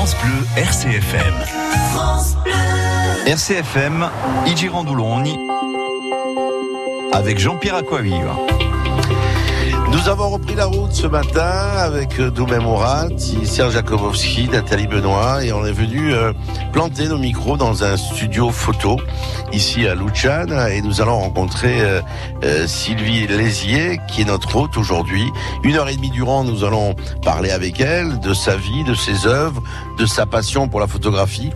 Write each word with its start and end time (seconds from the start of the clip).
France 0.00 0.16
Bleu 0.24 0.46
RCFM. 0.56 1.34
RCFM, 3.26 4.08
Igirandouloni, 4.46 5.38
avec 7.12 7.38
Jean-Pierre 7.38 7.74
Aquaviva. 7.74 8.34
Nous 9.90 10.08
avons 10.08 10.30
repris 10.30 10.54
la 10.54 10.66
route 10.66 10.92
ce 10.92 11.08
matin 11.08 11.50
avec 11.76 12.20
euh, 12.20 12.30
Doumé 12.30 12.58
Morat, 12.58 13.08
Serge 13.44 13.74
Jakobowski, 13.74 14.48
Nathalie 14.48 14.86
Benoît 14.86 15.44
et 15.44 15.52
on 15.52 15.66
est 15.66 15.72
venu 15.72 16.14
euh, 16.14 16.32
planter 16.72 17.08
nos 17.08 17.18
micros 17.18 17.56
dans 17.56 17.82
un 17.82 17.96
studio 17.96 18.50
photo 18.50 18.98
ici 19.52 19.88
à 19.88 19.96
Luchan 19.96 20.46
et 20.70 20.80
nous 20.80 21.00
allons 21.00 21.18
rencontrer 21.18 21.80
euh, 21.82 22.66
Sylvie 22.68 23.26
Lézier 23.26 23.98
qui 24.06 24.22
est 24.22 24.26
notre 24.26 24.54
hôte 24.54 24.76
aujourd'hui. 24.76 25.24
Une 25.64 25.74
heure 25.74 25.88
et 25.88 25.96
demie 25.96 26.10
durant, 26.10 26.44
nous 26.44 26.62
allons 26.62 26.94
parler 27.24 27.50
avec 27.50 27.80
elle 27.80 28.20
de 28.20 28.32
sa 28.32 28.54
vie, 28.56 28.84
de 28.84 28.94
ses 28.94 29.26
œuvres, 29.26 29.60
de 29.98 30.06
sa 30.06 30.24
passion 30.24 30.68
pour 30.68 30.78
la 30.78 30.86
photographie, 30.86 31.50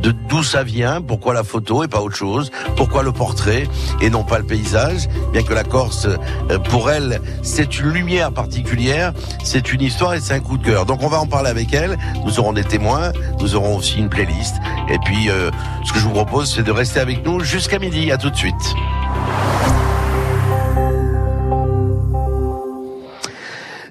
de 0.00 0.12
d'où 0.28 0.42
ça 0.42 0.62
vient, 0.62 1.02
pourquoi 1.02 1.34
la 1.34 1.44
photo 1.44 1.84
et 1.84 1.88
pas 1.88 2.00
autre 2.00 2.16
chose, 2.16 2.50
pourquoi 2.76 3.02
le 3.02 3.12
portrait 3.12 3.66
et 4.00 4.10
non 4.10 4.24
pas 4.24 4.38
le 4.38 4.46
paysage, 4.46 5.08
bien 5.32 5.42
que 5.42 5.52
la 5.52 5.64
Corse, 5.64 6.06
euh, 6.50 6.58
pour 6.58 6.90
elle, 6.90 7.20
c'est 7.42 7.78
une 7.78 7.90
lumière 7.90 8.32
particulière, 8.32 9.12
c'est 9.44 9.72
une 9.72 9.82
histoire 9.82 10.14
et 10.14 10.20
c'est 10.20 10.34
un 10.34 10.40
coup 10.40 10.58
de 10.58 10.64
cœur. 10.64 10.86
Donc 10.86 11.02
on 11.02 11.08
va 11.08 11.20
en 11.20 11.26
parler 11.26 11.50
avec 11.50 11.72
elle, 11.74 11.98
nous 12.24 12.38
aurons 12.40 12.52
des 12.52 12.64
témoins, 12.64 13.12
nous 13.40 13.54
aurons 13.54 13.76
aussi 13.76 13.98
une 13.98 14.08
playlist, 14.08 14.56
et 14.88 14.98
puis 15.04 15.28
euh, 15.28 15.50
ce 15.84 15.92
que 15.92 15.98
je 15.98 16.04
vous 16.04 16.12
propose, 16.12 16.52
c'est 16.52 16.62
de 16.62 16.72
rester 16.72 17.00
avec 17.00 17.24
nous 17.24 17.40
jusqu'à 17.40 17.78
midi, 17.78 18.10
à 18.10 18.16
tout 18.16 18.30
de 18.30 18.36
suite. 18.36 18.54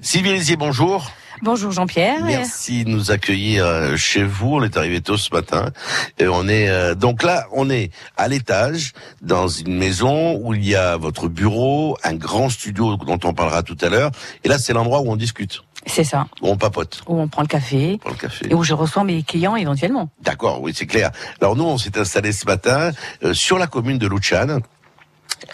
Sylvie 0.02 0.56
bonjour. 0.56 1.10
Bonjour 1.42 1.72
Jean-Pierre. 1.72 2.22
Merci 2.24 2.84
de 2.84 2.90
nous 2.90 3.10
accueillir 3.10 3.64
euh, 3.64 3.96
chez 3.96 4.22
vous. 4.24 4.56
On 4.56 4.62
est 4.62 4.76
arrivé 4.76 5.00
tôt 5.00 5.16
ce 5.16 5.32
matin. 5.32 5.70
Et 6.18 6.28
on 6.28 6.46
est 6.48 6.68
euh, 6.68 6.94
donc 6.94 7.22
là, 7.22 7.46
on 7.52 7.70
est 7.70 7.90
à 8.18 8.28
l'étage 8.28 8.92
dans 9.22 9.48
une 9.48 9.74
maison 9.74 10.36
où 10.36 10.52
il 10.52 10.66
y 10.66 10.74
a 10.76 10.98
votre 10.98 11.28
bureau, 11.28 11.96
un 12.04 12.14
grand 12.14 12.50
studio 12.50 12.96
dont 12.96 13.18
on 13.24 13.32
parlera 13.32 13.62
tout 13.62 13.76
à 13.80 13.88
l'heure. 13.88 14.10
Et 14.44 14.48
là, 14.48 14.58
c'est 14.58 14.74
l'endroit 14.74 15.00
où 15.00 15.10
on 15.10 15.16
discute, 15.16 15.62
C'est 15.86 16.04
ça, 16.04 16.26
où 16.42 16.48
on 16.48 16.56
papote 16.58 17.00
où 17.06 17.18
on 17.18 17.26
prend 17.26 17.42
le 17.42 17.48
café 17.48 17.96
pour 18.02 18.10
le 18.10 18.16
café. 18.16 18.46
et 18.50 18.54
où 18.54 18.62
je 18.62 18.74
reçois 18.74 19.04
mes 19.04 19.22
clients 19.22 19.56
éventuellement. 19.56 20.10
D'accord, 20.22 20.60
oui, 20.60 20.72
c'est 20.74 20.86
clair. 20.86 21.10
Alors 21.40 21.56
nous, 21.56 21.64
on 21.64 21.78
s'est 21.78 21.98
installé 21.98 22.32
ce 22.32 22.44
matin 22.44 22.90
euh, 23.24 23.32
sur 23.32 23.56
la 23.58 23.66
commune 23.66 23.96
de 23.96 24.06
Luchan. 24.06 24.58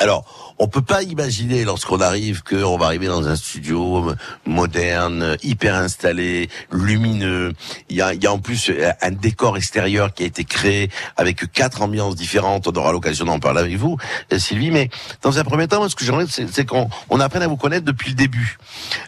Alors, 0.00 0.45
on 0.58 0.68
peut 0.68 0.82
pas 0.82 1.02
imaginer 1.02 1.64
lorsqu'on 1.64 2.00
arrive 2.00 2.42
qu'on 2.42 2.76
va 2.78 2.86
arriver 2.86 3.06
dans 3.06 3.26
un 3.28 3.36
studio 3.36 4.12
moderne, 4.46 5.36
hyper 5.42 5.74
installé, 5.74 6.48
lumineux. 6.72 7.52
Il 7.90 7.96
y 7.96 8.02
a, 8.02 8.14
il 8.14 8.22
y 8.22 8.26
a 8.26 8.32
en 8.32 8.38
plus 8.38 8.70
euh, 8.70 8.90
un 9.02 9.10
décor 9.10 9.56
extérieur 9.56 10.14
qui 10.14 10.22
a 10.22 10.26
été 10.26 10.44
créé 10.44 10.90
avec 11.16 11.52
quatre 11.52 11.82
ambiances 11.82 12.14
différentes. 12.16 12.66
On 12.68 12.72
aura 12.72 12.92
l'occasion 12.92 13.24
d'en 13.26 13.38
parler 13.38 13.60
avec 13.60 13.76
vous, 13.76 13.96
euh, 14.32 14.38
Sylvie. 14.38 14.70
Mais 14.70 14.88
dans 15.22 15.38
un 15.38 15.44
premier 15.44 15.68
temps, 15.68 15.78
moi, 15.78 15.88
ce 15.88 15.96
que 15.96 16.04
j'aimerais, 16.04 16.26
c'est 16.28 16.46
c'est 16.50 16.64
qu'on 16.64 16.88
on 17.10 17.20
apprenne 17.20 17.42
à 17.42 17.48
vous 17.48 17.56
connaître 17.56 17.84
depuis 17.84 18.10
le 18.10 18.16
début. 18.16 18.58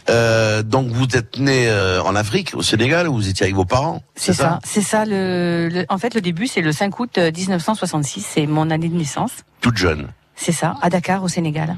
Euh, 0.09 0.61
donc, 0.63 0.87
vous 0.89 1.05
êtes 1.15 1.39
né 1.39 1.67
euh, 1.67 2.01
en 2.03 2.15
Afrique, 2.15 2.51
au 2.53 2.61
Sénégal, 2.61 3.07
où 3.07 3.13
vous 3.15 3.27
étiez 3.29 3.45
avec 3.45 3.55
vos 3.55 3.65
parents. 3.65 4.03
C'est 4.15 4.33
ça, 4.33 4.59
c'est 4.63 4.81
ça. 4.81 5.05
Le, 5.05 5.69
le- 5.71 5.85
en 5.89 5.97
fait, 5.97 6.13
le 6.13 6.21
début, 6.21 6.47
c'est 6.47 6.61
le 6.61 6.71
5 6.71 6.99
août 6.99 7.17
euh, 7.17 7.31
1966, 7.35 8.25
c'est 8.35 8.45
mon 8.45 8.69
année 8.69 8.89
de 8.89 8.95
naissance. 8.95 9.31
Toute 9.61 9.77
jeune. 9.77 10.09
C'est 10.41 10.53
ça, 10.53 10.75
à 10.81 10.89
Dakar, 10.89 11.21
au 11.21 11.27
Sénégal. 11.27 11.75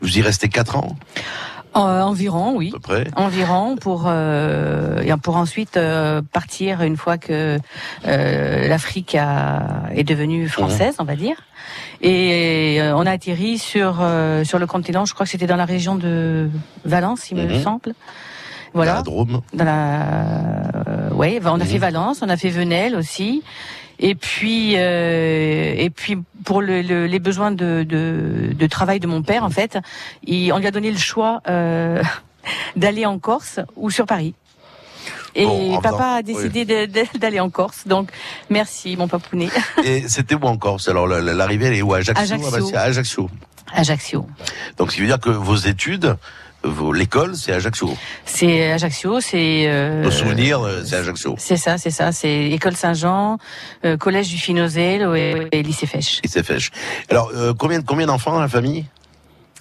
Vous 0.00 0.16
y 0.18 0.22
restez 0.22 0.48
quatre 0.48 0.76
ans, 0.76 0.94
Euh, 1.74 2.00
environ, 2.02 2.54
oui. 2.56 2.68
à 2.68 2.72
peu 2.74 2.78
près. 2.78 3.04
Environ 3.16 3.76
pour 3.76 4.04
euh, 4.06 5.02
pour 5.22 5.36
ensuite 5.36 5.76
euh, 5.76 6.22
partir 6.32 6.82
une 6.82 6.96
fois 6.96 7.18
que 7.18 7.58
euh, 8.06 8.68
l'Afrique 8.68 9.14
est 9.14 10.04
devenue 10.04 10.48
française, 10.48 10.94
on 11.00 11.04
va 11.04 11.16
dire. 11.16 11.36
Et 12.00 12.78
euh, 12.80 12.96
on 12.96 13.04
a 13.06 13.10
atterri 13.10 13.58
sur 13.58 13.98
euh, 14.00 14.44
sur 14.44 14.58
le 14.58 14.66
continent. 14.66 15.04
Je 15.04 15.12
crois 15.14 15.26
que 15.26 15.32
c'était 15.32 15.46
dans 15.48 15.56
la 15.56 15.66
région 15.66 15.96
de 15.96 16.48
Valence, 16.84 17.30
il 17.30 17.36
me 17.38 17.46
Mhm. 17.46 17.62
semble. 17.62 17.90
Dans 18.74 18.82
Voilà. 18.82 18.94
la 18.96 19.02
Drôme. 19.02 19.40
dans 19.54 19.64
la 19.64 20.02
euh, 20.86 21.10
ouais 21.14 21.40
on 21.44 21.48
a 21.60 21.64
Mhm. 21.64 21.64
fait 21.66 21.78
Valence 21.78 22.18
on 22.22 22.28
a 22.28 22.36
fait 22.36 22.50
Venelle 22.50 22.94
aussi 22.94 23.42
et 23.98 24.14
puis 24.14 24.74
euh, 24.76 25.74
et 25.76 25.90
puis 25.90 26.18
pour 26.44 26.60
le, 26.62 26.82
le- 26.82 27.06
les 27.06 27.18
besoins 27.18 27.50
de, 27.50 27.82
de, 27.82 28.52
de 28.52 28.66
travail 28.66 29.00
de 29.00 29.06
mon 29.06 29.22
père 29.22 29.42
en 29.44 29.50
fait 29.50 29.78
il, 30.24 30.52
on 30.52 30.58
lui 30.58 30.66
a 30.66 30.70
donné 30.70 30.90
le 30.90 30.98
choix 30.98 31.40
euh, 31.48 32.02
d'aller 32.76 33.06
en 33.06 33.18
Corse 33.18 33.60
ou 33.76 33.90
sur 33.90 34.06
Paris. 34.06 34.34
Et 35.38 35.44
Bon, 35.44 35.80
papa 35.82 35.96
faisant- 35.98 36.14
a 36.16 36.22
décidé 36.22 36.86
d'aller 37.18 37.40
en 37.40 37.50
Corse. 37.50 37.86
Donc 37.86 38.08
merci 38.48 38.96
mon 38.96 39.06
papounet. 39.06 39.48
Et 39.84 40.08
c'était 40.08 40.34
où 40.34 40.42
en 40.44 40.56
Corse? 40.56 40.88
Alors 40.88 41.06
la- 41.06 41.20
la- 41.20 41.34
l'arrivée, 41.34 41.66
elle 41.66 41.74
est 41.74 41.82
où? 41.82 41.92
Ajaccio 41.92 42.22
Ajaccio. 42.34 42.70
Ajaccio. 42.76 43.30
Ajaccio. 43.72 44.26
Donc 44.78 44.90
ce 44.90 44.94
qui 44.96 45.02
veut 45.02 45.08
dire 45.08 45.20
que 45.20 45.28
vos 45.28 45.56
études, 45.56 46.16
l'école, 46.94 47.36
c'est 47.36 47.52
Ajaccio. 47.52 47.96
c'est 48.24 48.70
Ajaccio 48.72 49.20
c'est 49.20 49.64
euh, 49.68 50.02
Vos 50.04 50.10
souvenirs, 50.10 50.60
euh, 50.62 50.82
c'est 50.84 50.96
Ajaccio. 50.96 51.34
c'est 51.38 51.56
ça 51.56 51.78
c'est 51.78 51.90
ça 51.90 52.12
c'est 52.12 52.50
école 52.50 52.76
Saint-Jean 52.76 53.38
euh, 53.84 53.96
collège 53.96 54.28
du 54.28 54.38
Finozel 54.38 55.02
et, 55.16 55.48
et 55.52 55.62
lycée 55.62 55.86
Fèche 55.86 56.20
c'est 56.24 56.44
fait. 56.44 56.58
Alors 57.10 57.30
euh, 57.34 57.52
combien 57.58 57.80
combien 57.82 58.06
d'enfants 58.06 58.32
dans 58.32 58.40
la 58.40 58.48
famille? 58.48 58.84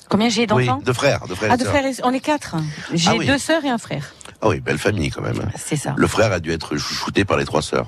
Combien 0.08 0.30
j'ai 0.30 0.42
Oui, 0.52 0.66
d'enfants 0.68 0.82
de 0.86 0.94
frères, 0.94 1.28
de 1.28 1.34
frères. 1.34 1.50
Ah, 1.54 1.58
de 1.58 1.64
frères, 1.64 1.84
on 2.04 2.14
est 2.14 2.20
quatre. 2.20 2.56
J'ai 2.94 3.10
Ah 3.10 3.16
oui. 3.18 3.26
deux 3.26 3.40
sœurs 3.40 3.66
et 3.66 3.70
un 3.70 3.80
frère. 3.80 4.14
Ah 4.40 4.50
oui, 4.50 4.60
belle 4.60 4.78
famille 4.78 5.10
quand 5.10 5.24
même. 5.24 5.50
C'est 5.58 5.78
ça. 5.78 5.96
Le 5.98 6.08
frère 6.08 6.32
a 6.32 6.40
dû 6.40 6.52
être 6.52 6.78
chouchouté 6.78 7.26
par 7.26 7.38
les 7.38 7.46
trois 7.46 7.64
sœurs. 7.64 7.88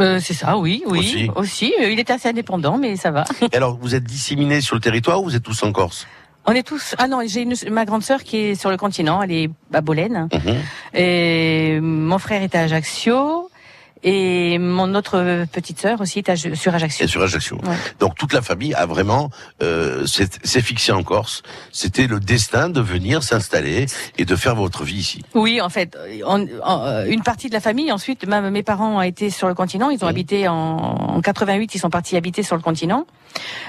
Euh, 0.00 0.18
c'est 0.20 0.34
ça, 0.34 0.58
oui, 0.58 0.82
oui. 0.86 0.98
Aussi. 0.98 1.30
Aussi. 1.36 1.72
Il 1.80 1.98
était 2.00 2.12
assez 2.12 2.28
indépendant, 2.28 2.76
mais 2.78 2.96
ça 2.96 3.12
va. 3.12 3.24
Et 3.52 3.56
alors 3.56 3.78
vous 3.80 3.94
êtes 3.94 4.02
disséminés 4.04 4.60
sur 4.60 4.74
le 4.74 4.80
territoire 4.80 5.20
ou 5.22 5.24
vous 5.26 5.36
êtes 5.36 5.42
tous 5.44 5.62
en 5.62 5.70
Corse? 5.72 6.06
On 6.46 6.52
est 6.52 6.62
tous. 6.62 6.94
Ah 6.98 7.08
non, 7.08 7.20
j'ai 7.26 7.42
une... 7.42 7.54
ma 7.70 7.84
grande 7.84 8.02
sœur 8.02 8.22
qui 8.22 8.36
est 8.36 8.54
sur 8.54 8.70
le 8.70 8.76
continent. 8.76 9.20
Elle 9.22 9.32
est 9.32 9.50
à 9.72 9.80
Bolène. 9.80 10.28
Mhm. 10.32 10.56
Et 10.94 11.78
mon 11.80 12.18
frère 12.18 12.42
est 12.42 12.54
à 12.54 12.60
Ajaccio. 12.62 13.45
Et 14.08 14.58
mon 14.58 14.94
autre 14.94 15.44
petite 15.52 15.80
sœur 15.80 16.00
aussi 16.00 16.20
est 16.20 16.28
à... 16.28 16.36
sur 16.36 16.72
Ajaccio. 16.72 17.04
Et 17.04 17.08
sur 17.08 17.20
Ajaccio. 17.22 17.56
Ouais. 17.64 17.74
Donc 17.98 18.14
toute 18.14 18.32
la 18.32 18.40
famille 18.40 18.72
a 18.72 18.86
vraiment 18.86 19.30
euh, 19.64 20.06
s'est 20.06 20.62
fixée 20.62 20.92
en 20.92 21.02
Corse. 21.02 21.42
C'était 21.72 22.06
le 22.06 22.20
destin 22.20 22.68
de 22.68 22.80
venir 22.80 23.24
s'installer 23.24 23.86
et 24.16 24.24
de 24.24 24.36
faire 24.36 24.54
votre 24.54 24.84
vie 24.84 24.94
ici. 24.98 25.22
Oui, 25.34 25.60
en 25.60 25.68
fait, 25.68 25.98
on- 26.24 26.46
euh, 26.46 27.06
une 27.08 27.22
partie 27.22 27.48
de 27.48 27.54
la 27.54 27.60
famille. 27.60 27.90
Ensuite, 27.90 28.26
ma- 28.28 28.40
mes 28.48 28.62
parents 28.62 28.98
ont 28.98 29.02
été 29.02 29.28
sur 29.28 29.48
le 29.48 29.54
continent. 29.54 29.90
Ils 29.90 29.96
ont 30.04 30.06
Mhm. 30.06 30.10
habité 30.10 30.46
en, 30.48 30.54
en 30.54 31.20
88. 31.20 31.74
Ils 31.74 31.78
sont 31.80 31.90
partis 31.90 32.16
habiter 32.16 32.44
sur 32.44 32.54
le 32.54 32.62
continent. 32.62 33.06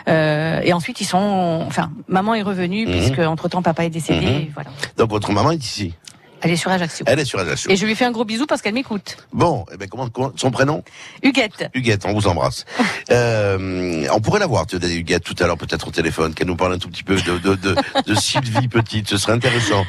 Euh, 0.08 0.62
et 0.64 0.72
ensuite, 0.72 1.02
ils 1.02 1.06
sont. 1.06 1.64
Enfin, 1.66 1.90
maman 2.08 2.36
est 2.36 2.44
revenue 2.44 2.86
Mhm. 2.86 2.92
puisque 2.92 3.20
entre 3.20 3.50
temps 3.50 3.64
papa 3.64 3.86
est 3.86 3.90
décédé. 3.90 4.26
Et 4.28 4.52
Voilà. 4.54 4.70
Donc 4.98 5.10
votre 5.10 5.32
maman 5.32 5.50
est 5.52 5.64
ici. 5.66 5.94
Elle 6.42 6.52
est 6.52 6.56
sur 6.56 6.72
Ajaccio. 6.72 7.06
Elle 7.08 7.20
est 7.20 7.26
sur 7.26 7.40
Ajaccio. 7.40 7.72
Et 7.72 7.76
je 7.76 7.86
lui 7.86 7.96
fais 7.96 8.06
un 8.06 8.12
gros 8.12 8.26
bisou 8.26 8.46
parce 8.46 8.62
qu'elle 8.62 8.74
m'écoute. 8.74 9.18
Bon, 9.34 9.66
eh 9.74 9.78
ben 9.78 9.88
comment, 9.88 10.10
comment 10.10 10.32
son 10.36 10.52
prénom? 10.52 10.84
Huguette. 11.24 11.70
Huguette, 11.74 12.06
on 12.06 12.14
vous 12.14 12.28
embrasse. 12.28 12.66
Euh, 13.10 14.06
on 14.12 14.20
pourrait 14.20 14.40
la 14.40 14.48
voir, 14.48 14.66
tu 14.68 14.76
Huguette, 14.76 15.24
tout 15.24 15.36
à 15.40 15.48
l'heure, 15.48 15.58
peut-être 15.58 15.88
au 15.88 15.92
téléphone, 15.92 16.34
qu'elle 16.34 16.48
nous 16.48 16.58
parle 16.58 16.74
un 16.74 16.78
tout 16.78 16.90
petit 16.90 17.04
peu 17.04 17.16
de, 17.16 17.38
de, 17.38 17.56
de, 17.56 17.76
de 18.06 18.16
Sylvie 18.20 18.68
Petite, 18.68 19.08
ce 19.08 19.18
serait 19.18 19.32
intéressant. 19.32 19.86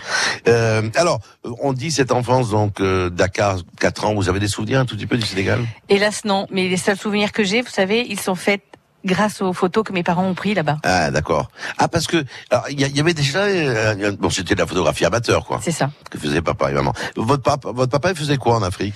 Euh, 0.47 0.88
alors, 0.94 1.20
on 1.60 1.72
dit 1.72 1.91
cette 1.91 2.12
enfance, 2.12 2.50
donc, 2.50 2.81
euh, 2.81 3.10
Dakar, 3.10 3.58
4 3.81 4.04
ans, 4.04 4.14
vous 4.14 4.28
avez 4.28 4.38
des 4.38 4.47
souvenirs 4.47 4.78
un 4.81 4.84
tout 4.84 4.94
petit 4.94 5.06
peu 5.06 5.16
du 5.16 5.26
Sénégal? 5.26 5.66
Hélas, 5.88 6.25
non. 6.25 6.47
Mais 6.53 6.69
les 6.69 6.76
seuls 6.76 6.97
souvenirs 6.97 7.32
que 7.32 7.42
j'ai, 7.42 7.60
vous 7.60 7.70
savez, 7.70 8.06
ils 8.08 8.20
sont 8.20 8.37
faits 8.37 8.62
grâce 9.04 9.41
aux 9.42 9.53
photos 9.53 9.84
que 9.84 9.92
mes 9.92 10.03
parents 10.03 10.25
ont 10.26 10.34
pris 10.34 10.54
là-bas. 10.54 10.78
Ah, 10.82 11.10
d'accord. 11.10 11.50
Ah, 11.78 11.88
parce 11.88 12.06
que, 12.06 12.25
il 12.70 12.81
y, 12.81 13.00
avait 13.00 13.14
déjà, 13.14 13.41
euh, 13.41 14.12
bon, 14.19 14.28
c'était 14.31 14.54
de 14.54 14.60
la 14.60 14.66
photographie 14.66 15.04
amateur, 15.04 15.44
quoi, 15.44 15.60
C'est 15.62 15.70
ça. 15.72 15.91
que 16.10 16.19
faisait 16.19 16.42
papa 16.42 16.70
et 16.70 16.75
maman. 16.75 16.92
Votre 17.16 17.42
papa, 17.42 17.70
votre 17.72 17.91
papa, 17.92 18.10
il 18.10 18.16
faisait 18.16 18.37
quoi 18.38 18.56
en 18.56 18.62
Afrique? 18.62 18.94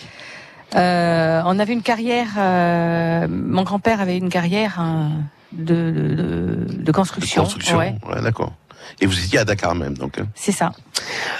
Euh, 0.75 1.43
on 1.45 1.59
avait 1.59 1.73
une 1.75 1.83
carrière. 1.83 2.29
euh, 2.39 3.27
mon 3.29 3.63
grand-père 3.63 4.01
avait 4.01 4.17
une 4.17 4.31
carrière 4.31 4.79
euh, 4.81 5.09
de, 5.53 5.91
de, 6.67 6.83
de- 6.83 6.93
construction. 6.93 7.43
construction. 7.43 7.77
Ouais, 7.79 7.95
Ouais, 8.09 8.23
d'accord. 8.23 8.53
Et 9.01 9.07
vous 9.07 9.19
étiez 9.25 9.39
à 9.39 9.45
Dakar 9.45 9.75
même, 9.75 9.97
donc. 9.97 10.19
hein. 10.19 10.27
c'est 10.35 10.51
ça. 10.53 10.73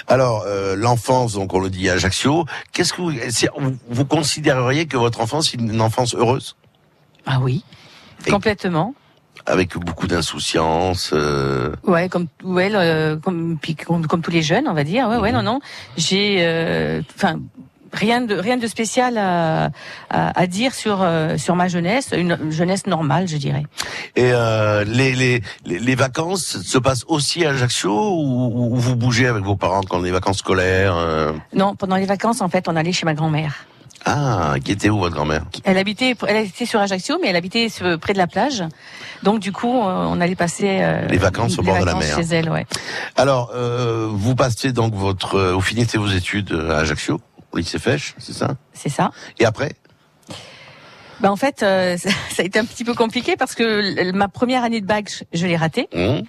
Alors, 0.07 0.43
euh, 0.47 0.75
l'enfance, 0.75 1.33
donc 1.33 1.53
on 1.53 1.59
le 1.59 1.69
dit 1.69 1.89
à 1.89 1.93
Ajaccio, 1.93 2.45
qu'est-ce 2.71 2.93
que 2.93 3.01
vous, 3.01 3.75
vous 3.89 4.05
considéreriez 4.05 4.85
que 4.85 4.97
votre 4.97 5.19
enfance 5.19 5.53
est 5.53 5.57
une 5.57 5.81
enfance 5.81 6.15
heureuse? 6.15 6.55
Ah 7.25 7.39
oui. 7.41 7.63
Complètement. 8.31 8.93
avec 9.45 9.75
beaucoup 9.77 10.07
d'insouciance 10.07 11.09
euh, 11.13 11.71
Ouais, 11.85 12.07
comme 12.07 12.27
ouais, 12.43 12.69
le- 12.69 13.15
comme, 13.15 13.57
puis 13.61 13.75
comme 13.75 14.05
comme 14.07 14.21
tous 14.21 14.31
les 14.31 14.41
jeunes, 14.41 14.67
on 14.67 14.73
va 14.73 14.83
dire. 14.83 15.07
Ouais, 15.09 15.17
ouais, 15.17 15.31
Mhm. 15.31 15.37
non, 15.37 15.53
non. 15.53 15.59
J'ai, 15.97 16.37
euh, 16.39 17.01
enfin, 17.15 17.39
rien 17.91 18.21
de 18.21 18.35
rien 18.35 18.57
de 18.57 18.67
spécial 18.67 19.17
à, 19.17 19.65
à, 20.09 20.39
à 20.39 20.47
dire 20.47 20.73
sur 20.73 20.99
euh, 21.01 21.37
sur 21.37 21.55
ma 21.55 21.67
jeunesse, 21.67 22.09
une 22.15 22.51
jeunesse 22.51 22.87
normale, 22.87 23.27
je 23.27 23.35
dirais. 23.37 23.63
Et 24.15 24.31
euh, 24.31 24.83
les, 24.85 25.13
les, 25.13 25.41
les, 25.65 25.79
les 25.79 25.95
vacances 25.95 26.61
se 26.61 26.77
passent 26.77 27.03
aussi 27.07 27.43
à 27.45 27.49
Ajaccio 27.49 27.91
ou, 27.91 28.71
ou 28.73 28.75
vous 28.77 28.95
bougez 28.95 29.27
avec 29.27 29.43
vos 29.43 29.55
parents 29.57 29.81
quand 29.81 29.99
les 29.99 30.11
vacances 30.11 30.37
scolaires 30.37 30.95
euh? 30.95 31.33
Non, 31.53 31.75
pendant 31.75 31.97
les 31.97 32.05
vacances, 32.05 32.39
en 32.41 32.47
fait, 32.49 32.69
on 32.69 32.75
allait 32.77 32.93
chez 32.93 33.05
ma 33.05 33.13
grand-mère. 33.15 33.65
Ah, 34.05 34.55
qui 34.63 34.71
était 34.73 34.89
où 34.89 34.99
votre 34.99 35.15
grand-mère 35.15 35.43
Elle 35.63 35.77
habitait, 35.77 36.15
elle 36.27 36.45
était 36.45 36.65
sur 36.65 36.79
Ajaccio, 36.81 37.17
mais 37.21 37.29
elle 37.29 37.35
habitait 37.37 37.69
sur- 37.69 37.97
près 37.99 38.13
de 38.13 38.17
la 38.17 38.27
plage. 38.27 38.63
Donc 39.23 39.39
du 39.39 39.51
coup, 39.53 39.69
on 39.71 40.19
allait 40.19 40.35
passer 40.35 40.79
euh, 40.81 41.07
Les 41.07 41.17
vacances 41.17 41.57
au 41.57 41.61
les 41.61 41.67
bord 41.67 41.79
de 41.79 41.85
la 41.85 41.95
mer. 41.95 42.15
chez 42.17 42.35
elle, 42.35 42.49
ouais. 42.49 42.65
Alors, 43.15 43.51
euh, 43.55 44.09
vous 44.11 44.35
passez 44.35 44.73
donc 44.73 44.93
votre, 44.93 45.35
euh, 45.35 45.53
vous 45.53 45.61
finissez 45.61 45.97
vos 45.97 46.07
études 46.09 46.51
à 46.69 46.79
Ajaccio, 46.79 47.21
au 47.53 47.57
lycée 47.57 47.79
Fèche, 47.79 48.13
c'est 48.17 48.33
ça? 48.33 48.55
C'est 48.73 48.89
ça. 48.89 49.11
Et 49.39 49.45
après? 49.45 49.73
Ben 51.21 51.29
en 51.29 51.37
fait, 51.37 51.63
euh, 51.63 51.95
ça 52.01 52.09
ça 52.35 52.41
a 52.41 52.45
été 52.45 52.59
un 52.59 52.65
petit 52.65 52.83
peu 52.83 52.93
compliqué 52.95 53.37
parce 53.37 53.55
que 53.55 54.11
ma 54.11 54.27
première 54.27 54.63
année 54.65 54.81
de 54.81 54.85
bac, 54.85 55.09
je, 55.31 55.39
je 55.39 55.47
l'ai 55.47 55.55
ratée. 55.55 55.87
Hum, 55.95 56.23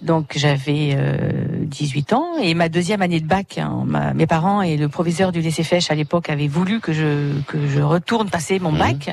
Donc 0.00 0.32
j'avais 0.36 0.94
euh, 0.94 1.18
18 1.62 2.12
ans 2.12 2.36
et 2.40 2.54
ma 2.54 2.68
deuxième 2.68 3.02
année 3.02 3.18
de 3.20 3.26
bac, 3.26 3.58
hein, 3.58 3.82
ma- 3.84 4.14
mes 4.14 4.26
parents 4.28 4.62
et 4.62 4.76
le 4.76 4.88
proviseur 4.88 5.32
du 5.32 5.40
lycée 5.40 5.64
Fèche 5.64 5.90
à 5.90 5.94
l'époque 5.96 6.30
avaient 6.30 6.46
voulu 6.46 6.78
que 6.80 6.92
je 6.92 7.32
que 7.48 7.58
je 7.66 7.80
retourne 7.80 8.30
passer 8.30 8.60
mon 8.60 8.70
Mhm. 8.70 8.78
bac. 8.78 9.10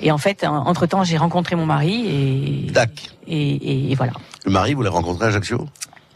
Et 0.00 0.10
en 0.12 0.18
fait, 0.18 0.44
entre 0.44 0.86
temps, 0.86 1.04
j'ai 1.04 1.16
rencontré 1.16 1.54
mon 1.56 1.66
mari 1.66 2.06
et 2.06 2.66
et, 3.26 3.34
et, 3.54 3.92
et 3.92 3.94
voilà. 3.94 4.12
Le 4.44 4.50
mari, 4.50 4.74
vous 4.74 4.82
l'avez 4.82 4.94
rencontré 4.96 5.24
à 5.26 5.28
Ajaccio? 5.28 5.66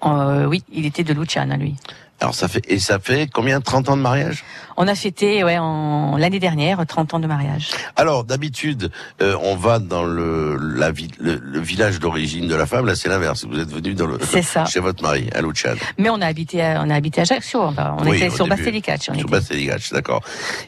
Euh, 0.06 0.46
oui, 0.46 0.62
il 0.72 0.86
était 0.86 1.04
de 1.04 1.12
Luciana, 1.12 1.56
lui. 1.56 1.74
Alors 2.18 2.34
ça 2.34 2.48
fait 2.48 2.62
et 2.72 2.78
ça 2.78 2.98
fait 2.98 3.28
combien 3.30 3.60
30 3.60 3.90
ans 3.90 3.96
de 3.98 4.00
mariage? 4.00 4.42
On 4.78 4.88
a 4.88 4.94
fêté 4.94 5.44
ouais, 5.44 5.58
en 5.58 6.16
l'année 6.16 6.38
dernière 6.38 6.82
30 6.86 7.12
ans 7.12 7.18
de 7.20 7.26
mariage. 7.26 7.72
Alors 7.94 8.24
d'habitude, 8.24 8.90
euh, 9.20 9.36
on 9.42 9.54
va 9.54 9.78
dans 9.80 10.04
le, 10.04 10.56
la 10.56 10.90
vi- 10.92 11.10
le, 11.18 11.36
le 11.36 11.60
village 11.60 11.98
d'origine 12.00 12.48
de 12.48 12.54
la 12.54 12.64
femme. 12.64 12.86
Là, 12.86 12.94
c'est 12.96 13.10
l'inverse. 13.10 13.44
Vous 13.44 13.58
êtes 13.60 13.70
venu 13.70 13.92
dans 13.92 14.06
le 14.06 14.18
ça. 14.42 14.64
chez 14.66 14.80
votre 14.80 15.02
mari 15.02 15.28
à 15.34 15.42
Luciane. 15.42 15.76
Mais 15.98 16.08
on 16.08 16.22
a 16.22 16.26
habité 16.26 16.62
à, 16.64 16.82
on 16.82 16.88
a 16.88 16.94
habité 16.94 17.20
à 17.20 17.22
Ajaccio. 17.22 17.60
On 17.64 18.08
Oui, 18.08 18.16
était 18.16 18.30
sur 18.30 18.46
début. 18.46 18.56
Bastelicac. 18.56 19.00
On 19.10 19.12
Sur 19.12 19.14
était. 19.16 19.24
Bastelicac, 19.30 19.82
d'accord. 19.92 20.22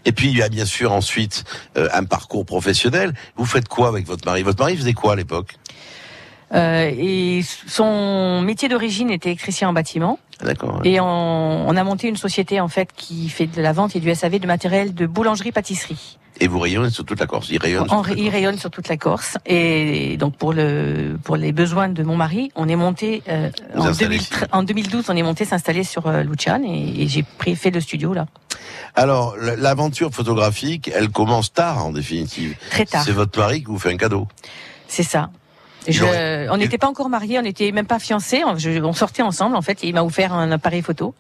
Et 0.05 0.13
puis 0.13 0.29
il 0.29 0.37
y 0.37 0.43
a 0.43 0.51
bien 0.51 0.67
sûr 0.67 0.93
ensuite 0.93 1.45
euh, 1.79 1.89
un 1.95 2.05
parcours 2.05 2.45
professionnel. 2.45 3.15
Vous 3.37 3.47
faites 3.47 3.69
quoi 3.69 3.89
avec 3.89 4.07
votre 4.07 4.27
mari? 4.27 4.43
Votre 4.43 4.63
mari 4.63 4.77
faisait 4.77 4.93
quoi 4.93 5.15
à 5.15 5.17
l'époque? 5.17 5.55
Euh, 6.55 6.91
et 6.97 7.43
son 7.67 8.41
métier 8.41 8.69
d'origine 8.69 9.11
était 9.11 9.29
électricien 9.31 9.69
en 9.69 9.73
bâtiment. 9.73 10.19
Ah, 10.41 10.47
D'accord. 10.47 10.81
Et 10.85 11.01
on, 11.01 11.69
on 11.69 11.77
a 11.77 11.85
monté 11.85 12.09
une 12.09 12.17
société 12.17 12.61
en 12.61 12.69
fait 12.69 12.89
qui 12.97 13.29
fait 13.29 13.47
de 13.47 13.61
la 13.61 13.73
vente 13.73 13.97
et 13.97 14.01
du 14.01 14.15
SAV 14.15 14.39
de 14.39 14.47
matériel 14.47 14.95
de 14.95 15.07
boulangerie-pâtisserie. 15.07 16.19
Et 16.41 16.47
vous 16.47 16.61
rayonnez 16.61 16.91
sur 16.91 17.05
toute 17.05 17.19
la 17.19 17.27
Corse. 17.27 17.49
Il 17.51 17.59
rayonne. 17.59 17.89
sur 17.89 17.97
On, 17.99 18.03
il 18.05 18.15
Corse. 18.17 18.29
rayonne 18.33 18.59
sur 18.59 18.71
toute 18.71 18.89
la 18.89 18.97
Corse. 18.97 19.37
Et 19.45 20.17
donc 20.17 20.37
pour 20.37 20.53
le 20.53 21.19
pour 21.25 21.37
les 21.37 21.51
besoins 21.53 21.89
de 21.89 22.03
mon 22.05 22.17
mari, 22.17 22.53
on 22.55 22.69
est 22.69 22.77
monté 22.77 23.23
euh, 23.29 23.51
en, 23.75 23.87
installez 23.87 24.19
2000 24.19 24.21
ici. 24.21 24.31
en 24.53 24.63
2012, 24.63 25.05
on 25.09 25.17
est 25.17 25.23
monté 25.23 25.45
s'installer 25.45 25.83
sur 25.83 26.07
euh, 26.07 26.23
Luciane 26.23 26.65
et, 26.65 27.03
et 27.03 27.09
j'ai 27.09 27.25
pris 27.25 27.57
fait 27.57 27.71
le 27.73 27.81
studio 27.81 28.15
là 28.15 28.27
Alors 28.95 29.37
l'aventure 29.37 30.13
photographique, 30.15 30.91
elle 30.95 31.09
commence 31.09 31.53
tard 31.53 31.85
en 31.85 31.91
définitive. 31.91 32.57
très 32.71 32.87
tard. 32.87 33.03
C'est 33.05 33.13
votre 33.13 33.37
mari 33.39 33.61
qui 33.61 33.67
vous 33.67 33.79
fait 33.79 33.93
un 33.93 33.97
cadeau. 33.97 34.29
C'est 34.87 35.03
ça. 35.03 35.31
Je- 35.87 36.51
on 36.51 36.57
n'était 36.57 36.79
pas 36.79 36.89
encore 36.89 37.09
mariés, 37.09 37.39
on 37.39 37.43
n'était 37.43 37.73
même 37.73 37.87
pas 37.87 37.99
fiancés. 37.99 38.43
On, 38.45 38.57
je- 38.57 38.83
on 38.83 38.93
sortait 38.93 39.23
ensemble 39.23 39.57
en 39.57 39.63
fait. 39.63 39.83
Et 39.85 39.89
il 39.89 39.95
m'a 39.95 40.03
offert 40.03 40.33
un 40.33 40.51
appareil 40.51 40.83
photo. 40.83 41.15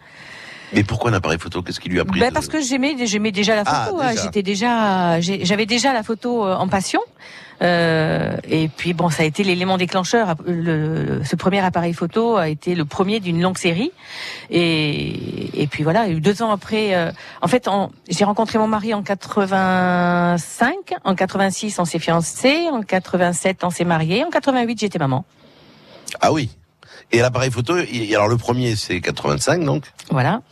Mais 0.74 0.84
pourquoi 0.84 1.10
un 1.10 1.14
appareil 1.14 1.38
photo? 1.38 1.62
Qu'est-ce 1.62 1.80
qui 1.80 1.88
lui 1.88 1.98
a 2.00 2.04
pris 2.04 2.20
Ben 2.20 2.28
de- 2.28 2.34
parce 2.34 2.48
que 2.48 2.60
j'aimais, 2.60 2.94
j'aimais 3.06 3.32
déjà 3.32 3.56
la 3.56 3.62
Ah, 3.64 3.86
photo. 3.86 4.00
hein. 4.02 4.10
déjà. 4.10 4.22
J'étais 4.22 4.42
déjà, 4.42 5.20
j'avais 5.20 5.64
déjà 5.66 5.92
la 5.94 6.02
photo 6.02 6.44
euh, 6.46 6.54
en 6.56 6.68
passion. 6.68 7.00
Euh, 7.60 8.36
et 8.48 8.68
puis 8.68 8.92
bon, 8.94 9.10
ça 9.10 9.22
a 9.24 9.26
été 9.26 9.42
l'élément 9.42 9.76
déclencheur. 9.78 10.36
Le, 10.46 11.22
ce 11.24 11.34
premier 11.36 11.58
appareil 11.60 11.92
photo 11.92 12.36
a 12.36 12.48
été 12.48 12.74
le 12.76 12.84
premier 12.84 13.18
d'une 13.20 13.40
longue 13.42 13.58
série. 13.58 13.90
Et, 14.50 15.62
et 15.62 15.66
puis 15.66 15.82
voilà, 15.82 16.08
deux 16.08 16.42
ans 16.42 16.50
après, 16.52 16.94
euh, 16.94 17.10
en 17.42 17.48
fait, 17.48 17.68
j'ai 18.08 18.24
rencontré 18.24 18.58
mon 18.58 18.68
mari 18.68 18.94
en 18.94 19.02
85, 19.02 20.74
en 21.04 21.14
86 21.14 21.78
on 21.78 21.84
s'est 21.84 21.98
fiancés, 21.98 22.68
en 22.72 22.82
87 22.82 23.64
on 23.64 23.70
s'est 23.70 23.84
mariés, 23.84 24.24
en 24.24 24.30
88 24.30 24.78
j'étais 24.80 24.98
maman. 24.98 25.24
Ah 26.20 26.32
oui. 26.32 26.50
Et 27.10 27.20
l'appareil 27.20 27.50
photo, 27.50 27.76
il- 27.78 28.14
alors 28.14 28.28
le 28.28 28.36
premier 28.36 28.76
c'est 28.76 29.00
85 29.00 29.64
donc? 29.64 29.84
Voilà. 30.10 30.42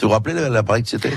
Vous 0.00 0.08
vous 0.08 0.14
rappelez 0.14 0.34
l'appareil 0.48 0.82
que 0.82 0.88
c'était? 0.88 1.12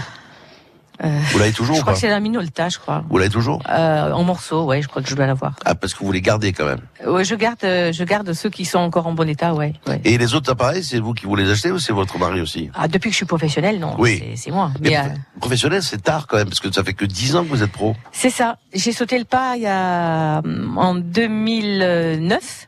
Vous 1.01 1.39
l'avez 1.39 1.53
toujours 1.53 1.75
je 1.77 1.81
crois 1.81 1.93
que 1.93 1.99
c'est 1.99 2.09
la 2.09 2.19
Minolta, 2.19 2.67
je 2.67 2.77
crois. 2.77 3.05
Vous 3.09 3.17
l'avez 3.17 3.29
toujours 3.29 3.61
Euh, 3.69 4.11
en 4.11 4.23
morceaux, 4.23 4.65
ouais, 4.65 4.81
je 4.81 4.87
crois 4.89 5.01
que 5.01 5.07
je 5.09 5.15
dois 5.15 5.27
l'avoir. 5.27 5.53
Ah 5.63 5.73
parce 5.73 5.93
que 5.93 6.03
vous 6.03 6.11
les 6.11 6.19
gardez 6.21 6.51
quand 6.51 6.65
même. 6.65 6.81
Ouais, 7.07 7.23
je 7.23 7.35
garde, 7.35 7.57
euh, 7.63 7.93
je 7.93 8.03
garde 8.03 8.33
ceux 8.33 8.49
qui 8.49 8.65
sont 8.65 8.79
encore 8.79 9.07
en 9.07 9.13
bon 9.13 9.27
état, 9.29 9.53
ouais. 9.53 9.73
ouais. 9.87 10.01
Et 10.03 10.17
les 10.17 10.33
autres 10.33 10.51
appareils, 10.51 10.83
c'est 10.83 10.99
vous 10.99 11.13
qui 11.13 11.25
vous 11.25 11.35
les 11.37 11.49
achetez 11.49 11.71
ou 11.71 11.79
c'est 11.79 11.93
votre 11.93 12.17
mari 12.19 12.41
aussi? 12.41 12.69
Ah, 12.73 12.89
depuis 12.89 13.09
que 13.09 13.13
je 13.13 13.17
suis 13.17 13.25
professionnelle, 13.25 13.79
non. 13.79 13.95
Oui. 13.97 14.21
C'est- 14.35 14.51
moi. 14.51 14.71
Mais 14.81 14.89
Mais, 14.89 14.97
euh, 14.97 15.01
prof- 15.03 15.17
professionnel, 15.39 15.83
c'est 15.83 16.03
tard 16.03 16.27
quand 16.27 16.35
même 16.37 16.49
parce 16.49 16.59
que 16.59 16.69
ça 16.71 16.83
fait 16.83 16.93
que 16.93 17.05
10 17.05 17.35
ans 17.37 17.43
que 17.43 17.49
vous 17.49 17.63
êtes 17.63 17.71
pro. 17.71 17.95
c'est 18.11 18.29
ça. 18.29 18.57
J'ai 18.73 18.91
sauté 18.91 19.17
le 19.17 19.25
pas 19.25 19.53
il 19.55 19.61
y 19.61 19.67
a 19.67 20.39
hum, 20.43 20.77
en 20.77 20.95
2009. 20.95 22.67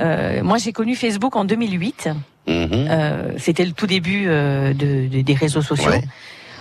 Euh, 0.00 0.42
moi, 0.42 0.58
j'ai 0.58 0.72
connu 0.72 0.94
Facebook 0.96 1.36
en 1.36 1.44
2008. 1.44 2.08
Mhm. 2.46 2.68
Euh, 2.72 3.32
C'était 3.38 3.64
le 3.64 3.72
tout 3.72 3.86
début 3.86 4.24
euh, 4.28 4.72
de, 4.74 5.08
de- 5.08 5.22
des 5.22 5.34
réseaux 5.34 5.62
sociaux. 5.62 5.90
Ouais. 5.90 6.04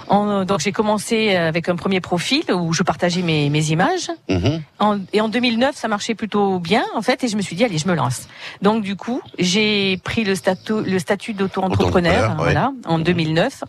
En- 0.08 0.46
donc, 0.46 0.60
j'ai 0.60 0.72
commencé 0.72 1.36
avec 1.36 1.70
un 1.70 1.76
premier 1.76 2.00
profil 2.02 2.44
où 2.54 2.74
je 2.74 2.84
partageais 2.84 3.22
mes, 3.22 3.50
mes 3.50 3.72
images. 3.72 4.10
Mhm. 4.30 4.62
En- 4.80 5.00
et 5.14 5.22
en 5.22 5.30
2009, 5.30 5.76
ça 5.76 5.88
marchait 5.88 6.16
plutôt 6.16 6.60
bien, 6.60 6.84
en 6.96 7.02
fait, 7.02 7.24
et 7.24 7.28
je 7.28 7.36
me 7.38 7.42
suis 7.42 7.56
dit, 7.56 7.64
allez, 7.64 7.78
je 7.78 7.88
me 7.88 7.96
lance. 7.96 8.28
Donc, 8.62 8.84
du 8.84 8.96
coup, 8.96 9.22
j'ai 9.40 9.98
pris 10.04 10.24
le 10.24 10.36
statut, 10.36 10.82
le 10.84 11.00
statut 11.00 11.34
d'auto-entrepreneur, 11.34 12.30
ouais. 12.32 12.36
voilà, 12.38 12.72
en 12.86 12.98
Mhm. 12.98 13.04
2009. 13.04 13.64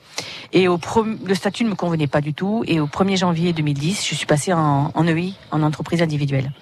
Et 0.52 0.68
au 0.68 0.78
le 1.24 1.34
statut 1.34 1.64
ne 1.64 1.70
me 1.70 1.74
convenait 1.74 2.06
pas 2.06 2.20
du 2.20 2.34
tout. 2.34 2.62
Et 2.66 2.78
au 2.80 2.86
1er 2.86 3.16
janvier 3.16 3.52
2010, 3.52 4.06
je 4.08 4.14
suis 4.14 4.26
passée 4.26 4.52
en, 4.52 4.90
en 4.94 5.06
EI, 5.06 5.32
en 5.50 5.62
entreprise 5.62 6.02
individuelle. 6.02 6.52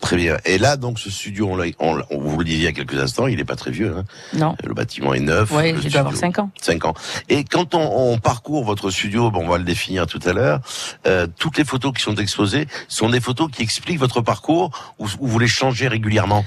Très 0.00 0.16
bien. 0.16 0.36
Et 0.44 0.58
là, 0.58 0.76
donc, 0.76 0.98
ce 0.98 1.10
studio, 1.10 1.48
on, 1.50 1.58
on, 1.80 2.02
on 2.10 2.18
vous 2.20 2.38
le 2.38 2.44
disiez 2.44 2.58
il 2.60 2.64
y 2.64 2.68
a 2.68 2.72
quelques 2.72 2.98
instants, 3.00 3.26
il 3.26 3.40
est 3.40 3.44
pas 3.46 3.56
très 3.56 3.70
vieux. 3.70 3.94
Hein. 3.96 4.04
Non. 4.34 4.54
Le 4.62 4.74
bâtiment 4.74 5.14
est 5.14 5.20
neuf. 5.20 5.50
Ouais, 5.50 5.72
le 5.72 5.80
je 5.80 5.88
dois 5.88 6.00
avoir 6.00 6.14
studio- 6.14 6.32
5 6.34 6.38
ans. 6.38 6.50
Cinq 6.60 6.84
ans. 6.84 6.94
Et 7.30 7.44
quand 7.44 7.74
on, 7.74 8.12
on 8.12 8.18
parcourt 8.18 8.62
votre 8.64 8.90
studio, 8.90 9.30
bon, 9.30 9.44
on 9.44 9.48
va 9.48 9.58
le 9.58 9.64
définir 9.64 10.06
tout 10.06 10.20
à 10.26 10.32
l'heure, 10.34 10.60
euh, 11.06 11.26
toutes 11.38 11.56
les 11.58 11.64
photos 11.64 11.92
qui 11.94 12.02
sont 12.02 12.14
exposées 12.16 12.66
sont 12.88 13.08
des 13.08 13.20
photos 13.20 13.50
qui 13.50 13.62
expliquent 13.62 13.98
votre 13.98 14.20
parcours 14.20 14.70
ou, 14.98 15.06
ou 15.18 15.26
vous 15.26 15.38
les 15.38 15.48
changez 15.48 15.88
régulièrement? 15.88 16.44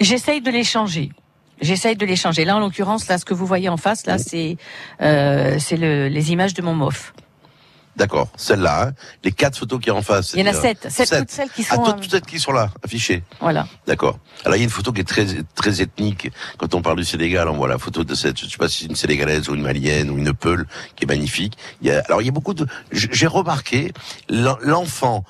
J'essaye 0.00 0.40
de 0.40 0.50
les 0.50 0.64
changer. 0.64 1.12
J'essaye 1.60 1.94
de 1.94 2.04
les 2.04 2.16
changer. 2.16 2.44
Là, 2.44 2.56
en 2.56 2.60
l'occurrence, 2.60 3.06
là, 3.06 3.16
ce 3.18 3.24
que 3.24 3.32
vous 3.32 3.46
voyez 3.46 3.68
en 3.68 3.76
face, 3.76 4.04
là, 4.06 4.18
c'est 4.18 4.56
euh, 5.00 5.56
c'est 5.60 5.76
le, 5.76 6.08
les 6.08 6.32
images 6.32 6.52
de 6.54 6.62
mon 6.62 6.74
MOF. 6.74 7.14
D'accord, 7.96 8.28
celle-là, 8.36 8.88
hein. 8.88 8.92
les 9.22 9.30
quatre 9.30 9.56
photos 9.56 9.80
qui 9.80 9.88
sont 9.90 9.96
en 9.96 10.02
face. 10.02 10.32
Il 10.34 10.40
y 10.40 10.42
en 10.42 10.50
a 10.50 10.52
sept. 10.52 10.88
Sept, 10.90 11.06
sept. 11.08 11.18
toutes 11.20 11.30
celles 11.30 11.50
qui 11.50 11.64
Ah, 11.70 11.76
sont... 11.76 11.82
toutes, 11.84 11.94
euh, 11.94 12.00
toutes 12.00 12.10
celles 12.10 12.20
qui 12.22 12.40
sont 12.40 12.52
là, 12.52 12.70
affichées. 12.84 13.22
voilà. 13.40 13.68
D'accord. 13.86 14.18
Alors 14.44 14.56
il 14.56 14.58
y 14.58 14.62
a 14.62 14.64
une 14.64 14.70
photo 14.70 14.92
qui 14.92 15.00
est 15.00 15.04
très 15.08 15.26
très 15.54 15.80
ethnique. 15.80 16.30
Quand 16.58 16.74
on 16.74 16.82
parle 16.82 16.96
du 16.96 17.04
Sénégal, 17.04 17.48
on 17.48 17.54
voit 17.56 17.68
la 17.68 17.78
photo 17.78 18.02
de 18.02 18.14
cette, 18.14 18.38
je 18.40 18.46
sais 18.46 18.56
pas 18.56 18.68
si 18.68 18.80
c'est 18.80 18.86
une 18.90 18.96
Sénégalaise 18.96 19.48
ou 19.48 19.54
une 19.54 19.62
Malienne 19.62 20.10
ou 20.10 20.18
une 20.18 20.32
Peule, 20.34 20.66
qui 20.96 21.04
est 21.04 21.06
magnifique. 21.08 21.56
Il 21.82 21.88
y 21.88 21.92
a, 21.92 22.02
alors 22.06 22.20
il 22.20 22.24
y 22.26 22.28
a 22.28 22.32
beaucoup 22.32 22.54
de, 22.54 22.66
j'ai 22.90 23.26
remarqué 23.28 23.92
l'en- 24.28 24.58
l'enfant. 24.60 25.24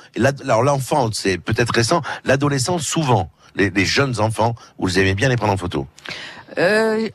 Alors 0.45 0.63
l'enfant, 0.63 1.11
c'est 1.13 1.37
peut-être 1.39 1.75
récent. 1.75 2.01
L'adolescent, 2.25 2.79
souvent. 2.79 3.31
Les, 3.57 3.71
les 3.71 3.85
jeunes 3.85 4.19
enfants, 4.21 4.57
vous 4.79 4.99
aimez 4.99 5.15
bien 5.15 5.29
les 5.29 5.37
prendre 5.37 5.53
en 5.53 5.57
photo. 5.57 5.87
Euh, 6.59 7.09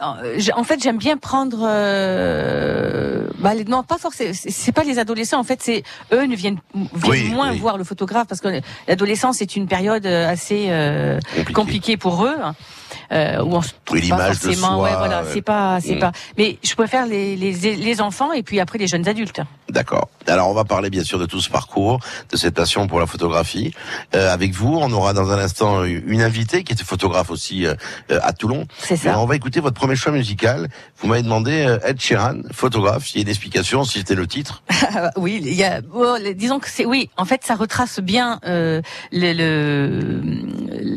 en 0.55 0.63
fait, 0.63 0.81
j'aime 0.81 0.97
bien 0.97 1.17
prendre. 1.17 1.59
Euh, 1.63 3.27
bah, 3.39 3.53
les- 3.53 3.63
non, 3.65 3.83
pas 3.83 3.97
forcément. 3.97 4.31
C'est 4.33 4.71
pas 4.71 4.83
les 4.83 4.99
adolescents. 4.99 5.39
En 5.39 5.43
fait, 5.43 5.61
c'est 5.61 5.83
eux 6.11 6.25
ne 6.25 6.35
viennent, 6.35 6.59
viennent 6.73 6.89
Oui, 7.27 7.29
moins 7.29 7.51
oui. 7.51 7.59
voir 7.59 7.77
le 7.77 7.83
photographe 7.83 8.27
parce 8.27 8.41
que 8.41 8.61
l'adolescence 8.87 9.41
est 9.41 9.55
une 9.55 9.67
période 9.67 10.05
euh, 10.05 10.29
assez 10.29 10.67
euh, 10.69 11.19
Compliqué. 11.35 11.53
compliquée 11.53 11.97
pour 11.97 12.25
eux. 12.25 12.35
Euh, 13.11 13.41
où 13.43 13.55
on 13.55 13.61
se 13.63 13.71
trouve 13.85 13.97
pas 13.99 14.03
l'image 14.05 14.39
de 14.39 14.43
forcément. 14.45 14.67
soi, 14.75 14.83
ouais, 14.83 14.95
voilà, 14.97 15.23
ouais. 15.23 15.29
c'est 15.33 15.41
pas, 15.41 15.79
c'est 15.81 15.95
Mm. 15.95 15.99
pas. 15.99 16.11
Mais 16.37 16.57
je 16.63 16.75
préfère 16.75 17.07
les, 17.07 17.35
les 17.35 17.51
les 17.75 18.01
enfants 18.01 18.31
et 18.33 18.43
puis 18.43 18.59
après 18.59 18.77
les 18.77 18.85
jeunes 18.87 19.07
adultes. 19.07 19.41
D'accord. 19.69 20.09
Alors 20.27 20.47
on 20.49 20.53
va 20.53 20.63
parler 20.63 20.89
bien 20.91 21.03
sûr 21.03 21.17
de 21.17 21.25
tout 21.25 21.41
ce 21.41 21.49
parcours, 21.49 21.99
de 22.31 22.37
cette 22.37 22.53
passion 22.53 22.85
pour 22.87 22.99
la 22.99 23.07
photographie. 23.07 23.73
Euh, 24.15 24.31
avec 24.31 24.53
vous, 24.53 24.77
on 24.79 24.91
aura 24.91 25.13
dans 25.13 25.31
un 25.31 25.39
instant 25.39 25.83
une 25.85 26.21
invitée 26.21 26.63
qui 26.63 26.73
était 26.73 26.83
photographe 26.83 27.31
aussi 27.31 27.65
euh, 27.65 27.73
euh, 28.11 28.19
à 28.21 28.31
Toulon. 28.33 28.65
C'est 28.77 28.95
ça. 28.97 29.17
on 29.19 29.25
va 29.25 29.35
écouter 29.35 29.59
votre 29.59 29.75
premier 29.75 29.95
choix 29.95 30.11
musical. 30.11 30.67
Vous 30.99 31.07
m'avez 31.07 31.23
demandé 31.23 31.65
euh, 31.65 31.79
Ed 31.83 31.99
Sheeran, 31.99 32.41
photographe. 32.51 33.07
S'il 33.07 33.17
y 33.17 33.19
a 33.19 33.23
une 33.23 33.29
explication, 33.29 33.83
si 33.85 33.97
c'était 33.99 34.15
le 34.15 34.27
titre. 34.27 34.61
Ah, 34.95 35.11
oui, 35.17 35.39
il 35.43 35.53
y 35.53 35.63
a. 35.63 35.81
bon, 35.81 36.19
le- 36.21 36.33
disons 36.33 36.57
que 36.59 36.67
c'est 36.67 36.85
oui. 36.85 37.09
En 37.15 37.25
fait, 37.25 37.41
ça 37.45 37.53
retrace 37.55 37.99
bien 37.99 38.39
euh, 38.45 38.81
le- 39.11 39.33
le- 39.33 40.21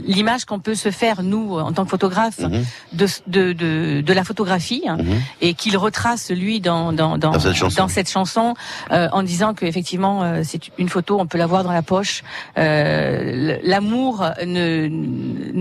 l'image 0.07 0.45
qu'on 0.47 0.61
peut 0.61 0.75
se 0.75 0.91
faire 0.91 1.23
nous 1.23 1.59
en 1.59 1.73
tant 1.73 1.85
que 1.85 1.91
photographe 1.91 2.02
photographe 2.03 2.41
Mhm. 2.41 2.65
de, 3.01 3.07
de, 3.29 3.53
de, 3.53 4.01
de 4.01 4.13
la 4.13 4.25
photographie 4.25 4.83
hein, 4.89 4.97
Mhm. 4.99 5.21
et 5.41 5.55
qu'il 5.55 5.77
retrace 5.77 6.31
lui 6.31 6.61
dans 6.61 6.93
dans 6.93 7.17
dans, 7.17 7.31
Dans 7.33 7.39
cette 7.41 7.55
chanson. 7.55 7.83
dans 7.83 7.89
cette 7.97 8.11
chanson, 8.11 8.55
euh, 8.91 9.09
en 9.13 9.23
disant 9.23 9.55
qu'effectivement 9.55 10.17
euh, 10.25 10.43
c'est 10.45 10.63
une 10.79 10.89
photo, 10.89 11.21
on 11.21 11.27
peut 11.27 11.39
l'avoir 11.39 11.63
dans 11.63 11.73
la 11.81 11.83
poche. 11.95 12.23
Euh, 12.59 13.59
L'amour 13.63 14.13
ne 14.45 14.89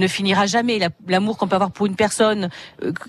ne 0.01 0.07
finira 0.07 0.45
jamais. 0.55 0.79
La- 0.79 0.89
L'amour 1.07 1.37
qu'on 1.37 1.47
peut 1.47 1.55
avoir 1.61 1.71
pour 1.71 1.85
une 1.85 1.95
personne 1.95 2.49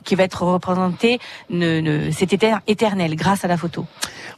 qui 0.05 0.15
va 0.15 0.25
être 0.25 0.43
représentée, 0.43 1.19
ne, 1.51 1.81
ne 1.81 2.11
c'est 2.11 2.31
éter- 2.33 2.59
éternel 2.67 3.15
grâce 3.17 3.45
à 3.45 3.49
la 3.49 3.57
photo. 3.57 3.87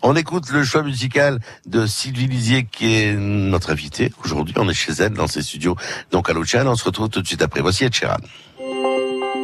On 0.02 0.14
écoute 0.16 0.50
le 0.50 0.62
choix 0.64 0.82
musical 0.82 1.38
de 1.66 1.86
Sylvie 1.86 2.26
Lisier 2.28 2.60
qui 2.70 2.86
est 2.94 3.14
notre 3.14 3.70
invitée. 3.72 4.12
Aujourd'hui, 4.24 4.54
on 4.58 4.68
est 4.68 4.74
chez 4.74 4.92
elle 5.02 5.14
dans 5.14 5.26
ses 5.34 5.42
studios. 5.42 5.76
Donc 6.12 6.28
à 6.30 6.32
Lucerne, 6.34 6.68
on 6.68 6.76
se 6.76 6.84
retrouve 6.84 7.08
tout 7.08 7.22
de 7.22 7.26
suite 7.26 7.42
après. 7.42 7.60
Voici 7.60 7.84
Ed 7.84 7.94
Sheeran. 7.94 8.18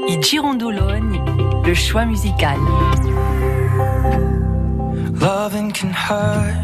I 0.09 0.16
Girondoloni, 0.16 1.19
le 1.64 1.75
choix 1.75 2.04
musical. 2.07 2.59
Loving 5.21 5.71
can 5.73 5.90
hurt. 5.90 6.54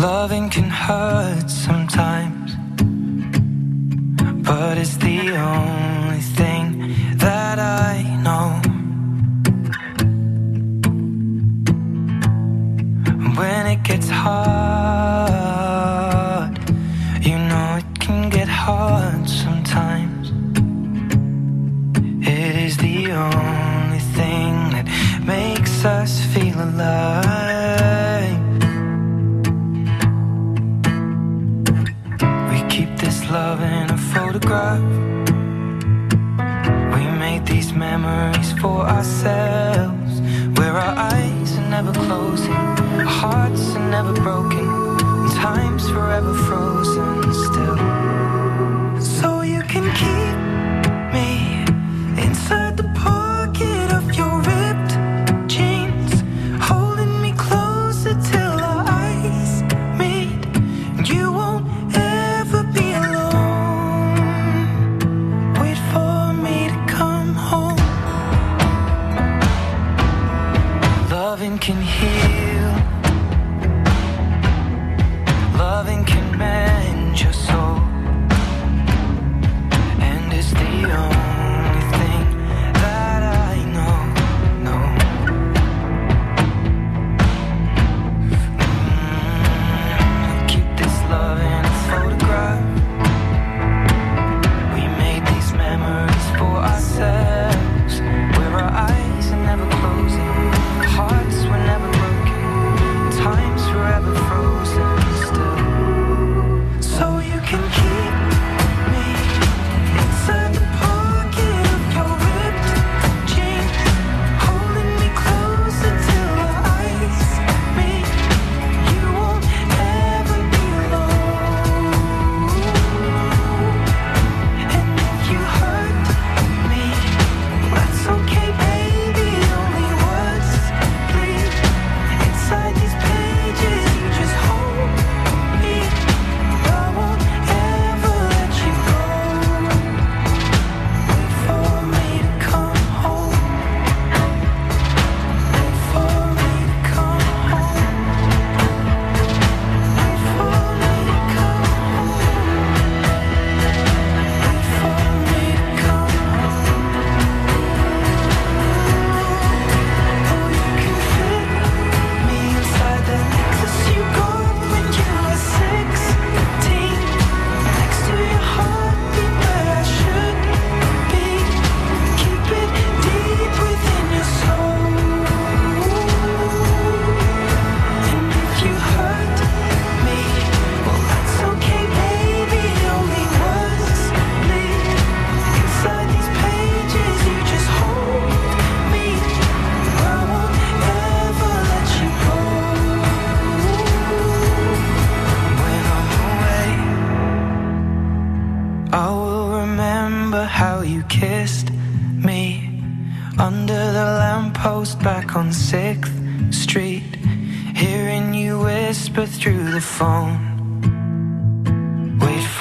Loving 0.00 0.50
can 0.50 0.68
hurt 0.68 1.48
sometimes. 1.48 2.56
But 4.42 4.78
it's 4.78 4.96
the 4.96 5.30
only 5.36 6.20
thing 6.38 6.94
that 7.16 7.58
I 7.58 8.02
know. 8.24 8.60
When 13.38 13.66
it 13.66 13.82
gets 13.82 14.08
hard, 14.10 15.14
you 17.24 17.38
know 17.38 17.76
it 17.78 18.00
can 18.00 18.30
get 18.30 18.48
hard 18.48 19.03
only 23.14 24.00
thing 24.18 24.70
that 24.74 24.86
makes 25.24 25.84
us 25.84 26.20
feel 26.32 26.58
alive. 26.60 28.40
We 32.50 32.58
keep 32.68 32.90
this 32.98 33.18
love 33.30 33.60
in 33.60 33.90
a 33.90 33.98
photograph. 34.14 34.82
We 36.94 37.02
made 37.18 37.46
these 37.46 37.72
memories 37.72 38.52
for 38.60 38.80
ourselves, 38.96 40.20
where 40.58 40.74
our 40.84 40.94
eyes 41.12 41.58
are 41.58 41.68
never 41.68 41.92
closing, 41.92 42.52
our 43.00 43.04
hearts 43.04 43.74
are 43.76 43.88
never 43.90 44.12
broken, 44.12 44.66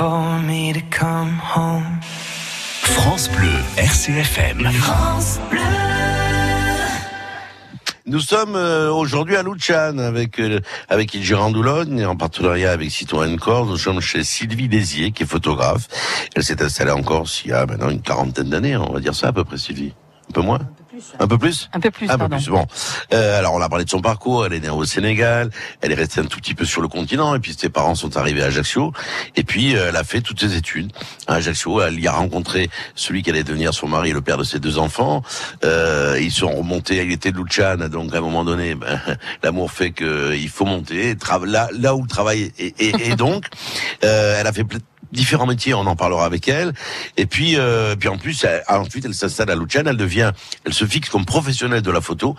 for 0.04 0.38
me 0.42 0.74
to 0.74 0.82
come 0.92 1.40
home. 1.40 2.02
France 2.02 3.30
Bleu, 3.30 3.56
RCFM. 3.78 4.70
Nous 8.06 8.20
sommes 8.20 8.58
euh, 8.58 8.92
aujourd'hui 8.92 9.38
à 9.38 9.44
Luchan 9.44 10.00
avec 10.00 10.42
euh, 10.42 10.60
avec 10.90 11.14
Il 11.14 11.24
Girandoulogne 11.24 12.00
et 12.00 12.06
en 12.06 12.18
partenariat 12.18 12.72
avec 12.72 12.92
Citroën 12.92 13.38
Corse. 13.38 13.70
Nous 13.70 13.78
sommes 13.78 14.02
chez 14.02 14.26
Sylvie 14.26 14.68
Désier 14.68 15.12
qui 15.14 15.24
est 15.24 15.26
photographe. 15.26 15.88
Elle 16.36 16.44
s'est 16.44 16.62
installée 16.62 16.92
en 16.92 17.02
Corse 17.02 17.44
il 17.46 17.52
y 17.52 17.54
a 17.54 17.66
maintenant 17.66 17.90
une 17.90 18.02
quarantaine 18.02 18.50
d'années, 18.50 18.76
on 18.76 18.92
va 18.92 19.00
dire 19.00 19.16
ça 19.16 19.28
à 19.28 19.32
peu 19.32 19.46
près 19.46 19.58
Sylvie. 19.58 19.94
Un 20.30 20.34
peu 20.34 20.42
moins? 20.42 20.60
Un 21.20 21.28
peu 21.28 21.38
plus 21.38 21.70
Un 21.74 21.80
peu 21.80 21.92
plus, 21.92 22.10
Un 22.10 22.18
peu 22.18 22.30
plus, 22.30 22.50
bon. 22.50 22.66
Euh, 23.14 23.40
alors 23.40 23.54
on 23.54 23.62
a 23.62 23.70
parlé 23.70 23.86
de 23.86 23.90
son 23.90 24.02
parcours, 24.02 24.46
elle 24.46 24.54
est 24.54 24.60
née 24.60 24.70
au 24.70 24.86
Sénégal, 24.86 25.50
elle 25.82 25.92
est 25.92 25.96
restée 25.96 26.22
un 26.22 26.26
tout 26.26 26.40
petit 26.40 26.54
peu 26.54 26.66
sur 26.66 26.82
le 26.82 26.88
continent, 26.88 27.34
et 27.36 27.40
puis 27.40 27.56
ses 27.58 27.70
parents 27.70 27.96
sont 27.96 28.16
arrivés 28.18 28.44
à 28.44 28.48
Ajaccio, 28.48 28.94
et 29.36 29.44
puis 29.44 29.76
euh, 29.76 29.88
elle 29.90 29.96
a 29.96 30.04
fait 30.04 30.22
toutes 30.22 30.40
ses 30.40 30.56
études 30.56 30.92
à 31.28 31.36
Ajaccio, 31.36 31.82
elle 31.82 32.00
y 32.00 32.08
a 32.08 32.12
rencontré 32.12 32.70
celui 32.96 33.24
qui 33.24 33.32
allait 33.32 33.44
devenir 33.44 33.74
son 33.74 33.88
mari 33.88 34.12
et 34.12 34.14
le 34.14 34.22
père 34.22 34.38
de 34.38 34.44
ses 34.44 34.60
deux 34.60 34.78
enfants, 34.78 35.24
euh, 35.64 36.18
ils 36.22 36.32
sont 36.32 36.52
remontés, 36.52 37.04
il 37.04 37.12
était 37.12 37.32
de 37.32 37.38
Luchan, 37.38 37.78
donc 37.90 38.14
à 38.14 38.20
un 38.20 38.22
moment 38.22 38.44
donné, 38.44 38.76
ben, 38.76 39.00
l'amour 39.42 39.72
fait 39.72 39.92
que 39.92 40.36
il 40.36 40.50
faut 40.50 40.66
monter, 40.66 41.16
là, 41.46 41.70
là 41.74 41.96
où 41.96 42.04
le 42.04 42.08
travail 42.08 42.52
est, 42.60 42.80
et, 42.80 43.10
et 43.10 43.16
donc, 43.16 43.46
euh, 44.04 44.38
elle 44.40 44.48
a 44.48 44.54
fait 44.54 44.64
différents 45.14 45.46
métiers. 45.46 45.74
On 45.74 45.86
en 45.88 45.96
parlera 45.96 46.26
avec 46.26 46.48
elle. 46.48 46.74
Et 47.18 47.26
puis, 47.26 47.58
euh, 47.58 47.96
puis 47.96 48.10
en 48.10 48.18
plus, 48.18 48.44
elle- 48.44 48.64
ensuite, 48.68 49.06
elle 49.06 49.14
s'installe 49.14 49.50
à 49.52 49.56
Lucerne. 49.56 49.88
Elle 49.88 49.98
devient, 49.98 50.32
elle 50.66 50.74
se 50.74 50.86
fixe 50.86 51.10
comme 51.10 51.26
professionnelle 51.26 51.82
de 51.82 51.92
la 51.92 52.02
photo. 52.02 52.36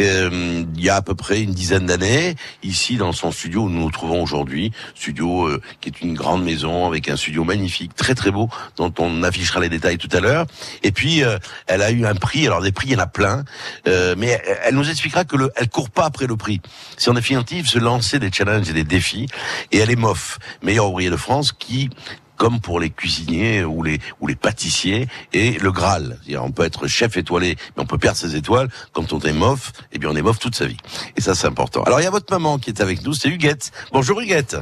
Euh, 0.00 0.64
il 0.76 0.82
y 0.84 0.88
a 0.88 0.96
à 0.96 1.02
peu 1.02 1.14
près 1.14 1.40
une 1.42 1.52
dizaine 1.52 1.86
d'années, 1.86 2.34
ici 2.62 2.96
dans 2.96 3.12
son 3.12 3.30
studio 3.30 3.62
où 3.62 3.68
nous 3.70 3.80
nous 3.80 3.90
trouvons 3.90 4.22
aujourd'hui, 4.22 4.72
studio 4.94 5.46
euh, 5.46 5.60
qui 5.80 5.90
est 5.90 6.00
une 6.00 6.14
grande 6.14 6.42
maison 6.44 6.86
avec 6.86 7.08
un 7.08 7.16
studio 7.16 7.44
magnifique, 7.44 7.94
très 7.94 8.14
très 8.14 8.30
beau, 8.30 8.48
dont 8.76 8.92
on 8.98 9.22
affichera 9.22 9.60
les 9.60 9.68
détails 9.68 9.98
tout 9.98 10.08
à 10.12 10.20
l'heure. 10.20 10.46
Et 10.82 10.92
puis, 10.92 11.22
euh, 11.22 11.38
elle 11.66 11.82
a 11.82 11.90
eu 11.90 12.06
un 12.06 12.14
prix. 12.14 12.46
Alors 12.46 12.62
des 12.62 12.72
prix, 12.72 12.88
il 12.88 12.92
y 12.92 12.96
en 12.96 13.00
a 13.00 13.06
plein, 13.06 13.44
euh, 13.86 14.14
mais 14.18 14.42
elle, 14.64 14.74
nous 14.74 14.88
expliquera 14.88 15.24
que 15.24 15.36
le, 15.36 15.50
elle 15.56 15.68
court 15.68 15.90
pas 15.90 16.04
après 16.06 16.26
le 16.26 16.36
prix. 16.36 16.60
C'est 16.96 17.10
en 17.10 17.14
définitive 17.14 17.68
se 17.68 17.78
lancer 17.78 18.18
des 18.18 18.32
challenges 18.32 18.68
et 18.68 18.72
des 18.72 18.84
défis. 18.84 19.26
Et 19.72 19.78
elle 19.78 19.90
est 19.90 19.96
MOF, 19.96 20.38
meilleur 20.62 20.88
ouvrier 20.88 21.10
de 21.10 21.16
France, 21.16 21.52
qui 21.52 21.90
comme 22.36 22.60
pour 22.60 22.80
les 22.80 22.90
cuisiniers 22.90 23.64
ou 23.64 23.82
les 23.82 23.98
ou 24.20 24.26
les 24.26 24.34
pâtissiers 24.34 25.06
et 25.32 25.52
le 25.52 25.72
Graal. 25.72 26.18
On 26.38 26.50
peut 26.50 26.64
être 26.64 26.86
chef 26.86 27.16
étoilé, 27.16 27.56
mais 27.76 27.82
on 27.82 27.86
peut 27.86 27.98
perdre 27.98 28.18
ses 28.18 28.36
étoiles. 28.36 28.68
Quand 28.92 29.12
on 29.12 29.20
est 29.20 29.32
mof, 29.32 29.72
eh 29.92 29.98
bien 29.98 30.10
on 30.10 30.16
est 30.16 30.22
mof 30.22 30.38
toute 30.38 30.54
sa 30.54 30.66
vie. 30.66 30.76
Et 31.16 31.20
ça 31.20 31.34
c'est 31.34 31.46
important. 31.46 31.82
Alors 31.84 32.00
il 32.00 32.04
y 32.04 32.06
a 32.06 32.10
votre 32.10 32.32
maman 32.32 32.58
qui 32.58 32.70
est 32.70 32.80
avec 32.80 33.04
nous, 33.04 33.12
c'est 33.12 33.28
Huguette. 33.28 33.72
Bonjour 33.92 34.20
Huguette. 34.20 34.56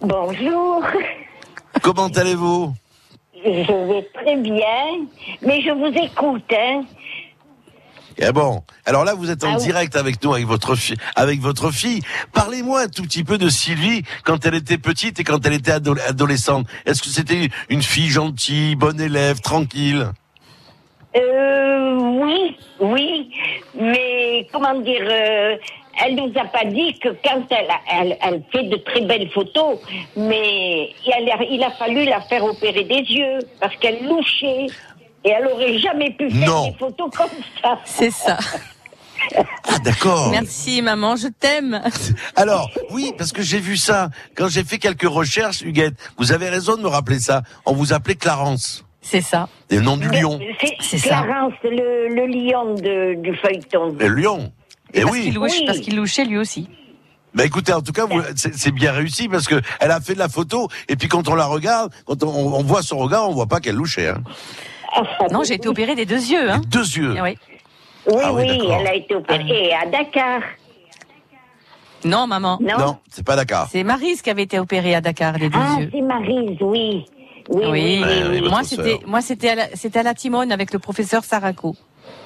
Bonjour, 0.00 0.84
Comment 1.82 2.08
allez-vous? 2.08 2.74
Je 3.44 3.88
vais 3.88 4.08
très 4.14 4.36
bien, 4.36 5.06
mais 5.42 5.60
je 5.60 5.70
vous 5.70 5.92
écoute. 5.98 6.52
Hein. 6.52 6.82
Eh 8.18 8.32
bon, 8.32 8.62
alors 8.86 9.04
là 9.04 9.14
vous 9.14 9.30
êtes 9.30 9.44
en 9.44 9.52
Ah 9.54 9.56
oui. 9.58 9.64
direct 9.64 9.94
avec 9.94 10.22
nous, 10.24 10.32
avec 10.32 10.46
votre 10.46 10.74
fille, 10.74 10.96
avec 11.16 11.40
votre 11.40 11.70
fille. 11.70 12.00
Parlez-moi 12.32 12.82
un 12.82 12.88
tout 12.88 13.02
petit 13.02 13.24
peu 13.24 13.36
de 13.36 13.48
Sylvie 13.50 14.02
quand 14.24 14.46
elle 14.46 14.54
était 14.54 14.78
petite 14.78 15.20
et 15.20 15.24
quand 15.24 15.44
elle 15.46 15.52
était 15.52 15.72
ado- 15.72 15.96
adolescente. 16.08 16.66
Est-ce 16.86 17.02
que 17.02 17.08
c'était 17.10 17.48
une 17.68 17.82
fille 17.82 18.08
gentille, 18.08 18.74
bonne 18.74 19.00
élève, 19.00 19.40
tranquille? 19.40 20.06
Euh, 21.14 21.94
oui, 21.98 22.56
oui, 22.80 23.30
mais 23.74 24.46
comment 24.52 24.78
dire, 24.80 25.02
euh, 25.02 25.56
elle 26.04 26.14
nous 26.14 26.30
a 26.38 26.44
pas 26.44 26.64
dit 26.66 26.98
que 26.98 27.08
quand 27.24 27.42
elle, 27.50 27.70
a- 27.70 27.80
elle, 28.00 28.18
elle 28.20 28.42
fait 28.52 28.64
de 28.64 28.76
très 28.76 29.00
belles 29.00 29.30
photos, 29.30 29.78
mais 30.16 30.90
il 31.06 31.30
a, 31.32 31.42
il 31.50 31.62
a 31.62 31.70
fallu 31.70 32.04
la 32.04 32.20
faire 32.22 32.44
opérer 32.44 32.84
des 32.84 33.00
yeux 33.00 33.38
parce 33.60 33.74
qu'elle 33.76 34.06
louchait 34.06 34.66
et 35.26 35.30
elle 35.30 35.46
aurait 35.48 35.78
jamais 35.78 36.10
pu 36.12 36.30
faire 36.30 36.48
Non. 36.48 36.68
des 36.68 36.74
photos 36.78 37.10
comme 37.14 37.28
ça. 37.62 37.78
C'est 37.84 38.10
ça. 38.10 38.38
Ah 39.68 39.78
d'accord. 39.82 40.30
Merci 40.30 40.82
maman, 40.82 41.16
je 41.16 41.26
t'aime. 41.28 41.82
Alors, 42.36 42.70
oui, 42.90 43.12
parce 43.18 43.32
que 43.32 43.42
j'ai 43.42 43.58
vu 43.58 43.76
ça. 43.76 44.10
Quand 44.36 44.48
j'ai 44.48 44.62
fait 44.62 44.78
quelques 44.78 45.08
recherches, 45.08 45.62
Huguette, 45.62 45.94
vous 46.18 46.32
avez 46.32 46.48
raison 46.48 46.76
de 46.76 46.82
me 46.82 46.88
rappeler 46.88 47.18
ça. 47.18 47.42
On 47.64 47.72
vous 47.74 47.92
appelait 47.92 48.14
Clarence. 48.14 48.84
C'est 49.00 49.20
ça. 49.20 49.48
Le 49.70 49.80
nom 49.80 49.96
du 49.96 50.08
lion. 50.08 50.38
C'est 50.80 50.98
ça. 50.98 51.22
Clarence, 51.22 51.52
le, 51.64 52.08
le 52.14 52.26
lion 52.26 52.74
de, 52.74 53.20
du 53.20 53.36
feuilleton. 53.36 53.96
Le 53.98 54.08
lion. 54.08 54.52
Et 54.94 55.00
parce 55.02 55.12
oui. 55.12 55.22
qu'il 55.24 55.34
louche, 55.34 55.50
Oui. 55.58 55.64
parce 55.66 55.78
qu'il 55.80 55.96
louchait 55.96 56.24
lui 56.24 56.38
aussi. 56.38 56.68
Bah 57.34 57.44
écoutez, 57.44 57.72
en 57.72 57.82
tout 57.82 57.92
cas, 57.92 58.06
c'est 58.34 58.54
c'est 58.56 58.70
bien 58.70 58.92
réussi 58.92 59.28
parce 59.28 59.46
que 59.46 59.60
elle 59.78 59.90
a 59.90 60.00
fait 60.00 60.14
de 60.14 60.18
la 60.18 60.28
photo 60.30 60.68
et 60.88 60.96
puis 60.96 61.06
quand 61.06 61.28
on 61.28 61.34
la 61.34 61.44
regarde, 61.44 61.92
quand 62.06 62.22
on, 62.22 62.28
on 62.28 62.62
voit 62.62 62.80
son 62.82 62.96
regard, 62.96 63.28
on 63.28 63.32
voit 63.34 63.46
pas 63.46 63.60
qu'elle 63.60 63.74
louchait. 63.74 64.08
Hein. 64.08 64.22
Non, 65.32 65.42
j'ai 65.44 65.54
été 65.54 65.68
opérée 65.68 65.94
des 65.94 66.06
deux 66.06 66.16
yeux. 66.30 66.50
Hein. 66.50 66.60
Deux 66.68 66.80
yeux. 66.96 67.14
Ah 67.18 67.22
oui. 67.22 67.38
Oui, 68.08 68.22
Ah 68.24 68.32
oui, 68.32 68.46
elle 68.70 68.86
a 68.86 68.94
été 68.94 69.14
opérée. 69.14 69.68
Et 69.68 69.74
à 69.74 69.84
Dakar, 69.86 70.40
Non, 72.04 72.26
maman. 72.26 72.58
non, 72.60 72.78
Non, 72.78 72.98
c'est 73.10 73.24
pas 73.26 73.34
Dakar. 73.36 73.68
C'est 73.70 73.82
Marise 73.82 74.22
qui 74.22 74.30
avait 74.30 74.44
été 74.44 74.58
opérée 74.60 74.94
à 74.94 75.00
Dakar 75.00 75.38
les 75.38 75.48
deux 75.48 75.58
Ah, 75.60 75.80
yeux. 75.80 75.90
c'est 75.92 76.00
Marise, 76.02 76.56
oui. 76.60 77.04
Oui, 77.48 78.02
oui, 78.02 78.40
moi 78.48 78.64
c'était 78.64 78.98
moi 79.06 79.20
c'était 79.20 79.50
à 79.50 79.54
la, 79.54 79.66
c'était 79.74 80.00
à 80.00 80.02
la 80.02 80.14
Timone 80.14 80.50
avec 80.50 80.72
le 80.72 80.80
professeur 80.80 81.22
Sarako. 81.24 81.76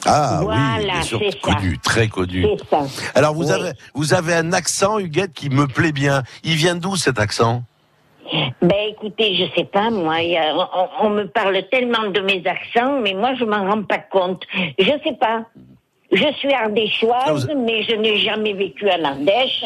Ah 0.07 0.41
oui, 0.47 0.85
bien 0.85 1.03
sûr, 1.03 1.21
c'est 1.23 1.31
ça. 1.33 1.39
connu, 1.55 1.79
très 1.79 2.09
connu. 2.09 2.47
Ça. 2.71 2.81
Alors 3.15 3.35
vous 3.35 3.45
Oui. 3.49 3.53
avez 3.53 3.73
vous 3.95 4.15
avez 4.15 4.33
un 4.35 4.55
accent, 4.55 4.99
Huguette, 4.99 5.35
qui 5.35 5.51
me 5.51 5.67
plaît 5.67 5.93
bien. 5.93 6.23
Il 6.43 6.55
vient 6.57 6.75
d'où 6.75 6.97
cet 6.97 7.19
accent? 7.19 7.63
Ben 8.63 8.73
écoutez, 8.91 9.35
je 9.35 9.45
sais 9.57 9.65
pas, 9.65 9.91
moi, 9.91 10.15
a- 10.17 10.89
on, 11.03 11.07
on 11.07 11.11
me 11.11 11.25
parle 11.25 11.63
tellement 11.71 12.09
de 12.11 12.21
mes 12.21 12.43
accents, 12.47 13.01
mais 13.01 13.15
moi 13.15 13.35
je 13.39 13.45
m'en 13.45 13.69
rends 13.69 13.83
pas 13.83 13.99
compte. 13.99 14.43
Je 14.79 14.91
sais 15.05 15.17
pas. 15.19 15.45
Je 16.13 16.33
suis 16.39 16.53
ardéchoise, 16.53 17.47
Ah, 17.49 17.55
vous- 17.55 17.65
mais 17.65 17.83
je 17.85 17.95
n'ai 17.95 18.19
jamais 18.19 18.53
vécu 18.53 18.89
en 18.91 19.05
Ardèche. 19.05 19.65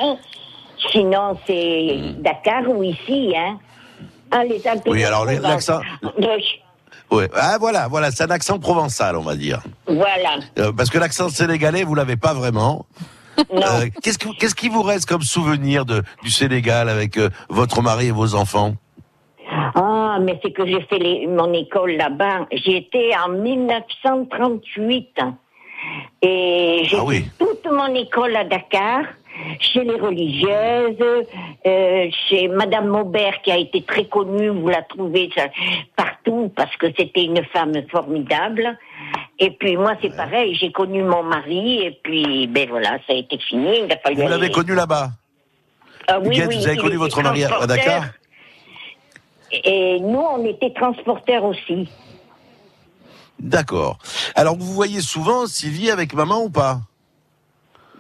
Sinon, 0.93 1.39
c'est 1.47 1.97
Dakar 2.19 2.69
ou 2.69 2.83
ici, 2.83 3.33
hein. 3.37 3.59
Ah, 4.31 4.45
les 4.45 4.67
Alpes 4.67 4.83
Oui, 4.87 5.05
alors, 5.05 5.25
l'accent- 5.25 5.81
Ouais. 7.11 7.31
Ah 7.35 7.57
voilà, 7.61 7.87
voilà, 7.89 8.11
c'est 8.11 8.25
un 8.25 8.31
accent 8.31 8.59
provençal, 8.59 9.17
on 9.17 9.23
va 9.23 9.37
dire. 9.37 9.63
Voilà. 9.87 10.39
Euh, 10.59 10.73
parce 10.73 10.91
que 10.91 10.99
l'accent 10.99 11.29
sénégalais, 11.29 11.85
vous 11.85 11.95
l'avez 11.95 12.17
pas 12.17 12.35
vraiment. 12.35 12.87
Euh, 13.53 13.87
qu'est-ce, 14.03 14.19
que- 14.19 14.37
qu'est-ce 14.39 14.55
qui 14.55 14.69
vous 14.69 14.83
reste 14.83 15.07
comme 15.09 15.23
souvenir 15.23 15.85
de, 15.85 16.03
du 16.23 16.31
Sénégal 16.31 16.89
avec 16.89 17.17
euh, 17.17 17.31
votre 17.49 17.83
mari 17.83 18.07
et 18.09 18.13
vos 18.13 18.35
enfants? 18.35 18.75
Ah, 19.77 20.19
mais 20.21 20.39
c'est 20.43 20.53
que 20.53 20.67
j'ai 20.67 20.81
fait 20.83 20.99
les- 20.99 21.27
mon 21.27 21.53
école 21.53 21.93
là-bas. 21.93 22.47
J'y 22.53 22.77
étais 22.77 23.11
en 23.25 23.29
1938. 23.31 25.19
Et 26.23 26.83
j'ai 26.85 26.97
Ah 26.99 27.05
oui. 27.05 27.25
fait 27.39 27.45
toute 27.45 27.67
mon 27.71 27.95
école 27.95 28.35
à 28.37 28.45
Dakar, 28.45 29.03
chez 29.61 29.85
les 29.85 29.97
religieuses, 29.97 31.27
euh, 31.67 32.09
chez 32.29 32.49
Madame 32.49 32.89
Maubert, 32.89 33.43
qui 33.43 33.51
a 33.51 33.59
été 33.59 33.83
très 33.83 34.07
connue, 34.07 34.49
vous 34.49 34.69
la 34.69 34.83
trouvez 34.83 35.31
ça, 35.35 35.47
partout, 35.97 36.53
parce 36.55 36.75
que 36.77 36.87
c'était 36.97 37.25
une 37.25 37.45
femme 37.53 37.75
formidable. 37.91 38.79
Et 39.39 39.51
puis 39.51 39.77
moi, 39.77 39.95
c'est 40.01 40.15
pareil, 40.15 40.55
j'ai 40.55 40.73
connu 40.73 41.03
mon 41.03 41.23
mari, 41.23 41.83
et 41.83 41.99
puis, 42.03 42.47
ben 42.47 42.69
voilà, 42.69 42.99
ça 43.07 43.13
a 43.13 43.15
été 43.15 43.39
fini. 43.39 43.81
Il 43.85 43.93
a 43.93 43.99
fallu 43.99 44.23
Vous 44.23 44.29
l'avez 44.29 44.51
connu 44.51 44.75
là-bas 44.75 45.11
Ah 46.09 46.21
oui, 46.21 46.41
oui, 46.47 46.57
vous 46.57 46.67
avez 46.67 46.77
connu 46.77 46.97
votre 46.97 47.23
mari 47.23 47.45
à-. 47.45 47.67
Dakar 47.67 48.05
Et 49.51 49.99
nous, 50.01 50.21
on 50.21 50.45
était 50.45 50.73
transporteurs 50.73 51.45
aussi. 51.45 51.89
D'accord. 53.41 53.99
Alors 54.35 54.57
vous 54.57 54.73
voyez 54.73 55.01
souvent 55.01 55.47
Sylvie 55.47 55.91
avec 55.91 56.15
maman 56.15 56.45
ou 56.45 56.51
pas? 56.51 56.81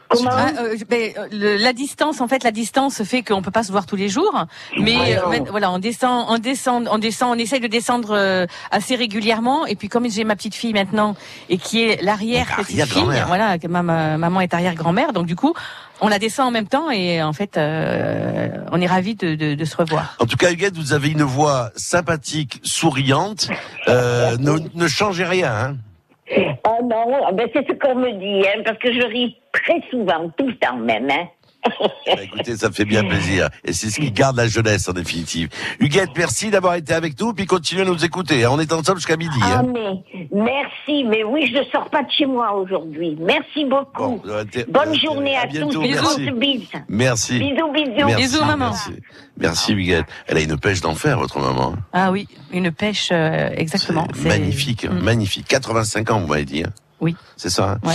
Comment 0.08 0.30
Ah, 0.32 0.50
euh, 0.60 0.76
ben, 0.88 1.12
euh, 1.18 1.26
le- 1.32 1.56
la 1.56 1.72
distance, 1.72 2.20
en 2.20 2.28
fait, 2.28 2.44
la 2.44 2.50
distance 2.50 3.02
fait 3.02 3.22
qu'on 3.22 3.42
peut 3.42 3.50
pas 3.50 3.62
se 3.64 3.72
voir 3.72 3.86
tous 3.86 3.96
les 3.96 4.08
jours, 4.08 4.44
mais 4.78 4.96
Ouais, 4.96 5.18
euh, 5.18 5.40
voilà, 5.50 5.70
on 5.72 5.78
descend, 5.78 6.26
on 6.28 6.38
descend, 6.38 6.88
on 6.90 6.98
descend, 6.98 7.34
on 7.34 7.38
essaye 7.38 7.60
de 7.60 7.66
descendre 7.66 8.10
euh, 8.12 8.46
assez 8.70 8.94
régulièrement. 8.96 9.66
Et 9.66 9.74
puis 9.76 9.88
comme 9.88 10.08
j'ai 10.10 10.24
ma 10.24 10.36
petite 10.36 10.54
fille 10.54 10.72
maintenant 10.72 11.16
et 11.48 11.58
qui 11.58 11.82
est 11.82 12.02
l'arrière 12.02 12.46
petite 12.56 12.84
fille, 12.86 13.22
voilà, 13.26 13.58
que 13.58 13.66
ma, 13.66 13.82
ma- 13.82 14.16
maman 14.18 14.40
est 14.40 14.54
arrière 14.54 14.74
grand-mère, 14.74 15.12
donc 15.12 15.26
du 15.26 15.36
coup, 15.36 15.54
on 16.00 16.08
la 16.08 16.18
descend 16.18 16.48
en 16.48 16.50
même 16.50 16.66
temps 16.68 16.90
et 16.90 17.22
en 17.22 17.32
fait, 17.32 17.56
euh, 17.56 18.48
on 18.72 18.80
est 18.80 18.86
ravis 18.86 19.14
de, 19.14 19.34
de, 19.34 19.54
de 19.54 19.64
se 19.64 19.76
revoir. 19.76 20.16
En 20.20 20.26
tout 20.26 20.36
cas, 20.36 20.50
Huguette, 20.52 20.76
vous 20.76 20.92
avez 20.92 21.08
une 21.08 21.22
voix 21.22 21.70
sympathique, 21.76 22.60
souriante. 22.62 23.48
Euh, 23.88 24.36
ne, 24.38 24.58
ne 24.74 24.88
changez 24.88 25.24
rien. 25.24 25.52
Hein 25.52 25.76
Oh 26.66 26.78
non, 26.82 27.24
ah 27.26 27.32
ben 27.32 27.48
c'est 27.52 27.68
ce 27.68 27.74
qu'on 27.74 27.96
me 27.96 28.12
dit, 28.12 28.48
hein, 28.48 28.62
parce 28.64 28.78
que 28.78 28.92
je 28.92 29.06
ris 29.06 29.37
très 29.52 29.82
souvent, 29.90 30.30
tout 30.37 30.46
le 30.46 30.56
temps 30.56 30.76
même. 30.76 31.10
Hein. 31.10 31.28
Bah, 32.07 32.22
écoutez, 32.22 32.57
ça 32.57 32.70
fait 32.70 32.85
bien 32.85 33.03
plaisir. 33.05 33.48
Et 33.64 33.72
c'est 33.72 33.88
ce 33.90 33.98
qui 34.00 34.11
garde 34.12 34.37
la 34.37 34.46
jeunesse, 34.46 34.88
en 34.88 34.92
définitive. 34.92 35.48
Huguette, 35.81 36.11
merci 36.16 36.50
d'avoir 36.50 36.74
été 36.74 36.92
avec 36.92 37.18
nous, 37.20 37.33
puis 37.33 37.46
continuez 37.46 37.83
à 37.83 37.85
nous 37.87 38.05
écouter. 38.05 38.44
hein. 38.44 38.50
On 38.53 38.61
est 38.61 38.72
ensemble 38.72 38.98
jusqu'à 38.98 39.16
midi. 39.16 39.38
Ah 39.42 39.59
hein. 39.61 39.66
mais 39.72 40.29
merci, 40.33 41.05
mais 41.05 41.24
oui, 41.24 41.50
je 41.53 41.59
ne 41.59 41.64
sors 41.64 41.88
pas 41.90 42.03
de 42.03 42.11
chez 42.11 42.27
moi 42.27 42.55
aujourd'hui. 42.55 43.16
Merci 43.20 43.64
beaucoup. 43.64 44.16
Bon, 44.16 44.22
euh, 44.27 44.44
Bonne 44.68 44.90
euh, 44.90 44.94
journée 44.94 45.37
à, 45.37 45.46
bientôt, 45.46 45.70
tous. 45.72 45.81
merci. 45.88 46.20
Bisous, 46.20 46.37
bisous. 46.38 46.66
Merci. 46.88 47.38
Bisous, 47.38 47.72
bisous. 47.72 48.07
Merci, 48.07 48.16
Bisous, 48.22 48.44
maman. 48.44 48.70
Merci, 48.70 48.90
merci 49.38 49.72
Huguette. 49.72 50.07
Elle 50.27 50.37
a 50.37 50.40
une 50.40 50.59
pêche 50.59 50.81
d'enfer, 50.81 51.18
votre 51.18 51.38
maman. 51.40 51.74
Ah 51.92 52.11
oui, 52.12 52.29
une 52.53 52.70
pêche, 52.70 53.09
euh, 53.12 53.50
exactement. 53.57 54.07
C'est 54.14 54.22
C'est- 54.22 54.29
magnifique, 54.29 54.85
Mm. 54.88 54.98
magnifique. 55.00 55.46
85 55.48 56.11
ans, 56.11 56.20
vous 56.20 56.27
m'avez 56.27 56.44
dit. 56.44 56.62
hein. 56.64 56.70
Oui. 57.04 57.14
C'est 57.36 57.50
ça. 57.50 57.72
hein 57.72 57.78
Ouais. 57.88 57.94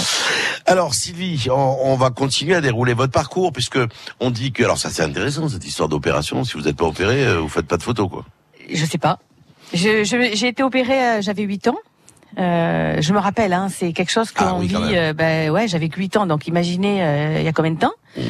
Alors 0.68 0.94
Sylvie, 0.94 1.48
on, 1.50 1.78
on 1.84 1.96
va 1.96 2.12
continuer 2.12 2.54
à 2.56 2.62
dérouler 2.62 2.94
votre 2.94 3.12
parcours 3.12 3.52
puisque 3.52 3.80
on 4.20 4.30
dit 4.30 4.52
que 4.52 4.64
alors 4.64 4.78
ça 4.78 4.90
c'est 4.92 5.02
intéressant 5.04 5.50
cette 5.50 5.66
histoire 5.66 5.90
d'opération. 5.90 6.44
Si 6.44 6.54
vous 6.54 6.62
n'êtes 6.62 6.78
pas 6.78 6.86
opéré, 6.86 7.26
euh, 7.26 7.40
vous 7.40 7.50
faites 7.50 7.66
pas 7.68 7.78
de 7.78 7.84
photos 7.84 8.08
quoi. 8.10 8.24
Je 8.72 8.86
sais 8.86 8.98
pas. 9.00 9.18
Je- 9.74 10.04
je- 10.04 10.32
J'ai 10.36 10.48
été 10.48 10.62
opérée, 10.64 11.02
euh, 11.18 11.22
j'avais 11.22 11.44
8 11.44 11.68
ans. 11.68 11.78
Euh, 12.38 13.02
je 13.02 13.12
me 13.14 13.18
rappelle, 13.20 13.54
hein, 13.54 13.68
c'est 13.76 13.92
quelque 13.94 14.12
chose 14.12 14.32
qu'on 14.32 14.46
Ah 14.46 14.56
oui, 14.60 14.72
même. 14.72 14.84
euh, 14.94 15.14
ben 15.14 15.50
ouais, 15.50 15.68
j'avais 15.68 15.90
que 15.90 15.98
8 16.00 16.16
ans, 16.18 16.28
donc 16.28 16.46
imaginez 16.48 17.04
euh, 17.04 17.40
il 17.40 17.44
y 17.46 17.48
a 17.48 17.52
combien 17.54 17.72
de 17.72 17.80
temps? 17.80 17.94
Mm. 18.16 18.22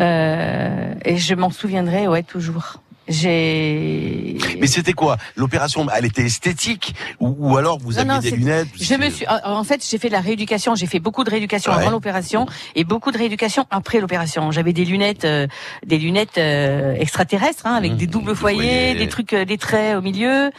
Euh, 0.00 0.94
Et 1.04 1.16
je 1.18 1.34
m'en 1.34 1.50
souviendrai, 1.50 2.08
ouais, 2.08 2.22
toujours. 2.22 2.80
J'ai. 3.08 4.36
Mais 4.60 4.66
c'était 4.66 4.92
quoi 4.92 5.16
L'opération, 5.36 5.86
elle 5.96 6.04
était 6.06 6.22
esthétique 6.24 6.94
ou, 7.20 7.34
ou 7.38 7.56
alors 7.56 7.78
vous 7.78 7.98
aviez 7.98 8.10
non, 8.12 8.18
des 8.18 8.30
lunettes 8.30 8.68
Je 8.80 8.94
me 8.94 9.10
suis, 9.10 9.26
en 9.44 9.64
fait, 9.64 9.84
j'ai 9.88 9.98
fait 9.98 10.08
de 10.08 10.12
la 10.12 10.20
rééducation. 10.20 10.74
J'ai 10.74 10.86
fait 10.86 10.98
beaucoup 11.00 11.24
de 11.24 11.30
rééducation 11.30 11.72
Ouais. 11.72 11.78
avant 11.82 11.90
l'opération 11.90 12.46
et 12.74 12.84
beaucoup 12.84 13.10
de 13.12 13.18
rééducation 13.18 13.64
après 13.70 14.00
l'opération. 14.00 14.50
J'avais 14.50 14.72
des 14.72 14.84
lunettes, 14.84 15.24
euh, 15.24 15.46
des 15.84 15.98
lunettes 15.98 16.38
euh, 16.38 16.94
extraterrestres, 16.94 17.66
hein, 17.66 17.74
avec 17.74 17.92
Mmh, 17.92 17.96
des 17.96 18.06
doubles 18.06 18.34
foyers, 18.34 18.94
des 18.94 19.08
trucs, 19.08 19.32
euh, 19.32 19.44
des 19.44 19.58
traits 19.58 19.96
au 19.96 20.00
milieu. 20.02 20.50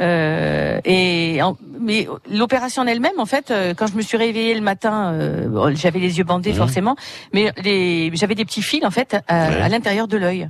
Euh, 0.00 0.80
et 0.84 1.40
en- 1.42 1.56
mais 1.80 2.06
l'opération 2.30 2.82
en 2.82 2.86
elle-même, 2.86 3.18
en 3.18 3.26
fait, 3.26 3.50
euh, 3.50 3.74
quand 3.74 3.86
je 3.86 3.94
me 3.94 4.02
suis 4.02 4.16
réveillée 4.16 4.54
le 4.54 4.60
matin, 4.60 5.12
euh, 5.12 5.74
j'avais 5.74 5.98
les 6.00 6.18
yeux 6.18 6.24
bandés 6.24 6.52
Mmh. 6.52 6.56
forcément, 6.56 6.96
mais 7.32 7.52
les, 7.62 8.10
j'avais 8.14 8.34
des 8.34 8.44
petits 8.44 8.62
fils 8.62 8.84
en 8.84 8.90
fait 8.90 9.16
à, 9.28 9.48
Ouais. 9.48 9.60
à 9.62 9.68
l'intérieur 9.68 10.08
de 10.08 10.16
l'œil, 10.16 10.48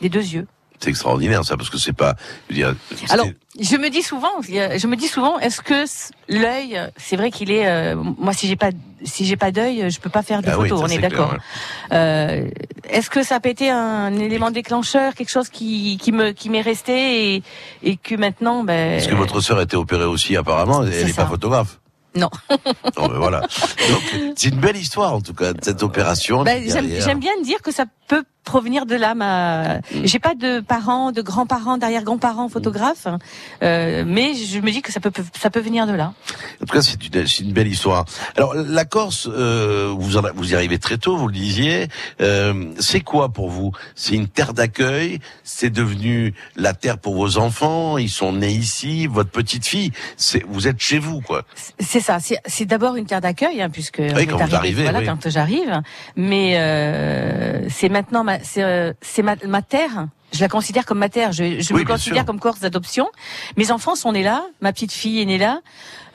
des 0.00 0.08
deux 0.08 0.20
yeux. 0.34 0.46
C'est 0.80 0.90
extraordinaire 0.90 1.44
ça 1.44 1.56
parce 1.56 1.70
que 1.70 1.78
c'est 1.78 1.92
pas. 1.92 2.14
je 2.48 2.54
veux 2.54 2.62
dire, 2.62 2.74
Alors, 3.10 3.26
je 3.58 3.76
me 3.76 3.90
dis 3.90 4.02
souvent, 4.02 4.30
je 4.42 4.86
me 4.86 4.96
dis 4.96 5.08
souvent, 5.08 5.38
est-ce 5.40 5.60
que 5.60 5.84
l'œil, 6.28 6.80
c'est 6.96 7.16
vrai 7.16 7.30
qu'il 7.30 7.50
est, 7.50 7.66
euh, 7.66 7.96
moi 7.96 8.32
si 8.32 8.46
j'ai 8.46 8.56
pas, 8.56 8.70
si 9.02 9.26
j'ai 9.26 9.36
pas 9.36 9.50
d'œil, 9.50 9.90
je 9.90 9.98
peux 9.98 10.10
pas 10.10 10.22
faire 10.22 10.40
de 10.40 10.48
Ah 10.48 10.52
photos. 10.54 10.80
on 10.82 10.86
est 10.86 10.98
d'accord. 10.98 11.34
Euh, 11.92 12.48
est-ce 12.88 13.10
que 13.10 13.22
ça 13.24 13.40
a 13.42 13.48
été 13.48 13.70
un 13.70 14.16
élément 14.18 14.50
déclencheur, 14.52 15.14
quelque 15.14 15.30
chose 15.30 15.48
qui, 15.48 15.98
qui 16.00 16.12
me, 16.12 16.30
qui 16.30 16.48
m'est 16.50 16.60
resté 16.60 17.34
et, 17.34 17.42
et 17.82 17.96
que 17.96 18.14
maintenant, 18.14 18.62
ben. 18.62 18.98
Parce 18.98 19.08
que 19.10 19.14
votre 19.16 19.40
sœur 19.40 19.58
a 19.58 19.62
été 19.62 19.76
opérée 19.76 20.04
aussi 20.04 20.36
apparemment, 20.36 20.84
elle 20.84 20.92
C'est 20.92 21.04
n'est 21.06 21.12
pas 21.12 21.26
photographe. 21.26 21.80
Non. 22.14 22.30
Non, 22.96 23.08
mais 23.08 23.18
voilà. 23.18 23.42
C'est 24.34 24.48
une 24.48 24.58
belle 24.60 24.76
histoire 24.76 25.12
en 25.14 25.20
tout 25.20 25.34
cas 25.34 25.52
de 25.52 25.62
cette 25.62 25.82
opération. 25.82 26.42
Ben, 26.42 26.62
j'aime 26.68 27.18
bien 27.20 27.32
dire 27.42 27.60
que 27.62 27.70
ça 27.72 27.84
peut 28.08 28.24
provenir 28.48 28.86
de 28.86 28.96
là. 28.96 29.14
Ma, 29.14 29.78
Mm. 29.94 30.04
j'ai 30.04 30.18
pas 30.18 30.34
de 30.34 30.60
parents, 30.60 31.12
de 31.12 31.22
grands-parents, 31.22 31.78
d'arrière-grands-parents 31.78 32.48
photographes, 32.48 33.06
hein. 33.06 33.18
euh, 33.62 34.04
mais 34.06 34.34
je 34.34 34.60
me 34.60 34.70
dis 34.70 34.82
que 34.82 34.92
ça 34.92 35.00
peut, 35.00 35.12
ça 35.38 35.50
peut 35.50 35.60
venir 35.60 35.86
de 35.86 35.92
là. 35.92 36.12
En 36.62 36.66
tout 36.66 36.74
cas, 36.74 36.82
c'est 36.82 37.40
une, 37.40 37.52
belle 37.52 37.68
histoire. 37.68 38.04
Alors, 38.36 38.54
la 38.54 38.84
Corse, 38.84 39.28
euh, 39.30 39.94
vous, 39.96 40.16
en, 40.16 40.22
vous 40.34 40.52
y 40.52 40.54
arrivez 40.54 40.78
très 40.78 40.98
tôt, 40.98 41.16
vous 41.16 41.28
le 41.28 41.32
disiez. 41.32 41.88
Euh, 42.20 42.72
c'est 42.78 43.00
quoi 43.00 43.30
pour 43.30 43.50
vous? 43.50 43.72
C'est 43.94 44.14
une 44.14 44.28
terre 44.28 44.54
d'accueil? 44.54 45.20
C'est 45.44 45.70
devenu 45.70 46.34
la 46.56 46.74
terre 46.74 46.98
pour 46.98 47.14
vos 47.14 47.38
enfants? 47.38 47.98
Ils 47.98 48.10
sont 48.10 48.32
nés 48.32 48.52
ici 48.52 49.06
Votre 49.06 49.30
petite 49.30 49.66
fille? 49.66 49.92
Vous 50.48 50.68
êtes 50.68 50.80
chez 50.80 50.98
vous, 50.98 51.20
quoi. 51.20 51.42
C'est 51.80 52.00
ça. 52.00 52.18
C'est, 52.20 52.64
d'abord 52.66 52.96
une 52.96 53.06
terre 53.06 53.20
d'accueil, 53.20 53.62
hein, 53.62 53.70
puisque 53.70 54.00
on 54.00 54.16
est 54.16 54.26
quand 54.26 54.44
vous 54.44 54.54
arrivez, 54.54 54.82
voilà, 54.82 55.00
oui. 55.00 55.06
quand 55.06 55.28
j'arrive. 55.28 55.80
Mais 56.16 56.58
euh, 56.58 57.68
c'est 57.68 57.88
maintenant, 57.88 58.24
ma, 58.24 58.37
c'est, 58.42 58.62
euh, 58.62 58.92
c'est 59.00 59.22
ma, 59.22 59.36
ma 59.46 59.62
terre. 59.62 60.06
Je 60.32 60.40
la 60.40 60.48
considère 60.48 60.84
comme 60.84 60.98
ma 60.98 61.08
terre. 61.08 61.32
Je, 61.32 61.60
je 61.60 61.72
Oui, 61.72 61.82
me 61.82 61.86
considère 61.86 62.18
sûr. 62.18 62.26
comme 62.26 62.38
Corse 62.40 62.60
d'adoption. 62.60 63.08
Mes 63.56 63.70
enfants 63.70 63.94
sont 63.94 64.12
nés 64.12 64.22
là. 64.22 64.44
Ma 64.60 64.72
petite 64.74 64.92
fille 64.92 65.22
est 65.22 65.24
née 65.24 65.38
là. 65.38 65.60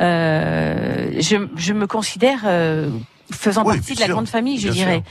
Euh, 0.02 1.12
je, 1.20 1.48
je 1.56 1.74
me 1.74 1.88
considère 1.88 2.42
euh, 2.46 2.90
faisant 3.32 3.64
Oui, 3.66 3.76
partie 3.78 3.96
de 3.96 4.00
la 4.00 4.06
sûr. 4.08 4.16
grande 4.16 4.28
famille, 4.28 4.60
je 4.60 4.70
dirais. 4.70 5.04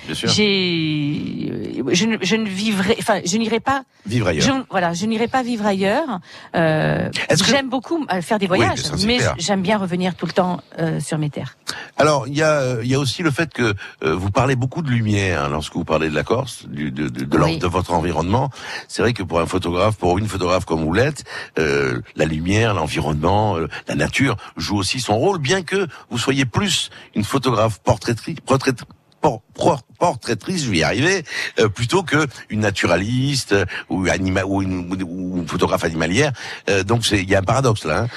J'ai, 0.67 1.83
je, 1.93 2.07
ne- 2.07 2.19
je 2.21 2.37
ne 2.37 2.47
vivrai, 2.49 2.97
enfin, 2.99 3.21
je 3.25 3.37
n'irai 3.37 3.61
pas 3.61 3.85
Vivre 4.07 4.29
ailleurs. 4.29 4.45
je, 4.47 4.53
voilà, 4.71 4.93
je 4.93 5.07
n'irai 5.07 5.29
pas 5.29 5.43
vivre 5.43 5.65
ailleurs. 5.67 6.21
Euh, 6.55 7.09
que- 7.11 7.45
J'aime 7.45 7.69
beaucoup 7.69 8.05
euh, 8.13 8.21
faire 8.23 8.39
des 8.39 8.47
Oui, 8.47 8.57
voyages, 8.59 8.81
ça, 8.81 8.95
mais 9.07 9.19
j'aime 9.39 9.63
bien 9.63 9.79
revenir 9.79 10.15
tout 10.15 10.27
le 10.27 10.33
temps 10.33 10.61
euh, 10.79 11.01
sur 11.01 11.19
mes 11.19 11.31
terres. 11.31 11.57
Alors, 11.97 12.27
il 12.29 12.37
y 12.37 12.43
a, 12.43 12.51
euh, 12.61 12.81
il 12.85 12.91
y 12.91 12.95
a 12.95 12.99
aussi 12.99 13.23
le 13.23 13.31
fait 13.31 13.53
que 13.53 13.75
euh, 14.05 14.15
vous 14.15 14.31
parlez 14.31 14.57
beaucoup 14.57 14.83
de 14.83 14.91
lumière 14.91 15.45
hein, 15.45 15.49
lorsque 15.51 15.75
vous 15.75 15.85
parlez 15.85 16.09
de 16.11 16.15
la 16.15 16.23
Corse, 16.25 16.67
du, 16.69 16.91
de, 16.91 17.09
de, 17.09 17.25
de, 17.25 17.37
l'en- 17.39 17.47
Oui. 17.47 17.59
de 17.59 17.67
votre 17.67 17.93
environnement. 17.93 18.51
C'est 18.89 19.03
vrai 19.03 19.13
que 19.13 19.23
pour 19.23 19.41
un 19.41 19.47
photographe, 19.47 19.97
pour 19.97 20.19
une 20.19 20.27
photographe 20.29 20.65
comme 20.65 20.81
vous 20.85 20.93
l'êtes, 20.93 21.25
euh, 21.59 22.01
la 22.17 22.25
lumière, 22.25 22.75
l'environnement, 22.75 23.57
euh, 23.57 23.69
la 23.89 23.95
nature 23.95 24.37
joue 24.57 24.77
aussi 24.77 25.01
son 25.01 25.17
rôle, 25.19 25.39
bien 25.39 25.63
que 25.63 25.87
vous 26.11 26.19
soyez 26.19 26.45
plus 26.45 26.91
une 27.15 27.25
photographe 27.25 27.79
portraitrice, 27.81 28.02
portrait, 28.47 28.75
por- 29.21 29.43
por- 29.55 29.83
portraitrice, 29.99 30.65
je 30.65 30.71
vais 30.71 30.79
y 30.79 30.83
arriver, 30.83 31.25
euh, 31.59 31.69
plutôt 31.69 32.03
que 32.03 32.27
une 32.51 32.61
naturaliste 32.61 33.53
euh, 33.53 33.65
ou, 33.89 34.07
anima, 34.09 34.45
ou, 34.45 34.63
une, 34.63 34.91
ou 35.03 35.39
une 35.39 35.47
photographe 35.49 35.85
animalière. 35.85 36.33
Euh, 36.69 36.83
donc 36.83 37.09
il 37.11 37.29
y 37.29 37.35
a 37.35 37.39
un 37.39 37.43
paradoxe 37.43 37.85
là. 37.85 38.03
hein. 38.03 38.09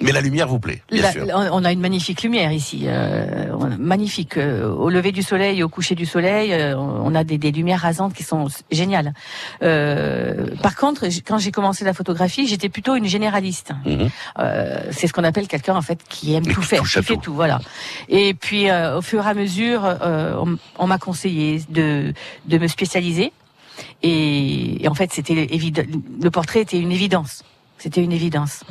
Mais 0.00 0.10
la 0.12 0.20
lumière 0.20 0.48
vous 0.48 0.58
plaît, 0.58 0.82
bien 0.90 1.02
La- 1.02 1.12
sûr. 1.12 1.24
on 1.30 1.64
a 1.64 1.70
une 1.72 1.80
magnifique 1.80 2.22
lumière 2.22 2.50
ici, 2.50 2.82
euh, 2.86 3.46
magnifique. 3.78 4.36
Euh, 4.36 4.68
Au 4.68 4.90
lever 4.90 5.12
du 5.12 5.22
soleil, 5.22 5.62
au 5.62 5.68
coucher 5.68 5.94
du 5.94 6.04
soleil, 6.04 6.52
euh, 6.52 6.76
on 6.76 7.14
a 7.14 7.22
des, 7.22 7.38
des 7.38 7.52
lumières 7.52 7.80
rasantes 7.80 8.12
qui 8.12 8.24
sont 8.24 8.48
géniales. 8.72 9.14
Euh, 9.62 10.54
par 10.62 10.74
contre, 10.76 11.06
quand 11.24 11.38
j'ai 11.38 11.52
commencé 11.52 11.84
la 11.84 11.94
photographie, 11.94 12.46
j'étais 12.46 12.68
plutôt 12.68 12.96
une 12.96 13.06
généraliste. 13.06 13.70
Mhm. 13.86 14.08
Euh, 14.40 14.80
c'est 14.90 15.06
ce 15.06 15.12
qu'on 15.12 15.24
appelle 15.24 15.46
quelqu'un 15.46 15.76
en 15.76 15.82
fait 15.82 16.00
qui 16.08 16.34
aime 16.34 16.44
Mais 16.46 16.54
tout 16.54 16.60
qui 16.60 16.66
faire, 16.66 16.82
qui 16.82 16.88
fait 16.88 17.02
tout. 17.14 17.16
tout, 17.20 17.34
voilà. 17.34 17.60
Et 18.08 18.34
puis 18.34 18.66
au 18.70 19.00
fur 19.02 19.24
et 19.24 19.30
à 19.30 19.34
mesure, 19.34 19.82
on, 20.02 20.56
on 20.78 20.86
m'a 20.86 20.98
conseillé 20.98 21.62
de 21.70 22.12
de 22.46 22.58
me 22.58 22.66
spécialiser. 22.66 23.32
Et, 24.02 24.84
et 24.84 24.88
en 24.88 24.94
fait, 24.94 25.12
c'était 25.12 25.32
évident. 25.54 25.82
Le 26.22 26.30
portrait 26.30 26.60
était 26.62 26.78
une 26.78 26.92
évidence. 26.92 27.42
C'était 27.84 28.02
une 28.02 28.12
évidence. 28.12 28.64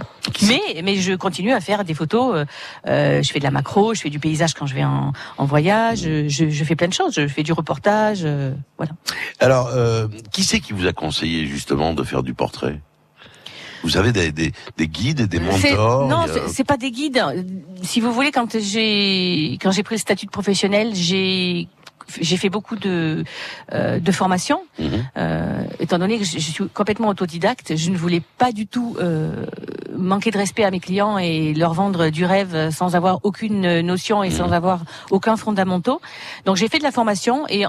Mais 0.47 0.59
mais 0.83 0.95
je 0.95 1.13
continue 1.13 1.53
à 1.53 1.61
faire 1.61 1.83
des 1.83 1.93
photos. 1.93 2.33
euh, 2.35 2.45
euh, 2.87 3.21
je 3.21 3.31
fais 3.31 3.37
de 3.37 3.43
la 3.43 3.51
macro, 3.51 3.93
je 3.93 4.01
fais 4.01 4.09
du 4.09 4.17
paysage 4.19 4.55
quand 4.55 4.65
je 4.65 4.73
vais 4.73 4.83
en, 4.83 5.13
en 5.37 5.45
voyage. 5.45 5.99
Je, 6.01 6.49
je 6.49 6.63
fais 6.63 6.75
plein 6.75 6.87
de 6.87 6.93
choses. 6.93 7.13
Je 7.13 7.27
fais 7.27 7.43
du 7.43 7.53
reportage. 7.53 8.21
euh, 8.25 8.53
voilà. 8.77 8.93
Alors, 9.39 9.67
euh, 9.67 10.07
qui 10.31 10.43
c'est 10.43 10.59
qui 10.61 10.73
vous 10.73 10.87
a 10.87 10.93
conseillé 10.93 11.45
justement 11.45 11.93
de 11.93 12.01
faire 12.03 12.23
du 12.23 12.33
portrait? 12.33 12.81
Vous 13.83 13.97
avez 13.97 14.11
des, 14.11 14.31
des, 14.31 14.51
des 14.77 14.87
guides, 14.87 15.27
des 15.27 15.37
C'est- 15.37 15.71
mentors 15.75 16.07
Non, 16.07 16.21
a- 16.21 16.47
c'est 16.47 16.63
pas 16.63 16.77
des 16.77 16.89
guides. 16.89 17.21
Si 17.83 17.99
vous 17.99 18.11
voulez, 18.11 18.31
quand 18.31 18.57
j'ai 18.59 19.59
quand 19.61 19.69
j'ai 19.71 19.83
pris 19.83 19.95
le 19.95 19.99
statut 19.99 20.25
de 20.25 20.31
professionnel, 20.31 20.95
j'ai 20.95 21.67
j'ai 22.19 22.37
fait 22.37 22.49
beaucoup 22.49 22.75
de 22.75 23.23
euh, 23.73 23.99
de 23.99 24.11
formations. 24.11 24.61
Mhm. 24.79 24.89
Euh, 25.17 25.63
étant 25.79 25.99
donné 25.99 26.17
que 26.19 26.25
je, 26.25 26.33
je 26.33 26.51
suis 26.51 26.67
complètement 26.69 27.07
autodidacte, 27.09 27.75
je 27.75 27.89
ne 27.89 27.97
voulais 27.97 28.21
pas 28.37 28.51
du 28.51 28.67
tout 28.67 28.95
euh, 28.99 29.45
manquer 29.97 30.31
de 30.31 30.37
respect 30.37 30.63
à 30.63 30.71
mes 30.71 30.79
clients 30.79 31.17
et 31.17 31.53
leur 31.53 31.73
vendre 31.73 32.09
du 32.09 32.25
rêve 32.25 32.69
sans 32.71 32.95
avoir 32.95 33.19
aucune 33.23 33.81
notion 33.81 34.23
et 34.23 34.31
sans 34.31 34.51
avoir 34.51 34.81
aucun 35.11 35.37
fondamentaux. 35.37 36.01
Donc 36.45 36.55
j'ai 36.57 36.67
fait 36.67 36.79
de 36.79 36.83
la 36.83 36.91
formation 36.91 37.45
et 37.47 37.65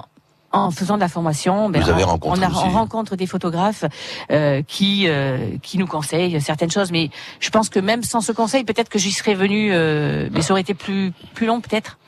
en- 0.52 0.70
faisant 0.70 0.94
de 0.94 1.00
la 1.00 1.08
formation, 1.08 1.68
ben, 1.68 1.80
on- 2.30 2.42
a, 2.42 2.48
on 2.68 2.70
rencontre 2.70 3.16
des 3.16 3.26
photographes 3.26 3.84
euh, 4.30 4.62
qui 4.62 5.06
euh, 5.08 5.56
qui 5.62 5.78
nous 5.78 5.86
conseillent 5.88 6.40
certaines 6.40 6.70
choses. 6.70 6.92
Mais 6.92 7.10
je 7.40 7.50
pense 7.50 7.68
que 7.68 7.80
même 7.80 8.04
sans 8.04 8.20
ce 8.20 8.30
conseil, 8.30 8.62
peut-être 8.64 8.88
que 8.88 8.98
j'y 9.00 9.10
serais 9.10 9.34
venu, 9.34 9.70
euh, 9.72 10.28
mais 10.32 10.42
ça 10.42 10.52
aurait 10.52 10.60
été 10.60 10.74
plus 10.74 11.12
plus 11.34 11.46
long 11.46 11.60
peut-être. 11.60 11.98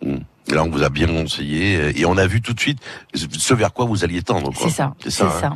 Et 0.00 0.16
Là, 0.50 0.64
on 0.64 0.68
vous 0.70 0.82
a 0.82 0.88
bien 0.88 1.06
conseillé 1.06 1.76
euh, 1.76 1.92
et 1.94 2.04
on 2.04 2.16
a 2.16 2.26
vu 2.26 2.42
tout 2.42 2.52
de 2.52 2.60
suite 2.60 2.78
ce 3.14 3.54
vers 3.54 3.72
quoi 3.72 3.84
vous 3.84 4.02
alliez 4.04 4.22
tendre. 4.22 4.50
C'est 4.58 4.70
ça, 4.70 4.92
C'est 5.02 5.10
ça. 5.10 5.30
ça. 5.40 5.46
hein. 5.48 5.54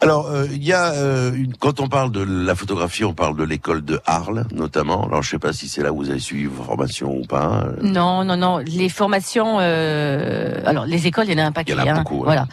Alors, 0.00 0.28
euh, 0.30 0.46
il 0.50 0.64
y 0.64 0.72
a 0.72 0.92
euh, 0.94 1.32
une, 1.34 1.54
quand 1.54 1.80
on 1.80 1.88
parle 1.88 2.10
de 2.10 2.22
la 2.22 2.54
photographie, 2.54 3.04
on 3.04 3.12
parle 3.12 3.36
de 3.36 3.44
l'école 3.44 3.84
de 3.84 4.00
Arles, 4.06 4.46
notamment. 4.52 5.04
Alors, 5.06 5.22
je 5.22 5.28
sais 5.30 5.38
pas 5.38 5.52
si 5.52 5.68
c'est 5.68 5.82
là 5.82 5.92
où 5.92 5.96
vous 5.98 6.08
avez 6.10 6.18
suivi 6.18 6.46
vos 6.46 6.62
formations 6.64 7.14
ou 7.14 7.26
pas. 7.26 7.64
euh. 7.66 7.72
Non, 7.82 8.24
non, 8.24 8.38
non. 8.38 8.58
Les 8.58 8.88
formations, 8.88 9.58
euh, 9.60 10.60
alors 10.64 10.86
les 10.86 11.06
écoles, 11.06 11.26
il 11.28 11.32
y 11.38 11.40
en 11.40 11.44
a 11.44 11.46
un 11.46 11.52
paquet. 11.52 11.72
Il 11.72 11.78
y 11.78 11.82
en 11.82 11.86
a 11.86 11.90
hein. 11.90 11.98
beaucoup, 11.98 12.16
ouais. 12.20 12.24
Voilà. 12.24 12.46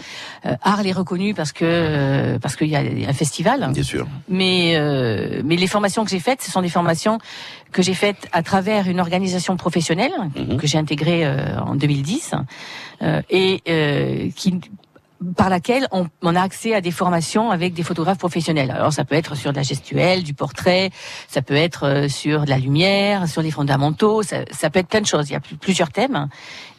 Euh, 0.45 0.55
Arles 0.61 0.85
est 0.87 0.91
reconnu 0.91 1.33
parce 1.33 1.53
que 1.53 1.63
euh, 1.65 2.39
parce 2.39 2.57
qu'il 2.57 2.67
y 2.67 2.75
a 2.75 2.79
un 3.09 3.13
festival. 3.13 3.69
Bien 3.73 3.83
sûr. 3.83 4.05
Mais 4.27 4.73
euh, 4.75 5.41
mais 5.45 5.55
les 5.55 5.67
formations 5.67 6.03
que 6.03 6.09
j'ai 6.11 6.19
faites, 6.19 6.41
ce 6.41 6.51
sont 6.51 6.61
des 6.61 6.69
formations 6.69 7.19
que 7.71 7.81
j'ai 7.81 7.93
faites 7.93 8.27
à 8.31 8.43
travers 8.43 8.87
une 8.87 8.99
organisation 8.99 9.57
professionnelle 9.57 10.11
Mhm. 10.35 10.57
que 10.57 10.67
j'ai 10.67 10.77
intégrée 10.77 11.25
euh, 11.25 11.59
en 11.59 11.75
2010 11.75 12.33
euh, 13.01 13.21
et 13.29 13.61
euh, 13.69 14.29
qui 14.35 14.59
par 15.35 15.49
laquelle 15.49 15.87
on, 15.91 16.05
on 16.21 16.35
a 16.35 16.41
accès 16.41 16.75
à 16.75 16.79
des 16.81 16.91
formations 16.91 17.49
avec 17.49 17.73
des 17.73 17.81
photographes 17.81 18.19
professionnels. 18.19 18.69
Alors 18.69 18.93
ça 18.93 19.03
peut 19.03 19.15
être 19.15 19.35
sur 19.35 19.49
de 19.51 19.57
la 19.57 19.63
gestuelle, 19.63 20.21
du 20.21 20.35
portrait, 20.35 20.91
ça 21.27 21.41
peut 21.41 21.55
être 21.55 21.85
euh, 21.87 22.07
sur 22.07 22.45
de 22.45 22.49
la 22.51 22.59
lumière, 22.59 23.27
sur 23.27 23.41
les 23.41 23.49
fondamentaux, 23.49 24.21
ça, 24.21 24.41
ça 24.51 24.69
peut 24.69 24.77
être 24.77 24.87
plein 24.89 25.01
de 25.01 25.07
choses. 25.07 25.27
Il 25.29 25.33
y 25.33 25.35
a 25.35 25.39
pl- 25.39 25.57
plusieurs 25.57 25.89
thèmes. 25.89 26.27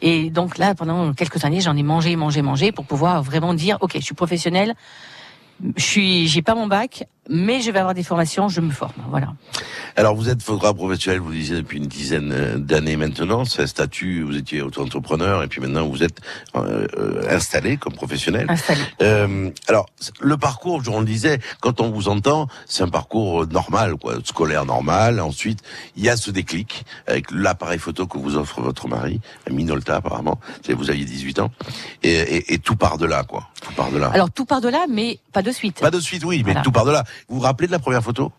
Et 0.01 0.29
donc 0.29 0.57
là, 0.57 0.73
pendant 0.73 1.11
quelques 1.13 1.43
années, 1.43 1.59
j'en 1.59 1.75
ai 1.75 1.83
mangé, 1.83 2.15
mangé, 2.15 2.41
mangé 2.41 2.71
pour 2.71 2.85
pouvoir 2.85 3.23
vraiment 3.23 3.53
dire, 3.53 3.77
ok, 3.81 3.91
je 3.95 4.05
suis 4.05 4.15
professionnel, 4.15 4.73
je 5.75 5.83
suis, 5.83 6.27
j'ai 6.27 6.41
pas 6.41 6.55
mon 6.55 6.67
bac, 6.67 7.05
mais 7.29 7.61
je 7.61 7.69
vais 7.69 7.79
avoir 7.79 7.93
des 7.93 8.01
formations, 8.03 8.49
je 8.49 8.59
me 8.61 8.71
forme. 8.71 8.93
Voilà. 9.09 9.33
Alors, 9.95 10.15
vous 10.15 10.29
êtes 10.29 10.41
photographe 10.41 10.75
professionnel, 10.77 11.19
vous 11.19 11.29
le 11.29 11.35
disiez 11.35 11.57
depuis 11.57 11.77
une 11.77 11.85
dizaine 11.87 12.31
euh, 12.31 12.57
d'années 12.57 12.95
maintenant. 12.95 13.45
C'est 13.45 13.61
un 13.61 13.67
statut, 13.67 14.23
vous 14.23 14.35
étiez 14.37 14.61
auto-entrepreneur 14.61 15.43
et 15.43 15.47
puis 15.47 15.61
maintenant 15.61 15.87
vous 15.87 16.01
êtes 16.03 16.21
euh, 16.55 16.87
euh, 16.97 17.27
installé 17.29 17.77
comme 17.77 17.93
professionnel. 17.93 18.45
Installé. 18.49 18.81
Euh, 19.01 19.51
alors, 19.67 19.87
le 20.21 20.37
parcours, 20.37 20.81
on 20.87 20.99
le 21.01 21.05
disait, 21.05 21.39
quand 21.59 21.81
on 21.81 21.91
vous 21.91 22.07
entend, 22.07 22.47
c'est 22.65 22.83
un 22.83 22.87
parcours 22.89 23.43
euh, 23.43 23.45
normal, 23.45 23.95
quoi, 23.97 24.15
scolaire 24.23 24.65
normal. 24.65 25.19
Ensuite, 25.19 25.59
il 25.97 26.03
y 26.03 26.09
a 26.09 26.15
ce 26.17 26.31
déclic 26.31 26.85
avec 27.05 27.29
l'appareil 27.31 27.79
photo 27.79 28.07
que 28.07 28.17
vous 28.17 28.37
offre 28.37 28.61
votre 28.61 28.87
mari, 28.87 29.19
Minolta 29.51 29.97
apparemment. 29.97 30.39
Vous 30.69 30.89
aviez 30.89 31.05
18 31.05 31.39
ans, 31.39 31.51
et, 32.03 32.11
et- 32.11 32.53
et 32.53 32.57
tout 32.59 32.75
part 32.75 32.97
de 32.97 33.05
là, 33.05 33.23
quoi. 33.23 33.48
Tout 33.61 33.91
de 33.91 33.97
là. 33.97 34.09
Alors 34.13 34.31
tout 34.31 34.45
par 34.45 34.61
de 34.61 34.69
là, 34.69 34.85
mais 34.89 35.19
pas 35.33 35.41
de 35.41 35.51
suite. 35.51 35.79
Pas 35.81 35.91
de 35.91 35.99
suite, 35.99 36.23
oui, 36.23 36.37
mais 36.45 36.51
Voilà. 36.51 36.61
tout 36.61 36.71
par 36.71 36.85
de 36.85 36.91
là. 36.91 37.03
Vous 37.27 37.35
vous 37.35 37.41
rappelez 37.41 37.67
de 37.67 37.71
la 37.73 37.79
première 37.79 38.03
photo? 38.03 38.31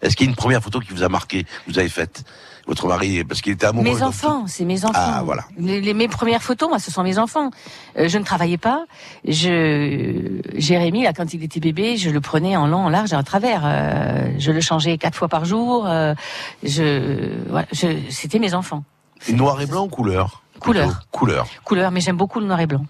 Est-ce 0.00 0.16
qu'il 0.16 0.26
y 0.26 0.28
a 0.28 0.30
une 0.30 0.36
première 0.36 0.62
photo 0.62 0.80
qui 0.80 0.92
vous 0.92 1.02
a 1.04 1.08
marqué, 1.08 1.44
que 1.44 1.48
vous 1.68 1.78
avez 1.78 1.88
faite? 1.88 2.24
Votre 2.66 2.86
mari, 2.86 3.24
parce 3.24 3.40
qu'il 3.40 3.52
était 3.52 3.66
amoureux. 3.66 3.84
Mes 3.84 4.02
enfants, 4.04 4.46
c'est 4.46 4.64
mes 4.64 4.84
enfants. 4.84 4.92
Ah, 4.94 5.22
voilà. 5.24 5.44
Les, 5.58 5.80
les- 5.80 5.94
mes 5.94 6.06
premières 6.06 6.42
photos, 6.44 6.68
moi, 6.68 6.78
ce 6.78 6.92
sont 6.92 7.02
mes 7.02 7.18
enfants. 7.18 7.50
Euh, 7.98 8.08
je 8.08 8.18
ne 8.18 8.24
travaillais 8.24 8.56
pas. 8.56 8.84
Je, 9.26 10.40
Jérémy, 10.54 11.02
là, 11.02 11.12
quand 11.12 11.34
il 11.34 11.42
était 11.42 11.58
bébé, 11.58 11.96
je 11.96 12.08
le 12.10 12.20
prenais 12.20 12.56
en 12.56 12.66
long, 12.68 12.84
en 12.84 12.88
large 12.88 13.12
et 13.12 13.16
en 13.16 13.24
travers. 13.24 13.62
Euh, 13.64 14.30
je 14.38 14.52
le 14.52 14.60
changeais 14.60 14.96
quatre 14.96 15.16
fois 15.16 15.26
par 15.28 15.44
jour. 15.44 15.86
Euh, 15.88 16.14
je, 16.62 17.30
voilà, 17.48 17.66
je, 17.72 17.88
c'était 18.10 18.38
mes 18.38 18.54
enfants. 18.54 18.84
Noir 19.28 19.60
et 19.60 19.66
blanc 19.66 19.84
ou 19.84 19.88
couleur? 19.88 20.41
Couleur. 20.62 21.02
Couleur. 21.10 21.46
Couleur, 21.64 21.90
mais 21.90 22.00
j'aime 22.00 22.16
beaucoup 22.16 22.40
le 22.40 22.46
noir 22.46 22.60
et 22.60 22.66
blanc. 22.66 22.84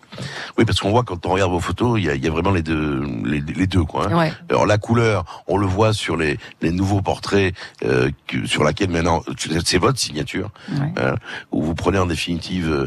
Oui, 0.59 0.65
parce 0.65 0.81
qu'on 0.81 0.91
voit 0.91 1.03
quand 1.03 1.25
on 1.27 1.31
regarde 1.31 1.51
vos 1.51 1.61
photos, 1.61 1.99
il 1.99 2.05
y 2.05 2.11
a, 2.11 2.15
y 2.15 2.27
a 2.27 2.31
vraiment 2.31 2.51
les 2.51 2.63
deux, 2.63 3.03
les, 3.25 3.41
les 3.41 3.67
deux, 3.67 3.85
quoi. 3.85 4.09
hein. 4.11 4.17
Ouais. 4.19 4.33
Alors 4.51 4.67
la 4.67 4.79
couleur, 4.79 5.43
on 5.49 5.57
le 5.57 5.67
voit 5.67 5.93
sur 5.93 6.17
les, 6.17 6.39
les 6.61 6.71
nouveaux 6.71 7.01
portraits 7.03 7.55
euh, 7.85 8.11
que- 8.27 8.47
sur 8.47 8.63
laquelle 8.65 8.91
maintenant 8.91 9.23
c'est 9.65 9.79
votre 9.79 9.99
signature, 9.99 10.51
Ouais. 10.71 10.93
hein, 11.03 11.15
où 11.51 11.63
vous 11.63 11.75
prenez 11.75 11.99
en 11.99 12.07
définitive, 12.07 12.71
euh, 12.71 12.87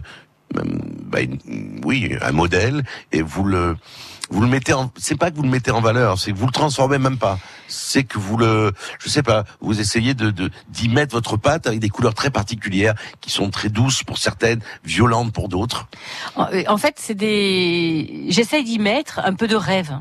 bah, 0.54 1.22
une- 1.22 1.82
oui, 1.84 2.16
un 2.22 2.32
modèle 2.32 2.84
et 3.12 3.22
vous 3.22 3.44
le 3.44 3.76
vous 4.30 4.42
le 4.42 4.48
mettez 4.48 4.74
en. 4.74 4.92
C'est 4.98 5.18
pas 5.18 5.32
que 5.32 5.36
vous 5.36 5.44
le 5.44 5.50
mettez 5.50 5.72
en 5.72 5.82
valeur, 5.82 6.20
c'est 6.20 6.32
que 6.32 6.38
vous 6.38 6.46
le 6.46 6.52
transformez 6.52 6.98
même 6.98 7.18
pas. 7.18 7.40
C'est 7.68 8.04
que 8.04 8.18
vous 8.18 8.38
le, 8.38 8.74
je 9.00 9.10
sais 9.10 9.24
pas, 9.24 9.44
vous 9.62 9.80
essayez 9.80 10.14
de 10.14 10.32
d'y 10.70 10.90
mettre 10.90 11.14
votre 11.14 11.38
patte 11.38 11.68
avec 11.68 11.80
des 11.80 11.90
couleurs 11.90 12.14
très 12.14 12.30
particulières 12.30 12.96
qui 13.22 13.32
sont 13.32 13.50
très 13.50 13.70
douces 13.70 14.04
pour 14.04 14.18
certaines, 14.18 14.62
violentes 14.84 15.34
pour 15.34 15.50
d'autres. 15.50 15.88
En 16.36 16.48
euh, 16.52 16.78
fait, 16.78 16.96
c'est 16.98 17.16
des. 17.16 18.26
J'essaye 18.30 18.64
d'y 18.64 18.80
mettre 18.80 19.20
un 19.24 19.34
peu 19.34 19.48
de 19.48 19.56
rêve. 19.56 19.98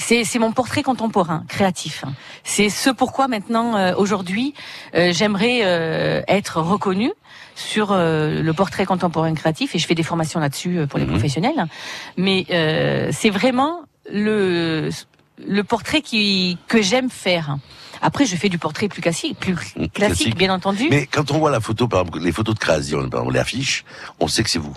C'est 0.00 0.24
c'est 0.24 0.38
mon 0.38 0.52
portrait 0.52 0.82
contemporain, 0.82 1.44
créatif. 1.46 2.04
C'est 2.42 2.70
ce 2.70 2.88
pourquoi 2.88 3.28
maintenant, 3.28 3.76
euh, 3.76 3.94
aujourd'hui, 3.96 4.54
euh, 4.94 5.12
j'aimerais 5.12 5.60
euh, 5.62 6.22
être 6.26 6.60
reconnue 6.60 7.12
sur 7.54 7.92
euh, 7.92 8.42
le 8.42 8.52
portrait 8.52 8.86
contemporain 8.86 9.32
créatif 9.34 9.74
et 9.74 9.78
je 9.78 9.86
fais 9.86 9.94
des 9.94 10.02
formations 10.02 10.40
là-dessus 10.40 10.78
euh, 10.78 10.86
pour 10.86 10.98
les 10.98 11.04
Mhm. 11.04 11.12
professionnels. 11.12 11.66
Mais 12.16 12.46
euh, 12.50 13.10
c'est 13.12 13.30
vraiment 13.30 13.80
le 14.12 14.90
le 15.46 15.64
portrait 15.64 16.02
qui 16.02 16.58
que 16.68 16.82
j'aime 16.82 17.08
faire. 17.10 17.56
Après, 18.02 18.24
je 18.26 18.36
fais 18.36 18.48
du 18.48 18.58
portrait 18.58 18.88
plus 18.88 19.02
classique, 19.02 19.38
plus 19.38 19.54
classique, 19.54 19.92
classique. 19.92 20.36
bien 20.36 20.52
entendu. 20.52 20.86
Mais 20.90 21.06
quand 21.06 21.30
on 21.32 21.38
voit 21.38 21.50
la 21.50 21.60
photo, 21.60 21.86
par 21.88 22.00
exemple, 22.00 22.20
les 22.20 22.32
photos 22.32 22.54
de 22.54 22.58
création, 22.60 22.98
par 23.08 23.20
exemple, 23.20 23.34
les 23.34 23.40
affiches, 23.40 23.84
on 24.20 24.28
sait 24.28 24.42
que 24.42 24.50
c'est 24.50 24.58
vous. 24.58 24.76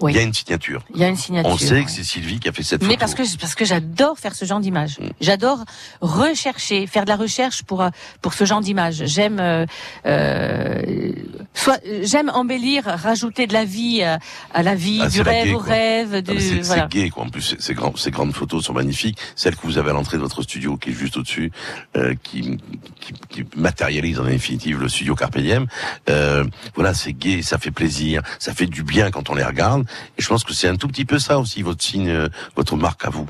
Oui. 0.00 0.12
Il 0.12 0.16
y 0.16 0.18
a 0.18 0.22
une 0.22 0.34
signature. 0.34 0.84
Il 0.94 1.00
y 1.00 1.04
a 1.04 1.08
une 1.08 1.16
signature. 1.16 1.50
On 1.50 1.56
sait 1.58 1.72
ouais. 1.74 1.84
que 1.84 1.90
c'est 1.90 2.04
Sylvie 2.04 2.38
qui 2.40 2.48
a 2.48 2.52
fait 2.52 2.62
cette 2.62 2.80
photo. 2.80 2.90
Mais 2.90 2.96
parce 2.98 3.14
que 3.14 3.22
parce 3.38 3.54
que 3.54 3.64
j'adore 3.64 4.18
faire 4.18 4.34
ce 4.34 4.44
genre 4.44 4.60
d'image. 4.60 4.98
J'adore 5.20 5.64
rechercher, 6.00 6.86
faire 6.86 7.04
de 7.04 7.08
la 7.10 7.16
recherche 7.16 7.62
pour 7.62 7.82
euh, 7.82 7.90
pour 8.22 8.34
ce 8.34 8.44
genre 8.44 8.60
d'image. 8.60 9.02
J'aime 9.06 9.38
euh, 9.40 9.66
euh, 10.06 11.12
soit 11.54 11.80
j'aime 12.02 12.30
embellir, 12.34 12.84
rajouter 12.84 13.46
de 13.46 13.52
la 13.52 13.64
vie 13.64 14.02
à, 14.02 14.18
à 14.52 14.62
la 14.62 14.74
vie, 14.74 15.00
Ah, 15.02 15.08
du 15.08 15.18
la 15.22 15.30
rêve 15.30 15.44
gaie, 15.46 15.54
au 15.54 15.58
quoi. 15.58 15.66
rêve, 15.72 16.22
Ah, 16.28 16.32
c'est 16.38 16.60
voilà. 16.60 16.86
gay, 16.88 17.10
quoi. 17.10 17.24
En 17.24 17.28
plus, 17.30 17.56
ces- 17.58 17.74
grands, 17.74 17.94
ces 17.96 18.10
grandes 18.10 18.34
photos 18.34 18.64
sont 18.64 18.72
magnifiques. 18.72 19.18
Celle 19.34 19.56
que 19.56 19.62
vous 19.66 19.78
avez 19.78 19.90
à 19.90 19.92
l'entrée 19.92 20.16
de 20.16 20.22
votre 20.22 20.42
studio, 20.42 20.76
qui 20.76 20.90
est 20.90 20.92
juste 20.92 21.16
au-dessus, 21.16 21.52
euh, 21.96 22.14
qui, 22.22 22.58
qui, 23.00 23.12
qui 23.28 23.44
matérialise 23.56 24.20
en 24.20 24.24
définitive 24.24 24.80
le 24.80 24.88
studio 24.88 25.14
Carpe 25.14 25.38
Diem. 25.38 25.66
Euh, 26.10 26.44
voilà, 26.74 26.94
c'est 26.94 27.12
gay, 27.12 27.42
ça 27.42 27.58
fait 27.58 27.70
plaisir, 27.70 28.22
ça 28.38 28.52
fait 28.54 28.66
du 28.66 28.82
bien 28.82 29.10
quand 29.10 29.30
on 29.30 29.34
les 29.34 29.44
regarde. 29.44 29.85
Et 30.18 30.22
je 30.22 30.28
pense 30.28 30.44
que 30.44 30.52
c'est 30.52 30.68
un 30.68 30.76
tout 30.76 30.88
petit 30.88 31.04
peu 31.04 31.18
ça 31.18 31.38
aussi, 31.38 31.62
votre 31.62 31.82
signe, 31.82 32.08
euh, 32.08 32.28
votre 32.56 32.76
marque 32.76 33.04
à 33.04 33.10
vous. 33.10 33.26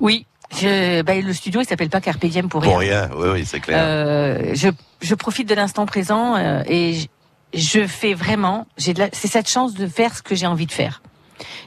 Oui. 0.00 0.26
Je, 0.56 1.02
bah, 1.02 1.14
le 1.20 1.32
studio, 1.32 1.60
il 1.60 1.66
s'appelle 1.66 1.90
pas 1.90 2.00
Carpe 2.00 2.24
Diem 2.24 2.48
pour 2.48 2.62
Pour 2.62 2.78
rien. 2.78 3.06
rien, 3.06 3.10
oui, 3.16 3.28
oui, 3.32 3.44
c'est 3.44 3.58
clair. 3.58 3.78
Euh, 3.80 4.52
je, 4.54 4.68
je 5.02 5.14
profite 5.16 5.48
de 5.48 5.54
l'instant 5.54 5.86
présent 5.86 6.36
euh, 6.36 6.62
et 6.66 6.94
je, 6.94 7.06
je 7.80 7.86
fais 7.86 8.14
vraiment. 8.14 8.66
J'ai 8.76 8.94
c'est 9.12 9.26
cette 9.28 9.48
chance 9.48 9.74
de 9.74 9.88
faire 9.88 10.14
ce 10.16 10.22
que 10.22 10.36
j'ai 10.36 10.46
envie 10.46 10.66
de 10.66 10.72
faire. 10.72 11.02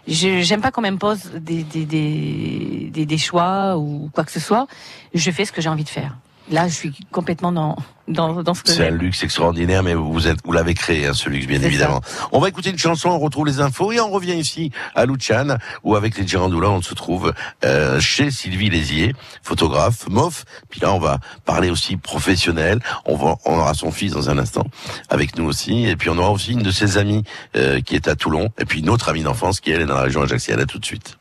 Je 0.07 0.41
j'aime 0.41 0.61
pas 0.61 0.71
qu'on 0.71 0.81
m'impose 0.81 1.25
des, 1.35 1.63
des, 1.63 1.85
des, 1.85 2.89
des, 2.91 3.05
des 3.05 3.17
choix 3.17 3.77
ou 3.77 4.09
quoi 4.13 4.23
que 4.23 4.31
ce 4.31 4.39
soit. 4.39 4.65
Je 5.13 5.29
fais 5.29 5.43
ce 5.43 5.51
que 5.51 5.61
j'ai 5.61 5.69
envie 5.69 5.83
de 5.83 5.89
faire. 5.89 6.15
Là, 6.49 6.67
je 6.67 6.73
suis 6.73 6.91
complètement 7.11 7.51
dans 7.51 7.75
dans, 8.09 8.41
dans 8.41 8.53
ce 8.53 8.63
que 8.63 8.71
C'est 8.71 8.87
un 8.87 8.91
luxe 8.91 9.23
extraordinaire, 9.23 9.83
mais 9.83 9.93
vous 9.93 10.27
êtes, 10.27 10.39
vous 10.43 10.51
l'avez 10.51 10.73
créé, 10.73 11.05
hein, 11.05 11.13
ce 11.13 11.29
luxe, 11.29 11.45
bien 11.45 11.59
C'est 11.59 11.67
évidemment. 11.67 12.01
On 12.31 12.39
va 12.39 12.49
écouter 12.49 12.71
une 12.71 12.77
chanson, 12.77 13.09
on 13.09 13.19
retrouve 13.19 13.45
les 13.45 13.61
infos 13.61 13.91
et 13.91 13.99
on 13.99 14.09
revient 14.09 14.33
ici 14.33 14.71
à 14.95 15.05
Luchan, 15.05 15.57
où 15.83 15.95
avec 15.95 16.17
les 16.17 16.27
Girandoulas, 16.27 16.69
on 16.69 16.81
se 16.81 16.93
trouve 16.93 17.33
euh, 17.63 17.99
chez 17.99 18.31
Sylvie 18.31 18.69
Lézier, 18.69 19.13
photographe, 19.43 20.07
MOF. 20.09 20.45
Puis 20.69 20.81
là, 20.81 20.93
on 20.93 20.99
va 20.99 21.19
parler 21.45 21.69
aussi 21.69 21.97
professionnel. 21.97 22.79
On 23.05 23.15
va, 23.15 23.35
on 23.45 23.59
aura 23.59 23.73
son 23.73 23.91
fils 23.91 24.13
dans 24.13 24.29
un 24.29 24.37
instant 24.37 24.65
avec 25.09 25.37
nous 25.37 25.45
aussi, 25.45 25.85
et 25.85 25.95
puis 25.95 26.09
on 26.09 26.17
aura 26.17 26.31
aussi 26.31 26.53
une 26.53 26.63
de 26.63 26.71
ses 26.71 26.97
amies 26.97 27.23
euh, 27.55 27.79
qui 27.81 27.95
est 27.95 28.07
à 28.07 28.15
Toulon, 28.15 28.49
et 28.57 28.65
puis 28.65 28.79
une 28.79 28.89
autre 28.89 29.09
amie 29.09 29.23
d'enfance 29.23 29.59
qui 29.59 29.71
elle 29.71 29.81
est 29.81 29.85
dans 29.85 29.95
la 29.95 30.03
région 30.03 30.23
ajaxienne. 30.23 30.59
À 30.59 30.65
tout 30.65 30.79
de 30.79 30.85
suite. 30.85 31.17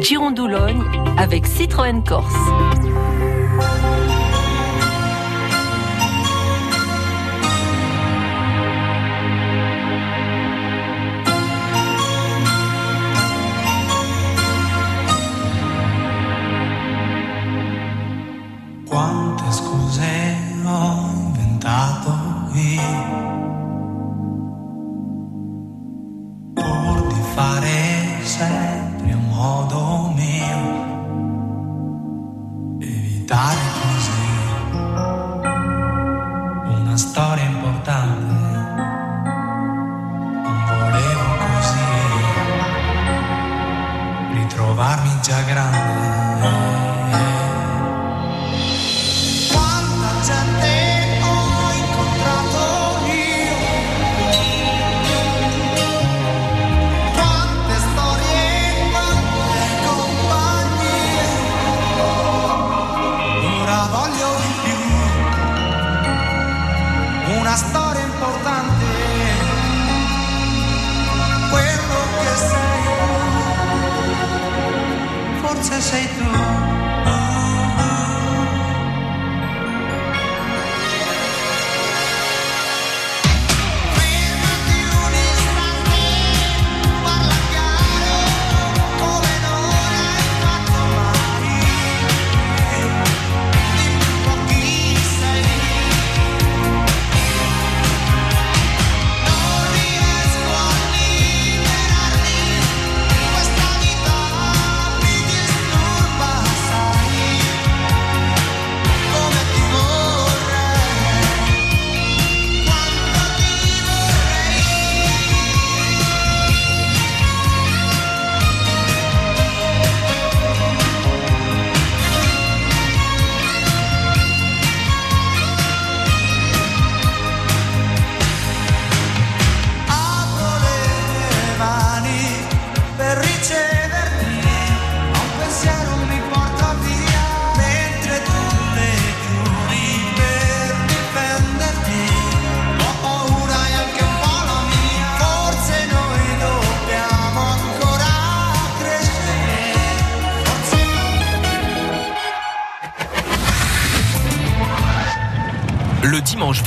Girondoulogne 0.00 0.82
avec 1.18 1.46
Citroën 1.46 2.02
Corse. 2.04 2.32
Quante 18.94 19.50
scuse 19.50 20.36
ho 20.64 21.10
inventato 21.10 22.14
io 22.52 22.92
pur 26.54 27.06
di 27.08 27.20
fare 27.34 28.22
sempre 28.22 29.10
a 29.10 29.16
modo 29.16 30.12
mio, 30.14 30.60
evitare 32.78 33.73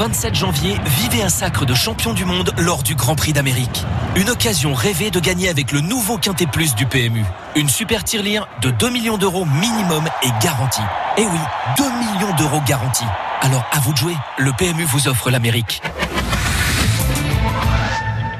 27 0.07 0.35
janvier, 0.35 0.77
vivez 1.01 1.21
un 1.21 1.27
sacre 1.27 1.65
de 1.65 1.73
champion 1.73 2.13
du 2.13 2.23
monde 2.23 2.53
lors 2.59 2.81
du 2.81 2.95
Grand 2.95 3.17
Prix 3.17 3.33
d'Amérique. 3.33 3.83
Une 4.15 4.29
occasion 4.29 4.73
rêvée 4.73 5.11
de 5.11 5.19
gagner 5.19 5.49
avec 5.49 5.73
le 5.73 5.81
nouveau 5.81 6.17
Quintet 6.17 6.45
Plus 6.45 6.75
du 6.75 6.85
PMU. 6.85 7.25
Une 7.57 7.67
super 7.67 8.05
tirelire 8.05 8.47
de 8.61 8.71
2 8.71 8.89
millions 8.89 9.17
d'euros 9.17 9.43
minimum 9.43 10.07
est 10.23 10.41
garantie. 10.41 10.79
Eh 11.17 11.23
oui, 11.23 11.39
2 11.77 11.83
millions 11.83 12.33
d'euros 12.37 12.61
garantis. 12.65 13.03
Alors 13.41 13.65
à 13.69 13.81
vous 13.81 13.91
de 13.91 13.97
jouer, 13.97 14.13
le 14.37 14.53
PMU 14.53 14.85
vous 14.85 15.09
offre 15.09 15.29
l'Amérique. 15.29 15.81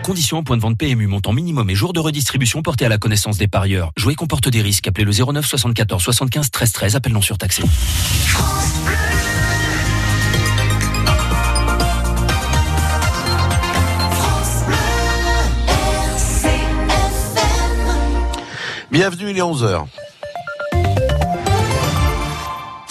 Conditions 0.03 0.41
point 0.43 0.56
de 0.56 0.62
vente 0.62 0.77
PMU, 0.77 1.08
montant 1.08 1.34
minimum 1.34 1.69
et 1.69 1.75
jour 1.75 1.91
de 1.91 1.99
redistribution 1.99 2.62
portés 2.62 2.86
à 2.86 2.89
la 2.89 2.97
connaissance 2.97 3.38
des 3.38 3.49
parieurs. 3.49 3.91
Jouer 3.97 4.15
comporte 4.15 4.47
des 4.47 4.62
risques. 4.62 4.88
Appelez 4.88 5.03
le 5.03 5.12
09 5.12 5.45
74 5.45 6.01
75 6.01 6.49
13 6.49 6.71
13. 6.71 6.95
Appel 6.95 7.12
non 7.12 7.21
surtaxé. 7.21 7.63
Bienvenue, 18.99 19.29
il 19.29 19.38
est 19.38 19.41
11h. 19.41 19.86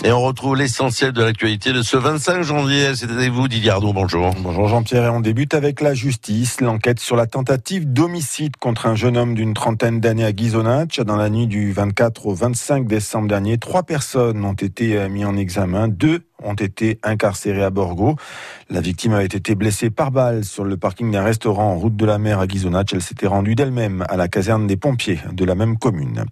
Et 0.04 0.12
on 0.12 0.22
retrouve 0.22 0.54
l'essentiel 0.54 1.10
de 1.10 1.20
l'actualité 1.20 1.72
de 1.72 1.82
ce 1.82 1.96
25 1.96 2.42
janvier. 2.42 2.94
C'est 2.94 3.10
avec 3.10 3.32
vous, 3.32 3.48
Didier. 3.48 3.72
Bonjour. 3.80 4.30
Bonjour 4.38 4.68
Jean-Pierre 4.68 5.06
et 5.06 5.08
on 5.08 5.18
débute 5.18 5.52
avec 5.52 5.80
la 5.80 5.94
justice. 5.94 6.60
L'enquête 6.60 7.00
sur 7.00 7.16
la 7.16 7.26
tentative 7.26 7.92
d'homicide 7.92 8.56
contre 8.56 8.86
un 8.86 8.94
jeune 8.94 9.16
homme 9.16 9.34
d'une 9.34 9.52
trentaine 9.52 9.98
d'années 9.98 10.24
à 10.24 10.30
Ghisonaccia 10.30 11.02
dans 11.02 11.16
la 11.16 11.28
nuit 11.28 11.48
du 11.48 11.72
24 11.72 12.26
au 12.26 12.34
25 12.34 12.86
décembre 12.86 13.26
dernier. 13.26 13.58
Trois 13.58 13.82
personnes 13.82 14.44
ont 14.44 14.52
été 14.52 14.96
euh, 14.96 15.08
mises 15.08 15.26
en 15.26 15.36
examen. 15.36 15.88
Deux 15.88 16.22
ont 16.42 16.54
été 16.54 16.98
incarcérés 17.02 17.62
à 17.62 17.70
Borgo. 17.70 18.16
La 18.70 18.80
victime 18.80 19.12
avait 19.12 19.24
été 19.24 19.54
blessée 19.54 19.90
par 19.90 20.10
balle 20.10 20.44
sur 20.44 20.64
le 20.64 20.76
parking 20.76 21.10
d'un 21.10 21.22
restaurant 21.22 21.72
en 21.72 21.78
route 21.78 21.96
de 21.96 22.04
la 22.04 22.18
mer 22.18 22.40
à 22.40 22.46
Ghisonaccia. 22.46 22.96
Elle 22.96 23.02
s'était 23.02 23.26
rendue 23.26 23.54
d'elle-même 23.54 24.04
à 24.08 24.16
la 24.16 24.28
caserne 24.28 24.66
des 24.66 24.76
pompiers 24.76 25.20
de 25.32 25.44
la 25.44 25.54
même 25.54 25.78
commune. 25.78 26.24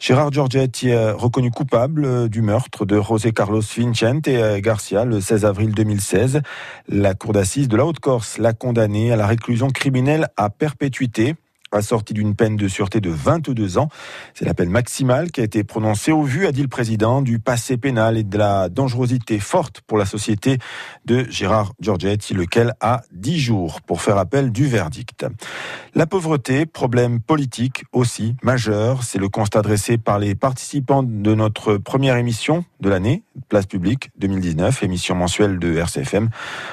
Gérard 0.00 0.32
Giorgetti 0.32 0.88
est 0.88 1.10
reconnu 1.10 1.50
coupable 1.50 2.28
du 2.28 2.42
meurtre 2.42 2.84
de 2.84 3.00
José 3.00 3.32
Carlos 3.32 3.62
Vincente 3.76 4.28
et 4.28 4.60
Garcia 4.60 5.04
le 5.04 5.20
16 5.20 5.44
avril 5.44 5.72
2016. 5.74 6.40
La 6.88 7.14
cour 7.14 7.32
d'assises 7.32 7.68
de 7.68 7.76
la 7.76 7.84
Haute-Corse 7.86 8.38
l'a 8.38 8.52
condamné 8.52 9.12
à 9.12 9.16
la 9.16 9.26
réclusion 9.26 9.68
criminelle 9.68 10.28
à 10.36 10.50
perpétuité 10.50 11.34
assorti 11.74 12.14
d'une 12.14 12.34
peine 12.34 12.56
de 12.56 12.68
sûreté 12.68 13.00
de 13.00 13.10
22 13.10 13.78
ans. 13.78 13.88
C'est 14.34 14.44
la 14.44 14.54
peine 14.54 14.70
maximale 14.70 15.30
qui 15.30 15.40
a 15.40 15.44
été 15.44 15.64
prononcée 15.64 16.12
au 16.12 16.22
vu, 16.22 16.46
a 16.46 16.52
dit 16.52 16.62
le 16.62 16.68
président, 16.68 17.22
du 17.22 17.38
passé 17.38 17.76
pénal 17.76 18.16
et 18.16 18.24
de 18.24 18.38
la 18.38 18.68
dangerosité 18.68 19.38
forte 19.38 19.80
pour 19.82 19.98
la 19.98 20.06
société 20.06 20.58
de 21.04 21.26
Gérard 21.30 21.72
Giorgetti, 21.80 22.34
lequel 22.34 22.74
a 22.80 23.02
10 23.12 23.38
jours 23.38 23.80
pour 23.80 24.02
faire 24.02 24.18
appel 24.18 24.52
du 24.52 24.66
verdict. 24.66 25.26
La 25.94 26.06
pauvreté, 26.06 26.66
problème 26.66 27.20
politique 27.20 27.84
aussi 27.92 28.36
majeur, 28.42 29.02
c'est 29.02 29.18
le 29.18 29.28
constat 29.28 29.62
dressé 29.62 29.98
par 29.98 30.18
les 30.18 30.34
participants 30.34 31.02
de 31.02 31.34
notre 31.34 31.76
première 31.76 32.16
émission 32.16 32.64
de 32.80 32.88
l'année, 32.88 33.22
Place 33.48 33.66
publique 33.66 34.10
2019, 34.18 34.82
émission 34.82 35.14
mensuelle 35.14 35.58
de 35.58 35.76
RCFM, 35.76 36.28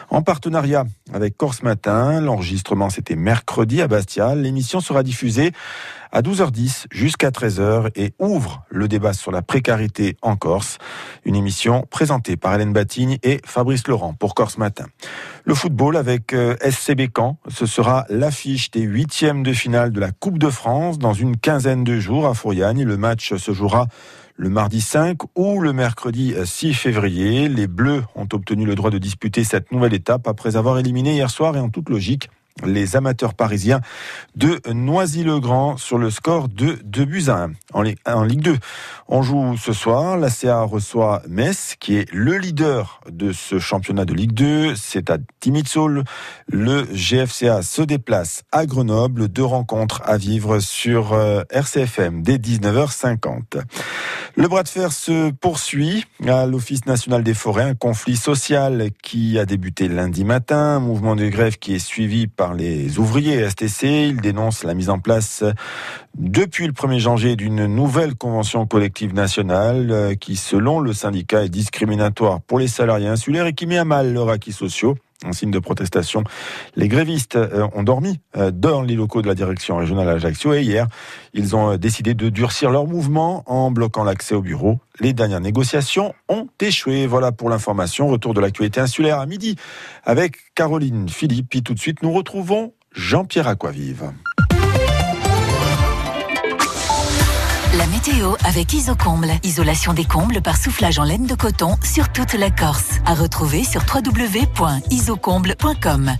en 0.09 0.21
partenariat 0.21 0.85
avec 1.13 1.38
Corse 1.38 1.63
Matin. 1.63 2.19
L'enregistrement, 2.21 2.89
c'était 2.89 3.15
mercredi 3.15 3.81
à 3.81 3.88
Bastia. 3.88 4.35
L'émission 4.35 4.79
sera 4.89 5.04
diffusée 5.04 5.52
à 6.12 6.23
12h10 6.23 6.86
jusqu'à 6.89 7.30
13h 7.30 7.91
et 7.95 8.13
ouvre 8.17 8.63
le 8.69 8.88
débat 8.88 9.13
sur 9.13 9.32
la 9.32 9.43
précarité 9.43 10.17
en 10.23 10.36
Corse. 10.36 10.80
Une 11.25 11.36
émission 11.36 11.86
présentée 11.91 12.38
par 12.38 12.56
Hélène 12.56 12.73
Batigne 12.73 13.19
et 13.21 13.39
Fabrice 13.45 13.88
Laurent 13.88 14.15
pour 14.15 14.34
Corse 14.34 14.58
Matin. 14.58 14.88
Le 15.45 15.54
football 15.54 15.95
avec 15.95 16.34
euh, 16.34 16.56
SCB 16.67 17.10
Caen, 17.15 17.38
ce 17.49 17.67
sera 17.67 18.06
l'affiche 18.10 18.71
des 18.71 18.82
huitièmes 18.82 19.43
de 19.43 19.54
finale 19.54 19.91
de 19.91 19.99
la 19.99 20.12
Coupe 20.12 20.39
de 20.39 20.49
France 20.49 20.97
dans 20.97 21.13
une 21.13 21.38
quinzaine 21.38 21.84
de 21.84 21.99
jours 21.99 22.25
à 22.25 22.34
Fouriane. 22.34 22.84
Le 22.84 22.97
match 22.97 23.36
se 23.36 23.52
jouera 23.52 23.86
le 24.38 24.49
mardi 24.49 24.82
5 24.82 25.19
ou 25.36 25.60
le 25.60 25.71
mercredi 25.71 26.34
6 26.43 26.73
février. 26.73 27.47
Les 27.47 27.67
Bleus 27.67 28.02
ont 28.15 28.28
obtenu 28.34 28.65
le 28.65 28.73
droit 28.73 28.89
de 28.89 28.97
disputer 28.97 29.43
cette 29.43 29.71
nouvelle 29.71 29.93
étape 29.93 30.28
après 30.28 30.56
avoir 30.56 30.80
éliminé 30.80 31.13
hier 31.13 31.30
soir 31.30 31.56
et 31.56 31.60
en 31.60 31.69
toute 31.69 31.89
logique 31.89 32.30
les 32.65 32.95
amateurs 32.95 33.34
parisiens 33.34 33.82
de 34.36 34.60
Noisy-le-Grand 34.72 35.78
sur 35.78 35.98
le 35.98 36.10
score 36.10 36.50
de 36.50 36.78
2 36.84 37.06
buts 37.06 37.26
à 37.28 37.48
1 37.74 37.93
en, 38.06 38.24
Ligue 38.24 38.41
2. 38.41 38.58
On 39.08 39.22
joue 39.22 39.58
ce 39.58 39.74
soir, 39.74 40.17
la 40.17 40.30
CA 40.30 40.62
reçoit 40.62 41.22
Metz 41.28 41.76
qui 41.80 41.98
est 41.98 42.12
le 42.12 42.38
leader 42.38 43.02
de 43.10 43.32
ce 43.32 43.60
championnat 43.60 44.06
de 44.06 44.13
Ligue 44.13 44.34
2, 44.34 44.76
c'est 44.76 45.10
à 45.10 45.17
Timitsol. 45.39 46.04
Le 46.48 46.84
GFCA 46.93 47.62
se 47.62 47.82
déplace 47.82 48.43
à 48.52 48.65
Grenoble, 48.65 49.28
deux 49.28 49.45
rencontres 49.45 50.02
à 50.06 50.17
vivre 50.17 50.60
sur 50.60 51.13
euh, 51.13 51.41
RCFM 51.50 52.22
dès 52.22 52.38
19h50. 52.38 53.62
Le 54.36 54.48
bras 54.48 54.63
de 54.63 54.69
fer 54.69 54.91
se 54.91 55.32
poursuit 55.32 56.06
à 56.28 56.45
l'Office 56.45 56.86
national 56.86 57.24
des 57.24 57.34
forêts, 57.34 57.63
un 57.63 57.76
conflit 57.76 58.15
social 58.15 58.89
qui 59.02 59.38
a 59.39 59.45
débuté 59.45 59.88
lundi 59.88 60.24
matin, 60.24 60.78
un 60.78 60.80
mouvement 60.80 61.15
de 61.15 61.28
grève 61.28 61.58
qui 61.58 61.76
est 61.76 61.80
suivi 61.80 62.28
par 62.28 62.48
les 62.53 62.99
ouvriers 62.99 63.49
STC. 63.49 64.07
Ils 64.09 64.21
dénoncent 64.21 64.63
la 64.63 64.73
mise 64.73 64.89
en 64.89 64.99
place 64.99 65.43
depuis 66.17 66.67
le 66.67 66.73
1er 66.73 66.99
janvier 66.99 67.35
d'une 67.35 67.65
nouvelle 67.65 68.15
convention 68.15 68.65
collective 68.65 69.13
nationale 69.13 69.91
euh, 69.91 70.15
qui, 70.15 70.35
selon 70.35 70.79
le 70.79 70.93
syndicat, 70.93 71.43
est 71.43 71.49
discriminatoire 71.49 72.41
pour 72.41 72.59
les 72.59 72.67
salariés 72.67 73.07
insulaires 73.07 73.45
et 73.45 73.53
qui 73.53 73.65
met 73.65 73.77
à 73.77 73.85
mal 73.85 74.13
leurs 74.13 74.29
acquis 74.29 74.51
sociaux. 74.51 74.95
En 75.25 75.34
signe 75.34 75.51
de 75.51 75.60
protestation, 75.60 76.23
les 76.75 76.88
grévistes 76.88 77.36
euh, 77.36 77.67
ont 77.75 77.84
dormi 77.84 78.19
euh, 78.38 78.51
dans 78.51 78.82
les 78.82 78.95
locaux 78.95 79.21
de 79.21 79.27
la 79.27 79.36
direction 79.36 79.77
régionale 79.77 80.08
Ajaccio 80.08 80.53
et 80.53 80.62
hier, 80.62 80.88
ils 81.34 81.55
ont 81.58 81.75
décidé 81.75 82.13
de 82.13 82.29
durcir 82.29 82.71
leur 82.71 82.88
mouvement 82.88 83.43
en 83.45 83.69
bloquant 83.69 84.05
l'accès 84.05 84.34
au 84.34 84.41
bureau. 84.41 84.79
Les 85.01 85.13
dernières 85.13 85.41
négociations 85.41 86.13
ont 86.29 86.47
échoué. 86.62 87.05
Voilà 87.05 87.32
pour 87.32 87.49
l'information. 87.49 88.08
Retour 88.08 88.34
de 88.34 88.39
l'actualité 88.39 88.79
insulaire 88.79 89.19
à 89.19 89.25
midi 89.25 89.58
avec 90.05 90.38
Caroline 90.55 91.10
Philippe. 91.10 91.49
Puis 91.49 91.63
tout 91.63 91.73
de 91.73 91.79
suite, 91.79 92.01
nous 92.01 92.13
retrouvons 92.13 92.73
Jean-Pierre 92.93 93.47
Aquavive. 93.47 94.12
La 97.80 97.88
météo 97.88 98.36
avec 98.44 98.72
Isocomble. 98.74 99.32
Isolation 99.44 99.94
des 99.94 100.04
combles 100.04 100.42
par 100.42 100.58
soufflage 100.58 101.00
en 101.00 101.06
laine 101.06 101.26
de 101.26 101.34
coton 101.34 101.78
sur 101.82 102.12
toute 102.12 102.34
la 102.34 102.52
Corse. 102.52 103.00
À 103.06 103.15
retrouver 103.15 103.63
sur 103.63 103.84
www.isocomble.com. 103.84 106.12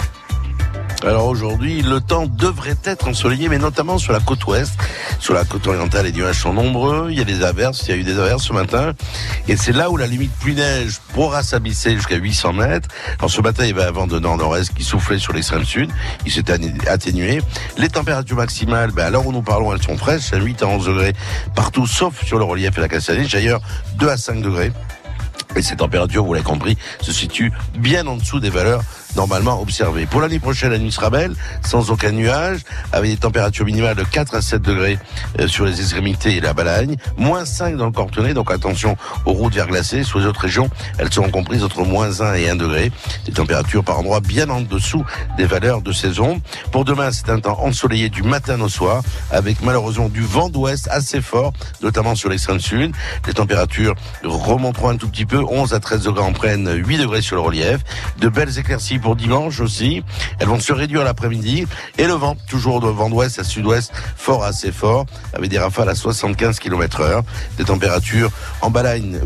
Alors 1.05 1.27
aujourd'hui, 1.27 1.81
le 1.81 2.01
temps 2.01 2.25
devrait 2.25 2.75
être 2.83 3.07
ensoleillé, 3.07 3.47
mais 3.47 3.57
notamment 3.57 3.97
sur 3.97 4.12
la 4.12 4.19
côte 4.19 4.45
ouest. 4.47 4.73
Sur 5.19 5.33
la 5.33 5.45
côte 5.45 5.65
orientale, 5.65 6.05
les 6.05 6.12
nuages 6.12 6.41
sont 6.41 6.51
nombreux. 6.51 7.07
Il 7.09 7.17
y 7.17 7.21
a 7.21 7.23
des 7.23 7.41
averses. 7.41 7.83
Il 7.88 7.91
y 7.91 7.93
a 7.93 7.95
eu 7.95 8.03
des 8.03 8.19
averses 8.19 8.43
ce 8.43 8.51
matin. 8.51 8.93
Et 9.47 9.55
c'est 9.55 9.71
là 9.71 9.89
où 9.89 9.95
la 9.95 10.07
limite 10.07 10.31
pluie-neige 10.41 10.99
pourra 11.13 11.41
s'abysser 11.41 11.95
jusqu'à 11.95 12.17
800 12.17 12.51
mètres. 12.51 12.89
Alors 13.17 13.31
ce 13.31 13.39
matin, 13.39 13.63
il 13.63 13.69
y 13.69 13.71
avait 13.71 13.88
un 13.88 13.91
vent 13.91 14.07
de 14.07 14.19
nord-nord-est 14.19 14.73
qui 14.73 14.83
soufflait 14.83 15.19
sur 15.19 15.31
l'extrême 15.31 15.63
sud. 15.63 15.89
Il 16.25 16.33
s'est 16.33 16.43
atténué. 16.88 17.41
Les 17.77 17.89
températures 17.89 18.35
maximales, 18.35 18.91
ben, 18.91 19.05
à 19.05 19.09
l'heure 19.09 19.25
où 19.25 19.31
nous 19.31 19.41
parlons, 19.41 19.73
elles 19.73 19.81
sont 19.81 19.97
fraîches. 19.97 20.33
À 20.33 20.38
8 20.38 20.63
à 20.63 20.67
11 20.67 20.85
degrés 20.85 21.13
partout, 21.55 21.88
sauf 21.88 22.25
sur 22.25 22.39
le 22.39 22.43
relief 22.43 22.77
et 22.77 22.81
la 22.81 22.89
Cassagne. 22.89 23.25
D'ailleurs, 23.31 23.62
2 23.95 24.09
à 24.09 24.17
5 24.17 24.41
degrés. 24.41 24.73
Et 25.55 25.62
ces 25.62 25.77
températures, 25.77 26.25
vous 26.25 26.33
l'avez 26.33 26.45
compris, 26.45 26.77
se 27.01 27.13
situent 27.13 27.53
bien 27.77 28.05
en 28.05 28.17
dessous 28.17 28.41
des 28.41 28.49
valeurs 28.49 28.83
normalement 29.15 29.62
observées. 29.62 30.06
Pour 30.06 30.22
l'année 30.22 30.39
prochaine, 30.39 30.72
la 30.72 30.78
nuit 30.78 30.91
sera 30.91 31.10
belle, 31.10 31.34
sans 31.65 31.91
aucun 31.91 32.12
nuage, 32.12 32.62
avec 32.91 33.12
des 33.12 33.17
températures 33.17 33.65
minimales 33.65 33.95
de 33.95 34.04
4 34.04 34.36
à 34.36 34.41
7 34.41 34.62
degrés 34.62 35.00
euh, 35.39 35.48
sur 35.48 35.65
les 35.65 35.80
extrémités 35.80 36.36
et 36.36 36.41
la 36.41 36.54
Balagne, 36.54 36.95
moins 37.17 37.45
5 37.45 37.78
dans 37.78 37.86
le 37.86 37.91
Cortenay, 37.91 38.34
donc 38.34 38.52
attention 38.52 38.98
aux 39.26 39.34
routes 39.34 39.56
verglacées. 39.56 40.04
Sur 40.04 40.19
les 40.19 40.26
autres 40.26 40.41
régions, 40.41 40.69
elles 40.98 41.12
seront 41.12 41.30
comprises 41.30 41.63
entre 41.63 41.84
moins 41.84 42.22
1 42.22 42.34
et 42.36 42.50
1 42.50 42.56
degré. 42.56 42.91
Des 43.26 43.32
températures 43.32 43.84
par 43.84 44.00
endroits 44.00 44.19
bien 44.19 44.50
en 44.50 44.62
dessous 44.62 45.04
des 45.38 45.45
valeurs 45.45 45.82
de 45.82 45.91
saison. 45.91 46.41
Pour 46.72 46.86
demain, 46.86 47.12
c'est 47.12 47.30
un 47.30 47.39
temps 47.39 47.60
ensoleillé 47.62 48.10
du 48.10 48.24
matin 48.24 48.60
au 48.62 48.69
soir, 48.69 49.04
avec 49.32 49.62
malheureusement 49.62 50.10
du 50.10 50.22
vent 50.22 50.50
d'ouest 50.50 50.88
assez 50.91 51.22
fort, 51.22 51.54
notamment 51.82 52.15
sur 52.15 52.30
l'extrême 52.30 52.60
sud. 52.60 52.93
Les 53.28 53.34
températures 53.34 53.95
remonteront 54.24 54.89
un 54.89 54.98
tout 54.98 55.10
petit 55.10 55.26
peu, 55.26 55.43
11 55.43 55.74
à 55.74 55.80
13 55.80 56.04
degrés 56.04 56.24
en 56.24 56.34
prenne, 56.34 56.69
8 56.72 56.98
degrés 56.98 57.22
sur 57.22 57.36
le 57.36 57.41
relief. 57.41 57.80
De 58.19 58.30
belles 58.30 58.58
éclaircies 58.58 58.99
pour 59.00 59.16
dimanche 59.16 59.60
aussi. 59.60 60.04
Elles 60.39 60.47
vont 60.47 60.60
se 60.60 60.74
réduire 60.74 61.04
l'après-midi. 61.04 61.66
Et 61.97 62.06
le 62.06 62.14
vent, 62.14 62.36
toujours 62.47 62.82
de 62.82 62.88
vent 62.88 63.10
d'ouest 63.10 63.39
à 63.39 63.43
sud-ouest, 63.43 63.91
fort 64.16 64.43
assez 64.43 64.72
fort, 64.72 65.06
avec 65.34 65.50
des 65.50 65.60
rafales 65.60 65.89
à 65.89 65.95
75 65.95 66.60
km 66.60 67.02
heure. 67.02 67.24
Des 67.58 67.66
températures 67.66 68.32
en 68.62 68.70
Balagne 68.70 69.20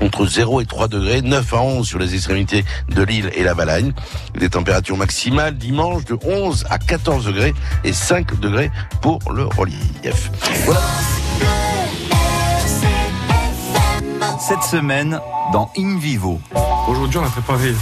entre 0.00 0.26
0 0.26 0.60
et 0.60 0.66
3 0.66 0.88
degrés, 0.88 1.22
9 1.22 1.54
à 1.54 1.62
11 1.62 1.86
sur 1.86 1.98
les 1.98 2.14
extrémités 2.14 2.64
de 2.88 3.02
l'île 3.02 3.30
et 3.34 3.42
la 3.42 3.54
Balagne. 3.54 3.92
Des 4.38 4.50
températures 4.50 4.96
maximales 4.96 5.56
dimanche 5.56 6.04
de 6.04 6.18
11 6.22 6.66
à 6.70 6.78
14 6.78 7.24
degrés 7.24 7.54
et 7.84 7.92
5 7.92 8.38
degrés 8.40 8.70
pour 9.00 9.20
le 9.32 9.44
relief. 9.44 10.30
Cette 14.38 14.62
semaine, 14.62 15.20
dans 15.52 15.70
In 15.78 15.98
Vivo. 15.98 16.40
Aujourd'hui, 16.88 17.18
on 17.18 17.24
a 17.24 17.28
préparé 17.28 17.74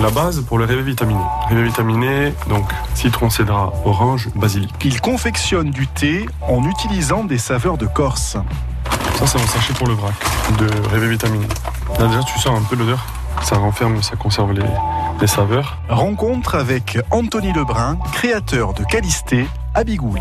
la 0.00 0.10
base 0.10 0.40
pour 0.40 0.58
le 0.58 0.64
réveil 0.64 0.84
vitaminé. 0.84 1.20
Réveil 1.48 1.64
vitaminé, 1.64 2.34
donc 2.48 2.64
citron, 2.94 3.30
cédra, 3.30 3.72
orange, 3.84 4.28
basilic. 4.34 4.70
Il 4.84 5.00
confectionne 5.00 5.70
du 5.70 5.86
thé 5.86 6.26
en 6.48 6.64
utilisant 6.64 7.24
des 7.24 7.38
saveurs 7.38 7.78
de 7.78 7.86
Corse. 7.86 8.36
Ça, 9.18 9.26
c'est 9.26 9.38
mon 9.38 9.46
sachet 9.46 9.74
pour 9.74 9.86
le 9.86 9.94
vrac 9.94 10.14
de 10.58 10.88
réveil 10.88 11.10
vitaminé. 11.10 11.46
Là, 11.98 12.06
déjà, 12.06 12.22
tu 12.22 12.38
sens 12.38 12.58
un 12.58 12.62
peu 12.62 12.76
l'odeur. 12.76 13.04
Ça 13.42 13.56
renferme, 13.56 14.02
ça 14.02 14.16
conserve 14.16 14.52
les, 14.52 14.62
les 15.20 15.26
saveurs. 15.26 15.78
Rencontre 15.88 16.54
avec 16.54 16.98
Anthony 17.10 17.52
Lebrun, 17.52 17.98
créateur 18.12 18.72
de 18.74 18.82
Calisté 18.84 19.46
à 19.74 19.84
Bigouille. 19.84 20.20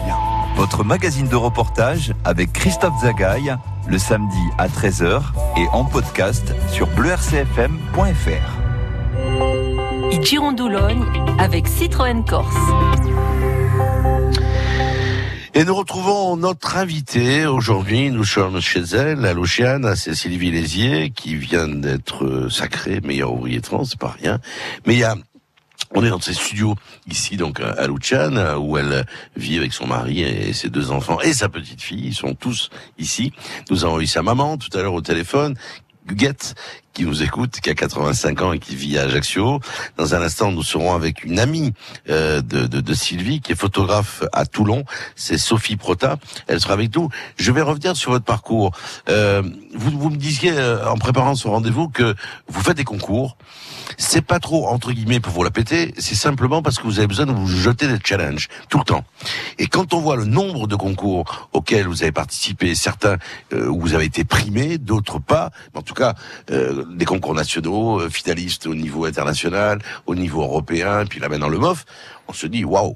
Votre 0.55 0.83
magazine 0.83 1.27
de 1.27 1.35
reportage 1.35 2.13
avec 2.25 2.51
Christophe 2.51 2.99
Zagaï, 3.01 3.55
le 3.89 3.97
samedi 3.97 4.37
à 4.57 4.67
13h 4.67 5.21
et 5.57 5.67
en 5.71 5.85
podcast 5.85 6.53
sur 6.71 6.87
bleurcfm.fr. 6.87 7.71
Et 10.11 10.23
Girondoulogne 10.23 11.05
avec 11.39 11.67
Citroën 11.67 12.23
Corse. 12.25 12.55
Et 15.53 15.63
nous 15.63 15.73
retrouvons 15.73 16.37
notre 16.37 16.77
invité 16.77 17.45
aujourd'hui. 17.45 18.11
Nous 18.11 18.25
sommes 18.25 18.59
chez 18.59 18.81
elle, 18.93 19.25
à 19.25 19.33
l'Océane, 19.33 19.85
à 19.85 19.95
Cécile 19.95 20.37
Villésier, 20.37 21.09
qui 21.09 21.35
vient 21.35 21.67
d'être 21.67 22.47
sacrée 22.51 23.01
meilleur 23.01 23.33
ouvrier 23.33 23.59
de 23.59 23.65
France, 23.65 23.89
c'est 23.91 23.99
pas 23.99 24.15
rien. 24.19 24.39
Mais 24.85 24.93
il 24.93 24.99
y 24.99 25.03
a 25.03 25.15
on 25.93 26.03
est 26.03 26.09
dans 26.09 26.19
ses 26.19 26.33
studios 26.33 26.75
ici 27.07 27.37
donc 27.37 27.59
à 27.59 27.87
Luciane 27.87 28.55
où 28.57 28.77
elle 28.77 29.05
vit 29.35 29.57
avec 29.57 29.73
son 29.73 29.87
mari 29.87 30.21
et 30.21 30.53
ses 30.53 30.69
deux 30.69 30.91
enfants 30.91 31.19
et 31.21 31.33
sa 31.33 31.49
petite 31.49 31.81
fille. 31.81 32.07
Ils 32.07 32.15
sont 32.15 32.35
tous 32.35 32.69
ici. 32.97 33.31
Nous 33.69 33.85
avons 33.85 33.99
eu 33.99 34.07
sa 34.07 34.21
maman 34.21 34.57
tout 34.57 34.75
à 34.77 34.81
l'heure 34.81 34.93
au 34.93 35.01
téléphone 35.01 35.55
qui 36.97 37.05
nous 37.05 37.21
écoute, 37.21 37.59
qui 37.61 37.69
a 37.69 37.75
85 37.75 38.41
ans 38.41 38.53
et 38.53 38.57
qui 38.59 38.75
vit 38.75 38.97
à 38.97 39.03
Ajaccio. 39.03 39.59
Dans 39.97 40.15
un 40.15 40.21
instant, 40.23 40.51
nous 40.51 40.63
serons 40.63 40.95
avec 40.95 41.23
une 41.23 41.37
amie 41.37 41.73
euh, 42.09 42.41
de, 42.41 42.65
de, 42.65 42.81
de, 42.81 42.93
Sylvie, 42.95 43.39
qui 43.39 43.51
est 43.51 43.55
photographe 43.55 44.23
à 44.33 44.47
Toulon. 44.47 44.83
C'est 45.15 45.37
Sophie 45.37 45.75
Prota. 45.75 46.17
Elle 46.47 46.59
sera 46.59 46.73
avec 46.73 46.95
nous. 46.95 47.09
Je 47.37 47.51
vais 47.51 47.61
revenir 47.61 47.95
sur 47.95 48.09
votre 48.09 48.25
parcours. 48.25 48.71
Euh, 49.09 49.43
vous, 49.75 49.91
vous 49.91 50.09
me 50.09 50.17
disiez, 50.17 50.53
euh, 50.53 50.89
en 50.89 50.97
préparant 50.97 51.35
ce 51.35 51.47
rendez-vous, 51.47 51.87
que 51.87 52.15
vous 52.47 52.61
faites 52.61 52.77
des 52.77 52.83
concours. 52.83 53.37
C'est 53.97 54.21
pas 54.21 54.39
trop, 54.39 54.67
entre 54.67 54.91
guillemets, 54.91 55.19
pour 55.19 55.33
vous 55.33 55.43
la 55.43 55.51
péter. 55.51 55.93
C'est 55.97 56.15
simplement 56.15 56.61
parce 56.61 56.77
que 56.77 56.83
vous 56.83 56.99
avez 56.99 57.07
besoin 57.07 57.25
de 57.25 57.31
vous 57.31 57.47
jeter 57.47 57.87
des 57.87 57.99
challenges. 58.03 58.47
Tout 58.69 58.79
le 58.79 58.83
temps. 58.83 59.05
Et 59.59 59.67
quand 59.67 59.93
on 59.93 59.99
voit 59.99 60.15
le 60.15 60.25
nombre 60.25 60.67
de 60.67 60.75
concours 60.75 61.49
auxquels 61.53 61.87
vous 61.87 62.03
avez 62.03 62.11
participé, 62.11 62.75
certains 62.75 63.17
euh, 63.53 63.67
où 63.67 63.79
vous 63.79 63.93
avez 63.93 64.05
été 64.05 64.23
primé, 64.23 64.77
d'autres 64.77 65.19
pas, 65.19 65.51
en 65.73 65.81
tout 65.81 65.93
cas, 65.93 66.15
euh, 66.51 66.85
des 66.89 67.05
concours 67.05 67.33
nationaux, 67.33 67.99
euh, 67.99 68.09
finalistes 68.09 68.67
au 68.67 68.75
niveau 68.75 69.05
international, 69.05 69.79
au 70.05 70.15
niveau 70.15 70.41
européen, 70.41 71.05
puis 71.05 71.19
là 71.19 71.29
maintenant 71.29 71.49
le 71.49 71.57
MOF, 71.57 71.85
on 72.27 72.33
se 72.33 72.47
dit 72.47 72.63
waouh. 72.63 72.95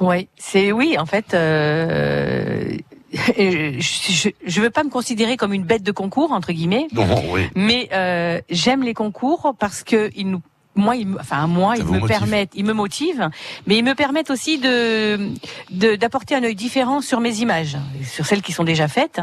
Oui, 0.00 0.28
c'est 0.38 0.72
oui, 0.72 0.96
en 0.98 1.06
fait. 1.06 1.34
Euh... 1.34 2.76
Je 3.12 4.28
ne 4.28 4.62
veux 4.62 4.70
pas 4.70 4.84
me 4.84 4.90
considérer 4.90 5.36
comme 5.36 5.52
une 5.52 5.64
bête 5.64 5.82
de 5.82 5.90
concours 5.90 6.30
entre 6.30 6.52
guillemets, 6.52 6.86
non, 6.92 7.06
oui. 7.30 7.48
mais 7.56 7.88
euh, 7.92 8.40
j'aime 8.50 8.84
les 8.84 8.94
concours 8.94 9.54
parce 9.58 9.82
que 9.82 10.10
ils 10.14 10.30
nous 10.30 10.42
moi, 10.76 10.94
ils, 10.96 11.08
enfin 11.18 11.46
moi, 11.48 11.74
Ça 11.76 11.82
ils 11.82 11.86
me 11.86 11.98
motive. 11.98 12.08
permettent, 12.08 12.50
ils 12.54 12.64
me 12.64 12.72
motivent, 12.72 13.28
mais 13.66 13.76
ils 13.76 13.84
me 13.84 13.94
permettent 13.94 14.30
aussi 14.30 14.58
de 14.58 15.30
de- 15.70 15.96
d'apporter 15.96 16.34
un 16.36 16.44
œil 16.44 16.54
différent 16.54 17.00
sur 17.00 17.20
mes 17.20 17.38
images, 17.40 17.76
sur 18.04 18.24
celles 18.24 18.40
qui 18.40 18.52
sont 18.52 18.62
déjà 18.64 18.86
faites, 18.86 19.20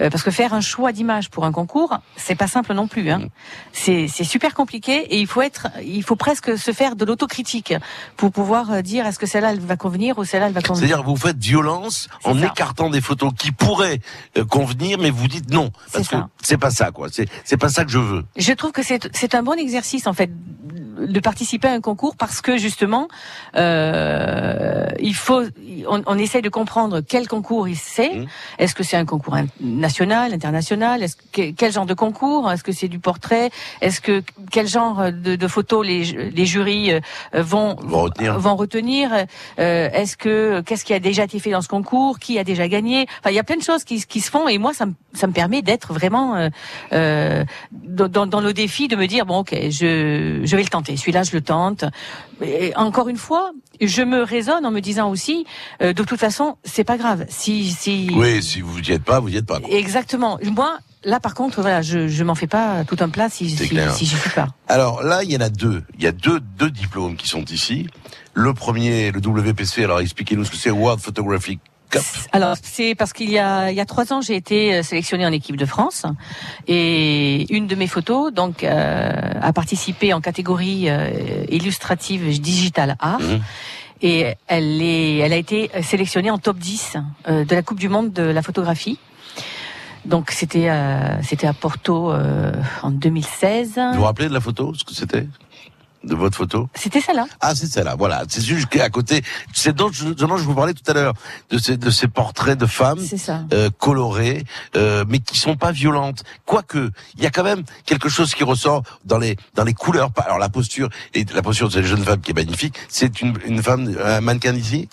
euh, 0.00 0.10
parce 0.10 0.22
que 0.24 0.30
faire 0.32 0.54
un 0.54 0.60
choix 0.60 0.90
d'image 0.92 1.30
pour 1.30 1.44
un 1.44 1.52
concours, 1.52 1.98
c'est 2.16 2.34
pas 2.34 2.48
simple 2.48 2.74
non 2.74 2.88
plus. 2.88 3.10
Hein. 3.10 3.28
C'est 3.72 4.08
c'est 4.08 4.24
super 4.24 4.54
compliqué 4.54 4.94
et 5.14 5.20
il 5.20 5.26
faut 5.28 5.40
être, 5.42 5.68
il 5.84 6.02
faut 6.02 6.16
presque 6.16 6.58
se 6.58 6.72
faire 6.72 6.96
de 6.96 7.04
l'autocritique 7.04 7.74
pour 8.16 8.32
pouvoir 8.32 8.70
euh, 8.72 8.82
dire 8.82 9.06
est-ce 9.06 9.18
que 9.20 9.26
celle-là 9.26 9.52
elle 9.52 9.60
va 9.60 9.76
convenir 9.76 10.18
ou 10.18 10.24
celle-là 10.24 10.48
elle 10.48 10.52
va 10.52 10.62
convenir. 10.62 10.88
C'est-à-dire 10.88 11.04
vous 11.06 11.16
faites 11.16 11.38
violence 11.38 12.08
en 12.24 12.36
ça. 12.38 12.46
écartant 12.46 12.90
des 12.90 13.00
photos 13.00 13.32
qui 13.38 13.52
pourraient 13.52 14.00
euh, 14.36 14.44
convenir, 14.44 14.98
mais 14.98 15.10
vous 15.10 15.28
dites 15.28 15.48
non 15.50 15.70
parce 15.92 16.08
que 16.08 16.16
c'est 16.42 16.58
pas 16.58 16.70
ça 16.72 16.90
quoi. 16.90 17.08
C'est 17.12 17.28
c'est 17.44 17.56
pas 17.56 17.68
ça 17.68 17.84
que 17.84 17.90
je 17.92 17.98
veux. 17.98 18.24
Je 18.36 18.52
trouve 18.52 18.72
que 18.72 18.82
c'est 18.82 19.08
c'est 19.14 19.34
un 19.36 19.42
bon 19.44 19.54
exercice 19.58 20.06
en 20.08 20.12
fait 20.12 20.30
de 20.98 21.20
participer 21.20 21.68
à 21.68 21.72
un 21.72 21.80
concours 21.80 22.16
parce 22.16 22.40
que 22.40 22.56
justement 22.58 23.08
euh, 23.56 24.86
il 25.00 25.14
faut 25.14 25.42
on, 25.88 26.02
on 26.06 26.18
essaie 26.18 26.42
de 26.42 26.48
comprendre 26.48 27.00
quel 27.00 27.28
concours 27.28 27.68
il 27.68 27.76
c'est. 27.76 28.14
Mmh. 28.14 28.26
Est-ce 28.58 28.74
que 28.74 28.82
c'est 28.82 28.96
un 28.96 29.04
concours 29.04 29.36
national, 29.60 30.32
international? 30.34 31.02
Est-ce 31.02 31.16
que 31.32 31.50
quel 31.52 31.72
genre 31.72 31.86
de 31.86 31.94
concours? 31.94 32.50
Est-ce 32.50 32.64
que 32.64 32.72
c'est 32.72 32.88
du 32.88 32.98
portrait? 32.98 33.50
Est-ce 33.80 34.00
que 34.00 34.22
quel 34.50 34.66
genre 34.66 35.12
de, 35.12 35.36
de 35.36 35.48
photos 35.48 35.86
les 35.86 36.30
les 36.30 36.46
jurys 36.46 36.92
euh, 36.92 37.00
vont 37.34 37.76
Vont 37.76 38.02
retenir. 38.02 38.38
vont 38.38 38.56
retenir? 38.56 39.10
Euh, 39.58 39.88
Est-ce 39.92 40.16
que 40.16 40.60
qu'est-ce 40.62 40.84
qui 40.84 40.94
a 40.94 41.00
déjà 41.00 41.24
été 41.24 41.38
fait 41.38 41.50
dans 41.50 41.62
ce 41.62 41.68
concours? 41.68 42.18
Qui 42.18 42.38
a 42.38 42.44
déjà 42.44 42.66
gagné? 42.68 43.06
Enfin, 43.20 43.30
il 43.30 43.34
y 43.36 43.38
a 43.38 43.44
plein 43.44 43.56
de 43.56 43.62
choses 43.62 43.84
qui, 43.84 44.04
qui 44.04 44.20
se 44.20 44.30
font 44.30 44.48
et 44.48 44.58
moi, 44.58 44.72
ça 44.74 44.86
me, 44.86 44.94
ça 45.14 45.26
me 45.26 45.32
permet 45.32 45.62
d'être 45.62 45.92
vraiment 45.92 46.36
euh, 46.36 46.48
euh, 46.92 47.44
dans, 47.72 48.08
dans- 48.08 48.26
dans 48.26 48.40
le 48.40 48.52
défi 48.52 48.88
de 48.88 48.96
me 48.96 49.06
dire 49.06 49.26
bon, 49.26 49.38
ok, 49.38 49.54
je, 49.70 50.40
je 50.44 50.56
vais 50.56 50.62
le 50.62 50.68
tenter. 50.68 50.77
Celui-là, 50.86 51.22
je 51.22 51.32
le 51.32 51.40
tente. 51.40 51.84
Et 52.42 52.74
encore 52.76 53.08
une 53.08 53.16
fois, 53.16 53.52
je 53.80 54.02
me 54.02 54.22
raisonne 54.22 54.64
en 54.64 54.70
me 54.70 54.80
disant 54.80 55.10
aussi, 55.10 55.44
euh, 55.82 55.92
de 55.92 56.02
toute 56.02 56.18
façon, 56.20 56.56
c'est 56.64 56.84
pas 56.84 56.96
grave. 56.96 57.26
Si, 57.28 57.70
si 57.70 58.10
Oui, 58.14 58.42
si 58.42 58.60
vous 58.60 58.78
y 58.80 58.92
êtes 58.92 59.04
pas, 59.04 59.20
vous 59.20 59.28
y 59.28 59.36
êtes 59.36 59.46
pas. 59.46 59.60
quoi. 59.60 59.68
exactement. 59.70 60.38
Moi, 60.44 60.78
là, 61.04 61.20
par 61.20 61.34
contre, 61.34 61.60
voilà, 61.60 61.82
je, 61.82 62.08
je 62.08 62.24
m'en 62.24 62.34
fais 62.34 62.46
pas 62.46 62.84
tout 62.84 62.96
un 63.00 63.08
plat 63.08 63.28
si, 63.28 63.50
si, 63.50 63.66
si 63.66 64.06
j'y 64.06 64.16
suis 64.16 64.30
pas. 64.30 64.48
Alors 64.68 65.02
là, 65.02 65.22
il 65.24 65.32
y 65.32 65.36
en 65.36 65.40
a 65.40 65.48
deux. 65.50 65.82
Il 65.96 66.04
y 66.04 66.06
a 66.06 66.12
deux, 66.12 66.40
deux 66.40 66.70
diplômes 66.70 67.16
qui 67.16 67.28
sont 67.28 67.44
ici. 67.46 67.86
Le 68.34 68.54
premier, 68.54 69.10
le 69.10 69.18
WPC. 69.20 69.82
Alors 69.84 70.00
expliquez-nous 70.00 70.44
ce 70.44 70.50
que 70.52 70.56
c'est 70.56 70.70
World 70.70 71.00
Photographic 71.00 71.60
Cup. 71.88 72.02
Alors, 72.32 72.56
c'est 72.62 72.94
parce 72.94 73.12
qu'il 73.12 73.30
y 73.30 73.38
a, 73.38 73.70
il 73.70 73.76
y 73.76 73.80
a 73.80 73.84
trois 73.84 74.12
ans, 74.12 74.20
j'ai 74.20 74.36
été 74.36 74.74
euh, 74.74 74.82
sélectionnée 74.82 75.26
en 75.26 75.32
équipe 75.32 75.56
de 75.56 75.66
France 75.66 76.04
et 76.66 77.52
une 77.54 77.66
de 77.66 77.74
mes 77.74 77.86
photos, 77.86 78.32
donc, 78.32 78.64
euh, 78.64 79.10
a 79.40 79.52
participé 79.52 80.12
en 80.12 80.20
catégorie 80.20 80.88
euh, 80.88 81.44
illustrative 81.50 82.40
digital 82.40 82.96
art. 82.98 83.20
Mhm. 83.20 83.40
Et 84.00 84.34
elle, 84.46 84.80
est, 84.80 85.18
elle 85.18 85.32
a 85.32 85.36
été 85.36 85.70
sélectionnée 85.82 86.30
en 86.30 86.38
top 86.38 86.58
10 86.58 86.96
euh, 87.28 87.44
de 87.44 87.54
la 87.54 87.62
Coupe 87.62 87.80
du 87.80 87.88
Monde 87.88 88.12
de 88.12 88.22
la 88.22 88.42
photographie. 88.42 88.98
Donc 90.04 90.30
c'était 90.30 90.70
euh, 90.70 91.20
c'était 91.22 91.46
à 91.46 91.52
Porto 91.52 92.12
euh, 92.12 92.52
en 92.82 92.90
2016. 92.90 93.72
Vous 93.92 93.98
vous 93.98 94.04
rappelez 94.04 94.28
de 94.28 94.32
la 94.32 94.40
photo, 94.40 94.72
ce 94.74 94.84
que 94.84 94.94
c'était? 94.94 95.26
De 96.04 96.14
votre 96.14 96.36
photo 96.36 96.68
C'était 96.76 97.00
celle-là. 97.00 97.26
Ah, 97.40 97.54
c'est 97.56 97.66
celle-là, 97.66 97.96
voilà. 97.98 98.22
C'est 98.28 98.42
juste 98.44 98.68
qu'à 98.68 98.88
côté, 98.88 99.22
c'est 99.52 99.74
dont 99.74 99.90
je, 99.90 100.08
dont 100.10 100.36
je 100.36 100.44
vous 100.44 100.54
parlais 100.54 100.72
tout 100.72 100.88
à 100.88 100.94
l'heure, 100.94 101.12
de 101.50 101.58
ces, 101.58 101.76
de 101.76 101.90
ces 101.90 102.06
portraits 102.06 102.56
de 102.56 102.66
femmes 102.66 103.00
C'est 103.04 103.18
ça. 103.18 103.42
euh, 103.52 103.68
colorées, 103.78 104.44
euh, 104.76 105.04
mais 105.08 105.18
qui 105.18 105.36
sont 105.36 105.56
pas 105.56 105.72
violentes. 105.72 106.22
Quoique, 106.46 106.90
il 107.16 107.24
y 107.24 107.26
a 107.26 107.30
quand 107.30 107.42
même 107.42 107.64
quelque 107.84 108.08
chose 108.08 108.32
qui 108.34 108.44
ressort 108.44 108.84
dans 109.04 109.18
les 109.18 109.36
dans 109.54 109.64
les 109.64 109.74
couleurs. 109.74 110.10
Alors 110.24 110.38
la 110.38 110.48
posture 110.48 110.88
et 111.14 111.24
la 111.34 111.42
posture 111.42 111.66
de 111.68 111.72
cette 111.74 111.84
jeune 111.86 112.04
femme 112.04 112.20
qui 112.20 112.30
est 112.30 112.34
magnifique. 112.34 112.76
C'est 112.88 113.20
une, 113.20 113.34
une 113.44 113.60
femme, 113.62 113.92
un 114.02 114.20
mannequin 114.20 114.52
d'ici, 114.52 114.88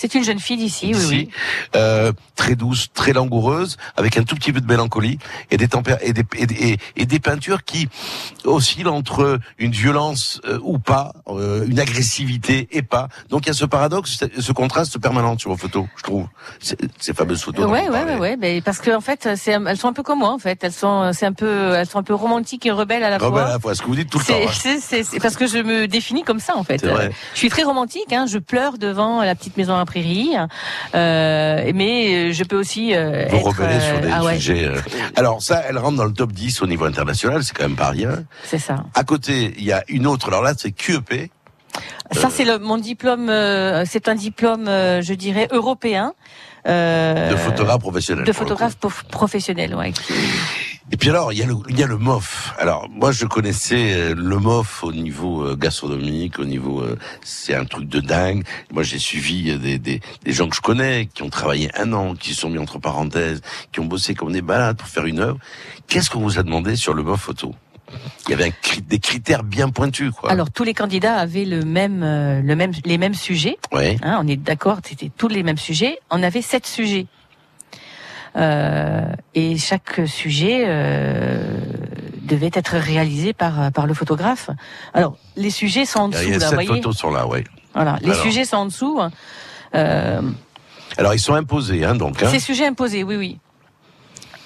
C'est 0.00 0.14
une 0.14 0.22
jeune 0.22 0.38
fille 0.38 0.56
d'ici, 0.56 0.92
oui, 0.94 1.04
oui. 1.08 1.28
euh, 1.74 2.12
très 2.36 2.54
douce, 2.54 2.86
très 2.94 3.12
langoureuse, 3.12 3.76
avec 3.96 4.16
un 4.16 4.22
tout 4.22 4.36
petit 4.36 4.52
peu 4.52 4.60
de 4.60 4.66
mélancolie 4.66 5.18
et 5.50 5.56
des 5.56 5.68
et 6.02 6.12
des 6.12 6.22
et, 6.36 6.46
des- 6.46 6.78
et- 6.96 7.06
des 7.06 7.18
peintures 7.18 7.64
qui 7.64 7.88
oscillent 8.44 8.86
entre 8.86 9.40
une 9.58 9.72
violence 9.72 10.40
euh, 10.46 10.58
ou 10.62 10.78
pas, 10.78 11.12
euh, 11.28 11.66
une 11.66 11.80
agressivité 11.80 12.68
et 12.70 12.82
pas. 12.82 13.08
Donc 13.28 13.46
il 13.46 13.48
y 13.48 13.50
a 13.50 13.54
ce 13.54 13.64
paradoxe, 13.64 14.18
ce 14.38 14.52
contraste 14.52 14.98
permanent 14.98 15.36
sur 15.36 15.50
vos 15.50 15.56
photos, 15.56 15.86
je 15.96 16.02
trouve. 16.04 16.26
Ces, 16.60 16.76
fameuses 17.12 17.42
photos. 17.42 17.66
Ouais, 17.66 17.88
ouais, 17.88 18.04
ouais, 18.04 18.36
ouais, 18.36 18.60
parce 18.60 18.78
que 18.78 18.94
en 18.94 19.00
fait, 19.00 19.30
c'est, 19.36 19.52
elles 19.52 19.76
sont 19.76 19.88
un 19.88 19.92
peu 19.92 20.02
comme 20.04 20.20
moi, 20.20 20.30
en 20.32 20.38
fait. 20.38 20.62
Elles 20.62 20.72
sont, 20.72 21.10
c'est 21.12 21.26
un 21.26 21.32
peu, 21.32 21.74
elles 21.74 21.86
sont 21.88 21.98
un 21.98 22.02
peu 22.04 22.14
romantiques 22.14 22.64
et 22.66 22.70
rebelles 22.70 23.02
à 23.02 23.10
la 23.10 23.18
fois. 23.18 23.42
à 23.44 23.48
la 23.54 23.58
fois, 23.58 23.74
ce 23.74 23.82
que 23.82 23.86
vous 23.88 23.96
dites 23.96 24.10
tout 24.10 24.18
le 24.20 24.24
C'est, 24.24 24.32
temps. 24.44 24.48
hein. 24.48 24.52
c'est, 24.54 24.78
c'est- 24.80 25.02
c'est 25.02 25.18
parce 25.20 25.36
que 25.36 25.46
je 25.48 25.58
me 25.58 25.88
définis 25.88 26.22
comme 26.22 26.38
ça, 26.40 26.56
en 26.56 26.62
fait. 26.62 26.78
C'est 26.78 26.86
vrai. 26.88 27.10
Je 27.34 27.38
suis 27.38 27.48
très 27.48 27.64
romantique, 27.64 28.12
hein. 28.12 28.26
Je 28.28 28.38
pleure 28.38 28.78
devant 28.78 29.22
la 29.22 29.34
petite 29.34 29.56
maison 29.56 29.74
à 29.74 29.78
prairie, 29.92 30.30
euh, 30.94 31.72
mais 31.74 32.32
je 32.32 32.44
peux 32.44 32.58
aussi 32.58 32.94
euh, 32.94 33.26
Vous 33.30 33.36
être. 33.36 33.46
rebeller 33.48 33.80
sur 33.80 33.96
euh, 33.96 34.00
des 34.00 34.10
ah 34.12 34.22
ouais, 34.24 34.34
sujets. 34.36 34.64
euh. 34.66 34.80
Alors 35.16 35.42
ça, 35.42 35.62
elle 35.68 35.78
rentre 35.78 35.96
dans 35.96 36.04
le 36.04 36.12
top 36.12 36.32
10 36.32 36.62
au 36.62 36.66
niveau 36.66 36.84
international, 36.84 37.42
c'est 37.42 37.56
quand 37.56 37.64
même 37.68 37.76
pas 37.76 37.90
rien. 37.90 38.24
c'est 38.44 38.58
ça. 38.58 38.84
À 38.94 39.04
côté, 39.04 39.54
il 39.58 39.64
y 39.64 39.72
a 39.72 39.82
une 39.88 40.06
autre, 40.06 40.28
alors 40.28 40.42
là, 40.42 40.52
c'est 40.56 40.72
QEP. 40.72 41.30
Ça, 42.12 42.28
c'est 42.30 42.44
le, 42.44 42.58
mon 42.58 42.78
diplôme. 42.78 43.28
euh, 43.28 43.84
c'est 43.86 44.08
un 44.08 44.14
diplôme, 44.14 44.66
euh, 44.68 45.02
je 45.02 45.14
dirais, 45.14 45.46
européen. 45.50 46.12
euh, 46.66 47.30
De 47.30 47.36
photographe 47.36 47.80
professionnel. 47.80 48.24
De 48.24 48.32
photographe 48.32 48.76
prof- 48.78 49.04
professionnel, 49.10 49.74
ouais. 49.74 49.92
Et 50.90 50.96
puis 50.96 51.10
alors, 51.10 51.32
il 51.32 51.38
y 51.38 51.42
a 51.42 51.46
le, 51.46 51.54
il 51.68 51.78
y 51.78 51.82
a 51.82 51.86
le 51.86 51.98
MOF. 51.98 52.54
Alors, 52.58 52.88
moi, 52.88 53.12
je 53.12 53.26
connaissais 53.26 53.92
euh, 53.92 54.14
le 54.16 54.38
MOF 54.38 54.84
au 54.84 54.92
niveau 54.92 55.42
euh, 55.42 55.54
gastronomique, 55.54 56.38
au 56.38 56.46
niveau, 56.46 56.80
euh, 56.80 56.98
c'est 57.22 57.54
un 57.54 57.66
truc 57.66 57.88
de 57.88 58.00
dingue. 58.00 58.42
Moi, 58.72 58.82
j'ai 58.82 58.98
suivi 58.98 59.58
des, 59.58 59.78
des, 59.78 60.00
des 60.24 60.32
gens 60.32 60.48
que 60.48 60.56
je 60.56 60.62
connais, 60.62 61.06
qui 61.12 61.22
ont 61.22 61.28
travaillé 61.28 61.70
un 61.78 61.92
an, 61.92 62.14
qui 62.14 62.32
se 62.32 62.40
sont 62.40 62.48
mis 62.48 62.58
entre 62.58 62.78
parenthèses, 62.78 63.42
qui 63.70 63.80
ont 63.80 63.84
bossé 63.84 64.14
comme 64.14 64.32
des 64.32 64.40
malades 64.40 64.78
pour 64.78 64.88
faire 64.88 65.04
une 65.04 65.20
œuvre. 65.20 65.38
Qu'est-ce 65.88 66.08
qu'on 66.08 66.20
vous 66.20 66.38
a 66.38 66.42
demandé 66.42 66.74
sur 66.74 66.94
le 66.94 67.02
MOF 67.02 67.20
photo? 67.20 67.54
Il 68.26 68.30
y 68.30 68.34
avait 68.34 68.46
un 68.48 68.80
des 68.86 68.98
critères 68.98 69.42
bien 69.42 69.70
pointus, 69.70 70.10
quoi. 70.10 70.30
Alors 70.30 70.50
tous 70.50 70.64
les 70.64 70.74
candidats 70.74 71.16
avaient 71.16 71.46
le 71.46 71.62
même, 71.62 72.00
le 72.02 72.54
même, 72.54 72.72
les 72.84 72.98
mêmes 72.98 73.14
sujets. 73.14 73.56
Oui. 73.72 73.96
Hein, 74.02 74.18
on 74.22 74.28
est 74.28 74.36
d'accord, 74.36 74.78
c'était 74.84 75.10
tous 75.16 75.28
les 75.28 75.42
mêmes 75.42 75.56
sujets. 75.56 75.98
On 76.10 76.22
avait 76.22 76.42
sept 76.42 76.66
sujets. 76.66 77.06
Euh, 78.36 79.12
et 79.34 79.56
chaque 79.56 80.00
sujet 80.06 80.64
euh, 80.66 81.40
devait 82.22 82.50
être 82.52 82.76
réalisé 82.76 83.32
par, 83.32 83.72
par 83.72 83.86
le 83.86 83.94
photographe. 83.94 84.50
Alors, 84.94 85.16
les 85.36 85.50
sujets 85.50 85.86
sont 85.86 86.00
en 86.00 86.08
dessous, 86.08 86.22
Il 86.24 86.30
y 86.30 86.34
a 86.34 86.38
là, 86.38 86.46
sept 86.46 86.54
voyez 86.54 86.68
photos 86.68 86.96
sont 86.96 87.10
là, 87.10 87.26
oui. 87.26 87.44
Voilà, 87.74 87.98
les 88.02 88.10
Alors. 88.10 88.22
sujets 88.22 88.44
sont 88.44 88.56
en 88.56 88.66
dessous. 88.66 89.00
Euh, 89.74 90.22
Alors 90.96 91.14
ils 91.14 91.20
sont 91.20 91.34
imposés, 91.34 91.84
hein, 91.84 91.94
donc. 91.94 92.22
Hein. 92.22 92.28
Ces 92.30 92.40
sujets 92.40 92.66
imposés, 92.66 93.02
oui, 93.02 93.16
oui. 93.16 93.38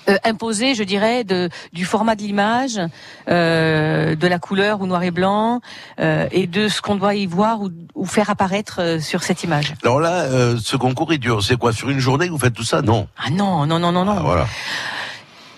Euh, 0.08 0.16
imposés, 0.24 0.74
je 0.74 0.82
dirais, 0.82 1.22
de, 1.22 1.48
du 1.72 1.84
format 1.84 2.16
de 2.16 2.22
l'image, 2.22 2.80
euh, 3.28 4.16
de 4.16 4.26
la 4.26 4.40
couleur 4.40 4.80
ou 4.80 4.86
noir 4.86 5.04
et 5.04 5.12
blanc, 5.12 5.60
euh, 6.00 6.26
et 6.32 6.48
de 6.48 6.66
ce 6.66 6.82
qu'on 6.82 6.96
doit 6.96 7.14
y 7.14 7.26
voir 7.26 7.60
ou, 7.60 7.70
ou 7.94 8.04
faire 8.04 8.28
apparaître 8.28 8.80
euh, 8.80 8.98
sur 8.98 9.22
cette 9.22 9.44
image. 9.44 9.74
Alors 9.84 10.00
là, 10.00 10.22
euh, 10.22 10.56
ce 10.60 10.76
concours, 10.76 11.12
il 11.12 11.20
dure, 11.20 11.40
c'est 11.42 11.56
quoi, 11.56 11.72
sur 11.72 11.88
une 11.88 12.00
journée 12.00 12.28
vous 12.28 12.38
faites 12.38 12.54
tout 12.54 12.64
ça? 12.64 12.82
Non. 12.82 13.06
Ah 13.16 13.30
non, 13.30 13.64
non, 13.64 13.78
non, 13.78 13.92
non, 13.92 14.04
non. 14.04 14.16
Ah, 14.18 14.22
voilà. 14.22 14.46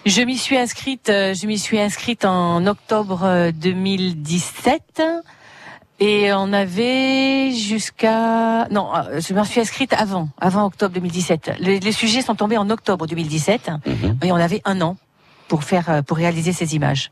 Je 0.05 0.21
m'y 0.21 0.37
suis 0.37 0.59
inscrite, 0.59 1.09
euh, 1.09 1.33
je 1.33 1.47
m'y 1.47 1.59
suis 1.59 1.81
inscrite 1.81 2.27
en 2.27 2.67
octobre 2.67 3.23
euh, 3.25 3.53
2017. 3.53 5.03
Et 6.01 6.33
on 6.33 6.53
avait 6.53 7.53
jusqu'à 7.53 8.67
non, 8.71 8.89
euh, 8.95 9.21
je 9.21 9.33
me 9.33 9.45
suis 9.45 9.61
inscrite 9.61 9.93
avant, 9.93 10.29
avant 10.41 10.67
octobre 10.67 10.93
2017. 10.95 11.53
Les, 11.61 11.79
les 11.81 11.93
sujets 11.93 12.21
sont 12.23 12.35
tombés 12.35 12.59
en 12.59 12.69
octobre 12.71 13.07
2017 13.07 13.71
Mhm. 13.87 14.19
et 14.23 14.33
on 14.33 14.37
avait 14.37 14.61
un 14.65 14.81
an 14.81 14.97
pour 15.49 15.63
faire, 15.63 15.89
euh, 15.91 16.03
pour 16.03 16.17
réaliser 16.17 16.53
ces 16.53 16.75
images. 16.75 17.11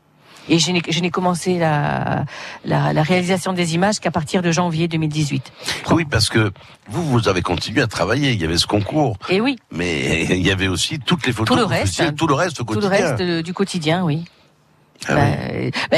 Et 0.49 0.59
je 0.59 0.71
n'ai, 0.71 1.09
commencé 1.09 1.57
la, 1.57 2.25
la, 2.65 2.91
la 2.91 3.01
réalisation 3.03 3.53
des 3.53 3.75
images 3.75 4.01
qu'à 4.01 4.11
partir 4.11 4.41
de 4.41 4.51
janvier 4.51 4.89
2018. 4.89 5.53
Oui, 5.91 6.03
parce 6.03 6.27
que 6.27 6.51
vous, 6.89 7.01
vous 7.05 7.29
avez 7.29 7.41
continué 7.41 7.81
à 7.81 7.87
travailler. 7.87 8.33
Il 8.33 8.41
y 8.41 8.43
avait 8.43 8.57
ce 8.57 8.67
concours, 8.67 9.15
Et 9.29 9.39
oui, 9.39 9.55
mais 9.71 10.25
il 10.29 10.45
y 10.45 10.51
avait 10.51 10.67
aussi 10.67 10.99
toutes 10.99 11.25
les 11.25 11.31
photos. 11.31 11.55
Tout 11.55 11.61
le 11.61 11.65
reste, 11.65 11.95
faisiez, 11.95 12.13
tout 12.13 12.27
le 12.27 12.33
reste 12.33 12.59
au 12.59 12.65
tout 12.65 12.73
le 12.73 12.81
quotidien. 12.81 13.15
reste 13.15 13.23
du 13.45 13.53
quotidien, 13.53 14.03
oui. 14.03 14.25
Ah 15.07 15.15
Bah, 15.15 15.21
oui. 15.53 15.71
bah, 15.91 15.97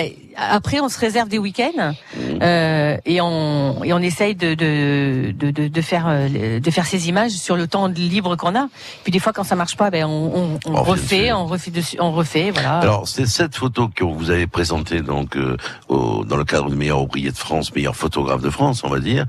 après, 0.50 0.80
on 0.80 0.90
se 0.90 1.00
réserve 1.00 1.30
des 1.30 1.38
week-ends 1.38 1.94
euh, 2.42 2.98
et 3.06 3.22
on 3.22 3.84
et 3.84 3.94
on 3.94 4.00
essaye 4.00 4.36
de 4.36 4.54
de 4.56 5.32
de, 5.32 5.68
de, 5.68 5.82
faire 5.82 6.06
euh, 6.08 6.60
de 6.60 6.72
faire 6.72 6.86
ces 6.86 7.08
images 7.08 7.32
sur 7.32 7.56
le 7.56 7.68
temps 7.68 7.88
libre 7.88 8.36
qu'on 8.36 8.56
a. 8.56 8.68
Puis 9.04 9.12
des 9.12 9.20
fois, 9.20 9.32
quand 9.32 9.44
ça 9.44 9.56
marche 9.56 9.78
pas, 9.78 9.90
ben 9.92 10.06
on, 10.06 10.32
on, 10.36 10.60
on 10.66 10.76
On 10.76 10.84
refait 10.84 11.32
on 11.32 11.46
refait 11.46 11.72
dessus, 11.72 11.98
on 12.00 12.12
refait, 12.12 12.52
voilà. 12.52 12.80
Alors, 12.80 13.08
c'est 13.08 13.28
cette 13.28 13.56
photo 13.56 13.88
que 13.94 14.04
vous 14.04 14.30
avez 14.32 14.48
présentée 14.48 15.02
donc 15.02 15.38
euh, 15.38 15.56
au- 15.88 16.26
dans 16.26 16.38
le 16.38 16.44
cadre 16.46 16.70
du 16.70 16.76
meilleur 16.76 17.02
ouvrier 17.02 17.32
de 17.32 17.38
France, 17.38 17.74
meilleur 17.76 17.96
photographe 17.96 18.42
de 18.42 18.50
France, 18.50 18.84
on 18.84 18.90
va 18.90 19.00
dire, 19.00 19.26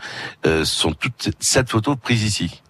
euh, 0.47 0.65
sont 0.65 0.93
toutes 0.93 1.31
sept 1.39 1.69
photos 1.69 1.97
prises 2.03 2.25
ici, 2.25 2.63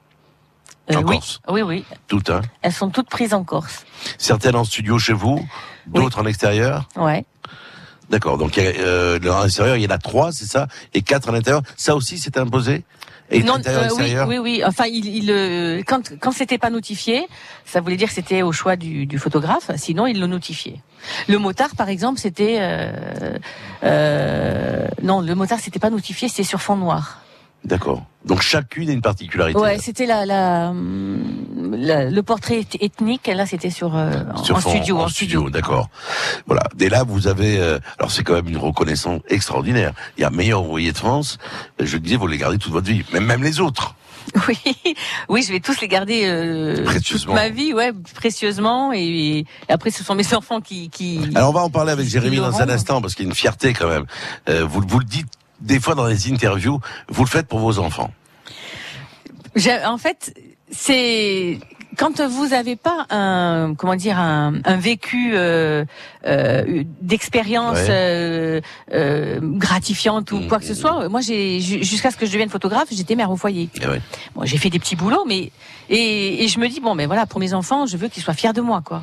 en 0.95 1.03
oui, 1.03 1.17
Corse, 1.17 1.41
oui, 1.49 1.63
oui, 1.63 1.85
toutes. 2.07 2.31
Hein. 2.31 2.43
elles 2.63 2.73
sont 2.73 2.91
toutes 2.91 3.09
prises 3.09 3.35
en 3.35 3.45
Corse. 3.45 3.85
Certaines 4.19 4.57
en 4.57 4.65
studio 4.65 4.99
chez 4.99 5.13
vous, 5.13 5.45
d'autres 5.87 6.21
en 6.21 6.27
extérieur. 6.27 6.89
Ouais. 6.97 7.25
D'accord. 8.09 8.39
Donc, 8.39 8.57
euh, 8.57 9.19
dans 9.19 9.43
l'extérieur, 9.43 9.77
il 9.77 9.83
y 9.83 9.87
en 9.87 9.91
a 9.91 9.99
trois, 9.99 10.31
c'est 10.31 10.47
ça, 10.47 10.69
et 10.95 11.03
quatre 11.03 11.29
à 11.29 11.33
l'intérieur. 11.33 11.63
Ça 11.77 11.97
aussi, 11.97 12.19
c'est 12.19 12.37
imposé. 12.39 12.85
Et 13.31 13.43
non, 13.43 13.59
euh, 13.67 13.89
oui, 13.97 14.15
oui, 14.29 14.39
oui. 14.39 14.63
Enfin, 14.65 14.85
il, 14.87 15.05
il 15.07 15.33
euh, 15.33 15.83
quand 15.85 16.13
quand 16.21 16.31
c'était 16.31 16.59
pas 16.59 16.71
notifié, 16.71 17.27
ça 17.65 17.81
voulait 17.81 17.97
dire 17.97 18.07
que 18.07 18.15
c'était 18.15 18.43
au 18.43 18.53
choix 18.53 18.77
du, 18.77 19.07
du 19.07 19.19
photographe. 19.19 19.73
Sinon, 19.77 20.07
il 20.07 20.21
le 20.21 20.29
notifiait. 20.29 20.81
Le 21.29 21.39
motard, 21.39 21.75
par 21.77 21.89
exemple, 21.89 22.21
c'était 22.21 22.59
euh, 22.61 23.37
euh, 23.83 24.87
non, 25.03 25.21
le 25.21 25.35
motard, 25.35 25.59
c'était 25.61 25.81
pas 25.81 25.91
notifié, 25.91 26.29
c'était 26.29 26.45
sur 26.45 26.63
fond 26.63 26.77
noir. 26.77 27.19
D'accord. 27.67 28.05
Donc, 28.25 28.43
chacune 28.43 28.89
a 28.91 28.93
une 28.93 29.03
particularité. 29.03 29.59
Ouais, 29.59 29.79
c'était 29.79 30.07
la, 30.07 30.25
la, 30.25 30.73
la- 31.73 32.11
le 32.11 32.23
portrait 32.23 32.61
eth- 32.61 32.77
ethnique. 32.81 33.27
Là, 33.29 33.45
c'était 33.47 33.71
sur, 33.71 33.97
euh, 33.97 34.13
en- 34.35 34.43
Sur 34.43 34.57
en 34.57 34.61
fond- 34.61 34.71
studio, 34.71 34.99
en 34.99 35.05
en 35.05 35.09
studio, 35.09 35.51
d'accord. 35.51 35.89
Voilà. 36.47 36.63
Et 36.81 36.89
là, 36.89 37.05
vous 37.05 37.29
avez, 37.29 37.59
euh, 37.61 37.79
alors 37.99 38.11
c'est 38.11 38.23
quand 38.25 38.35
même 38.35 38.49
une 38.49 38.57
reconnaissance 38.57 39.21
extraordinaire. 39.29 39.93
Il 40.17 40.23
y 40.23 40.25
a 40.25 40.31
meilleur 40.31 40.65
ouvrier 40.65 40.93
de 40.93 40.97
France. 40.99 41.39
Euh, 41.81 41.87
Je 41.87 41.97
disais, 41.99 42.17
vous 42.17 42.27
les 42.27 42.39
gardez 42.39 42.59
toute 42.59 42.73
votre 42.73 42.87
vie, 42.89 43.03
même 43.13 43.27
même 43.27 43.43
les 43.43 43.61
autres. 43.61 43.95
Oui, 44.49 44.59
oui, 45.29 45.45
je 45.47 45.53
vais 45.53 45.61
tous 45.61 45.81
les 45.81 45.87
garder 45.87 46.23
euh, 46.25 46.85
toute 47.07 47.29
ma 47.29 47.49
vie, 47.49 47.73
ouais, 47.73 47.93
précieusement. 48.15 48.93
Et, 48.93 49.39
et 49.39 49.47
après, 49.69 49.91
ce 49.91 50.03
sont 50.03 50.17
mes 50.17 50.35
enfants 50.35 50.61
qui, 50.61 50.91
qui. 50.91 51.21
Alors 51.37 51.51
on 51.51 51.53
va 51.53 51.61
en 51.63 51.71
parler 51.71 51.93
avec 51.93 52.09
Jérémy 52.09 52.39
dans 52.39 52.61
un 52.61 52.69
instant 52.69 53.01
parce 53.01 53.15
qu'il 53.15 53.25
y 53.25 53.29
a 53.29 53.31
une 53.31 53.37
fierté 53.37 53.73
quand 53.73 53.89
même. 53.89 54.05
Euh, 54.49 54.65
vous, 54.69 54.83
vous 54.87 54.99
le 54.99 55.05
dites 55.05 55.29
des 55.61 55.81
fois 55.81 55.95
dans 55.95 56.07
les 56.07 56.31
interviews, 56.33 56.81
vous 57.09 57.25
le 57.25 57.29
faites 57.31 57.47
pour 57.49 57.59
vos 57.61 57.79
enfants. 57.79 58.11
En 59.87 59.97
fait, 59.99 60.35
c'est 60.71 61.59
quand 61.97 62.21
vous 62.21 62.49
n'avez 62.49 62.77
pas 62.77 63.07
un 63.09 63.75
comment 63.75 63.95
dire 63.97 64.19
un, 64.19 64.55
un 64.67 64.77
vécu 64.77 65.31
euh, 65.33 65.85
euh, 66.27 66.85
d'expérience 67.01 67.79
Ouais. 67.79 67.87
euh, 67.89 68.61
euh, 68.93 69.39
gratifiante 69.43 70.31
ou 70.33 70.41
Mmh, 70.41 70.49
quoi 70.49 70.59
que 70.59 70.67
ce 70.67 70.75
soit. 70.75 71.09
Moi, 71.09 71.23
j'ai 71.23 71.59
ju- 71.61 71.83
jusqu'à 71.83 72.11
ce 72.11 72.19
que 72.19 72.27
je 72.27 72.33
devienne 72.33 72.51
photographe, 72.51 72.89
j'étais 72.93 73.15
mère 73.15 73.31
au 73.31 73.37
foyer. 73.37 73.71
Eh 73.81 73.87
ouais. 73.87 74.03
Bon, 74.35 74.45
j'ai 74.45 74.59
fait 74.59 74.69
des 74.69 74.79
petits 74.79 74.97
boulots, 74.97 75.25
mais 75.27 75.51
et, 75.89 76.45
et 76.45 76.49
je 76.49 76.59
me 76.61 76.69
dis 76.69 76.81
bon, 76.81 76.95
mais 76.95 77.07
voilà, 77.07 77.25
pour 77.25 77.41
mes 77.41 77.55
enfants, 77.55 77.87
je 77.87 77.97
veux 77.97 78.09
qu'ils 78.09 78.23
soient 78.23 78.35
fiers 78.35 78.53
de 78.53 78.61
moi, 78.61 78.83
quoi. 78.85 79.03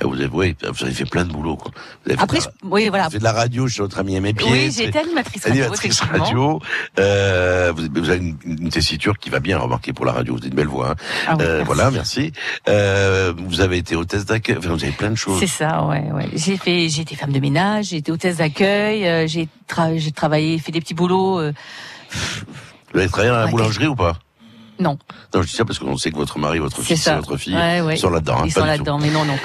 Ah, 0.00 0.06
Vous 0.06 0.14
avez, 0.14 0.26
oui, 0.32 0.56
vous 0.62 0.84
avez 0.84 0.92
fait 0.92 1.04
plein 1.04 1.24
de 1.24 1.32
boulot. 1.32 1.56
Quoi. 1.56 1.70
Vous 2.04 2.10
avez 2.10 2.16
fait 2.16 2.22
Après, 2.22 2.40
je- 2.40 2.46
la- 2.46 2.52
oui, 2.70 2.88
voilà. 2.88 3.04
vous 3.04 3.06
avez 3.08 3.12
fait 3.12 3.18
de 3.20 3.24
la 3.24 3.32
radio 3.32 3.68
chez 3.68 3.80
notre 3.82 3.98
ami 4.00 4.16
Aimé 4.16 4.32
Pied. 4.34 4.50
Oui, 4.50 4.72
j'ai 4.76 4.84
été 4.88 4.98
animatrice 4.98 5.44
radio, 5.44 5.62
Animatrice 5.62 6.00
radio. 6.00 6.60
Euh, 6.98 7.72
vous, 7.76 7.84
vous 7.94 8.10
avez 8.10 8.18
une, 8.18 8.36
une 8.44 8.68
tessiture 8.70 9.16
qui 9.18 9.30
va 9.30 9.38
bien 9.40 9.58
remarquer 9.58 9.92
pour 9.92 10.04
la 10.04 10.12
radio. 10.12 10.34
Vous 10.34 10.40
avez 10.40 10.48
une 10.48 10.54
belle 10.54 10.66
voix. 10.66 10.90
hein. 10.90 10.94
Ah 11.28 11.36
oui, 11.38 11.44
Euh, 11.44 11.48
merci. 11.58 11.64
voilà, 11.66 11.90
merci. 11.92 12.32
Euh, 12.68 13.32
vous 13.36 13.60
avez 13.60 13.78
été 13.78 13.94
hôtesse 13.94 14.24
d'accueil. 14.24 14.56
Enfin, 14.58 14.70
vous 14.70 14.82
avez 14.82 14.92
plein 14.92 15.10
de 15.10 15.14
choses. 15.16 15.38
C'est 15.40 15.46
ça, 15.46 15.84
ouais, 15.84 16.10
ouais. 16.12 16.28
J'ai 16.34 16.56
fait, 16.56 16.88
j'ai 16.88 17.02
été 17.02 17.14
femme 17.14 17.32
de 17.32 17.40
ménage, 17.40 17.86
j'ai 17.86 17.98
été 17.98 18.10
hôtesse 18.10 18.38
d'accueil, 18.38 19.06
euh, 19.06 19.26
j'ai 19.28 19.48
tra- 19.68 20.12
travaillé, 20.12 20.58
fait 20.58 20.72
des 20.72 20.80
petits 20.80 20.94
boulots. 20.94 21.38
euh, 21.38 21.52
Vous 22.92 22.98
avez 23.00 23.08
travaillé 23.08 23.30
dans 23.30 23.38
la 23.38 23.46
boulangerie 23.46 23.86
ou 23.86 23.94
pas? 23.96 24.16
Non, 24.80 24.98
Non, 25.34 25.42
je 25.42 25.46
dis 25.48 25.52
ça 25.54 25.64
parce 25.64 25.78
qu'on 25.78 25.96
sait 25.96 26.10
que 26.10 26.16
votre 26.16 26.38
mari, 26.38 26.58
votre 26.58 26.80
fils 26.80 27.06
et 27.06 27.14
votre 27.14 27.36
fille 27.36 27.54
Ouais, 27.54 27.80
ouais. 27.80 27.96
sont 27.96 28.10
là-dedans. 28.10 28.38
hein, 28.40 28.44
Ils 28.46 28.52
sont 28.52 28.64
là-dedans, 28.64 28.98
mais 28.98 29.10
non, 29.10 29.24
non. 29.24 29.36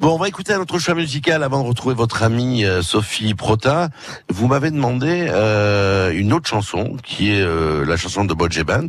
Bon, 0.00 0.14
on 0.14 0.18
va 0.18 0.28
écouter 0.28 0.52
un 0.54 0.60
autre 0.60 0.78
choix 0.78 0.94
musical 0.94 1.42
avant 1.42 1.62
de 1.62 1.68
retrouver 1.68 1.94
votre 1.94 2.22
amie 2.22 2.64
euh, 2.64 2.82
Sophie 2.82 3.34
Prota. 3.34 3.90
Vous 4.30 4.46
m'avez 4.48 4.70
demandé 4.70 5.26
euh, 5.28 6.12
une 6.14 6.32
autre 6.32 6.48
chanson 6.48 6.96
qui 7.04 7.32
est 7.32 7.40
euh, 7.42 7.84
la 7.84 7.96
chanson 7.96 8.24
de 8.24 8.32
Bogge 8.34 8.62
Band. 8.64 8.88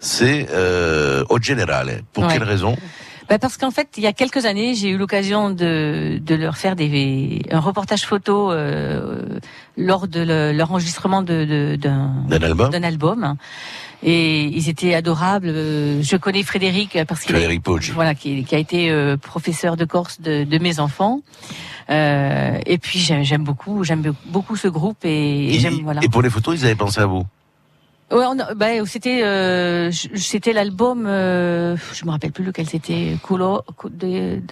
C'est 0.00 0.46
euh, 0.50 1.24
O 1.28 1.38
Generale. 1.40 2.02
Pour 2.12 2.24
Ouais. 2.24 2.32
quelle 2.32 2.44
raison? 2.44 2.76
Bah 3.28 3.38
parce 3.38 3.58
qu'en 3.58 3.70
fait, 3.70 3.88
il 3.98 4.02
y 4.02 4.06
a 4.06 4.14
quelques 4.14 4.46
années, 4.46 4.74
j'ai 4.74 4.88
eu 4.88 4.96
l'occasion 4.96 5.50
de, 5.50 6.18
de 6.18 6.34
leur 6.34 6.56
faire 6.56 6.74
des, 6.76 7.42
un 7.50 7.60
reportage 7.60 8.06
photo 8.06 8.50
euh, 8.50 9.38
lors 9.76 10.08
de 10.08 10.20
le- 10.20 10.52
leur 10.52 10.70
enregistrement 10.70 11.20
de- 11.20 11.44
de- 11.44 11.76
d'un 11.76 12.42
album? 12.42 12.70
d'un 12.70 12.82
album. 12.82 13.36
Et 14.02 14.44
ils 14.44 14.68
étaient 14.68 14.94
adorables. 14.94 15.48
Euh, 15.48 16.02
Je 16.02 16.16
connais 16.16 16.42
Frédéric 16.42 16.98
parce 17.08 17.22
qu'il 17.22 17.32
Frédéric 17.34 17.62
Poggi. 17.62 17.90
voilà, 17.92 18.14
qui, 18.14 18.44
qui 18.44 18.54
a 18.54 18.58
été 18.58 18.90
euh, 18.90 19.16
professeur 19.16 19.76
de 19.76 19.84
Corse 19.84 20.20
de, 20.20 20.44
de 20.44 20.58
mes 20.58 20.78
enfants. 20.78 21.20
Euh, 21.90 22.58
et 22.66 22.78
puis 22.78 22.98
j'aime 22.98 23.24
j'aime 23.24 23.44
beaucoup, 23.44 23.82
j'aime 23.82 24.12
beaucoup 24.26 24.56
ce 24.56 24.68
groupe 24.68 25.04
et, 25.04 25.08
et 25.08 25.54
Et, 25.54 25.58
j'aime 25.58 25.80
voilà. 25.82 26.00
et 26.04 26.08
pour 26.08 26.22
les 26.22 26.30
photos, 26.30 26.60
ils 26.60 26.64
avaient 26.66 26.74
pensé 26.74 27.00
à 27.00 27.06
vous? 27.06 27.24
Ouais, 28.10 28.24
bah, 28.56 28.66
c'était 28.86 29.22
euh, 29.22 29.90
c'était 30.14 30.54
l'album, 30.54 31.04
euh, 31.06 31.76
je 31.92 32.06
me 32.06 32.10
rappelle 32.10 32.32
plus 32.32 32.42
lequel 32.42 32.66
c'était, 32.66 33.16
Couleur, 33.22 33.64
cou- 33.76 33.90
de, 33.90 34.36
de- 34.36 34.42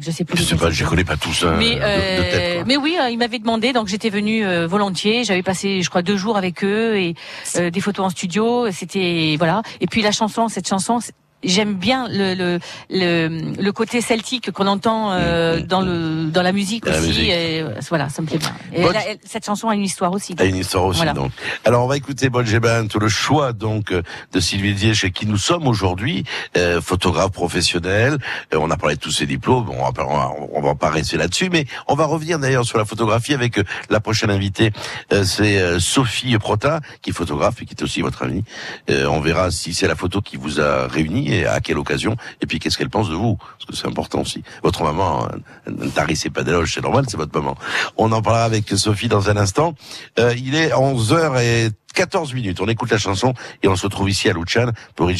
je 0.00 0.10
sais 0.10 0.24
plus. 0.24 0.36
Je 0.36 0.42
sais 0.42 0.56
pas, 0.56 0.70
je 0.70 0.84
connais 0.84 1.04
pas 1.04 1.16
tous 1.16 1.44
hein, 1.44 1.54
Mais, 1.58 1.76
de 1.76 1.80
euh, 1.80 2.22
tête. 2.58 2.66
mais 2.66 2.76
oui, 2.76 2.96
euh, 3.00 3.08
il 3.08 3.16
m'avait 3.18 3.38
demandé, 3.38 3.72
donc 3.72 3.86
j'étais 3.86 4.10
venue 4.10 4.44
euh, 4.44 4.66
volontiers. 4.66 5.22
J'avais 5.22 5.44
passé, 5.44 5.80
je 5.80 5.88
crois, 5.88 6.02
deux 6.02 6.16
jours 6.16 6.36
avec 6.36 6.64
eux 6.64 6.96
et 6.96 7.14
euh, 7.56 7.70
des 7.70 7.80
photos 7.80 8.06
en 8.06 8.10
studio. 8.10 8.68
C'était 8.72 9.36
voilà. 9.38 9.62
Et 9.80 9.86
puis 9.86 10.02
la 10.02 10.10
chanson, 10.10 10.48
cette 10.48 10.66
chanson. 10.68 10.98
J'aime 11.44 11.74
bien 11.74 12.08
le, 12.08 12.34
le, 12.34 12.58
le, 12.90 13.52
le 13.62 13.72
côté 13.72 14.00
celtique 14.00 14.50
qu'on 14.50 14.66
entend 14.66 15.12
euh, 15.12 15.60
dans 15.60 15.80
le 15.80 16.26
dans 16.30 16.42
la 16.42 16.52
musique 16.52 16.84
Dans 16.84 16.90
la 16.92 16.98
aussi. 16.98 17.08
musique. 17.08 17.28
Et, 17.28 17.62
euh, 17.62 17.74
voilà, 17.88 18.08
ça 18.08 18.22
me 18.22 18.26
plaît 18.26 18.38
bien. 18.38 18.52
Et 18.74 18.84
cette 19.24 19.44
chanson 19.46 19.68
a 19.68 19.74
une 19.74 19.84
histoire 19.84 20.12
aussi. 20.12 20.34
A 20.38 20.44
une 20.44 20.56
histoire 20.56 20.84
aussi 20.84 20.98
Voilà. 20.98 21.12
donc. 21.12 21.30
Alors 21.64 21.84
on 21.84 21.88
va 21.88 21.96
écouter 21.96 22.28
Bogge 22.28 22.58
Band, 22.58 22.86
le 23.00 23.08
choix 23.08 23.52
donc 23.52 23.92
de 23.92 24.40
Sylvie 24.40 24.74
Dier 24.74 24.94
chez 24.94 25.10
qui 25.12 25.26
nous 25.26 25.36
sommes 25.38 25.66
aujourd'hui, 25.68 26.24
euh, 26.56 26.80
photographe 26.80 27.30
professionnel. 27.32 28.18
Euh, 28.52 28.58
on 28.60 28.70
a 28.70 28.76
parlé 28.76 28.96
de 28.96 29.00
tous 29.00 29.12
ses 29.12 29.26
diplômes, 29.26 29.64
bon, 29.64 29.76
on 29.78 29.90
va, 29.90 30.04
on 30.06 30.16
va- 30.16 30.32
on 30.54 30.60
va 30.60 30.74
pas 30.74 30.90
rester 30.90 31.16
là-dessus, 31.16 31.50
mais 31.50 31.66
on 31.86 31.94
va 31.94 32.06
revenir 32.06 32.38
d'ailleurs 32.38 32.64
sur 32.64 32.78
la 32.78 32.84
photographie 32.84 33.34
avec 33.34 33.58
euh, 33.58 33.64
la 33.90 34.00
prochaine 34.00 34.30
invitée, 34.30 34.72
euh, 35.12 35.24
c'est 35.24 35.58
euh, 35.58 35.78
Sophie 35.78 36.36
Prota 36.38 36.80
qui 37.02 37.10
est 37.10 37.12
photographe 37.12 37.62
et 37.62 37.64
qui 37.64 37.74
est 37.74 37.82
aussi 37.82 38.00
votre 38.02 38.22
amie. 38.24 38.44
Euh, 38.90 39.06
on 39.06 39.20
verra 39.20 39.50
si 39.50 39.72
c'est 39.74 39.86
la 39.86 39.94
photo 39.96 40.20
qui 40.20 40.36
vous 40.36 40.60
a 40.60 40.86
réunis 40.88 41.27
et 41.28 41.46
à 41.46 41.60
quelle 41.60 41.78
occasion, 41.78 42.16
et 42.40 42.46
puis 42.46 42.58
qu'est-ce 42.58 42.78
qu'elle 42.78 42.90
pense 42.90 43.08
de 43.08 43.14
vous, 43.14 43.36
parce 43.36 43.64
que 43.66 43.76
c'est 43.76 43.86
important 43.86 44.20
aussi. 44.20 44.42
Votre 44.62 44.82
maman, 44.84 45.26
euh, 45.26 45.70
ne 45.70 45.88
tarissez 45.88 46.30
pas 46.30 46.42
d'éloges, 46.42 46.74
c'est 46.74 46.82
normal, 46.82 47.04
c'est 47.08 47.16
votre 47.16 47.38
maman. 47.38 47.56
On 47.96 48.10
en 48.12 48.22
parlera 48.22 48.44
avec 48.44 48.68
Sophie 48.70 49.08
dans 49.08 49.30
un 49.30 49.36
instant. 49.36 49.74
Euh, 50.18 50.34
il 50.36 50.54
est 50.54 50.70
11h 50.70 51.40
et 51.42 51.70
14 51.94 52.34
minutes. 52.34 52.60
On 52.60 52.68
écoute 52.68 52.90
la 52.90 52.98
chanson 52.98 53.34
et 53.62 53.68
on 53.68 53.76
se 53.76 53.84
retrouve 53.84 54.10
ici 54.10 54.28
à 54.28 54.32
Luciane 54.32 54.72
pour. 54.94 55.10
I 55.10 55.16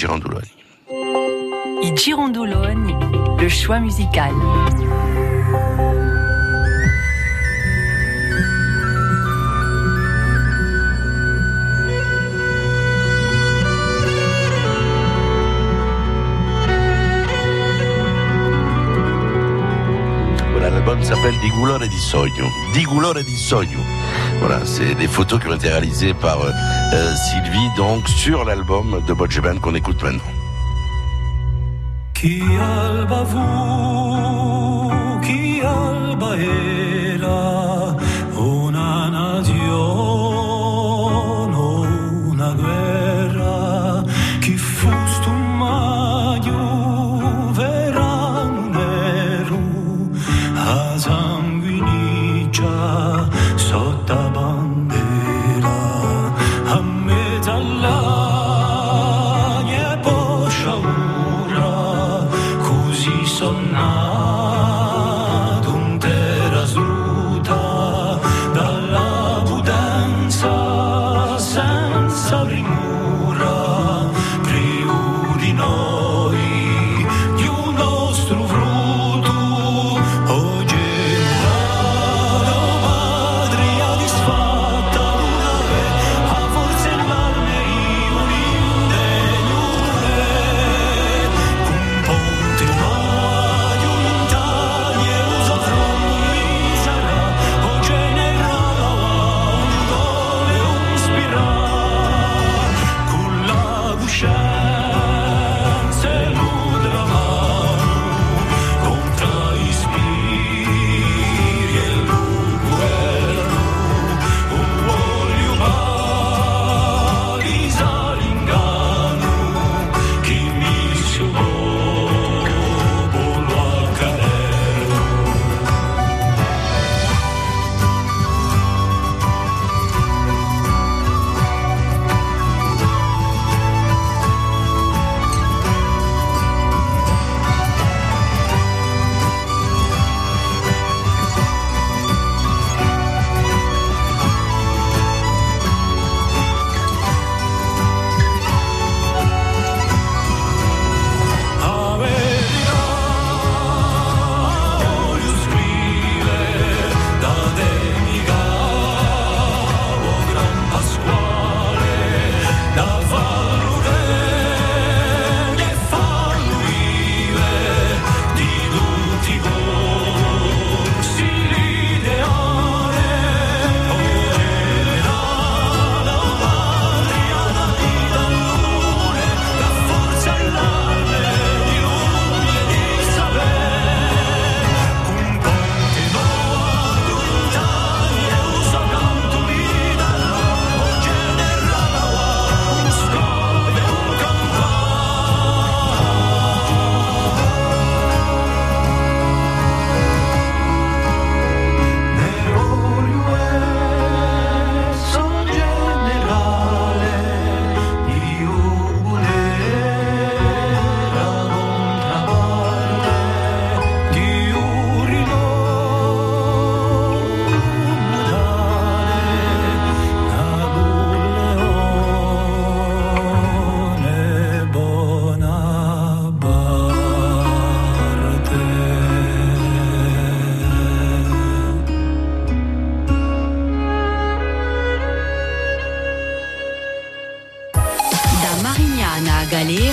Girondoloni, 1.96 2.94
le 3.40 3.48
choix 3.48 3.78
musical. 3.78 4.32
L'album 20.98 21.02
s'appelle 21.02 21.38
Di 21.38 21.50
Gulore 21.50 21.88
di 21.88 21.98
Sogno. 21.98 22.50
Di 22.72 22.84
Gulore 22.84 23.22
di 23.22 23.36
Sogno. 23.36 23.78
Voilà, 24.40 24.64
c'est 24.64 24.94
des 24.94 25.06
photos 25.06 25.40
qui 25.40 25.48
ont 25.48 25.54
été 25.54 25.68
réalisées 25.68 26.14
par 26.14 26.40
euh, 26.42 27.14
Sylvie, 27.14 27.68
donc 27.76 28.08
sur 28.08 28.44
l'album 28.44 29.00
de 29.06 29.12
Bodge 29.12 29.40
Band 29.40 29.58
qu'on 29.60 29.74
écoute 29.74 30.02
maintenant. 30.02 30.22
Alba 32.60 33.24
alba 35.62 36.87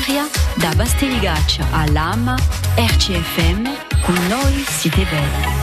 Galeria, 0.06 0.30
da 0.58 0.74
Basteligaccia 0.76 1.66
a 1.72 1.86
Lama, 1.92 2.36
RCFM, 2.78 3.66
con 4.04 4.16
noi 4.28 4.64
siete 4.68 5.04
belli. 5.10 5.55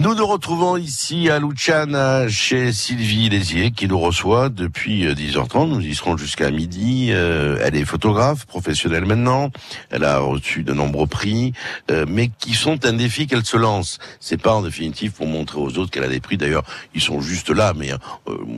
Nous 0.00 0.14
nous 0.14 0.26
retrouvons 0.26 0.78
ici 0.78 1.28
à 1.28 1.38
Luciana 1.38 2.26
chez 2.26 2.72
Sylvie 2.72 3.28
Lézier 3.28 3.70
qui 3.70 3.86
nous 3.86 3.98
reçoit 4.00 4.48
depuis 4.48 5.06
euh, 5.06 5.12
10h30. 5.12 5.68
Nous 5.68 5.80
y 5.82 5.94
serons 5.94 6.16
jusqu'à 6.16 6.50
midi. 6.50 7.08
Euh, 7.10 7.58
elle 7.62 7.76
est 7.76 7.84
photographe 7.84 8.46
professionnelle 8.46 9.04
maintenant. 9.04 9.50
Elle 9.90 10.04
a 10.04 10.18
reçu 10.20 10.62
de 10.62 10.72
nombreux 10.72 11.06
prix, 11.06 11.52
euh, 11.90 12.06
mais 12.08 12.30
qui 12.38 12.54
sont 12.54 12.86
un 12.86 12.94
défi 12.94 13.26
qu'elle 13.26 13.44
se 13.44 13.58
lance. 13.58 13.98
C'est 14.20 14.40
pas 14.40 14.54
en 14.54 14.62
définitive 14.62 15.12
pour 15.12 15.26
montrer 15.26 15.58
aux 15.60 15.76
autres 15.76 15.90
qu'elle 15.90 16.04
a 16.04 16.08
des 16.08 16.20
prix. 16.20 16.38
D'ailleurs, 16.38 16.64
ils 16.94 17.02
sont 17.02 17.20
juste 17.20 17.50
là, 17.50 17.74
mais 17.76 17.92
euh, 17.92 17.98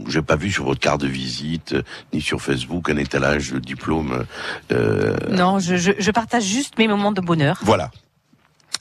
j'ai 0.09 0.23
pas 0.23 0.37
vu 0.37 0.53
sur 0.53 0.65
votre 0.65 0.81
carte 0.81 1.01
de 1.01 1.09
visite 1.09 1.73
euh, 1.73 1.83
ni 2.13 2.21
sur 2.21 2.41
Facebook 2.41 2.89
un 2.89 2.99
étalage 2.99 3.51
de 3.51 3.59
diplôme. 3.59 4.27
euh, 4.71 5.17
Non, 5.29 5.59
je, 5.59 5.75
je, 5.75 5.91
je 5.99 6.11
partage 6.13 6.45
juste 6.45 6.79
mes 6.79 6.87
moments 6.87 7.11
de 7.11 7.21
bonheur. 7.21 7.59
Voilà. 7.63 7.91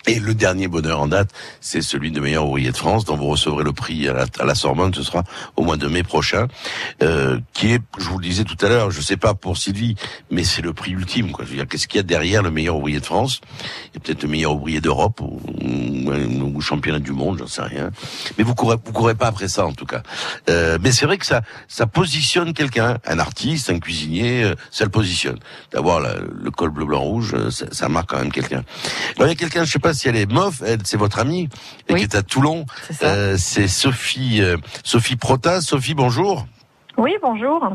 Et 0.07 0.19
le 0.19 0.33
dernier 0.33 0.67
bonheur 0.67 1.01
en 1.01 1.07
date, 1.07 1.29
c'est 1.59 1.81
celui 1.81 2.11
de 2.11 2.19
meilleur 2.19 2.45
ouvrier 2.45 2.71
de 2.71 2.77
France, 2.77 3.05
dont 3.05 3.15
vous 3.15 3.27
recevrez 3.27 3.63
le 3.63 3.71
prix 3.71 4.07
à 4.07 4.25
la, 4.43 4.55
Sorbonne, 4.55 4.93
ce 4.93 5.03
sera 5.03 5.23
au 5.55 5.63
mois 5.63 5.77
de 5.77 5.87
mai 5.87 6.03
prochain, 6.03 6.47
euh, 7.03 7.39
qui 7.53 7.73
est, 7.73 7.81
je 7.97 8.05
vous 8.05 8.17
le 8.17 8.25
disais 8.25 8.43
tout 8.43 8.57
à 8.65 8.69
l'heure, 8.69 8.91
je 8.91 9.01
sais 9.01 9.17
pas 9.17 9.33
pour 9.33 9.57
Sylvie, 9.57 9.95
mais 10.29 10.43
c'est 10.43 10.61
le 10.61 10.73
prix 10.73 10.91
ultime. 10.91 11.31
Quoi. 11.31 11.45
Je 11.45 11.51
veux 11.51 11.57
dire, 11.57 11.67
qu'est-ce 11.67 11.87
qu'il 11.87 11.97
y 11.97 11.99
a 11.99 12.03
derrière 12.03 12.41
le 12.41 12.51
meilleur 12.51 12.77
ouvrier 12.77 12.99
de 12.99 13.05
France? 13.05 13.41
A 13.95 13.99
peut-être 13.99 14.23
le 14.23 14.29
meilleur 14.29 14.53
ouvrier 14.53 14.81
d'Europe 14.81 15.21
ou, 15.21 15.41
ou, 15.61 16.11
ou 16.55 16.61
championnat 16.61 16.99
du 16.99 17.11
monde, 17.11 17.39
j'en 17.39 17.47
sais 17.47 17.61
rien. 17.61 17.91
Mais 18.37 18.43
vous 18.43 18.55
courez, 18.55 18.77
vous 18.83 18.91
courez 18.91 19.15
pas 19.15 19.27
après 19.27 19.47
ça 19.47 19.65
en 19.65 19.73
tout 19.73 19.85
cas. 19.85 20.03
Euh, 20.49 20.77
mais 20.81 20.91
c'est 20.91 21.05
vrai 21.05 21.17
que 21.17 21.25
ça, 21.25 21.41
ça 21.67 21.87
positionne 21.87 22.53
quelqu'un, 22.53 22.97
un 23.05 23.19
artiste, 23.19 23.69
un 23.69 23.79
cuisinier, 23.79 24.43
euh, 24.43 24.55
ça 24.71 24.83
le 24.83 24.89
positionne. 24.89 25.39
D'avoir 25.71 25.99
le 25.99 26.51
col 26.51 26.69
bleu 26.71 26.85
blanc 26.85 27.01
rouge, 27.01 27.33
euh, 27.33 27.49
ça, 27.49 27.89
marque 27.89 28.09
quand 28.09 28.19
même 28.19 28.31
quelqu'un. 28.31 28.63
Il 29.17 29.25
y 29.25 29.29
a 29.29 29.35
quelqu'un, 29.35 29.63
je 29.63 29.71
sais 29.71 29.79
pas 29.79 29.90
si 29.93 30.07
elle 30.09 30.15
est 30.15 30.31
mof, 30.31 30.61
elle, 30.65 30.79
c'est 30.85 30.97
votre 30.97 31.19
amie, 31.19 31.49
et 31.87 31.95
qui 31.95 32.03
est 32.03 32.15
à 32.15 32.21
Toulon. 32.23 32.65
Euh, 33.03 33.35
C'est 33.37 33.67
Sophie, 33.67 34.41
euh, 34.41 34.57
Sophie 34.83 35.15
Prota. 35.15 35.61
Sophie, 35.61 35.93
bonjour. 35.93 36.45
Oui, 36.97 37.15
bonjour. 37.21 37.73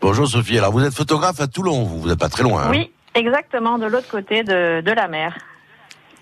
Bonjour 0.00 0.26
Sophie. 0.26 0.58
Alors 0.58 0.72
vous 0.72 0.84
êtes 0.84 0.94
photographe 0.94 1.40
à 1.40 1.46
Toulon, 1.46 1.82
vous, 1.84 2.00
vous 2.00 2.08
n'êtes 2.08 2.18
pas 2.18 2.28
très 2.28 2.42
loin. 2.42 2.62
hein, 2.64 2.70
Oui, 2.70 2.90
exactement, 3.14 3.78
de 3.78 3.86
l'autre 3.86 4.08
côté 4.08 4.42
de, 4.42 4.80
de 4.80 4.90
la 4.92 5.06
mer. 5.08 5.36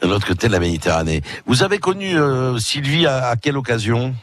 de 0.03 0.09
l'autre 0.09 0.27
côté 0.27 0.49
de 0.49 0.53
la 0.53 0.59
Méditerranée. 0.61 1.23
Vous 1.47 1.63
avez 1.63 1.79
connu 1.79 2.17
euh, 2.19 2.59
Sylvie 2.59 3.07
à, 3.07 3.27
à 3.29 3.37
quelle 3.37 3.57
occasion? 3.57 4.15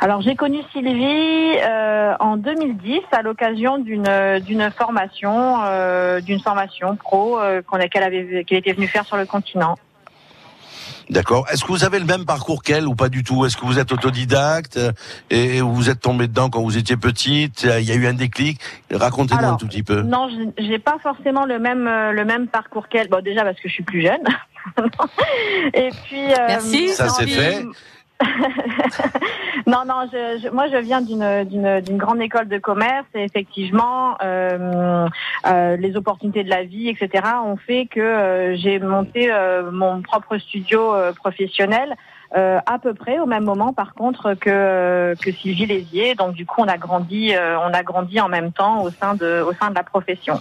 Alors 0.00 0.20
j'ai 0.20 0.34
connu 0.34 0.58
Sylvie 0.72 1.58
euh, 1.62 2.14
en 2.18 2.36
2010 2.36 3.02
à 3.12 3.22
l'occasion 3.22 3.78
d'une 3.78 4.40
d'une 4.44 4.68
formation 4.72 5.60
euh, 5.64 6.20
d'une 6.20 6.40
formation 6.40 6.96
pro 6.96 7.38
euh, 7.38 7.62
qu'on 7.62 7.78
qu'elle 7.88 8.02
avait 8.02 8.42
qu'elle 8.44 8.58
était 8.58 8.72
venue 8.72 8.88
faire 8.88 9.04
sur 9.06 9.16
le 9.16 9.26
continent. 9.26 9.76
D'accord. 11.10 11.46
Est-ce 11.50 11.62
que 11.64 11.68
vous 11.68 11.84
avez 11.84 11.98
le 11.98 12.04
même 12.06 12.24
parcours 12.24 12.62
qu'elle 12.62 12.86
ou 12.86 12.94
pas 12.94 13.08
du 13.08 13.22
tout? 13.24 13.44
Est-ce 13.44 13.56
que 13.56 13.66
vous 13.66 13.78
êtes 13.78 13.92
autodidacte 13.92 14.76
euh, 14.76 14.92
et 15.30 15.60
vous 15.60 15.90
êtes 15.90 16.00
tombé 16.00 16.26
dedans 16.28 16.48
quand 16.50 16.62
vous 16.62 16.76
étiez 16.78 16.96
petite? 16.96 17.64
Il 17.64 17.84
y 17.84 17.92
a 17.92 17.94
eu 17.94 18.06
un 18.06 18.14
déclic? 18.14 18.60
Racontez-nous 18.92 19.40
un 19.44 19.56
tout 19.56 19.66
petit 19.66 19.82
peu. 19.82 20.02
Non, 20.02 20.28
je- 20.30 20.64
j'ai 20.64 20.78
pas 20.78 20.96
forcément 21.02 21.44
le 21.44 21.58
même 21.58 21.86
euh, 21.86 22.12
le 22.12 22.24
même 22.24 22.46
parcours 22.48 22.88
qu'elle. 22.88 23.08
Bon, 23.08 23.22
déjà 23.22 23.42
parce 23.42 23.56
que 23.60 23.68
je 23.68 23.72
suis 23.74 23.82
plus 23.82 24.02
jeune. 24.02 24.22
Et 25.74 25.90
puis 26.06 26.32
euh, 26.32 26.36
Merci, 26.48 26.88
Ça, 26.90 27.06
non, 27.06 27.12
c'est 27.18 27.26
fait. 27.26 27.64
non, 29.66 29.84
non, 29.86 30.08
je, 30.12 30.40
je- 30.42 30.48
moi 30.50 30.66
je 30.68 30.76
viens 30.76 31.00
d'une 31.00 31.96
grande 31.98 32.20
école 32.20 32.48
de 32.48 32.58
commerce 32.58 33.06
et 33.14 33.24
effectivement 33.24 34.16
euh, 34.22 35.06
euh, 35.46 35.76
les 35.76 35.96
opportunités 35.96 36.44
de 36.44 36.50
la 36.50 36.64
vie, 36.64 36.88
etc. 36.88 37.24
ont 37.44 37.56
fait 37.56 37.86
que 37.86 38.00
euh, 38.00 38.56
j'ai 38.56 38.78
monté 38.78 39.30
euh, 39.32 39.70
mon 39.70 40.02
propre 40.02 40.38
studio 40.38 40.94
euh, 40.94 41.12
professionnel. 41.12 41.94
euh, 42.34 42.60
à 42.64 42.78
peu 42.78 42.94
près 42.94 43.18
au 43.18 43.26
même 43.26 43.44
moment, 43.44 43.72
par 43.74 43.92
contre, 43.94 44.34
que 44.34 45.14
que 45.22 45.30
Sylvie 45.32 45.66
Lézier. 45.66 46.14
Donc, 46.14 46.32
du 46.34 46.46
coup, 46.46 46.62
on 46.62 46.68
a 46.68 46.78
grandi, 46.78 47.34
euh, 47.34 47.58
on 47.60 47.72
a 47.74 47.82
grandi 47.82 48.20
en 48.20 48.28
même 48.30 48.52
temps 48.52 48.82
au 48.82 48.90
sein 48.90 49.14
de 49.14 49.42
au 49.46 49.52
sein 49.52 49.68
de 49.68 49.74
la 49.74 49.82
profession. 49.82 50.40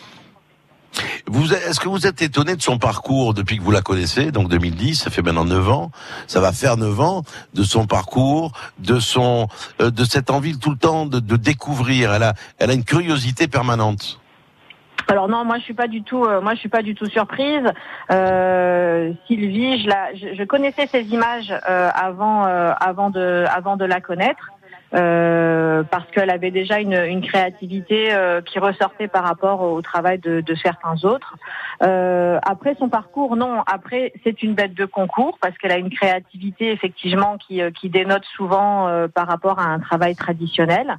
Vous, 1.27 1.53
est-ce 1.53 1.79
que 1.79 1.87
vous 1.87 2.05
êtes 2.05 2.21
étonné 2.21 2.55
de 2.55 2.61
son 2.61 2.77
parcours 2.77 3.33
depuis 3.33 3.57
que 3.57 3.63
vous 3.63 3.71
la 3.71 3.81
connaissez, 3.81 4.31
donc 4.31 4.49
2010, 4.49 4.95
ça 4.95 5.09
fait 5.09 5.21
maintenant 5.21 5.45
9 5.45 5.69
ans, 5.69 5.91
ça 6.27 6.41
va 6.41 6.51
faire 6.51 6.77
9 6.77 6.99
ans, 6.99 7.23
de 7.53 7.63
son 7.63 7.87
parcours, 7.87 8.51
de 8.79 8.99
son, 8.99 9.47
euh, 9.81 9.91
de 9.91 10.03
cette 10.03 10.29
envie 10.29 10.57
tout 10.57 10.71
le 10.71 10.77
temps 10.77 11.05
de, 11.05 11.19
de 11.19 11.35
découvrir. 11.37 12.13
Elle 12.13 12.23
a, 12.23 12.33
elle 12.59 12.69
a 12.71 12.73
une 12.73 12.83
curiosité 12.83 13.47
permanente. 13.47 14.21
Alors 15.07 15.27
non, 15.27 15.43
moi 15.43 15.57
je 15.57 15.63
suis 15.63 15.73
pas 15.73 15.87
du 15.87 16.03
tout, 16.03 16.23
euh, 16.23 16.41
moi 16.41 16.53
je 16.53 16.59
suis 16.59 16.69
pas 16.69 16.81
du 16.81 16.95
tout 16.95 17.05
surprise. 17.07 17.65
Euh, 18.11 19.11
Sylvie, 19.27 19.81
je, 19.81 19.87
la, 19.87 20.13
je, 20.13 20.43
connaissais 20.43 20.87
ses 20.87 21.01
images 21.01 21.51
euh, 21.69 21.89
avant, 21.93 22.45
euh, 22.45 22.71
avant 22.79 23.09
de, 23.09 23.45
avant 23.53 23.75
de 23.75 23.85
la 23.85 23.99
connaître. 23.99 24.51
Euh, 24.93 25.83
parce 25.83 26.09
qu'elle 26.11 26.29
avait 26.29 26.51
déjà 26.51 26.79
une, 26.79 26.93
une 26.93 27.21
créativité 27.21 28.13
euh, 28.13 28.41
qui 28.41 28.59
ressortait 28.59 29.07
par 29.07 29.23
rapport 29.23 29.61
au 29.61 29.81
travail 29.81 30.19
de, 30.19 30.41
de 30.41 30.55
certains 30.55 31.03
autres. 31.03 31.35
Euh, 31.83 32.39
après 32.43 32.75
son 32.79 32.89
parcours, 32.89 33.35
non. 33.35 33.63
Après, 33.65 34.13
c'est 34.23 34.43
une 34.43 34.53
bête 34.53 34.73
de 34.73 34.85
concours 34.85 35.37
parce 35.41 35.57
qu'elle 35.57 35.71
a 35.71 35.77
une 35.77 35.89
créativité 35.89 36.71
effectivement 36.71 37.37
qui, 37.37 37.61
euh, 37.61 37.71
qui 37.71 37.89
dénote 37.89 38.25
souvent 38.35 38.87
euh, 38.87 39.07
par 39.07 39.27
rapport 39.27 39.59
à 39.59 39.65
un 39.65 39.79
travail 39.79 40.15
traditionnel. 40.15 40.97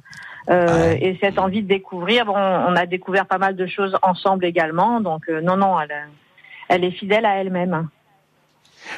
Euh, 0.49 0.95
Et 0.99 1.17
cette 1.21 1.39
envie 1.39 1.61
de 1.61 1.67
découvrir, 1.67 2.25
bon, 2.25 2.35
on 2.35 2.75
a 2.75 2.85
découvert 2.85 3.25
pas 3.25 3.37
mal 3.37 3.55
de 3.55 3.65
choses 3.65 3.97
ensemble 4.01 4.45
également. 4.45 4.99
Donc 4.99 5.29
euh, 5.29 5.39
non, 5.39 5.55
non, 5.55 5.79
elle, 5.79 5.93
elle 6.67 6.83
est 6.83 6.91
fidèle 6.91 7.25
à 7.25 7.35
elle-même. 7.37 7.87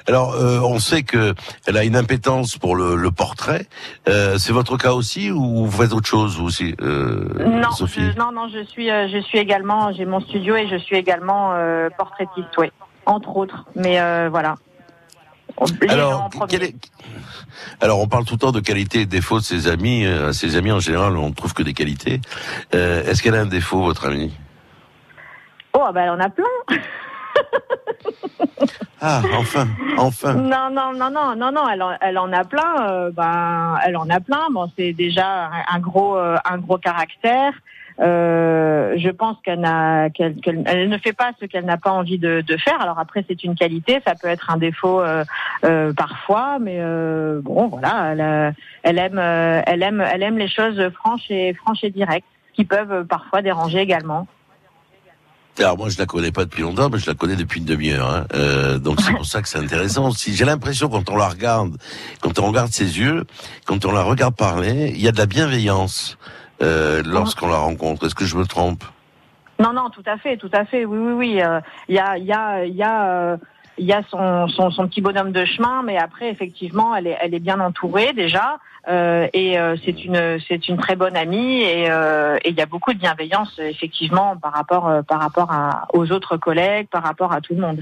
Alors, 0.08 0.34
euh, 0.36 0.60
on 0.60 0.80
sait 0.80 1.04
que 1.04 1.34
elle 1.68 1.78
a 1.78 1.84
une 1.84 1.96
impétence 1.96 2.58
pour 2.58 2.76
le, 2.76 2.96
le 2.96 3.12
portrait. 3.12 3.68
Euh, 4.08 4.38
c'est 4.38 4.54
votre 4.54 4.78
cas 4.78 4.94
aussi 4.94 5.32
ou 5.32 5.66
vous 5.66 5.72
faites 5.82 5.94
autre 5.94 6.08
chose 6.08 6.38
vous 6.38 6.46
aussi, 6.46 6.76
euh, 6.82 7.28
non, 7.46 7.72
Sophie 7.72 8.12
je, 8.14 8.18
non, 8.20 8.32
non, 8.32 8.48
je 8.50 8.64
suis, 8.66 8.88
je 8.88 9.22
suis 9.26 9.38
également, 9.40 9.92
j'ai 9.94 10.06
mon 10.06 10.20
studio 10.22 10.56
et 10.56 10.68
je 10.68 10.76
suis 10.78 10.96
également 10.98 11.52
portraitiste, 11.98 12.50
oui, 12.58 12.72
entre 13.06 13.36
autres. 13.38 13.66
Mais 13.76 14.00
voilà. 14.30 14.56
Alors, 15.88 16.30
premier. 16.30 16.48
quel 16.50 16.64
est- 16.64 16.76
Alors, 17.80 18.00
on 18.00 18.08
parle 18.08 18.26
tout 18.26 18.34
le 18.34 18.40
temps 18.40 18.52
de 18.52 18.60
qualité 18.60 19.02
et 19.02 19.06
de 19.06 19.12
défauts 19.12 19.40
de 19.40 19.44
ses 19.44 19.68
amis. 19.68 20.06
Euh, 20.06 20.34
ses 20.34 20.58
amis, 20.58 20.72
en 20.72 20.80
général, 20.80 21.16
on 21.16 21.30
ne 21.30 21.34
trouve 21.34 21.54
que 21.54 21.64
des 21.64 21.74
qualités. 21.74 22.20
Est-ce 22.74 23.22
qu'elle 23.24 23.36
a 23.36 23.42
un 23.42 23.46
défaut, 23.46 23.82
votre 23.82 24.08
amie? 24.08 24.34
Oh, 25.74 25.88
bah, 25.94 26.02
elle 26.04 26.10
en 26.10 26.20
a 26.20 26.30
plein. 26.30 26.44
Ah, 29.02 29.22
enfin, 29.38 29.68
enfin. 29.98 30.34
Non, 30.34 30.70
non, 30.72 30.94
non, 30.94 31.12
non, 31.12 31.36
non, 31.36 31.52
non, 31.52 31.68
elle 31.72 31.82
en, 31.84 31.92
elle 32.02 32.18
en 32.18 32.32
a 32.34 32.44
plein. 32.44 32.76
euh, 32.90 33.12
ben, 33.12 33.78
elle 33.86 33.98
en 33.98 34.10
a 34.10 34.20
plein. 34.20 34.48
Bon, 34.52 34.72
c'est 34.78 34.94
déjà 34.94 35.50
un, 35.72 35.80
gros, 35.80 36.18
euh, 36.18 36.38
un 36.50 36.58
gros 36.58 36.78
caractère. 36.78 37.54
Euh, 38.02 38.94
je 38.98 39.10
pense 39.10 39.38
qu'elle 39.44 39.60
n'a, 39.62 40.10
qu'elle, 40.10 40.36
qu'elle- 40.36 40.64
elle 40.66 40.90
ne 40.90 40.98
fait 40.98 41.14
pas 41.14 41.32
ce 41.40 41.46
qu'elle 41.46 41.64
n'a 41.66 41.78
pas 41.78 41.92
envie 41.92 42.18
de, 42.18 42.42
de 42.42 42.58
faire. 42.58 42.82
Alors 42.82 43.00
après, 43.00 43.24
c'est 43.28 43.44
une 43.44 43.56
qualité, 43.56 44.02
ça 44.06 44.16
peut 44.16 44.28
être 44.28 44.50
un 44.50 44.58
défaut 44.58 45.02
euh, 45.02 45.24
euh, 45.64 45.94
parfois, 45.94 46.58
mais 46.60 46.78
euh, 46.80 47.40
bon, 47.42 47.68
voilà, 47.68 48.12
elle, 48.12 48.54
elle 48.84 48.98
aime, 49.00 49.20
elle 49.20 49.82
aime, 49.84 50.02
elle 50.02 50.24
aime 50.24 50.38
les 50.38 50.50
choses 50.50 50.82
franches 50.96 51.30
et 51.30 51.54
franches 51.54 51.84
et 51.86 51.90
directes, 51.90 52.28
qui 52.54 52.66
peuvent 52.66 53.06
parfois 53.06 53.42
déranger 53.42 53.80
également. 53.80 54.28
Alors 55.58 55.78
moi 55.78 55.88
je 55.90 55.98
la 55.98 56.06
connais 56.06 56.32
pas 56.32 56.44
depuis 56.44 56.64
longtemps, 56.64 56.90
mais 56.90 57.00
je 57.00 57.08
la 57.10 57.14
connais 57.16 57.36
depuis 57.38 57.60
une 57.62 57.66
demi-heure. 57.66 58.10
hein. 58.10 58.26
Euh, 58.34 58.78
donc 58.78 59.00
c'est 59.02 59.14
pour 59.14 59.26
ça 59.26 59.42
que 59.42 59.48
c'est 59.48 59.58
intéressant. 59.60 60.12
Si 60.12 60.36
j'ai 60.36 60.44
l'impression 60.44 60.90
quand 60.90 61.10
on 61.10 61.16
la 61.16 61.30
regarde, 61.30 61.78
quand 62.22 62.38
on 62.40 62.48
regarde 62.48 62.72
ses 62.72 63.00
yeux, 63.00 63.24
quand 63.66 63.86
on 63.86 63.92
la 63.94 64.04
regarde 64.04 64.36
parler, 64.36 64.92
il 64.94 65.02
y 65.02 65.08
a 65.08 65.12
de 65.14 65.18
la 65.18 65.26
bienveillance 65.28 66.18
euh, 66.62 67.02
lorsqu'on 67.06 67.48
la 67.48 67.58
rencontre. 67.58 68.06
Est-ce 68.06 68.16
que 68.16 68.26
je 68.26 68.36
me 68.36 68.46
trompe? 68.46 68.84
Non, 69.58 69.72
non, 69.72 69.90
tout 69.90 70.04
à 70.06 70.18
fait, 70.18 70.36
tout 70.36 70.50
à 70.52 70.66
fait. 70.66 70.84
Oui, 70.84 70.98
oui, 70.98 71.14
oui. 71.14 71.42
euh, 71.42 71.62
Il 71.88 71.96
y 71.96 72.00
a, 72.00 72.18
il 72.18 72.26
y 72.26 72.34
a, 72.34 72.66
il 72.66 72.76
y 72.76 72.84
a, 72.84 73.08
euh, 73.10 73.38
il 73.78 73.86
y 73.86 73.94
a 73.94 74.02
son, 74.10 74.50
son, 74.50 74.72
son 74.72 74.88
petit 74.90 75.00
bonhomme 75.00 75.32
de 75.32 75.46
chemin, 75.46 75.82
mais 75.84 75.98
après, 75.98 76.30
effectivement, 76.30 76.94
elle 76.96 77.08
est, 77.08 77.18
elle 77.22 77.34
est 77.34 77.40
bien 77.40 77.62
entourée 77.62 78.12
déjà, 78.12 78.58
euh, 78.88 79.28
et 79.34 79.58
euh, 79.60 79.76
c'est 79.84 80.04
une, 80.04 80.40
c'est 80.48 80.68
une 80.68 80.78
très 80.78 80.96
bonne 80.96 81.18
amie, 81.18 81.62
et 81.62 81.90
euh, 81.90 82.38
et 82.44 82.50
il 82.50 82.56
y 82.56 82.62
a 82.62 82.66
beaucoup 82.66 82.94
de 82.94 83.00
bienveillance 83.00 83.60
effectivement 83.60 84.38
par 84.38 84.54
rapport, 84.54 84.90
par 85.08 85.20
rapport 85.20 85.52
à, 85.52 85.88
aux 85.94 86.12
autres 86.12 86.38
collègues, 86.38 86.88
par 86.90 87.04
rapport 87.04 87.32
à 87.32 87.42
tout 87.42 87.56
le 87.56 87.62
monde. 87.62 87.82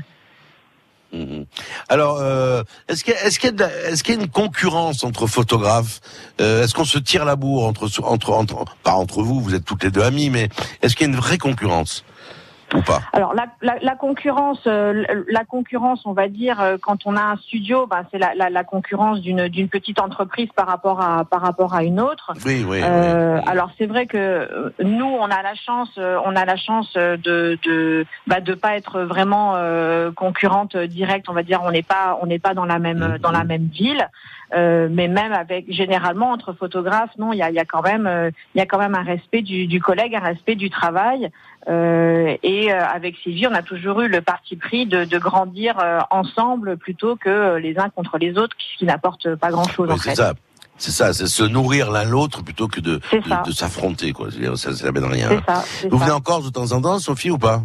Mhm. 1.11 1.45
Alors, 1.89 2.23
est-ce 2.87 3.03
qu'il 3.03 3.49
y, 3.49 3.53
de 3.53 3.59
la- 3.59 3.69
est-ce 3.89 4.03
qu'il 4.03 4.15
y 4.15 4.17
a 4.17 4.21
une 4.21 4.29
concurrence 4.29 5.03
entre 5.03 5.27
photographes? 5.27 5.99
Est-ce 6.39 6.73
qu'on 6.73 6.85
se 6.85 6.97
tire 6.97 7.23
la 7.23 7.35
bourre 7.35 7.65
entre, 7.65 7.87
entre, 8.03 8.31
entre, 8.31 8.65
pas 8.81 8.93
entre 8.93 9.21
vous, 9.21 9.39
vous 9.39 9.53
êtes 9.53 9.63
toutes 9.63 9.83
les 9.83 9.91
deux 9.91 10.01
amies, 10.01 10.31
mais 10.31 10.49
est-ce 10.81 10.95
qu'il 10.95 11.05
y 11.05 11.09
a 11.09 11.13
une 11.13 11.19
vraie 11.19 11.37
concurrence? 11.37 12.03
Ou 12.73 12.81
pas 12.81 13.01
Alors 13.13 13.33
la, 13.33 13.45
la, 13.61 13.75
la 13.81 13.95
concurrence, 13.95 14.61
euh, 14.67 15.03
la 15.29 15.43
concurrence, 15.45 16.05
on 16.05 16.13
va 16.13 16.27
dire, 16.27 16.59
euh, 16.61 16.77
quand 16.81 17.05
on 17.05 17.15
a 17.15 17.21
un 17.21 17.37
studio, 17.37 17.87
bah, 17.87 18.03
c'est 18.11 18.17
la, 18.17 18.33
la, 18.35 18.49
la 18.49 18.63
concurrence 18.63 19.21
d'une 19.21 19.47
d'une 19.47 19.69
petite 19.69 19.99
entreprise 19.99 20.49
par 20.55 20.67
rapport 20.67 21.01
à 21.01 21.25
par 21.25 21.41
rapport 21.41 21.73
à 21.73 21.83
une 21.83 21.99
autre. 21.99 22.33
Oui, 22.45 22.65
oui. 22.67 22.81
Euh, 22.83 23.39
Alors 23.45 23.69
c'est 23.77 23.85
vrai 23.85 24.05
que 24.05 24.17
euh, 24.17 24.69
nous, 24.83 25.05
on 25.05 25.25
a 25.25 25.41
la 25.41 25.55
chance, 25.55 25.91
euh, 25.97 26.17
on 26.25 26.35
a 26.35 26.45
la 26.45 26.55
chance 26.55 26.93
euh, 26.97 27.17
de 27.17 27.57
de 27.63 28.05
bah, 28.27 28.39
de 28.39 28.53
pas 28.53 28.75
être 28.75 29.01
vraiment 29.01 29.53
euh, 29.55 30.11
concurrente 30.11 30.75
directe. 30.77 31.29
On 31.29 31.33
va 31.33 31.43
dire, 31.43 31.61
on 31.63 31.71
n'est 31.71 31.83
pas 31.83 32.17
on 32.21 32.25
n'est 32.25 32.39
pas 32.39 32.53
dans 32.53 32.65
la 32.65 32.79
même 32.79 33.17
dans 33.21 33.31
la 33.31 33.43
même 33.43 33.67
ville. 33.67 34.07
Euh, 34.55 34.87
mais 34.91 35.07
même 35.07 35.33
avec 35.33 35.71
généralement 35.73 36.29
entre 36.29 36.53
photographes, 36.53 37.17
non, 37.17 37.33
il 37.33 37.39
y 37.39 37.41
a, 37.41 37.49
y 37.49 37.57
a 37.57 37.65
quand 37.65 37.81
même 37.81 38.05
euh, 38.05 38.29
il 38.53 38.59
y 38.59 38.61
a 38.61 38.67
quand 38.67 38.77
même 38.77 38.93
un 38.93 39.01
respect 39.01 39.41
du, 39.41 39.65
du 39.65 39.81
collègue, 39.81 40.13
un 40.15 40.19
respect 40.19 40.53
du 40.53 40.69
travail. 40.69 41.31
Euh, 41.69 42.35
et 42.43 42.73
euh, 42.73 42.85
avec 42.85 43.15
Sylvie, 43.23 43.47
on 43.47 43.53
a 43.53 43.61
toujours 43.61 44.01
eu 44.01 44.07
le 44.07 44.21
parti 44.21 44.55
pris 44.55 44.85
de, 44.85 45.05
de 45.05 45.17
grandir 45.17 45.79
euh, 45.79 45.99
ensemble 46.09 46.77
plutôt 46.77 47.15
que 47.15 47.55
les 47.55 47.77
uns 47.77 47.89
contre 47.89 48.17
les 48.17 48.37
autres, 48.37 48.55
ce 48.73 48.77
qui 48.77 48.85
n'apporte 48.85 49.35
pas 49.35 49.49
grand 49.49 49.67
chose 49.67 49.87
Oui, 49.87 49.95
en 49.95 49.97
c'est 49.97 50.15
ça. 50.15 50.33
C'est 50.75 50.91
ça, 50.91 51.13
c'est 51.13 51.27
se 51.27 51.43
nourrir 51.43 51.91
l'un 51.91 52.03
l'autre 52.03 52.43
plutôt 52.43 52.67
que 52.67 52.81
de, 52.81 52.99
s'affronter. 53.51 54.11
Quoi. 54.11 54.29
Ça, 54.55 54.73
ça 54.73 54.85
n'amène 54.85 55.05
rien. 55.05 55.29
Ça, 55.47 55.63
Vous 55.89 55.97
venez 55.97 56.11
en 56.11 56.19
Corse 56.19 56.45
de 56.45 56.49
temps 56.49 56.71
en 56.71 56.81
temps, 56.81 56.99
Sophie, 56.99 57.29
ou 57.29 57.37
pas? 57.37 57.61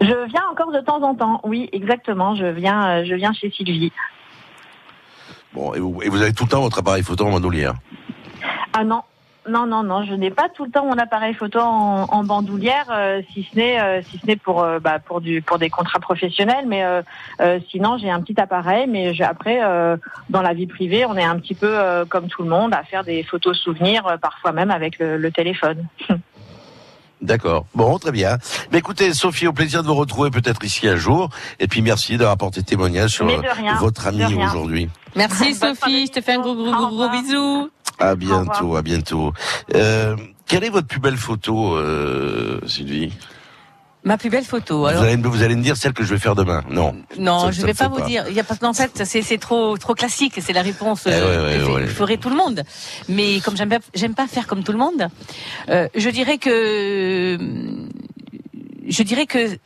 Je 0.00 0.26
viens 0.26 0.42
encore 0.50 0.72
de 0.72 0.80
temps 0.80 1.00
en 1.02 1.14
temps. 1.14 1.40
Oui, 1.44 1.68
exactement. 1.72 2.34
Je 2.34 2.46
viens, 2.46 3.04
je 3.04 3.14
viens 3.14 3.32
chez 3.32 3.50
Sylvie. 3.50 3.92
Bon, 5.54 5.72
et 5.74 5.78
vous, 5.78 6.02
et 6.02 6.08
vous 6.08 6.20
avez 6.20 6.32
tout 6.32 6.44
le 6.44 6.50
temps 6.50 6.60
votre 6.60 6.80
appareil 6.80 7.04
photo 7.04 7.24
en 7.24 7.30
bandoulière? 7.30 7.74
Ah 8.72 8.84
non. 8.84 9.02
Non, 9.48 9.66
non, 9.66 9.82
non, 9.82 10.04
je 10.04 10.14
n'ai 10.14 10.30
pas 10.30 10.48
tout 10.48 10.64
le 10.64 10.70
temps 10.70 10.84
mon 10.84 10.98
appareil 10.98 11.34
photo 11.34 11.60
en, 11.60 12.04
en 12.10 12.24
bandoulière, 12.24 12.86
euh, 12.90 13.22
si 13.32 13.48
ce 13.50 13.56
n'est, 13.56 13.80
euh, 13.80 14.02
si 14.02 14.18
ce 14.18 14.26
n'est 14.26 14.36
pour, 14.36 14.62
euh, 14.62 14.78
bah, 14.78 14.98
pour 14.98 15.20
du, 15.20 15.42
pour 15.42 15.58
des 15.58 15.70
contrats 15.70 16.00
professionnels. 16.00 16.66
Mais 16.66 16.84
euh, 16.84 17.02
euh, 17.40 17.58
sinon, 17.70 17.98
j'ai 17.98 18.10
un 18.10 18.20
petit 18.20 18.40
appareil. 18.40 18.86
Mais 18.88 19.20
après, 19.22 19.60
euh, 19.62 19.96
dans 20.28 20.42
la 20.42 20.52
vie 20.54 20.66
privée, 20.66 21.04
on 21.06 21.16
est 21.16 21.24
un 21.24 21.38
petit 21.38 21.54
peu 21.54 21.68
euh, 21.68 22.04
comme 22.04 22.28
tout 22.28 22.42
le 22.42 22.48
monde 22.48 22.74
à 22.74 22.82
faire 22.82 23.04
des 23.04 23.22
photos 23.22 23.56
souvenirs, 23.58 24.06
euh, 24.06 24.16
parfois 24.16 24.52
même 24.52 24.70
avec 24.70 24.98
le, 24.98 25.16
le 25.16 25.30
téléphone. 25.30 25.86
D'accord. 27.20 27.66
Bon, 27.74 27.98
très 27.98 28.12
bien. 28.12 28.38
Mais 28.70 28.78
écoutez, 28.78 29.12
Sophie, 29.12 29.48
au 29.48 29.52
plaisir 29.52 29.82
de 29.82 29.88
vous 29.88 29.94
retrouver 29.94 30.30
peut-être 30.30 30.64
ici 30.64 30.86
un 30.86 30.96
jour. 30.96 31.30
Et 31.58 31.66
puis 31.66 31.82
merci 31.82 32.12
d'avoir 32.12 32.32
apporté 32.32 32.62
témoignage 32.62 33.10
sur 33.10 33.26
rien, 33.26 33.74
votre 33.80 34.06
ami 34.06 34.24
aujourd'hui. 34.36 34.88
Merci 35.16 35.54
Sophie, 35.54 36.06
je 36.06 36.12
te 36.12 36.20
fais 36.20 36.34
un 36.34 36.40
gros 36.40 36.54
gros 36.54 36.70
gros, 36.70 36.88
gros 36.88 37.08
bisou. 37.08 37.70
À 37.98 38.14
bientôt, 38.14 38.76
à 38.76 38.82
bientôt. 38.82 39.32
Euh, 39.74 40.16
quelle 40.46 40.64
est 40.64 40.70
votre 40.70 40.86
plus 40.86 41.00
belle 41.00 41.16
photo, 41.16 41.74
euh, 41.76 42.60
Sylvie? 42.66 43.12
Ma 44.04 44.16
plus 44.16 44.30
belle 44.30 44.44
photo. 44.44 44.86
Alors, 44.86 45.02
vous, 45.02 45.06
allez, 45.08 45.16
me- 45.16 45.26
vous 45.28 45.42
allez 45.42 45.56
me 45.56 45.62
dire 45.62 45.76
celle 45.76 45.92
que 45.92 46.04
je 46.04 46.14
vais 46.14 46.20
faire 46.20 46.36
demain. 46.36 46.62
Non. 46.70 46.94
non, 47.18 47.40
Ça- 47.40 47.50
je 47.50 47.60
ça 47.60 47.66
vais 47.66 47.74
pas 47.74 47.88
vous 47.88 48.00
dire. 48.02 48.24
Il 48.28 48.34
y 48.34 48.40
a 48.40 48.44
pas, 48.44 48.54
non, 48.62 48.68
en 48.68 48.72
fait, 48.72 49.02
c'est 49.04 49.38
trop 49.38 49.76
trop 49.76 49.94
classique. 49.94 50.34
C'est 50.40 50.52
la 50.52 50.62
réponse 50.62 51.02
Eh 51.06 51.10
euh, 51.12 51.64
ouais, 51.66 51.66
que 51.66 51.70
ouais. 51.82 51.86
ferait 51.88 52.16
tout 52.16 52.30
le 52.30 52.36
monde. 52.36 52.62
Mais 53.08 53.40
comme 53.40 53.56
j'aime 53.56 53.68
pas, 53.70 53.78
j'aime 53.94 54.14
pas 54.14 54.28
faire 54.28 54.46
comme 54.46 54.62
tout 54.62 54.72
le 54.72 54.78
monde, 54.78 55.08
euh, 55.68 55.88
je 55.96 56.08
dirais 56.10 56.38
que 56.38 57.36
je 58.86 59.02
dirais 59.02 59.26
que 59.26 59.58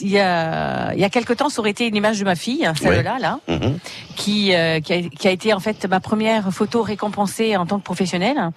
il 0.00 0.08
y 0.08 0.18
a 0.18 0.92
il 0.94 1.00
y 1.00 1.04
a 1.04 1.10
quelque 1.10 1.32
temps, 1.32 1.48
ça 1.48 1.60
aurait 1.60 1.70
été 1.70 1.86
une 1.86 1.96
image 1.96 2.18
de 2.18 2.24
ma 2.24 2.34
fille, 2.36 2.68
celle-là, 2.80 3.18
là, 3.18 3.40
Mhm. 3.48 3.78
qui, 4.16 4.54
euh, 4.54 4.80
qui, 4.80 4.92
a, 4.92 5.02
qui 5.02 5.28
a 5.28 5.30
été 5.30 5.52
en 5.52 5.60
fait 5.60 5.84
ma 5.86 6.00
première 6.00 6.50
photo 6.52 6.82
récompensée 6.82 7.56
en 7.56 7.66
tant 7.66 7.78
que 7.78 7.84
professionnelle. 7.84 8.50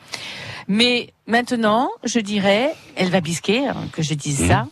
Mais 0.67 1.13
maintenant, 1.27 1.89
je 2.03 2.19
dirais, 2.19 2.73
elle 2.95 3.09
va 3.09 3.21
bisquer 3.21 3.67
hein, 3.67 3.75
que 3.91 4.01
je 4.01 4.13
dise 4.13 4.41
Mhm. 4.41 4.47
ça, 4.47 4.67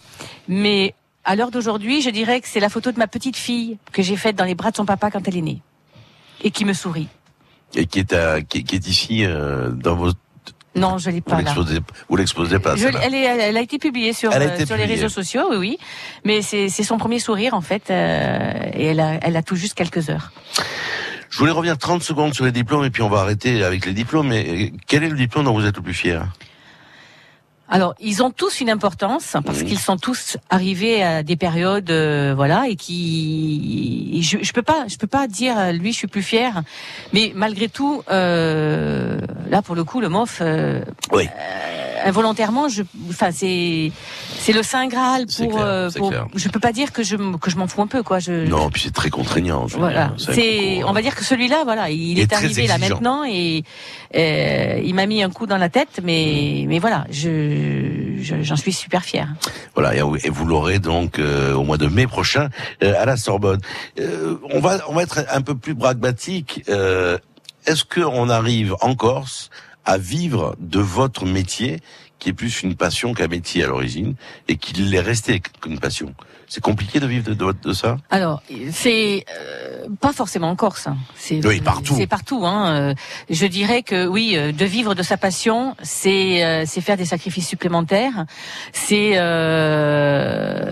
mais 0.47 0.93
à 1.23 1.35
l'heure 1.35 1.51
d'aujourd'hui, 1.51 2.01
je 2.01 2.09
dirais 2.09 2.39
que 2.41 2.47
c'est 2.47 2.59
la 2.59 2.69
photo 2.69 2.91
de 2.91 2.99
ma 2.99 3.07
petite 3.07 3.37
fille 3.37 3.77
que 3.91 4.01
j'ai 4.03 4.15
faite 4.17 4.35
dans 4.35 4.45
les 4.45 4.55
bras 4.55 4.71
de 4.71 4.75
son 4.75 4.85
papa 4.85 5.09
quand 5.11 5.27
elle 5.27 5.37
est 5.37 5.41
née 5.41 5.61
et 6.43 6.51
qui 6.51 6.65
me 6.65 6.73
sourit. 6.73 7.07
Et 7.75 7.87
qui 7.87 7.99
est, 7.99 8.13
à, 8.13 8.41
qui, 8.41 8.63
qui 8.63 8.75
est 8.75 8.87
ici 8.87 9.25
euh, 9.25 9.69
dans 9.71 9.95
vos. 9.95 10.11
Non, 10.75 10.97
je 10.97 11.09
l'ai 11.09 11.15
Vous 11.17 11.21
pas 11.21 11.37
là. 11.37 11.41
l'exposez, 11.43 11.79
vous 12.09 12.15
l'exposez 12.17 12.59
pas. 12.59 12.75
Je- 12.75 12.87
elle, 13.01 13.13
est, 13.13 13.23
elle, 13.23 13.57
a 13.57 13.61
été 13.61 13.77
publiée 13.79 14.11
sur, 14.13 14.31
euh, 14.33 14.65
sur 14.65 14.75
les 14.77 14.85
réseaux 14.85 15.09
sociaux, 15.09 15.43
oui, 15.51 15.57
oui. 15.57 15.77
Mais 16.25 16.41
c'est 16.41 16.69
c'est 16.69 16.83
son 16.83 16.97
premier 16.97 17.19
sourire 17.19 17.53
en 17.53 17.61
fait, 17.61 17.89
euh, 17.89 18.51
et 18.73 18.87
elle 18.87 18.99
a, 18.99 19.13
elle 19.21 19.37
a 19.37 19.41
tout 19.43 19.55
juste 19.55 19.73
quelques 19.73 20.09
heures. 20.09 20.31
Je 21.29 21.37
voulais 21.39 21.51
revenir 21.51 21.77
30 21.77 22.03
secondes 22.03 22.33
sur 22.33 22.45
les 22.45 22.51
diplômes 22.51 22.85
et 22.85 22.89
puis 22.89 23.01
on 23.01 23.09
va 23.09 23.19
arrêter 23.19 23.63
avec 23.63 23.85
les 23.85 23.93
diplômes. 23.93 24.27
Mais 24.29 24.45
euh, 24.47 24.77
quel 24.87 25.03
est 25.03 25.09
le 25.09 25.17
diplôme 25.17 25.45
dont 25.45 25.53
vous 25.53 25.65
êtes 25.65 25.75
le 25.77 25.81
plus 25.81 25.93
fier? 25.93 26.25
Alors, 27.67 27.95
ils 27.99 28.21
ont 28.21 28.29
tous 28.29 28.61
une 28.61 28.69
importance 28.69 29.35
parce 29.43 29.63
qu'ils 29.63 29.79
sont 29.79 29.97
tous 29.97 30.37
arrivés 30.51 31.01
à 31.01 31.23
des 31.23 31.35
périodes, 31.35 31.89
euh, 31.89 32.33
voilà, 32.35 32.67
et 32.69 32.75
qui, 32.75 34.19
je, 34.21 34.37
je 34.41 34.51
peux 34.53 34.61
pas, 34.61 34.85
je 34.87 34.97
peux 34.97 35.07
pas 35.07 35.27
dire 35.27 35.57
euh, 35.57 35.71
lui, 35.71 35.91
je 35.91 35.97
suis 35.97 36.07
plus 36.07 36.21
fier, 36.21 36.61
mais 37.11 37.31
malgré 37.35 37.67
tout, 37.67 38.03
euh, 38.11 39.17
là 39.49 39.61
pour 39.63 39.73
le 39.75 39.83
coup, 39.83 39.99
le 39.99 40.09
MOF, 40.09 40.39
euh, 40.41 40.81
Oui. 41.11 41.27
euh, 41.27 42.07
involontairement, 42.07 42.69
je, 42.69 42.83
enfin 43.09 43.31
c'est, 43.31 43.91
c'est 44.37 44.53
le 44.53 44.61
saint 44.61 44.87
graal 44.87 45.25
pour, 45.25 45.49
clair, 45.53 45.65
euh, 45.65 45.89
pour- 45.97 46.13
je 46.35 46.49
peux 46.49 46.59
pas 46.59 46.71
dire 46.71 46.91
que 46.93 47.01
je, 47.01 47.15
que 47.37 47.49
je 47.49 47.57
m'en 47.57 47.65
fous 47.67 47.81
un 47.81 47.87
peu, 47.87 48.03
quoi. 48.03 48.19
Je, 48.19 48.45
Non, 48.47 48.69
puis 48.69 48.83
c'est 48.83 48.93
très 48.93 49.09
contraignant. 49.09 49.65
voilà, 49.65 50.13
c'est, 50.19 50.75
concours, 50.75 50.89
on 50.91 50.93
va 50.93 51.01
dire 51.01 51.15
que 51.15 51.23
celui-là, 51.23 51.63
voilà, 51.63 51.89
il, 51.89 52.11
Il 52.11 52.19
est 52.19 52.31
arrivé 52.31 52.67
là 52.67 52.77
maintenant 52.77 53.23
et 53.27 53.63
euh, 54.15 54.79
il 54.83 54.93
m'a 54.93 55.07
mis 55.07 55.23
un 55.23 55.31
coup 55.31 55.47
dans 55.47 55.57
la 55.57 55.69
tête, 55.69 55.99
mais 56.03 56.63
Mm. 56.65 56.67
mais 56.69 56.79
voilà, 56.79 57.05
je- 57.09 57.54
j'en 58.21 58.55
suis 58.55 58.73
super 58.73 59.03
fière. 59.03 59.29
Voilà, 59.75 59.95
et 59.95 60.01
vous- 60.01 60.45
l'aurez 60.45 60.79
donc 60.79 61.19
euh, 61.19 61.53
au 61.53 61.63
mois 61.63 61.77
de 61.77 61.87
mai 61.87 62.07
prochain 62.07 62.49
euh, 62.83 62.93
à 63.01 63.05
la 63.05 63.17
Sorbonne. 63.17 63.61
Euh, 63.99 64.37
on 64.51 64.59
va 64.59 64.79
on 64.89 64.93
va 64.93 65.03
être 65.03 65.19
un 65.31 65.41
peu 65.41 65.55
plus 65.55 65.75
pragmatique. 65.75 66.63
Euh, 66.69 67.17
Est-ce 67.67 67.83
qu'on 67.83 68.29
arrive 68.29 68.75
en 68.81 68.95
Corse 68.95 69.49
à 69.85 69.97
vivre 69.97 70.55
de 70.59 70.79
votre 70.79 71.25
métier, 71.25 71.79
qui 72.19 72.29
est 72.29 72.33
plus 72.33 72.61
une 72.63 72.75
passion 72.75 73.13
qu'un 73.13 73.27
métier 73.27 73.63
à 73.63 73.67
l'origine, 73.67 74.15
et 74.47 74.57
qu'il 74.57 74.93
est 74.93 74.99
resté 75.01 75.41
qu'une 75.61 75.79
passion? 75.79 76.13
C'est 76.55 76.61
compliqué 76.61 77.01
de 77.01 77.05
vivre 77.05 77.25
de, 77.25 77.33
de, 77.33 77.51
de 77.65 77.73
ça 77.73 77.97
Alors, 78.09 78.41
c'est 78.71 79.25
euh, 79.37 79.87
pas 79.99 80.13
forcément 80.13 80.49
en 80.49 80.55
Corse. 80.55 80.87
hein. 80.87 80.95
C'est 81.17 81.45
Oui, 81.45 81.59
partout. 81.59 81.93
C'est 81.97 82.07
partout. 82.07 82.45
Hein. 82.45 82.91
Euh, 82.91 82.93
Je 83.29 83.45
dirais 83.45 83.83
que 83.83 84.07
oui, 84.07 84.35
euh, 84.37 84.53
de 84.53 84.63
vivre 84.63 84.95
de 84.95 85.03
sa 85.03 85.17
passion, 85.17 85.75
c'est 85.83 86.45
euh, 86.45 86.63
c'est 86.65 86.79
faire 86.79 86.95
des 86.95 87.03
sacrifices 87.03 87.45
supplémentaires. 87.49 88.23
C'est 88.71 89.17
euh, 89.17 90.71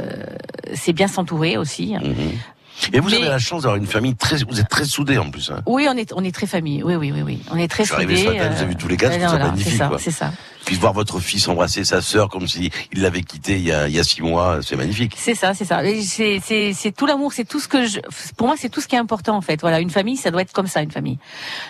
c'est 0.74 0.94
bien 0.94 1.10
s'entourer 1.10 1.58
aussi. 1.58 1.96
Et 2.94 3.00
vous 3.02 3.10
Mais- 3.10 3.18
avez 3.18 3.28
la 3.28 3.40
chance 3.40 3.64
d'avoir 3.64 3.76
une 3.78 3.86
famille 3.86 4.16
très, 4.16 4.38
vous 4.50 4.60
êtes 4.62 4.70
très 4.70 4.86
soudés 4.86 5.18
en 5.18 5.30
plus. 5.32 5.52
Hein. 5.52 5.62
Oui, 5.66 5.86
on 5.90 5.98
est 5.98 6.14
on 6.16 6.24
est 6.24 6.34
très 6.34 6.48
famille. 6.48 6.82
Oui, 6.82 6.96
oui, 6.96 7.12
oui, 7.14 7.22
oui. 7.24 7.42
On 7.52 7.58
est 7.58 7.68
très 7.68 7.84
Je 7.84 7.90
suis 7.90 7.96
arrivé 7.96 8.16
ce 8.16 8.24
soudés. 8.24 8.38
matin, 8.40 8.50
vous 8.56 8.64
euh, 8.64 8.68
vu 8.68 8.76
tous 8.78 8.88
les 8.88 8.96
quatre, 8.98 9.20
voilà, 9.20 9.46
magnifique, 9.48 9.72
C'est 9.74 9.78
ça, 9.78 9.92
c'est 10.00 10.12
ça. 10.12 10.32
Puis 10.66 10.76
voir 10.78 10.93
votre 10.93 11.20
fils 11.20 11.47
embrasser 11.47 11.84
sa 11.84 12.01
sœur 12.01 12.30
comme 12.30 12.47
si 12.47 12.72
il 12.93 13.01
l'avait 13.01 13.22
quitté 13.22 13.53
il 13.57 13.64
y 13.64 13.72
a, 13.72 13.88
il 13.88 13.93
y 13.95 13.99
a 13.99 14.03
six 14.03 14.22
mois, 14.22 14.59
c'est 14.61 14.76
magnifique. 14.76 15.16
C'est 15.18 15.36
ça, 15.36 15.53
c'est 15.53 15.66
ça. 15.66 15.82
C'est 16.07 16.91
tout 16.95 17.05
l'amour, 17.05 17.34
c'est 17.34 17.45
tout 17.45 17.59
ce 17.59 17.68
que 17.68 17.86
je. 17.86 17.99
Pour 18.38 18.47
moi, 18.47 18.55
c'est 18.57 18.70
tout 18.70 18.82
ce 18.82 18.88
qui 18.88 18.95
est 18.95 18.99
important 18.99 19.36
en 19.36 19.41
fait. 19.41 19.59
Voilà, 19.61 19.80
une 19.80 19.89
famille, 19.89 20.16
ça 20.18 20.32
doit 20.32 20.41
être 20.41 20.53
comme 20.53 20.68
ça, 20.68 20.82
une 20.82 20.91
famille. 20.91 21.18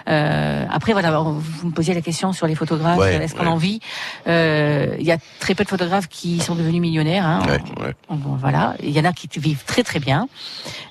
Euh, 0.07 0.65
après, 0.71 0.93
voilà, 0.93 1.21
on- 1.21 1.33
vous 1.33 1.67
me 1.67 1.71
posiez 1.73 1.93
la 1.93 2.01
question 2.01 2.33
sur 2.33 2.47
les 2.47 2.55
photographes. 2.55 2.99
Ouais, 2.99 3.15
Est-ce 3.15 3.33
qu'on 3.35 3.43
ouais. 3.43 3.47
en 3.47 3.57
vit? 3.57 3.79
Euh, 4.27 4.95
Il 4.99 5.05
y 5.05 5.11
a 5.11 5.17
très 5.39 5.55
peu 5.55 5.63
de 5.63 5.69
photographes 5.69 6.07
qui 6.07 6.39
sont 6.39 6.55
devenus 6.55 6.81
millionnaires. 6.81 7.25
Hein. 7.25 7.41
Ouais, 7.47 7.85
ouais. 7.85 7.93
Bon, 8.09 8.35
voilà, 8.35 8.75
il 8.81 8.91
y 8.91 8.99
en 8.99 9.05
a 9.05 9.13
qui 9.13 9.27
vivent 9.39 9.63
très 9.65 9.83
très 9.83 9.99
bien, 9.99 10.27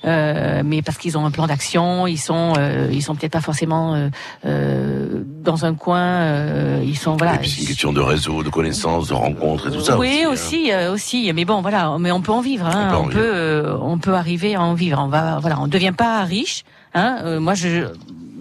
euh, 0.05 0.61
mais 0.65 0.81
parce 0.81 0.97
qu'ils 0.97 1.17
ont 1.17 1.25
un 1.25 1.31
plan 1.31 1.47
d'action, 1.47 2.05
ils 2.07 2.17
sont 2.17 2.53
euh, 2.57 2.89
ils 2.91 3.01
sont 3.01 3.15
peut-être 3.15 3.31
pas 3.33 3.41
forcément 3.41 4.09
euh, 4.45 5.23
dans 5.43 5.65
un 5.65 5.73
coin, 5.73 5.99
euh, 6.01 6.81
ils 6.83 6.97
sont 6.97 7.15
voilà. 7.17 7.35
Et 7.35 7.39
puis 7.39 7.51
de 7.93 8.01
réseau, 8.01 8.43
de 8.43 8.49
connaissances, 8.49 9.07
de 9.07 9.13
rencontres 9.13 9.67
et 9.67 9.71
tout 9.71 9.81
ça. 9.81 9.97
Oui, 9.97 10.23
hein. 10.23 10.29
aussi, 10.29 10.71
euh, 10.71 10.93
aussi, 10.93 11.31
mais 11.33 11.45
bon, 11.45 11.61
voilà, 11.61 11.97
mais 11.99 12.11
on 12.11 12.21
peut 12.21 12.31
en 12.31 12.41
vivre, 12.41 12.65
hein, 12.65 12.87
On 12.87 12.89
peut 12.89 12.95
en 12.95 13.03
on, 13.05 13.09
peut, 13.09 13.31
euh, 13.33 13.77
on 13.81 13.97
peut 13.97 14.13
arriver 14.13 14.55
à 14.55 14.61
en 14.61 14.73
vivre. 14.73 14.99
On 15.01 15.07
va, 15.07 15.39
voilà, 15.39 15.59
on 15.59 15.67
devient 15.67 15.93
pas 15.95 16.23
riche. 16.23 16.63
Hein, 16.93 17.19
euh, 17.23 17.39
moi, 17.39 17.53
je, 17.53 17.87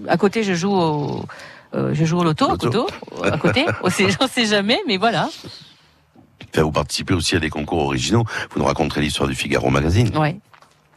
à 0.09 0.17
côté, 0.17 0.43
je 0.43 0.55
joue 0.55 0.75
au, 0.75 1.25
je 1.75 2.05
joue 2.05 2.19
au 2.19 2.25
loto, 2.25 2.49
Loto. 2.49 2.87
à 3.23 3.39
côté. 3.39 3.65
On 3.83 3.91
sait, 3.91 4.09
on 4.21 4.27
sait 4.27 4.47
jamais, 4.47 4.81
mais 4.87 4.97
voilà. 4.97 5.29
Enfin, 6.55 6.63
vous 6.63 6.73
participez 6.73 7.15
aussi 7.15 7.37
à 7.37 7.41
des 7.41 7.51
concours 7.51 7.85
originaux. 7.87 8.25
Vous 8.51 8.61
nous 8.61 8.67
raconterez 8.67 9.01
l'histoire 9.01 9.29
du 9.29 9.35
Figaro 9.35 9.71
Magazine. 9.71 10.15
Ouais. 10.17 10.37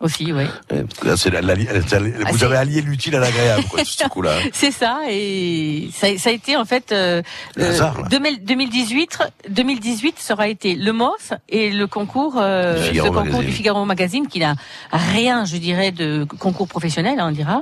Aussi, 0.02 0.32
oui. 0.34 0.44
Que 0.70 1.08
là, 1.08 1.42
la- 1.42 1.42
la- 1.42 1.56
la- 1.56 2.10
Ah, 2.26 2.32
vous 2.32 2.44
avez 2.44 2.58
allié 2.58 2.82
l'utile 2.82 3.16
à 3.16 3.20
l'agréable, 3.20 3.64
ce 3.86 4.08
coup-là. 4.10 4.32
C'est 4.52 4.72
ça, 4.72 5.00
et 5.10 5.90
ça, 5.96 6.08
ça 6.18 6.30
a 6.30 6.34
été 6.34 6.58
en 6.58 6.66
fait 6.66 6.92
euh, 6.92 7.22
Le 7.56 7.66
hasard, 7.68 8.02
là. 8.02 8.08
2000 8.10 8.44
2018. 8.44 9.20
2018 9.50 10.20
sera 10.20 10.48
été 10.50 10.76
le 10.76 10.92
MOF 10.92 11.32
et 11.50 11.70
le 11.72 11.88
concours, 11.88 12.36
euh, 12.38 12.84
ce 12.94 13.00
concours 13.00 13.14
Magazine. 13.24 13.46
du 13.46 13.52
Figaro 13.52 13.86
Magazine 13.86 14.28
qui 14.28 14.40
n'a 14.40 14.56
rien, 14.92 15.46
je 15.46 15.58
dirais, 15.58 15.92
de 15.92 16.26
concours 16.40 16.68
professionnel, 16.68 17.20
hein, 17.20 17.28
on 17.30 17.32
dira. 17.32 17.62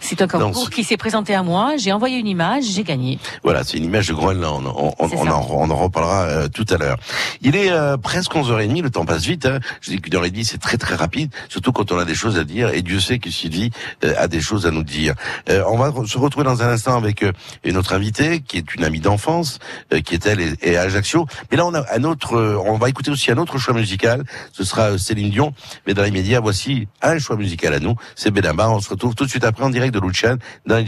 C'est 0.00 0.22
un 0.22 0.28
concours 0.28 0.70
qui 0.70 0.84
s'est 0.84 0.96
présenté 0.96 1.34
à 1.34 1.42
moi. 1.42 1.72
J'ai 1.78 1.92
envoyé 1.92 2.18
une 2.18 2.28
image, 2.28 2.64
j'ai 2.64 2.84
gagné. 2.84 3.18
Voilà, 3.42 3.64
c'est 3.64 3.76
une 3.78 3.84
image 3.84 4.06
de 4.08 4.14
Groenland. 4.14 4.64
On, 4.66 4.92
on, 4.98 5.08
C'est 5.08 5.16
on 5.16 5.24
ça. 5.24 5.36
en, 5.36 5.46
on 5.50 5.68
en 5.70 5.76
reparlera 5.76 6.22
euh, 6.22 6.48
tout 6.48 6.66
à 6.70 6.76
l'heure. 6.76 6.96
Il 7.42 7.56
est 7.56 7.70
euh, 7.72 7.96
presque 7.96 8.32
11h30, 8.32 8.82
le 8.82 8.90
temps 8.90 9.04
passe 9.04 9.24
vite. 9.24 9.46
Hein. 9.46 9.58
Je 9.80 9.90
dis 9.90 10.00
qu'une 10.00 10.14
heure 10.14 10.24
et 10.24 10.30
demie, 10.30 10.44
c'est 10.44 10.58
très 10.58 10.76
très 10.78 10.94
rapide, 10.94 11.32
surtout 11.48 11.71
quand 11.72 11.92
on 11.92 11.98
a 11.98 12.04
des 12.04 12.14
choses 12.14 12.38
à 12.38 12.44
dire. 12.44 12.70
Et 12.74 12.82
Dieu 12.82 13.00
sait 13.00 13.18
que 13.18 13.30
Sylvie 13.30 13.70
euh, 14.04 14.14
a 14.18 14.28
des 14.28 14.40
choses 14.40 14.66
à 14.66 14.70
nous 14.70 14.84
dire. 14.84 15.14
Euh, 15.48 15.62
on 15.68 15.76
va 15.76 15.92
se 16.06 16.18
retrouver 16.18 16.44
dans 16.44 16.62
un 16.62 16.68
instant 16.68 16.96
avec 16.96 17.22
euh, 17.22 17.32
une 17.64 17.76
autre 17.76 17.92
invitée, 17.92 18.40
qui 18.40 18.58
est 18.58 18.74
une 18.74 18.84
amie 18.84 19.00
d'enfance, 19.00 19.58
euh, 19.92 20.00
qui 20.00 20.14
est 20.14 20.26
elle 20.26 20.40
et, 20.40 20.54
et 20.62 20.76
à 20.76 20.82
Ajaccio. 20.82 21.26
Mais 21.50 21.56
là, 21.56 21.66
on 21.66 21.74
a 21.74 21.84
un 21.94 22.04
autre. 22.04 22.36
euh, 22.36 22.58
on 22.64 22.78
va 22.78 22.88
écouter 22.88 23.10
aussi 23.10 23.30
un 23.30 23.38
autre 23.38 23.58
choix 23.58 23.74
musical. 23.74 24.24
Ce 24.52 24.64
sera 24.64 24.98
Céline 24.98 25.30
Dion. 25.30 25.52
Mais 25.86 25.94
dans 25.94 26.02
l'immédiat, 26.02 26.40
voici 26.40 26.88
un 27.02 27.18
choix 27.18 27.36
musical 27.36 27.74
à 27.74 27.80
nous. 27.80 27.96
C'est 28.14 28.30
Benamba. 28.30 28.70
On 28.70 28.80
se 28.80 28.90
retrouve 28.90 29.14
tout 29.14 29.24
de 29.24 29.30
suite 29.30 29.44
après 29.44 29.64
en 29.64 29.70
direct 29.70 29.94
de 29.94 30.00
Lucian 30.00 30.36
dans 30.66 30.76
les 30.76 30.86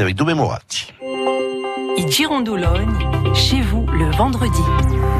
avec 0.00 0.14
Doumé 0.16 0.34
Moratti. 0.34 0.92
I 1.96 2.10
Girondologne, 2.10 3.34
chez 3.34 3.60
vous 3.62 3.86
le 3.86 4.10
vendredi. 4.16 5.13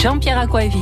Jean-Pierre 0.00 0.38
Aquavive. 0.38 0.78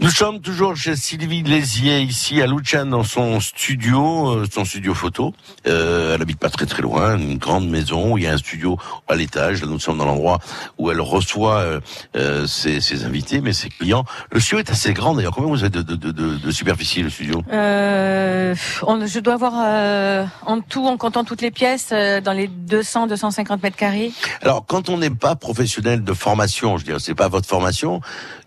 Nous 0.00 0.10
sommes 0.10 0.40
toujours 0.40 0.76
chez 0.76 0.94
Sylvie 0.94 1.42
Lézier, 1.42 2.00
ici 2.00 2.42
à 2.42 2.46
Luchan, 2.46 2.86
dans 2.86 3.02
son 3.02 3.40
studio, 3.40 4.28
euh, 4.28 4.44
son 4.52 4.64
studio 4.64 4.92
photo. 4.92 5.34
Euh, 5.66 6.14
elle 6.14 6.22
habite 6.22 6.38
pas 6.38 6.50
très 6.50 6.66
très 6.66 6.82
loin, 6.82 7.16
une 7.16 7.38
grande 7.38 7.68
maison 7.68 8.12
où 8.12 8.18
il 8.18 8.24
y 8.24 8.26
a 8.26 8.32
un 8.32 8.38
studio 8.38 8.76
à 9.08 9.14
l'étage. 9.14 9.62
Nous 9.64 9.78
sommes 9.80 9.98
dans 9.98 10.04
l'endroit 10.06 10.38
où 10.78 10.90
elle 10.90 11.00
reçoit 11.00 11.58
euh, 11.60 11.80
euh, 12.16 12.46
ses, 12.46 12.80
ses 12.80 13.04
invités, 13.04 13.40
mais 13.40 13.52
ses 13.52 13.68
clients. 13.68 14.04
Le 14.32 14.40
studio 14.40 14.58
est 14.60 14.70
assez 14.70 14.92
grand 14.92 15.14
d'ailleurs. 15.14 15.32
Combien 15.34 15.50
vous 15.50 15.60
avez 15.64 15.70
de, 15.70 15.82
de, 15.82 15.94
de, 15.96 16.10
de, 16.10 16.36
de 16.36 16.50
superficie, 16.50 17.02
le 17.02 17.10
studio? 17.10 17.42
Euh, 17.52 18.54
on- 18.82 19.06
je 19.06 19.18
dois 19.20 19.34
avoir 19.34 19.52
euh, 19.56 20.24
en 20.44 20.60
tout, 20.60 20.86
en 20.86 20.96
comptant 20.96 21.24
toutes 21.24 21.42
les 21.42 21.50
pièces, 21.50 21.90
dans 21.90 22.32
les 22.32 22.48
200-250 22.48 23.62
mètres 23.62 23.76
carrés. 23.76 24.12
Alors, 24.42 24.64
quand 24.66 24.88
on 24.88 24.98
n'est 24.98 25.10
pas 25.10 25.36
professionnel 25.36 26.02
de 26.04 26.12
formation, 26.12 26.76
je 26.78 26.84
veux 26.84 26.92
dire, 26.92 27.00
c'est 27.00 27.14
pas 27.14 27.28
votre 27.28 27.46
formation, 27.48 28.00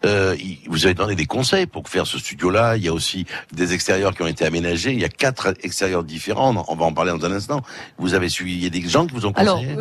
vous 0.03 0.85
avez 0.85 0.93
donné 0.93 1.15
des 1.15 1.25
conseils 1.25 1.65
pour 1.65 1.87
faire 1.89 2.07
ce 2.07 2.17
studio-là. 2.17 2.77
Il 2.77 2.83
y 2.83 2.87
a 2.87 2.93
aussi 2.93 3.25
des 3.53 3.73
extérieurs 3.73 4.13
qui 4.15 4.21
ont 4.21 4.27
été 4.27 4.45
aménagés. 4.45 4.91
Il 4.93 4.99
y 4.99 5.05
a 5.05 5.09
quatre 5.09 5.53
extérieurs 5.63 6.03
différents. 6.03 6.53
On 6.67 6.75
va 6.75 6.85
en 6.85 6.93
parler 6.93 7.11
dans 7.11 7.25
un 7.25 7.31
instant. 7.31 7.61
Vous 7.97 8.13
avez 8.13 8.29
suivi, 8.29 8.53
il 8.55 8.63
y 8.63 8.67
a 8.67 8.69
des 8.69 8.81
gens 8.87 9.05
qui 9.05 9.13
vous 9.13 9.25
ont 9.25 9.31
Alors, 9.35 9.55
conseillé 9.57 9.75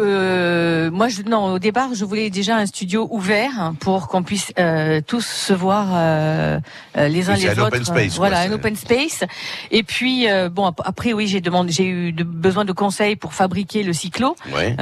euh, 0.78 0.90
moi, 0.90 1.08
je, 1.08 1.22
non, 1.22 1.54
au 1.54 1.58
départ, 1.58 1.90
je 1.94 2.04
voulais 2.04 2.30
déjà 2.30 2.56
un 2.56 2.66
studio 2.66 3.08
ouvert 3.10 3.72
pour 3.80 4.08
qu'on 4.08 4.22
puisse 4.22 4.52
euh, 4.58 5.00
tous 5.06 5.26
se 5.26 5.52
voir 5.52 5.88
euh, 5.92 6.58
euh, 6.96 7.08
les 7.08 7.28
uns 7.30 7.34
Oui, 7.34 7.40
les 7.40 7.48
un 7.48 7.52
autres. 7.52 7.66
open 7.68 7.84
space, 7.84 8.16
voilà, 8.16 8.40
un 8.40 8.52
open 8.52 8.76
space. 8.76 9.24
Et 9.70 9.82
puis, 9.82 10.28
euh, 10.28 10.48
bon, 10.48 10.66
ap- 10.66 10.80
après, 10.84 11.12
oui, 11.12 11.26
j'ai 11.26 11.40
demandé, 11.40 11.72
j'ai 11.72 11.86
eu 11.86 12.12
de- 12.12 12.24
besoin 12.24 12.64
de 12.64 12.72
conseils 12.72 13.16
pour 13.16 13.32
fabriquer 13.34 13.82
le 13.82 13.92
cyclo. 13.92 14.36
Ouais. 14.54 14.74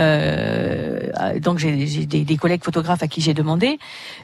Euh, 1.35 1.41
donc, 1.41 1.59
j'ai 1.59 1.75
des, 2.07 2.25
des 2.25 2.37
collègues 2.37 2.63
photographes 2.65 3.03
à 3.03 3.09
qui 3.09 3.21
j'ai 3.21 3.35
demandé. 3.35 3.79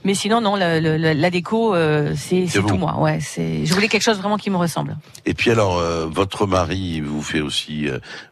Mais 0.04 0.14
sinon, 0.14 0.40
non, 0.40 0.56
la, 0.56 0.80
la- 0.80 0.98
la- 0.98 1.14
la 1.14 1.30
déco, 1.30 1.74
euh, 1.74 2.14
c'est 2.16 2.46
tout 2.52 2.76
moi. 2.76 2.98
Ouais, 3.00 3.18
c'est. 3.20 3.64
Je 3.66 3.74
voulais 3.74 3.88
quelque 3.88 4.02
chose 4.02 4.18
vraiment 4.18 4.36
qui 4.36 4.50
me 4.50 4.56
ressemble. 4.56 4.96
Et 5.26 5.34
puis 5.34 5.50
alors, 5.50 5.78
euh, 5.78 6.06
votre 6.10 6.46
mari 6.46 7.00
vous 7.00 7.22
fait 7.22 7.40
aussi 7.40 7.88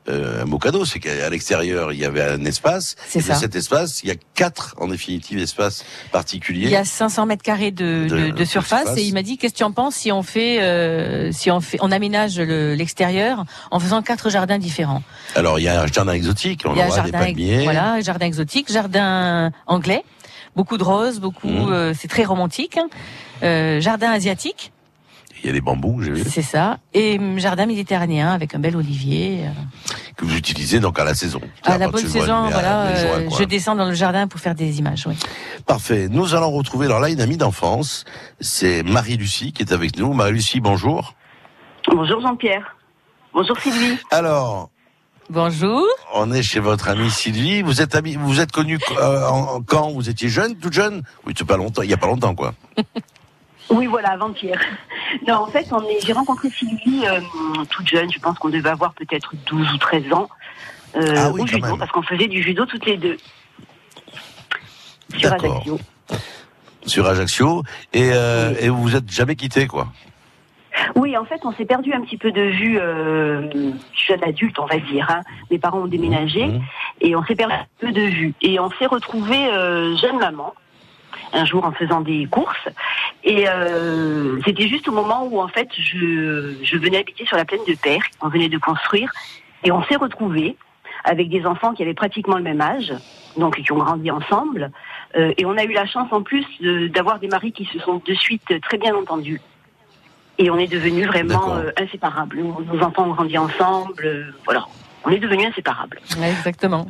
euh, 0.08 0.42
un 0.42 0.46
beau 0.46 0.58
cadeau, 0.58 0.84
c'est 0.84 0.98
qu'à 1.00 1.28
l'extérieur, 1.30 1.92
il 1.92 1.98
y 2.00 2.04
avait 2.04 2.22
un 2.22 2.44
espace. 2.44 2.96
C'est 3.08 3.18
et 3.20 3.22
de 3.22 3.26
ça. 3.28 3.34
cet 3.34 3.54
espace, 3.56 4.02
il 4.02 4.08
y 4.08 4.12
a 4.12 4.16
quatre, 4.34 4.74
en 4.78 4.88
définitive, 4.88 5.38
espaces 5.38 5.84
particuliers. 6.12 6.66
Il 6.66 6.70
y 6.70 6.76
a 6.76 6.84
500 6.84 7.26
mètres 7.26 7.42
carrés 7.42 7.70
de, 7.70 8.44
surface, 8.44 8.96
et 8.96 9.02
il 9.02 9.14
m'a 9.14 9.22
dit 9.22 9.38
qu'est-ce 9.38 9.52
que 9.52 9.58
tu 9.58 9.64
en 9.64 9.72
penses 9.72 9.94
si 9.94 10.10
on 10.12 10.22
fait 10.22 11.30
si 11.32 11.50
on 11.50 11.60
fait 11.60 11.78
on 11.80 11.90
aménage 11.92 12.38
le- 12.38 12.74
l'extérieur 12.74 13.44
en 13.70 13.78
faisant 13.78 14.02
quatre 14.02 14.30
jardins 14.30 14.58
différents? 14.58 15.02
Alors, 15.36 15.58
il 15.58 15.62
y 15.64 15.68
a 15.68 15.82
un 15.82 15.86
jardin 15.86 16.12
exotique, 16.12 16.62
on 16.66 16.72
il 16.74 16.78
y 16.78 16.82
a 16.82 16.86
aura 16.88 17.00
des 17.02 17.10
jardin 17.12 17.26
palmiers. 17.26 17.62
voilà 17.64 18.00
jardin 18.00 18.26
exotique, 18.26 18.59
jardin 18.68 19.50
anglais, 19.66 20.04
beaucoup 20.56 20.76
de 20.78 20.84
roses, 20.84 21.20
beaucoup 21.20 21.48
Mhm. 21.48 21.72
euh, 21.72 21.94
c'est 21.94 22.08
très 22.08 22.24
romantique. 22.24 22.76
hein. 22.76 22.88
Euh, 23.42 23.80
jardin 23.80 24.10
asiatique, 24.10 24.72
Il 25.42 25.46
y 25.46 25.48
a 25.48 25.52
des 25.54 25.62
bambous, 25.62 26.02
j'ai 26.02 26.10
vu, 26.10 26.22
c'est 26.28 26.42
ça, 26.42 26.78
et 26.92 27.18
hum, 27.18 27.38
jardin 27.38 27.64
méditerranéen 27.64 28.28
avec 28.30 28.54
un 28.54 28.58
bel 28.58 28.76
olivier. 28.76 29.44
euh. 29.46 29.50
que 30.16 30.26
vous 30.26 30.36
utilisez 30.36 30.80
donc 30.80 30.98
à 30.98 31.04
la 31.04 31.14
saison. 31.14 31.40
À 31.64 31.78
la 31.78 31.88
bonne 31.88 32.06
saison, 32.06 32.50
voilà, 32.50 32.94
juin, 32.94 33.08
euh, 33.20 33.30
je 33.38 33.44
descends 33.44 33.74
dans 33.74 33.86
le 33.86 33.94
jardin 33.94 34.28
pour 34.28 34.38
faire 34.38 34.54
des 34.54 34.78
images. 34.78 35.06
Oui. 35.06 35.16
Parfait. 35.64 36.08
Nous 36.10 36.34
allons 36.34 36.50
retrouver 36.50 36.84
alors 36.86 37.00
là 37.00 37.08
une 37.08 37.22
amie 37.22 37.38
d'enfance. 37.38 38.04
C'est 38.38 38.82
Marie-Lucie 38.82 39.52
qui 39.54 39.62
est 39.62 39.72
avec 39.72 39.96
nous. 39.96 40.12
Marie-Lucie, 40.12 40.60
bonjour. 40.60 41.14
Bonjour 41.90 42.20
Jean-Pierre. 42.20 42.76
Bonjour 43.32 43.58
Sylvie. 43.60 43.96
Alors, 44.10 44.68
Bonjour. 45.30 45.86
on 46.14 46.32
est 46.32 46.42
chez 46.42 46.58
votre 46.58 46.88
amie 46.88 47.08
Sylvie. 47.08 47.62
Vous 47.62 47.80
êtes 47.80 47.94
amie, 47.94 48.16
vous 48.16 48.40
êtes 48.40 48.50
connue 48.50 48.78
euh, 48.98 49.26
en- 49.28 49.62
quand 49.62 49.90
vous 49.92 50.08
étiez 50.10 50.28
jeune, 50.28 50.56
toute 50.56 50.72
jeune? 50.72 51.02
Oui, 51.24 51.34
c'est 51.38 51.46
pas 51.46 51.56
longtemps. 51.56 51.82
Il 51.82 51.90
y 51.90 51.94
a 51.94 51.96
pas 51.96 52.08
longtemps, 52.08 52.34
quoi. 52.34 52.54
Oui, 53.72 53.86
voilà, 53.86 54.08
avant-hier. 54.10 54.58
Non, 55.28 55.34
en 55.34 55.46
fait, 55.46 55.64
on 55.70 55.80
est, 55.84 56.04
j'ai 56.04 56.12
rencontré 56.12 56.50
Sylvie 56.50 57.04
euh, 57.06 57.20
toute 57.70 57.86
jeune. 57.86 58.10
Je 58.12 58.18
pense 58.18 58.36
qu'on 58.40 58.48
devait 58.48 58.68
avoir 58.68 58.92
peut-être 58.94 59.32
12 59.46 59.72
ou 59.74 59.78
13 59.78 60.12
ans. 60.12 60.28
euh, 60.96 61.14
Ah 61.16 61.30
oui, 61.30 61.42
au 61.42 61.44
quand 61.44 61.46
judo, 61.46 61.66
même. 61.68 61.78
parce 61.78 61.92
qu'on 61.92 62.02
faisait 62.02 62.26
du 62.26 62.42
judo 62.42 62.66
toutes 62.66 62.84
les 62.86 62.96
deux. 62.96 63.16
Sur 65.16 65.30
D'accord. 65.30 65.52
Ajaccio. 65.58 65.78
Sur 66.84 67.06
Ajaccio. 67.06 67.62
Et, 67.92 68.10
euh, 68.12 68.54
et 68.58 68.68
vous 68.70 68.82
vous 68.82 68.96
êtes 68.96 69.08
jamais 69.08 69.36
quitté, 69.36 69.68
quoi. 69.68 69.86
Oui, 70.94 71.16
en 71.16 71.24
fait, 71.24 71.40
on 71.44 71.52
s'est 71.52 71.64
perdu 71.64 71.92
un 71.92 72.00
petit 72.00 72.16
peu 72.16 72.30
de 72.32 72.42
vue 72.42 72.78
euh, 72.80 73.48
jeune 74.06 74.22
adulte, 74.24 74.58
on 74.58 74.66
va 74.66 74.78
dire. 74.78 75.06
hein. 75.10 75.20
Mes 75.50 75.58
parents 75.58 75.80
ont 75.80 75.86
déménagé 75.86 76.46
Mmh. 76.46 76.60
et 77.00 77.16
on 77.16 77.24
s'est 77.24 77.34
perdu 77.34 77.54
un 77.54 77.66
peu 77.80 77.92
de 77.92 78.00
vue. 78.02 78.34
Et 78.42 78.58
on 78.60 78.70
s'est 78.72 78.86
retrouvé 78.86 79.36
euh, 79.36 79.96
jeune 79.96 80.18
maman 80.18 80.54
un 81.32 81.44
jour 81.44 81.64
en 81.64 81.72
faisant 81.72 82.00
des 82.00 82.26
courses. 82.26 82.68
Et 83.24 83.48
euh, 83.48 84.40
c'était 84.44 84.68
juste 84.68 84.88
au 84.88 84.92
moment 84.92 85.24
où 85.30 85.40
en 85.40 85.48
fait 85.48 85.68
je, 85.76 86.54
je 86.62 86.76
venais 86.76 86.98
habiter 86.98 87.24
sur 87.26 87.36
la 87.36 87.44
plaine 87.44 87.60
de 87.68 87.74
Père, 87.74 88.02
on 88.20 88.28
venait 88.28 88.48
de 88.48 88.58
construire, 88.58 89.10
et 89.64 89.70
on 89.72 89.82
s'est 89.84 89.96
retrouvés 89.96 90.56
avec 91.04 91.28
des 91.28 91.46
enfants 91.46 91.72
qui 91.72 91.82
avaient 91.82 91.94
pratiquement 91.94 92.36
le 92.36 92.42
même 92.42 92.60
âge, 92.60 92.92
donc 93.36 93.56
qui 93.62 93.72
ont 93.72 93.78
grandi 93.78 94.10
ensemble. 94.10 94.70
Euh, 95.16 95.32
et 95.38 95.44
on 95.46 95.56
a 95.56 95.64
eu 95.64 95.72
la 95.72 95.86
chance 95.86 96.12
en 96.12 96.22
plus 96.22 96.44
de- 96.60 96.88
d'avoir 96.88 97.18
des 97.18 97.28
maris 97.28 97.52
qui 97.52 97.64
se 97.66 97.78
sont 97.80 98.02
de 98.04 98.14
suite 98.14 98.60
très 98.62 98.78
bien 98.78 98.94
entendus. 98.94 99.40
Et 100.40 100.48
on 100.48 100.58
est 100.58 100.66
devenus 100.66 101.06
vraiment 101.06 101.54
euh, 101.54 101.70
inséparables. 101.76 102.38
Nos 102.38 102.82
enfants 102.82 103.04
ont 103.04 103.12
grandi 103.12 103.36
ensemble, 103.36 104.06
euh, 104.06 104.24
voilà. 104.46 104.64
On 105.04 105.10
est 105.10 105.18
devenus 105.18 105.48
inséparables. 105.48 106.00
exactement. 106.22 106.86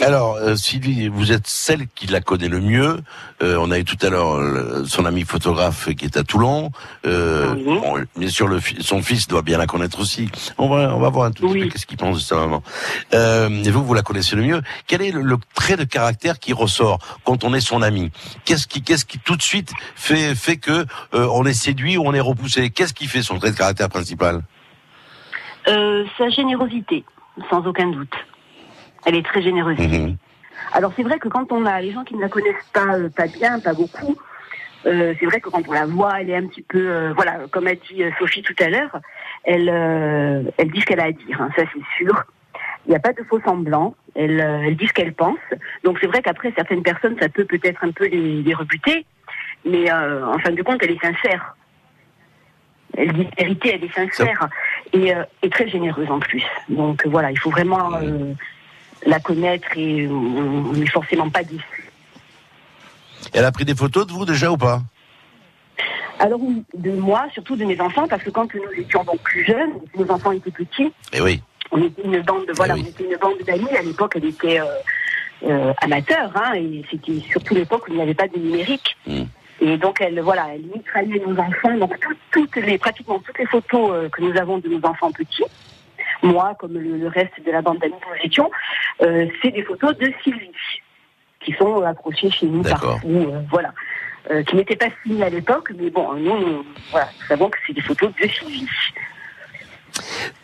Alors, 0.00 0.36
euh, 0.36 0.54
Sylvie, 0.54 1.08
vous 1.08 1.32
êtes 1.32 1.48
celle 1.48 1.88
qui 1.88 2.06
la 2.06 2.20
connaît 2.20 2.48
le 2.48 2.60
mieux. 2.60 3.00
Euh, 3.42 3.56
on 3.60 3.72
a 3.72 3.78
eu 3.80 3.84
tout 3.84 3.96
à 4.06 4.10
l'heure 4.10 4.36
euh, 4.36 4.84
son 4.86 5.04
ami 5.04 5.24
photographe 5.24 5.92
qui 5.94 6.04
est 6.04 6.16
à 6.16 6.22
Toulon. 6.22 6.70
Euh, 7.04 7.56
bon, 7.64 8.04
bien 8.16 8.28
sûr, 8.28 8.46
le 8.46 8.60
son 8.80 9.02
fils 9.02 9.26
doit 9.26 9.42
bien 9.42 9.58
la 9.58 9.66
connaître 9.66 9.98
aussi. 10.00 10.30
On 10.56 10.68
va, 10.68 10.94
on 10.94 11.00
va 11.00 11.08
voir 11.08 11.26
un 11.26 11.32
tout 11.32 11.48
petit 11.48 11.62
peu 11.62 11.68
qu'est-ce 11.68 11.86
qu'il 11.86 11.96
pense 11.96 12.18
de 12.18 12.22
sa 12.22 12.36
maman. 12.36 12.62
Euh, 13.12 13.48
et 13.64 13.70
vous, 13.70 13.84
vous 13.84 13.94
la 13.94 14.02
connaissez 14.02 14.36
le 14.36 14.42
mieux. 14.42 14.62
Quel 14.86 15.02
est 15.02 15.10
le, 15.10 15.20
le 15.22 15.36
trait 15.54 15.76
de 15.76 15.84
caractère 15.84 16.38
qui 16.38 16.52
ressort 16.52 17.00
quand 17.24 17.42
on 17.42 17.52
est 17.52 17.60
son 17.60 17.82
ami? 17.82 18.12
Qu'est-ce 18.44 18.68
qui, 18.68 18.82
qu'est-ce 18.82 19.04
qui 19.04 19.18
tout 19.18 19.36
de 19.36 19.42
suite 19.42 19.72
fait 19.96 20.36
fait 20.36 20.58
que 20.58 20.86
euh, 21.14 21.28
on 21.32 21.44
est 21.44 21.54
séduit 21.54 21.96
ou 21.96 22.04
on 22.06 22.14
est 22.14 22.20
repoussé? 22.20 22.70
Qu'est-ce 22.70 22.94
qui 22.94 23.08
fait 23.08 23.22
son 23.22 23.40
trait 23.40 23.50
de 23.50 23.56
caractère 23.56 23.88
principal? 23.88 24.42
Euh, 25.66 26.04
sa 26.16 26.28
générosité, 26.30 27.04
sans 27.50 27.66
aucun 27.66 27.90
doute. 27.90 28.14
Elle 29.04 29.14
est 29.14 29.24
très 29.24 29.42
généreuse. 29.42 29.78
Mhm. 29.78 30.16
Alors 30.72 30.92
c'est 30.96 31.02
vrai 31.02 31.18
que 31.18 31.28
quand 31.28 31.50
on 31.52 31.64
a 31.66 31.80
les 31.80 31.92
gens 31.92 32.04
qui 32.04 32.14
ne 32.14 32.20
la 32.20 32.28
connaissent 32.28 32.54
pas, 32.72 32.94
euh, 32.94 33.08
pas 33.08 33.26
bien, 33.26 33.58
pas 33.60 33.72
beaucoup, 33.72 34.16
euh, 34.86 35.14
c'est 35.18 35.26
vrai 35.26 35.40
que 35.40 35.48
quand 35.48 35.66
on 35.66 35.72
la 35.72 35.86
voit, 35.86 36.20
elle 36.20 36.30
est 36.30 36.36
un 36.36 36.46
petit 36.46 36.62
peu, 36.62 36.90
euh, 36.90 37.12
voilà, 37.14 37.38
comme 37.50 37.66
a 37.66 37.74
dit 37.74 38.02
Sophie 38.18 38.42
tout 38.42 38.54
à 38.60 38.68
l'heure, 38.68 39.00
elle, 39.44 39.68
elle 40.56 40.70
dit 40.70 40.80
ce 40.80 40.86
qu'elle 40.86 41.00
a 41.00 41.04
à 41.04 41.12
dire, 41.12 41.40
hein, 41.40 41.48
ça 41.56 41.62
c'est 41.72 42.04
sûr. 42.04 42.24
Il 42.86 42.90
n'y 42.90 42.96
a 42.96 43.00
pas 43.00 43.12
de 43.12 43.22
faux 43.24 43.40
semblant. 43.44 43.94
Elle, 44.14 44.40
elle 44.40 44.76
dit 44.76 44.86
ce 44.86 44.92
qu'elle 44.92 45.12
pense. 45.12 45.38
Donc 45.84 45.98
c'est 46.00 46.06
vrai 46.06 46.22
qu'après 46.22 46.52
certaines 46.56 46.82
personnes, 46.82 47.16
ça 47.20 47.28
peut 47.28 47.44
peut-être 47.44 47.84
un 47.84 47.90
peu 47.90 48.06
les, 48.06 48.42
les 48.42 48.54
rebuter, 48.54 49.04
mais 49.64 49.92
en 49.92 50.38
fin 50.38 50.52
de 50.52 50.62
compte, 50.62 50.82
elle 50.82 50.92
est 50.92 51.00
sincère. 51.00 51.54
Elle 52.96 53.12
dit 53.12 53.24
la 53.24 53.44
vérité, 53.44 53.74
elle 53.74 53.84
est 53.84 53.92
sincère 53.92 54.48
et, 54.92 55.12
et 55.42 55.50
très 55.50 55.68
généreuse 55.68 56.10
en 56.10 56.18
plus. 56.18 56.44
Donc 56.68 57.06
voilà, 57.06 57.30
il 57.30 57.38
faut 57.38 57.50
vraiment 57.50 57.90
la 59.06 59.20
connaître 59.20 59.68
et 59.76 60.06
on 60.08 60.72
n'est 60.72 60.86
forcément 60.86 61.28
pas 61.30 61.42
déçu. 61.42 61.90
Elle 63.32 63.44
a 63.44 63.52
pris 63.52 63.64
des 63.64 63.74
photos 63.74 64.06
de 64.06 64.12
vous 64.12 64.24
déjà 64.24 64.50
ou 64.50 64.56
pas? 64.56 64.80
Alors 66.18 66.40
oui, 66.42 66.64
de 66.74 66.90
moi, 66.92 67.26
surtout 67.32 67.54
de 67.56 67.64
mes 67.64 67.80
enfants, 67.80 68.08
parce 68.08 68.22
que 68.22 68.30
quand 68.30 68.52
nous 68.54 68.62
étions 68.76 69.04
donc 69.04 69.20
plus 69.20 69.44
jeunes, 69.44 69.72
nos 69.96 70.10
enfants 70.10 70.32
étaient 70.32 70.50
petits, 70.50 70.92
Eh 71.12 71.20
oui. 71.20 71.40
on 71.70 71.82
était 71.82 72.02
une 72.02 72.20
bande, 72.22 72.44
voilà, 72.56 72.74
on 72.74 72.78
était 72.78 73.04
une 73.04 73.16
bande 73.18 73.38
d'amis. 73.46 73.70
À 73.78 73.82
l'époque, 73.82 74.14
elle 74.16 74.24
était 74.24 74.60
euh, 74.60 74.64
euh, 75.44 75.72
amateur, 75.80 76.30
hein, 76.34 76.54
et 76.54 76.84
c'était 76.90 77.20
surtout 77.30 77.54
l'époque 77.54 77.84
où 77.86 77.92
il 77.92 77.96
n'y 77.96 78.02
avait 78.02 78.14
pas 78.14 78.26
de 78.26 78.36
numérique. 78.36 78.96
Et 79.60 79.76
donc, 79.76 80.00
elle, 80.00 80.20
voilà, 80.20 80.46
elle 80.54 80.62
mitraillait 80.62 81.20
nos 81.24 81.38
enfants. 81.38 81.76
Donc, 81.76 81.98
tout- 82.00 82.16
toutes 82.32 82.56
les, 82.56 82.78
pratiquement 82.78 83.18
toutes 83.20 83.38
les 83.38 83.46
photos 83.46 83.90
euh, 83.92 84.08
que 84.08 84.22
nous 84.22 84.36
avons 84.36 84.58
de 84.58 84.68
nos 84.68 84.84
enfants 84.88 85.10
petits, 85.12 85.44
moi, 86.22 86.54
comme 86.58 86.74
le, 86.74 86.96
le 86.96 87.08
reste 87.08 87.32
de 87.44 87.50
la 87.50 87.62
bande 87.62 87.78
d'amis 87.78 87.94
que 88.00 88.08
nous 88.08 88.24
étions, 88.24 88.50
euh, 89.02 89.26
c'est 89.42 89.50
des 89.50 89.62
photos 89.62 89.96
de 89.98 90.12
Sylvie, 90.22 90.50
qui 91.40 91.52
sont 91.52 91.82
accrochées 91.82 92.30
chez 92.30 92.46
nous 92.46 92.62
D'accord. 92.62 92.94
partout, 92.94 93.08
euh, 93.08 93.40
voilà. 93.50 93.72
Euh, 94.30 94.42
qui 94.42 94.56
n'étaient 94.56 94.76
pas 94.76 94.88
signées 95.02 95.22
à 95.24 95.30
l'époque, 95.30 95.72
mais 95.78 95.88
bon, 95.90 96.12
nous, 96.14 96.38
nous, 96.38 96.64
voilà, 96.90 97.06
nous 97.20 97.26
savons 97.26 97.48
que 97.48 97.56
c'est 97.66 97.72
des 97.72 97.80
photos 97.80 98.12
de 98.20 98.28
Sylvie. 98.28 98.66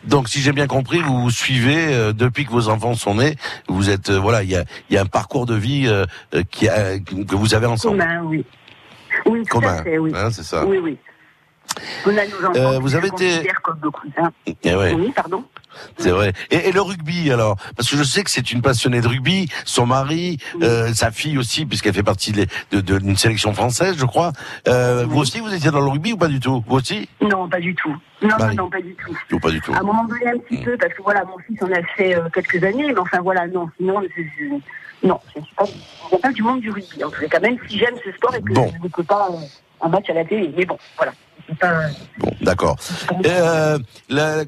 Donc, 0.03 0.27
si 0.27 0.39
j'ai 0.41 0.51
bien 0.51 0.67
compris, 0.67 0.99
vous 0.99 1.21
vous 1.21 1.29
suivez 1.29 1.93
euh, 1.93 2.13
depuis 2.13 2.45
que 2.45 2.51
vos 2.51 2.67
enfants 2.69 2.95
sont 2.95 3.15
nés. 3.15 3.35
Vous 3.67 3.89
êtes 3.89 4.09
euh, 4.09 4.19
voilà, 4.19 4.43
il 4.43 4.49
y 4.49 4.55
a, 4.55 4.63
il 4.89 4.95
y 4.95 4.97
a 4.97 5.01
un 5.01 5.05
parcours 5.05 5.45
de 5.45 5.55
vie 5.55 5.85
euh, 5.87 6.05
euh, 6.33 6.43
qui 6.49 6.67
a, 6.67 6.97
que 6.99 7.35
vous 7.35 7.53
avez 7.53 7.67
ensemble. 7.67 7.99
Commun, 7.99 8.21
oui. 8.23 8.43
Oui, 9.25 9.43
tout 9.43 9.59
Commun, 9.59 9.77
à 9.77 9.83
fait, 9.83 9.97
oui. 9.97 10.11
hein, 10.15 10.29
c'est 10.31 10.43
ça. 10.43 10.65
Oui, 10.65 10.77
oui. 10.79 10.97
On 12.05 12.09
a 12.17 12.25
nos 12.25 12.45
enfants 12.45 12.55
Euh, 12.75 12.79
vous 12.79 12.95
avez 12.95 13.07
été- 13.07 13.47
comme 13.61 13.79
cousins. 13.91 14.31
Eh 14.63 14.75
ouais. 14.75 14.93
Oui, 14.93 15.11
pardon. 15.15 15.43
C'est 15.97 16.11
vrai. 16.11 16.33
Et, 16.51 16.69
et 16.69 16.71
le 16.71 16.81
rugby 16.81 17.31
alors? 17.31 17.57
Parce 17.75 17.89
que 17.89 17.97
je 17.97 18.03
sais 18.03 18.23
que 18.23 18.29
c'est 18.31 18.51
une 18.51 18.61
passionnée 18.61 19.01
de 19.01 19.07
rugby. 19.07 19.49
Son 19.65 19.85
mari, 19.85 20.37
euh, 20.61 20.93
sa 20.93 21.11
fille 21.11 21.37
aussi, 21.37 21.65
puisqu'elle 21.65 21.93
fait 21.93 22.03
partie 22.03 22.31
de- 22.31 22.45
de- 22.71 22.81
de- 22.81 22.99
d'une 22.99 23.17
sélection 23.17 23.53
française, 23.53 23.95
je 23.97 24.05
crois. 24.05 24.31
Euh, 24.67 25.05
Vous 25.07 25.19
aussi, 25.19 25.39
vous 25.39 25.53
étiez 25.53 25.71
dans 25.71 25.79
le 25.81 25.89
rugby 25.89 26.13
ou 26.13 26.17
pas 26.17 26.27
du 26.27 26.39
tout? 26.39 26.63
Vous 26.67 26.75
aussi? 26.77 27.07
Non, 27.21 27.47
pas 27.49 27.59
du 27.59 27.73
tout. 27.75 27.95
Non, 28.21 28.29
non, 28.55 28.69
pas 28.69 28.81
du 28.81 28.95
tout. 28.95 29.17
Ou 29.35 29.39
pas 29.39 29.51
du 29.51 29.59
tout 29.61 29.73
À 29.73 29.79
un 29.79 29.83
moment 29.83 30.05
donné, 30.05 30.27
un 30.27 30.37
petit 30.39 30.57
peu, 30.63 30.77
parce 30.77 30.93
que 30.93 31.01
voilà, 31.03 31.23
mon 31.25 31.37
fils 31.39 31.61
en 31.61 31.71
a 31.71 31.83
fait 31.95 32.15
euh, 32.15 32.29
quelques 32.33 32.63
années, 32.63 32.91
mais 32.93 32.97
enfin 32.99 33.19
voilà, 33.21 33.45
non, 33.47 33.69
sinon, 33.77 34.01
je, 34.01 34.21
je- 34.23 35.07
non, 35.07 35.19
je 35.35 35.39
ne 35.39 35.45
suis 35.45 35.55
pas, 35.55 35.65
je 35.65 35.71
suis 36.07 36.17
pas 36.21 36.31
du 36.31 36.41
monde 36.41 36.61
du 36.61 36.71
rugby. 36.71 37.03
En 37.03 37.09
tout 37.11 37.27
cas, 37.29 37.39
même 37.39 37.57
si 37.67 37.77
j'aime 37.77 37.95
ce 38.03 38.11
sport 38.13 38.33
et 38.35 38.41
que 38.41 38.53
je 38.53 38.59
ne 38.83 38.87
peux 38.89 39.03
pas 39.03 39.29
un 39.81 39.89
match 39.89 40.09
à 40.09 40.13
la 40.13 40.23
télé, 40.25 40.51
mais 40.57 40.65
bon, 40.65 40.77
voilà. 40.97 41.11
Pas, 41.59 41.81
Bon, 42.17 42.31
d'accord. 42.41 42.75
La- 44.09 44.43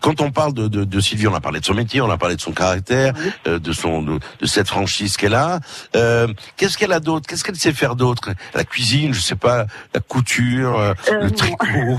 quand 0.00 0.20
on 0.20 0.30
parle 0.30 0.54
de, 0.54 0.68
de, 0.68 0.84
de 0.84 1.00
Sylvie, 1.00 1.26
on 1.26 1.34
a 1.34 1.40
parlé 1.40 1.58
de 1.60 1.64
son 1.64 1.74
métier, 1.74 2.00
on 2.00 2.10
a 2.10 2.16
parlé 2.18 2.36
de 2.36 2.40
son 2.40 2.52
caractère, 2.52 3.12
euh, 3.46 3.58
de 3.58 3.72
son 3.72 4.02
de, 4.02 4.18
de 4.40 4.46
cette 4.46 4.68
franchise 4.68 5.16
qu'elle 5.16 5.34
a. 5.34 5.58
Euh, 5.96 6.28
Qu'est-ce 6.56 6.78
qu'elle 6.78 6.92
a 6.92 7.00
d'autre? 7.00 7.26
Qu'est-ce 7.28 7.42
qu'elle 7.42 7.56
sait 7.56 7.72
faire 7.72 7.96
d'autre? 7.96 8.30
La 8.54 8.64
cuisine, 8.64 9.12
je 9.12 9.20
sais 9.20 9.34
pas, 9.36 9.66
la 9.94 10.00
couture, 10.00 10.78
euh, 10.78 10.94
le 11.10 11.30
tricot. 11.30 11.66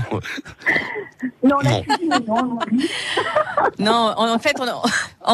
non, 1.44 1.58
la 1.62 1.70
Non. 1.70 1.82
cuisine, 1.82 2.14
non, 2.26 2.58
non. 3.78 4.14
En 4.32 4.38
fait, 4.38 4.56
on, 4.60 4.66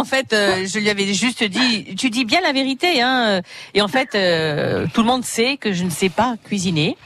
en 0.01 0.05
fait, 0.05 0.33
euh, 0.33 0.67
je 0.67 0.79
lui 0.79 0.91
avais 0.91 1.13
juste 1.15 1.45
dit, 1.45 1.95
tu 1.97 2.11
dis 2.11 2.25
bien 2.25 2.41
la 2.41 2.53
vérité, 2.53 3.01
hein. 3.01 3.41
Et 3.75 3.81
en 3.83 3.89
fait, 3.89 4.15
euh, 4.15 4.87
tout 4.93 5.03
le 5.03 5.07
monde 5.07 5.25
sait 5.25 5.57
que 5.57 5.73
je 5.73 5.85
ne 5.85 5.91
sais 5.91 6.09
pas 6.09 6.35
cuisiner, 6.45 6.97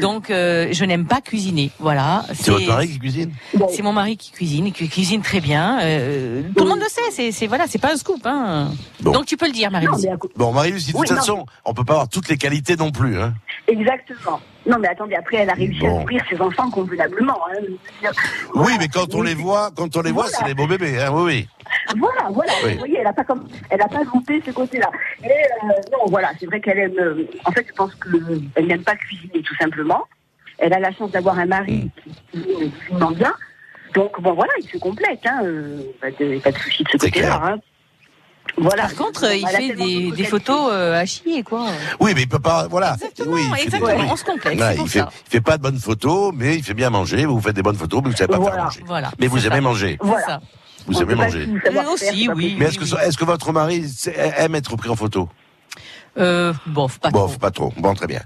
donc 0.00 0.30
euh, 0.30 0.68
je 0.72 0.84
n'aime 0.84 1.06
pas 1.06 1.20
cuisiner. 1.20 1.70
Voilà. 1.78 2.24
C'est 2.34 2.50
votre 2.50 2.66
mari 2.66 2.88
qui 2.88 2.98
cuisine 2.98 3.32
C'est 3.74 3.82
mon 3.82 3.92
mari 3.92 4.16
qui 4.16 4.30
cuisine, 4.32 4.66
et 4.66 4.72
qui 4.72 4.88
cuisine 4.88 5.22
très 5.22 5.40
bien. 5.40 5.78
euh, 5.82 6.42
tout 6.56 6.64
le 6.64 6.70
monde 6.70 6.80
le 6.80 6.88
sait. 6.88 7.00
C'est, 7.10 7.32
c'est 7.32 7.46
voilà, 7.46 7.66
c'est 7.68 7.78
pas 7.80 7.92
un 7.92 7.96
scoop, 7.96 8.20
hein. 8.24 8.70
Bon. 9.00 9.12
Donc 9.12 9.26
tu 9.26 9.36
peux 9.36 9.46
le 9.46 9.52
dire, 9.52 9.70
marie 9.70 9.86
Bon, 10.36 10.52
Marie-Lucie, 10.52 10.92
de 10.92 10.96
Oui, 10.96 11.06
toute 11.06 11.16
non. 11.16 11.20
façon, 11.22 11.46
on 11.64 11.74
peut 11.74 11.84
pas 11.84 11.94
avoir 11.94 12.08
toutes 12.08 12.28
les 12.28 12.36
qualités 12.36 12.76
non 12.76 12.90
plus. 12.90 13.18
Hein. 13.20 13.34
Exactement. 13.68 14.40
Non, 14.66 14.78
mais 14.80 14.88
attendez, 14.88 15.14
après, 15.14 15.36
elle 15.38 15.50
a 15.50 15.54
réussi 15.54 15.80
Bon. 15.80 15.96
à 15.98 16.00
nourrir 16.00 16.24
ses 16.28 16.40
enfants 16.40 16.70
convenablement. 16.70 17.38
Hein. 17.50 18.10
Oui, 18.54 18.72
mais 18.78 18.88
quand 18.88 19.14
on 19.14 19.22
les 19.22 19.34
voit, 19.34 19.70
quand 19.76 19.96
on 19.96 20.02
les 20.02 20.10
voit, 20.12 20.26
c'est 20.28 20.44
des 20.44 20.54
beaux 20.54 20.66
bébés. 20.66 20.98
Hein, 21.00 21.10
oui, 21.12 21.22
oui. 21.24 21.48
Voilà, 21.98 22.28
voilà. 22.32 22.52
Oui. 22.64 22.72
Vous 22.72 22.78
voyez, 22.80 22.98
elle 22.98 23.04
n'a 23.04 23.12
pas 23.12 23.24
comme, 23.24 23.46
elle 23.70 23.80
a 23.80 23.88
pas 23.88 24.02
loupé 24.12 24.42
ce 24.44 24.50
côté-là. 24.50 24.90
Et 25.22 25.28
euh, 25.28 25.68
non, 25.92 26.06
voilà, 26.08 26.30
c'est 26.40 26.46
vrai 26.46 26.60
qu'elle 26.60 26.78
aime. 26.78 26.94
euh, 26.98 27.24
en 27.44 27.52
fait, 27.52 27.64
je 27.68 27.72
pense 27.74 27.92
qu'elle 27.94 28.66
n'aime 28.66 28.82
pas 28.82 28.96
cuisiner, 28.96 29.42
tout 29.42 29.54
simplement. 29.56 30.04
Elle 30.58 30.72
a 30.72 30.80
la 30.80 30.90
chance 30.92 31.10
d'avoir 31.10 31.38
un 31.38 31.46
mari 31.46 31.90
qui 32.32 32.40
cuisine 32.42 33.14
bien. 33.14 33.34
Donc 33.94 34.20
bon, 34.20 34.32
voilà, 34.34 34.52
il 34.60 34.68
se 34.68 34.78
complète. 34.78 35.20
Hein, 35.26 35.40
euh, 35.44 35.80
pas 36.00 36.10
de, 36.10 36.38
pas 36.40 36.50
de 36.52 36.58
souci 36.58 36.82
de 36.82 36.88
ce 36.92 36.96
côté-là. 36.98 37.40
Hein. 37.44 37.56
Voilà. 38.58 38.84
Par 38.84 38.94
contre, 38.94 39.24
euh, 39.24 39.34
il 39.36 39.44
a 39.44 39.50
fait 39.50 39.74
des, 39.74 40.10
des 40.12 40.24
photos 40.24 40.70
euh, 40.72 40.98
à 40.98 41.04
chier, 41.04 41.42
quoi. 41.42 41.66
Oui, 42.00 42.12
mais 42.14 42.22
il 42.22 42.28
peut 42.28 42.38
pas. 42.38 42.66
Voilà. 42.68 42.96
oui, 43.26 43.42
il 43.42 43.54
fait 43.56 43.56
des- 43.56 43.76
exactement, 43.76 44.00
oui. 44.02 44.08
on 44.10 44.16
se 44.16 44.24
complète, 44.24 44.56
Voilà, 44.56 44.74
il 44.74 44.88
fait, 44.88 45.00
il 45.00 45.30
fait 45.30 45.40
pas 45.40 45.58
de 45.58 45.62
bonnes 45.62 45.78
photos, 45.78 46.32
mais 46.34 46.56
il 46.56 46.62
fait 46.62 46.74
bien 46.74 46.88
manger. 46.90 47.26
Vous 47.26 47.40
faites 47.40 47.54
des 47.56 47.62
bonnes 47.62 47.76
photos, 47.76 48.00
mais 48.02 48.10
vous 48.10 48.16
savez 48.16 48.32
pas 48.36 48.42
faire 48.42 48.64
manger. 48.64 48.80
Voilà. 48.86 49.10
Mais 49.18 49.26
vous 49.26 49.46
aimez 49.46 49.56
ça. 49.56 49.60
manger. 49.60 49.98
Ça. 50.26 50.40
Vous 50.86 50.96
On 50.98 51.02
aimez 51.02 51.14
manger. 51.16 51.48
faire, 51.70 51.90
aussi, 51.90 52.28
oui. 52.34 52.56
Mais 52.58 52.66
est-ce 52.66 52.78
que, 52.78 52.84
est-ce 53.06 53.18
que 53.18 53.24
votre 53.24 53.52
mari 53.52 53.84
aime 54.38 54.54
être 54.54 54.76
pris 54.76 54.88
en 54.88 54.96
photo? 54.96 55.28
Euh, 56.18 56.54
bof, 56.66 56.98
pas 56.98 57.10
Bof, 57.10 57.38
pas 57.38 57.50
trop. 57.50 57.74
Bon, 57.76 57.92
très 57.92 58.06
bien. 58.06 58.20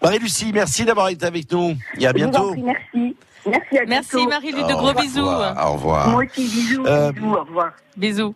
Marie-Lucie, 0.00 0.52
merci 0.54 0.84
d'avoir 0.84 1.08
été 1.08 1.26
avec 1.26 1.50
nous. 1.50 1.76
Et 1.98 2.06
à 2.06 2.12
Je 2.14 2.18
vous 2.18 2.24
en 2.26 2.30
bientôt. 2.30 2.50
prie, 2.52 2.62
merci. 2.62 3.16
Merci 3.46 3.78
à 3.78 3.84
Merci 3.86 4.10
bientôt. 4.16 4.28
Marie-Luc, 4.30 4.64
Au 4.64 4.68
de 4.68 4.74
gros 4.74 4.92
bisous. 4.92 5.20
Au 5.26 5.72
revoir. 5.72 6.08
Moi 6.10 6.22
aussi, 6.24 6.46
bisous, 6.46 6.86
Euh, 6.86 7.10
bisous, 7.10 7.34
au 7.34 7.40
revoir. 7.44 7.70
Bisous. 7.96 8.34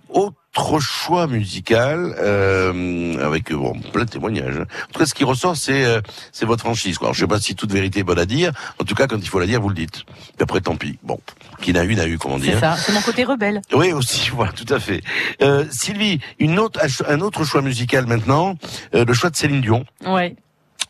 Autre 0.54 0.80
choix 0.80 1.26
musical 1.26 2.14
euh, 2.18 3.24
avec 3.24 3.50
euh, 3.52 3.56
bon, 3.56 3.72
plein 3.92 4.04
de 4.04 4.10
témoignages. 4.10 4.56
hein. 4.58 4.66
En 4.88 4.92
tout 4.92 4.98
cas, 4.98 5.06
ce 5.06 5.14
qui 5.14 5.24
ressort, 5.24 5.56
c'est 5.56 5.84
euh, 5.84 6.00
c'est 6.30 6.44
votre 6.44 6.60
franchise. 6.62 6.98
Quoi. 6.98 7.06
Alors, 7.08 7.14
je 7.14 7.20
sais 7.20 7.26
pas 7.26 7.40
si 7.40 7.54
toute 7.54 7.72
vérité 7.72 8.00
est 8.00 8.02
bonne 8.02 8.18
à 8.18 8.26
dire. 8.26 8.52
En 8.78 8.84
tout 8.84 8.94
cas, 8.94 9.06
quand 9.06 9.16
il 9.16 9.28
faut 9.28 9.38
la 9.40 9.46
dire, 9.46 9.62
vous 9.62 9.70
le 9.70 9.74
dites. 9.74 10.04
Et 10.38 10.42
après, 10.42 10.60
tant 10.60 10.76
pis. 10.76 10.98
Bon, 11.02 11.18
qui 11.62 11.72
n'a 11.72 11.84
eu 11.84 11.94
n'a 11.94 12.06
eu, 12.06 12.18
comment 12.18 12.36
C'est 12.38 12.50
dire. 12.50 12.60
ça, 12.60 12.76
c'est 12.76 12.92
mon 12.92 13.00
côté 13.00 13.24
rebelle. 13.24 13.62
Oui, 13.72 13.92
aussi, 13.92 14.28
voilà, 14.34 14.52
tout 14.52 14.72
à 14.72 14.78
fait. 14.78 15.00
Euh, 15.40 15.64
Sylvie, 15.70 16.20
une 16.38 16.58
autre, 16.58 16.80
un 17.08 17.20
autre 17.20 17.44
choix 17.44 17.62
musical 17.62 18.04
maintenant, 18.06 18.56
euh, 18.94 19.06
le 19.06 19.14
choix 19.14 19.30
de 19.30 19.36
Céline 19.36 19.62
Dion. 19.62 19.86
Ouais. 20.06 20.36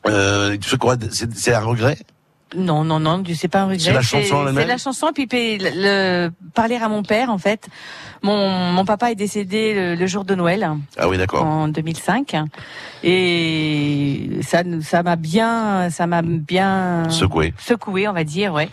Euh, 0.06 0.56
c'est 1.12 1.32
c'est 1.36 1.54
un 1.54 1.60
regret? 1.60 1.96
Non, 2.56 2.84
non, 2.84 3.00
non, 3.00 3.22
c'est 3.34 3.48
pas 3.48 3.60
un 3.62 3.64
regret. 3.64 3.78
C'est 3.78 3.92
la 3.92 4.02
chanson 4.02 4.46
C'est 4.54 4.66
la 4.66 4.76
chanson, 4.78 5.10
puis 5.14 5.26
puis 5.26 5.58
le, 5.58 5.70
le- 5.74 6.30
parler 6.54 6.76
à 6.76 6.88
mon 6.88 7.02
père, 7.02 7.30
en 7.30 7.38
fait. 7.38 7.68
Mon, 8.22 8.48
mon 8.72 8.84
papa 8.84 9.10
est 9.10 9.14
décédé 9.14 9.74
le, 9.74 9.94
le 9.94 10.06
jour 10.06 10.24
de 10.24 10.34
Noël. 10.34 10.68
Ah 10.98 11.08
oui, 11.08 11.18
d'accord. 11.18 11.44
En 11.44 11.68
2005. 11.68 12.34
Et 13.04 14.28
ça, 14.42 14.62
ça 14.82 15.02
m'a 15.02 15.16
bien, 15.16 15.90
ça 15.90 16.06
m'a 16.06 16.22
bien 16.22 17.08
Secoué. 17.10 17.52
secoué, 17.58 18.08
on 18.08 18.12
va 18.12 18.24
dire, 18.24 18.52
ouais. 18.52 18.68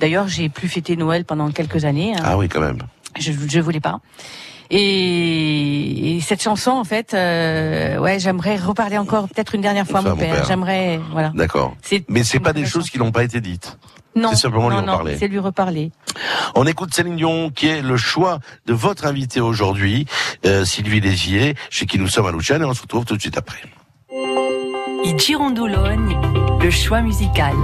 D'ailleurs, 0.00 0.28
j'ai 0.28 0.48
plus 0.48 0.68
fêté 0.68 0.96
Noël 0.96 1.24
pendant 1.24 1.50
quelques 1.50 1.84
années. 1.84 2.14
hein. 2.16 2.22
Ah 2.24 2.36
oui, 2.36 2.48
quand 2.48 2.60
même. 2.60 2.78
Je, 3.18 3.32
je 3.32 3.60
voulais 3.60 3.80
pas. 3.80 4.00
Et, 4.70 6.16
et 6.16 6.20
cette 6.20 6.42
chanson, 6.42 6.70
en 6.70 6.84
fait, 6.84 7.14
euh, 7.14 7.98
ouais, 7.98 8.18
j'aimerais 8.18 8.56
reparler 8.56 8.98
encore 8.98 9.28
peut-être 9.28 9.54
une 9.54 9.60
dernière 9.60 9.86
fois 9.86 10.00
à 10.00 10.02
mon 10.02 10.10
mon 10.10 10.16
père. 10.16 10.34
père. 10.36 10.44
J'aimerais, 10.46 11.00
voilà. 11.12 11.32
D'accord. 11.34 11.76
Mais 12.08 12.24
c'est 12.24 12.40
pas 12.40 12.52
des 12.52 12.64
choses 12.64 12.90
qui 12.90 12.98
n'ont 12.98 13.12
pas 13.12 13.24
été 13.24 13.40
dites. 13.40 13.78
Non, 14.16 14.30
C'est 14.30 14.36
simplement 14.42 14.68
lui 14.68 14.76
en 14.76 14.82
non, 14.82 14.92
parler. 14.94 15.16
c'est 15.18 15.26
lui 15.26 15.40
reparler. 15.40 15.90
On 16.54 16.66
écoute 16.66 16.94
Céline 16.94 17.16
Dion, 17.16 17.50
qui 17.50 17.66
est 17.66 17.82
le 17.82 17.96
choix 17.96 18.38
de 18.64 18.72
votre 18.72 19.06
invité 19.06 19.40
aujourd'hui, 19.40 20.06
euh, 20.46 20.64
Sylvie 20.64 21.00
Légier, 21.00 21.56
chez 21.68 21.84
qui 21.86 21.98
nous 21.98 22.06
sommes 22.06 22.26
à 22.26 22.30
Luciane, 22.30 22.62
et 22.62 22.64
on 22.64 22.74
se 22.74 22.82
retrouve 22.82 23.04
tout 23.04 23.16
de 23.16 23.20
suite 23.20 23.36
après. 23.36 23.58
I 24.12 25.18
Girondoulogne, 25.18 26.16
le 26.62 26.70
choix 26.70 27.00
musical. 27.00 27.54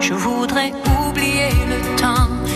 Je 0.00 0.14
voudrais 0.14 0.72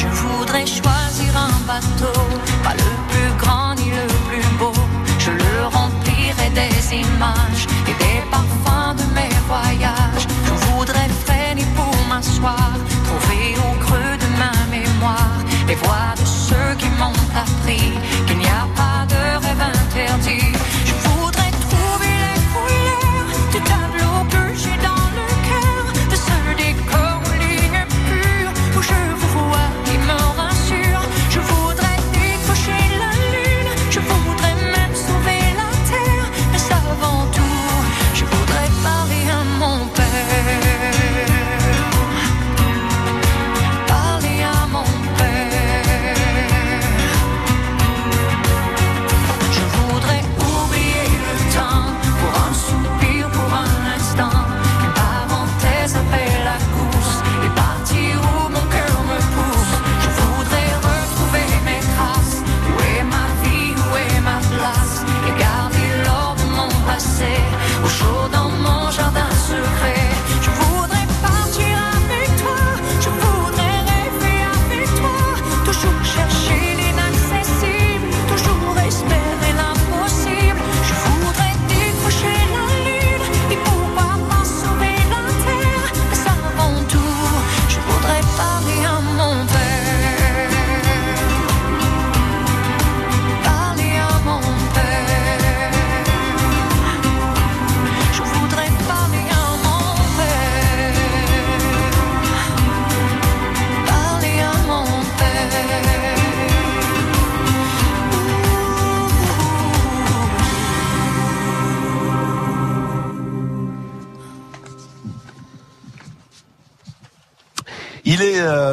Je 0.00 0.08
voudrais 0.08 0.66
choisir 0.66 1.30
un 1.36 1.56
bateau, 1.66 2.18
pas 2.62 2.74
le 2.74 2.90
plus 3.10 3.32
grand 3.38 3.74
ni 3.74 3.90
le 3.90 4.06
plus 4.28 4.46
beau. 4.58 4.72
Je 5.18 5.30
le 5.30 5.66
remplirai 5.66 6.48
des 6.54 6.96
images 6.96 7.66
et 7.86 7.94
des 8.04 8.20
parfums 8.30 8.94
de 8.96 9.04
mes 9.14 9.34
voyages. 9.46 10.26
Je 10.46 10.54
voudrais 10.66 11.08
freiner 11.24 11.66
pour 11.76 11.94
m'asseoir, 12.08 12.70
trouver 13.04 13.56
au 13.66 13.72
creux 13.84 14.16
de 14.22 14.28
ma 14.38 14.52
mémoire 14.70 15.38
les 15.66 15.74
voix 15.74 16.14
de 16.18 16.24
ceux 16.24 16.74
qui 16.78 16.88
m'ont 16.98 17.20
appris 17.44 17.92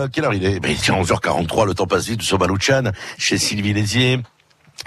euh, 0.05 0.09
quelle 0.11 0.25
heure 0.25 0.33
il 0.33 0.45
est? 0.45 0.59
Ben, 0.59 0.71
Il 0.71 0.77
est 0.77 1.03
11h43, 1.03 1.65
le 1.65 1.73
temps 1.73 1.87
passe 1.87 2.07
vite, 2.07 2.19
nous 2.19 2.25
sommes 2.25 2.91
chez 3.17 3.37
Sylvie 3.37 3.73
Lézier. 3.73 4.19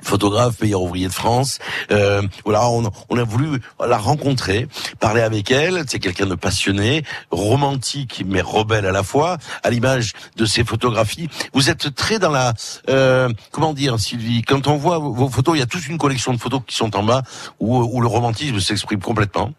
Photographe, 0.02 0.60
meilleur 0.60 0.82
ouvrier 0.82 1.08
de 1.08 1.12
France. 1.12 1.58
Euh, 1.90 2.22
voilà, 2.44 2.68
on, 2.68 2.90
on 3.08 3.18
a 3.18 3.24
voulu 3.24 3.60
la 3.84 3.96
rencontrer, 3.96 4.68
parler 5.00 5.22
avec 5.22 5.50
elle. 5.50 5.82
C'est 5.88 5.98
quelqu'un 5.98 6.26
de 6.26 6.34
passionné, 6.34 7.04
romantique 7.30 8.22
mais 8.26 8.42
rebelle 8.42 8.86
à 8.86 8.92
la 8.92 9.02
fois, 9.02 9.38
à 9.62 9.70
l'image 9.70 10.12
de 10.36 10.44
ses 10.44 10.62
photographies. 10.62 11.28
Vous 11.54 11.70
êtes 11.70 11.94
très 11.94 12.18
dans 12.18 12.30
la, 12.30 12.52
euh, 12.90 13.30
comment 13.50 13.72
dire, 13.72 13.98
Sylvie 13.98 14.42
Quand 14.42 14.66
on 14.66 14.76
voit 14.76 14.98
vos 14.98 15.28
photos, 15.28 15.56
il 15.56 15.60
y 15.60 15.62
a 15.62 15.66
toute 15.66 15.88
une 15.88 15.98
collection 15.98 16.32
de 16.34 16.38
photos 16.38 16.60
qui 16.66 16.76
sont 16.76 16.94
en 16.94 17.02
bas 17.02 17.22
où, 17.58 17.78
où 17.78 18.00
le 18.00 18.08
romantisme 18.08 18.60
s'exprime 18.60 19.00
complètement. 19.00 19.52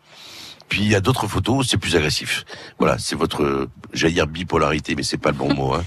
Puis 0.69 0.81
il 0.83 0.89
y 0.89 0.95
a 0.95 1.01
d'autres 1.01 1.27
photos, 1.27 1.67
c'est 1.67 1.77
plus 1.77 1.95
agressif. 1.95 2.45
Voilà, 2.77 2.97
c'est 2.99 3.15
votre, 3.15 3.67
j'allais 3.91 4.13
dire 4.13 4.27
bipolarité, 4.27 4.93
mais 4.95 5.03
c'est 5.03 5.17
pas 5.17 5.31
le 5.31 5.35
bon 5.35 5.53
mot. 5.53 5.73
Hein. 5.73 5.83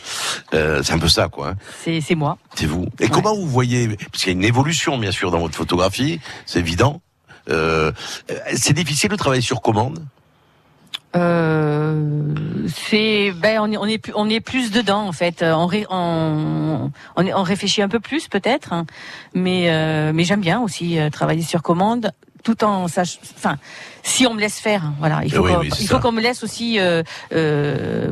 Euh, 0.55 0.83
c'est 0.83 0.93
un 0.93 0.99
peu 0.99 1.09
ça, 1.09 1.29
quoi. 1.29 1.51
hein. 1.51 1.55
C'est 1.85 2.01
c'est 2.01 2.17
moi. 2.17 2.37
C'est 2.57 2.67
vous. 2.67 2.87
Et 3.01 3.09
comment 3.09 3.35
vous 3.35 3.47
voyez 3.47 3.89
Parce 4.11 4.25
qu'il 4.25 4.33
y 4.33 4.35
a 4.35 4.39
une 4.39 4.45
évolution, 4.45 4.99
bien 4.99 5.13
sûr, 5.13 5.31
dans 5.31 5.39
votre 5.39 5.55
photographie, 5.55 6.21
c'est 6.47 6.59
évident. 6.59 7.01
Euh, 7.49 7.93
c'est 8.55 8.73
difficile 8.73 9.11
de 9.11 9.17
travailler 9.17 9.43
sur 9.43 9.63
commande? 9.63 10.05
Euh, 11.15 12.35
c'est 12.89 13.33
ben 13.33 13.59
on 13.61 13.71
est 13.71 13.77
on 13.77 13.85
est 13.87 13.99
plus- 13.99 14.13
on 14.17 14.31
est 14.31 14.41
plus 14.41 14.71
dedans 14.71 15.07
en 15.07 15.13
fait. 15.13 15.43
Euh, 15.43 15.53
On 15.53 15.67
ré- 15.67 15.87
on 15.91 16.91
on 17.17 17.43
réfléchit 17.43 17.83
un 17.83 17.89
peu 17.89 18.01
plus 18.01 18.29
peut-être, 18.29 18.73
hein. 18.73 18.87
mais 19.35 19.71
euh, 19.71 20.13
mais 20.15 20.25
j'aime 20.25 20.41
bien 20.41 20.61
aussi 20.61 20.99
euh, 20.99 21.11
travailler 21.11 21.43
sur 21.43 21.63
commande 21.63 22.13
tout 22.43 22.65
en 22.65 22.89
sach... 22.89 23.19
enfin 23.37 23.57
si 24.03 24.27
on 24.27 24.35
me 24.35 24.41
laisse 24.41 24.59
faire, 24.59 24.85
hein, 24.85 24.95
voilà. 24.99 25.21
Il 25.25 25.33
faut 25.33 25.43
oui, 25.43 25.53
qu'on- 25.53 25.61
oui, 25.61 25.71
c'est 25.73 25.83
il 25.83 25.87
ça. 25.89 25.95
faut 25.95 26.01
qu'on 26.01 26.13
me 26.13 26.21
laisse 26.21 26.43
aussi 26.43 26.79
euh, 26.81 27.03
euh, 27.33 28.11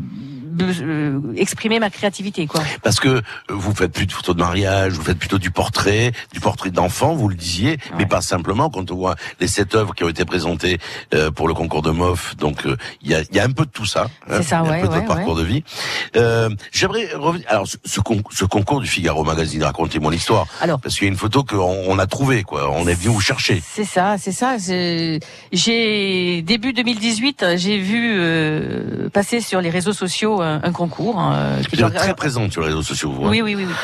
euh, 0.83 1.21
exprimer 1.37 1.79
ma 1.81 1.91
créativité, 1.91 2.47
quoi. 2.47 2.63
Parce 2.83 3.01
que 3.01 3.09
euh, 3.09 3.21
vous 3.49 3.75
faites 3.75 3.93
plus 3.93 4.07
de 4.07 4.13
photos 4.13 4.35
de 4.37 4.41
mariage, 4.41 4.93
vous 4.95 5.03
faites 5.03 5.19
plutôt 5.19 5.39
du 5.39 5.51
portrait, 5.51 6.13
du 6.33 6.41
portrait 6.41 6.71
d'enfant, 6.71 7.15
vous 7.15 7.29
le 7.29 7.35
disiez, 7.35 7.79
mais 7.99 8.07
pas 8.07 8.21
simplement. 8.21 8.71
Quand 8.71 8.91
on 8.91 8.97
voit 8.97 9.17
les 9.41 9.49
sept 9.49 9.75
œuvres 9.75 9.95
qui 9.95 10.05
ont 10.05 10.09
été 10.09 10.25
présentées 10.25 10.79
euh, 11.15 11.31
pour 11.31 11.49
le 11.49 11.55
concours 11.55 11.83
de 11.83 11.91
MOF, 11.91 12.37
donc 12.37 12.67
euh, 12.67 12.77
il 13.03 13.11
y, 13.11 13.15
a, 13.15 13.21
il 13.23 13.35
y 13.37 13.41
a 13.41 13.45
un 13.45 13.51
peu 13.53 13.65
de 13.65 13.71
tout 13.71 13.87
ça. 13.87 14.07
hein. 14.29 14.43
Ça, 14.43 14.63
Il 14.65 14.67
y 14.67 14.69
a 14.69 14.73
ouais, 14.73 14.79
un 14.79 14.81
peu 14.83 14.89
de 14.89 14.93
ouais, 14.93 15.01
votre 15.01 15.15
parcours 15.15 15.37
de 15.37 15.43
vie. 15.45 15.65
Euh, 16.17 16.49
J'aimerais 16.73 17.09
revenir. 17.15 17.47
Alors, 17.49 17.67
ce, 17.67 17.77
ce 17.85 18.01
con- 18.01 18.23
ce 18.33 18.45
concours 18.45 18.81
du 18.81 18.87
Figaro 18.89 19.25
Magazine, 19.25 19.63
racontez-moi 19.63 20.11
l'histoire. 20.13 20.47
Alors, 20.61 20.81
parce 20.81 20.95
qu'il 20.97 21.05
y 21.05 21.09
a 21.09 21.13
une 21.13 21.19
photo 21.19 21.43
qu'on 21.45 21.59
on 21.87 21.99
a 21.99 22.07
trouvée, 22.07 22.43
quoi. 22.43 22.71
On 22.73 22.87
est 22.87 22.95
venu 22.95 23.13
vous 23.15 23.21
chercher. 23.21 23.63
C'est 23.67 23.85
ça, 23.85 24.17
c'est 24.19 24.33
ça. 24.33 24.57
J'ai 25.53 26.43
début 26.43 26.73
2018, 26.73 27.45
j'ai 27.57 27.79
vu 27.79 28.13
euh, 28.19 29.09
passer 29.11 29.41
sur 29.41 29.61
les 29.61 29.71
réseaux 29.71 29.93
sociaux 29.93 30.41
un, 30.63 30.73
concours. 30.73 31.21
euh, 31.21 31.61
qui 31.63 31.77
Vous 31.77 31.83
êtes 31.85 31.91
doit- 31.93 32.01
très 32.01 32.15
présente 32.15 32.53
sur 32.53 32.61
les 32.63 32.69
réseaux 32.69 32.83
sociaux, 32.83 33.11
vous. 33.13 33.25
hein. 33.27 33.31
Oui, 33.31 33.43
oui, 33.43 33.55
oui, 33.55 33.67
oui. 33.69 33.75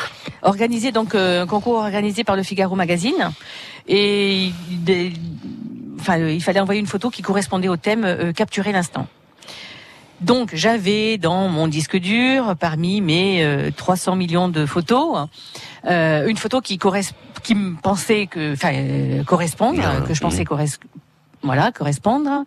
Organisé 0.43 0.93
donc 0.93 1.15
euh, 1.15 1.43
un 1.43 1.47
concours 1.47 1.77
organisé 1.79 2.25
par 2.25 2.37
le 2.37 2.43
Figaro 2.43 2.75
Magazine 2.77 3.31
et 3.89 4.51
des- 4.71 5.13
enfin 6.01 6.19
euh, 6.21 6.31
il 6.33 6.43
fallait 6.43 6.61
envoyer 6.61 6.81
une 6.81 6.87
photo 6.87 7.11
qui 7.11 7.23
correspondait 7.23 7.69
au 7.69 7.77
thème 7.77 8.05
euh, 8.05 8.33
capturer 8.33 8.73
l'instant. 8.73 9.07
Donc 10.21 10.51
j'avais 10.55 11.19
dans 11.19 11.49
mon 11.49 11.69
disque 11.69 11.97
dur 11.99 12.55
parmi 12.59 13.01
mes 13.03 13.45
euh, 13.45 13.71
300 13.77 14.17
millions 14.17 14.49
de 14.49 14.65
photos 14.65 15.29
euh, 15.87 16.27
une 16.27 16.39
photo 16.39 16.61
qui 16.63 16.79
correspond 16.79 17.17
qui 17.43 17.55
me 17.55 17.77
pensait 17.81 18.27
que 18.27 18.55
enfin 18.55 18.73
euh, 18.73 19.23
correspondre 19.25 19.83
que 20.09 20.15
je 20.15 20.21
pensais 20.21 20.45
corres- 20.45 20.79
voilà 21.43 21.73
correspondre 21.73 22.45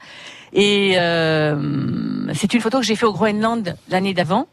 et 0.54 0.94
euh, 0.98 2.26
c'est 2.34 2.54
une 2.54 2.62
photo 2.62 2.80
que 2.80 2.86
j'ai 2.86 2.96
fait 2.96 3.06
au 3.06 3.14
Groenland 3.14 3.76
l'année 3.90 4.14
d'avant. 4.14 4.48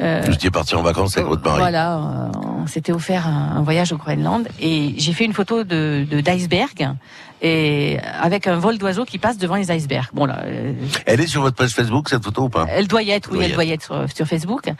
Euh, 0.00 0.22
Vous 0.24 0.32
étiez 0.32 0.50
parti 0.50 0.74
en 0.74 0.82
vacances 0.82 1.16
avec 1.18 1.28
votre 1.28 1.42
mari. 1.42 1.58
voilà, 1.58 1.96
euh, 1.98 2.28
on 2.62 2.66
s'était 2.66 2.92
offert 2.92 3.26
un, 3.26 3.56
un 3.56 3.62
voyage 3.62 3.92
au 3.92 3.98
Groenland 3.98 4.48
et 4.58 4.94
j'ai 4.96 5.12
fait 5.12 5.24
une 5.26 5.34
photo 5.34 5.62
de 5.62 6.06
de- 6.10 6.20
d'iceberg 6.22 6.94
et 7.42 7.98
avec 8.20 8.46
un 8.46 8.56
vol 8.56 8.78
d'oiseaux 8.78 9.04
qui 9.04 9.18
passe 9.18 9.36
devant 9.36 9.56
les 9.56 9.70
icebergs. 9.70 10.08
Bon 10.14 10.24
là, 10.24 10.40
euh, 10.44 10.72
Elle 11.06 11.20
est 11.20 11.26
sur 11.26 11.42
votre 11.42 11.56
page 11.56 11.70
Facebook 11.72 12.08
cette 12.08 12.24
photo 12.24 12.44
ou 12.44 12.48
pas? 12.48 12.66
Elle 12.70 12.86
doit 12.88 13.02
y 13.02 13.10
être, 13.10 13.30
oui, 13.32 13.36
Doit 13.38 13.44
y 13.44 13.46
elle 13.48 13.54
doit 13.54 13.64
y 13.64 13.72
être 13.72 13.82
sur, 13.84 14.06
sur 14.14 14.26
Facebook. 14.26 14.70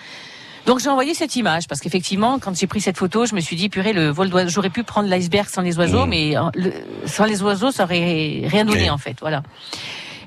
Donc 0.66 0.78
j'ai 0.80 0.88
envoyé 0.88 1.14
cette 1.14 1.36
image 1.36 1.66
parce 1.68 1.80
qu'effectivement, 1.80 2.38
quand 2.38 2.56
j'ai 2.56 2.66
pris 2.66 2.80
cette 2.80 2.96
photo, 2.98 3.26
je 3.26 3.34
me 3.34 3.40
suis 3.40 3.56
dit 3.56 3.68
purée, 3.68 3.92
le 3.92 4.08
vol 4.10 4.28
d'oiseaux, 4.30 4.50
j'aurais 4.50 4.70
pu 4.70 4.82
prendre 4.84 5.08
l'iceberg 5.08 5.48
sans 5.48 5.62
les 5.62 5.78
oiseaux, 5.78 6.06
Mm. 6.06 6.10
mais 6.10 6.36
euh, 6.36 6.42
le- 6.54 6.72
sans 7.06 7.24
les 7.24 7.42
oiseaux, 7.42 7.70
ça 7.70 7.84
aurait 7.84 8.42
rien 8.46 8.64
donné 8.64 8.90
en 8.90 8.98
fait, 8.98 9.16
voilà. 9.20 9.42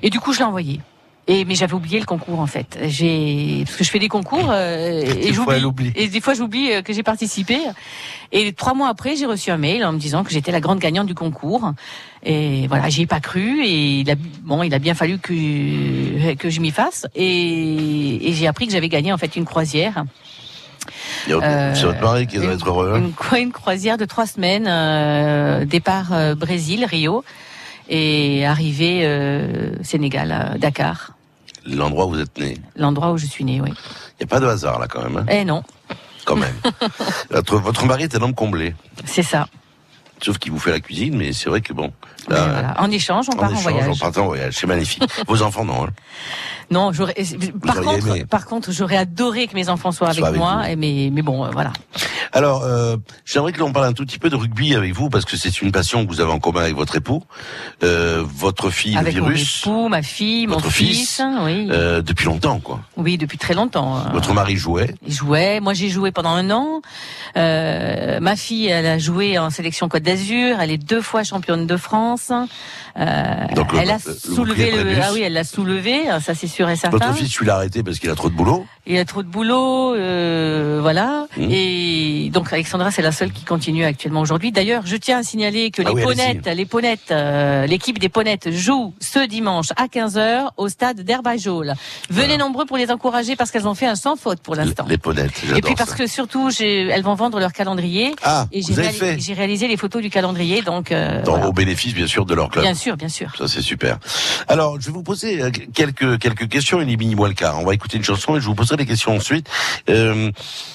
Et 0.02 0.10
du 0.10 0.20
coup, 0.20 0.32
je 0.32 0.40
l'ai 0.40 0.44
envoyé. 0.44 0.80
Et 1.26 1.46
mais 1.46 1.54
j'avais 1.54 1.72
oublié 1.72 1.98
le 1.98 2.04
concours 2.04 2.38
en 2.38 2.46
fait. 2.46 2.78
J'ai 2.82 3.62
parce 3.64 3.78
que 3.78 3.84
je 3.84 3.88
fais 3.88 3.98
des 3.98 4.10
concours 4.10 4.50
euh, 4.50 5.00
et 5.22 5.32
j'oublie. 5.32 5.64
oublie. 5.64 5.92
Et 5.96 6.08
des 6.08 6.20
fois 6.20 6.34
j'oublie 6.34 6.70
euh, 6.70 6.82
que 6.82 6.92
j'ai 6.92 7.02
participé. 7.02 7.56
Et 8.30 8.52
trois 8.52 8.74
mois 8.74 8.88
après, 8.90 9.16
j'ai 9.16 9.24
reçu 9.24 9.50
un 9.50 9.56
mail 9.56 9.86
en 9.86 9.92
me 9.92 9.98
disant 9.98 10.22
que 10.22 10.30
j'étais 10.30 10.52
la 10.52 10.60
grande 10.60 10.80
gagnante 10.80 11.06
du 11.06 11.14
concours. 11.14 11.72
Et 12.24 12.66
voilà, 12.68 12.90
j'y 12.90 13.02
ai 13.02 13.06
pas 13.06 13.20
cru. 13.20 13.64
Et 13.64 14.00
il 14.00 14.10
a, 14.10 14.16
bon, 14.42 14.62
il 14.64 14.74
a 14.74 14.78
bien 14.78 14.92
fallu 14.92 15.18
que 15.18 16.34
que 16.34 16.50
je 16.50 16.60
m'y 16.60 16.70
fasse. 16.72 17.06
Et, 17.14 18.28
et 18.28 18.32
j'ai 18.34 18.46
appris 18.46 18.66
que 18.66 18.72
j'avais 18.74 18.90
gagné 18.90 19.10
en 19.10 19.16
fait 19.16 19.34
une 19.34 19.46
croisière. 19.46 20.04
Il 21.26 21.30
y 21.30 21.32
a- 21.32 21.38
Euh, 21.42 21.74
C'est 21.74 21.86
votre 21.86 22.00
mari 22.02 22.26
qui 22.26 22.38
doit 22.38 22.52
être 22.52 22.66
heureux. 22.68 22.92
hein 22.94 23.10
Une, 23.32 23.38
une 23.38 23.52
croisière 23.52 23.96
de 23.98 24.04
trois 24.04 24.26
semaines, 24.26 24.66
euh, 24.68 25.64
départ 25.64 26.12
euh, 26.12 26.34
Brésil, 26.34 26.84
Rio, 26.84 27.24
et 27.88 28.46
arrivée 28.46 29.02
euh, 29.04 29.72
Sénégal, 29.82 30.56
Dakar, 30.58 31.12
L'endroit 31.66 32.04
où 32.06 32.10
vous 32.10 32.20
êtes 32.20 32.38
né. 32.38 32.58
l'endroit 32.76 33.12
où 33.12 33.16
je 33.18 33.24
suis 33.26 33.42
née, 33.42 33.58
oui. 33.62 33.70
Il 33.72 34.20
n'y 34.20 34.24
a 34.24 34.26
pas 34.26 34.38
de 34.40 34.46
hasard 34.46 34.78
là 34.78 34.86
quand 34.86 35.02
même. 35.02 35.16
hein 35.16 35.26
Eh 35.30 35.44
non, 35.46 35.62
quand 36.26 36.36
même. 36.36 36.54
votre, 37.30 37.56
votre 37.58 37.86
mari 37.86 38.02
est 38.02 38.14
un 38.14 38.20
homme 38.22 38.34
comblé. 38.34 38.74
c'est 39.06 39.22
ça. 39.22 39.48
Sauf 40.22 40.38
qu'il 40.38 40.52
vous 40.52 40.58
fait 40.58 40.70
la 40.72 40.80
cuisine, 40.80 41.16
mais 41.16 41.32
c'est 41.32 41.48
vrai 41.48 41.60
que 41.62 41.72
bon. 41.72 41.90
Là, 42.28 42.46
voilà. 42.48 42.74
En 42.80 42.90
échange, 42.90 43.26
on 43.32 43.36
part 43.36 43.50
en 43.50 43.52
échange, 43.52 43.62
voyage. 43.62 43.88
on 44.02 44.10
part 44.10 44.22
en 44.22 44.26
voyage. 44.26 44.54
C'est 44.58 44.66
magnifique. 44.66 45.02
Vos 45.26 45.42
enfants, 45.42 45.64
non. 45.64 45.84
hein 45.84 45.88
Non, 46.70 46.92
j'aurais. 46.92 47.14
Par 47.66 47.76
auriez 47.78 47.88
contre, 48.00 48.08
aimé. 48.16 48.24
par 48.24 48.46
contre, 48.46 48.72
j'aurais 48.72 48.96
adoré 48.96 49.46
que 49.46 49.54
mes 49.54 49.68
enfants 49.68 49.92
soient 49.92 50.08
avec, 50.10 50.24
moi. 50.36 50.70
et 50.70 50.76
Mais, 50.76 51.10
mais 51.12 51.22
bon, 51.22 51.44
euh, 51.44 51.50
voilà. 51.52 51.72
Alors, 52.32 52.62
euh, 52.64 52.96
j'aimerais 53.24 53.52
que 53.52 53.60
l'on 53.60 53.72
parle 53.72 53.86
un 53.86 53.92
tout 53.92 54.04
petit 54.04 54.18
peu 54.18 54.28
de 54.30 54.34
rugby 54.36 54.74
avec 54.74 54.92
vous, 54.92 55.08
parce 55.08 55.24
que 55.24 55.36
c'est 55.36 55.60
une 55.62 55.70
passion 55.70 56.04
que 56.04 56.10
vous 56.10 56.20
avez 56.20 56.32
en 56.32 56.40
commun 56.40 56.62
avec 56.62 56.74
votre 56.74 56.96
époux, 56.96 57.22
euh, 57.84 58.24
votre 58.26 58.70
fille, 58.70 58.96
avec 58.96 59.14
le 59.14 59.20
mon 59.20 59.28
virus, 59.28 59.60
époux, 59.60 59.88
ma 59.88 60.02
fille, 60.02 60.46
mon 60.48 60.58
fils. 60.58 60.72
fils, 61.18 61.22
oui. 61.44 61.68
euh, 61.70 62.02
depuis 62.02 62.24
longtemps, 62.26 62.58
quoi. 62.58 62.80
Oui, 62.96 63.18
depuis 63.18 63.38
très 63.38 63.54
longtemps. 63.54 63.98
euh. 63.98 64.10
Votre 64.12 64.32
mari 64.32 64.56
jouait. 64.56 64.94
Il 65.06 65.12
jouait. 65.12 65.60
Moi, 65.60 65.74
j'ai 65.74 65.90
joué 65.90 66.10
pendant 66.10 66.30
un 66.30 66.50
an. 66.50 66.80
Euh, 67.36 68.18
ma 68.20 68.36
fille, 68.36 68.66
elle 68.66 68.86
a 68.86 68.98
joué 68.98 69.38
en 69.38 69.50
sélection 69.50 69.88
Côte 69.88 70.02
d'Azur. 70.02 70.56
Elle 70.60 70.70
est 70.70 70.78
deux 70.78 71.02
fois 71.02 71.22
championne 71.24 71.66
de 71.66 71.76
France. 71.76 72.13
Euh, 72.96 73.46
Donc, 73.54 73.68
elle 73.78 73.90
a 73.90 73.98
le 74.04 74.14
soulevé 74.14 74.70
le. 74.70 74.96
Ah 75.02 75.10
oui, 75.12 75.22
elle 75.22 75.32
l'a 75.32 75.44
soulevé. 75.44 76.02
Ça, 76.20 76.34
c'est 76.34 76.46
sûr 76.46 76.68
et 76.68 76.76
certain. 76.76 76.96
Votre 76.98 77.14
fils, 77.14 77.30
tu 77.30 77.44
l'as 77.44 77.56
arrêté 77.56 77.82
parce 77.82 77.98
qu'il 77.98 78.10
a 78.10 78.14
trop 78.14 78.28
de 78.30 78.34
boulot. 78.34 78.66
Il 78.86 78.98
a 78.98 79.04
trop 79.06 79.22
de 79.22 79.28
boulot, 79.28 79.94
euh, 79.94 80.78
voilà. 80.82 81.26
Mmh. 81.38 81.48
Et 81.50 82.30
donc 82.32 82.52
Alexandra, 82.52 82.90
c'est 82.90 83.00
la 83.00 83.12
seule 83.12 83.32
qui 83.32 83.44
continue 83.44 83.84
actuellement 83.84 84.20
aujourd'hui. 84.20 84.52
D'ailleurs, 84.52 84.82
je 84.84 84.96
tiens 84.96 85.20
à 85.20 85.22
signaler 85.22 85.70
que 85.70 85.80
Ah 85.80 85.88
les 85.88 85.94
oui, 85.94 86.02
Ponettes, 86.02 86.46
les 86.46 86.66
Ponettes, 86.66 87.10
euh, 87.10 87.66
l'équipe 87.66 87.98
des 87.98 88.10
Ponettes 88.10 88.50
joue 88.50 88.92
ce 89.00 89.26
dimanche 89.26 89.68
à 89.76 89.86
15h 89.86 90.50
au 90.58 90.68
stade 90.68 91.00
d'Herbajol. 91.00 91.72
Venez 92.10 92.36
nombreux 92.36 92.66
pour 92.66 92.76
les 92.76 92.90
encourager 92.90 93.36
parce 93.36 93.50
qu'elles 93.50 93.66
ont 93.66 93.74
fait 93.74 93.86
un 93.86 93.94
sans 93.96 94.16
faute 94.16 94.40
pour 94.40 94.54
l'instant. 94.54 94.84
Les 94.86 94.98
ponettes, 94.98 95.32
j'adore 95.40 95.56
Et 95.58 95.62
puis 95.62 95.74
parce 95.76 95.90
ça. 95.90 95.96
que 95.96 96.06
surtout, 96.06 96.50
elles 96.60 97.02
vont 97.02 97.14
vendre 97.14 97.40
leur 97.40 97.54
calendrier. 97.54 98.14
Ah, 98.22 98.46
et 98.52 98.60
j'ai 98.60 99.32
réalisé 99.34 99.66
les 99.66 99.78
photos 99.78 100.02
du 100.02 100.10
calendrier, 100.10 100.60
donc 100.60 100.92
euh, 100.92 101.22
Dans, 101.22 101.32
voilà. 101.32 101.48
Au 101.48 101.52
bénéfice, 101.52 101.94
bien 101.94 102.03
sûr, 102.06 102.24
de 102.26 102.34
leur 102.34 102.48
club. 102.50 102.64
bien 102.64 102.74
sûr, 102.74 102.96
bien 102.96 103.08
sûr. 103.08 103.32
Ça, 103.36 103.48
c'est 103.48 103.62
super. 103.62 103.98
Alors, 104.48 104.80
je 104.80 104.86
vais 104.86 104.92
vous 104.92 105.02
poser 105.02 105.42
euh, 105.42 105.50
quelques, 105.74 106.18
quelques 106.18 106.48
questions, 106.48 106.80
et 106.80 106.84
moi 107.14 107.28
le. 107.28 107.56
On 107.58 107.64
va 107.64 107.74
écouter 107.74 107.96
une 107.96 108.04
chanson 108.04 108.36
et 108.36 108.40
je 108.40 108.46
vous 108.46 108.54
poserai 108.54 108.76
des 108.76 108.86
questions 108.86 109.14
ensuite 109.16 109.48
euh, 109.88 110.30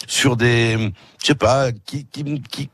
sur 0.08 0.36
des, 0.38 0.78
je 1.22 1.28
sais 1.28 1.36
pas, 1.36 1.72
qui, 1.86 2.06
qui, 2.12 2.42
qui 2.50 2.70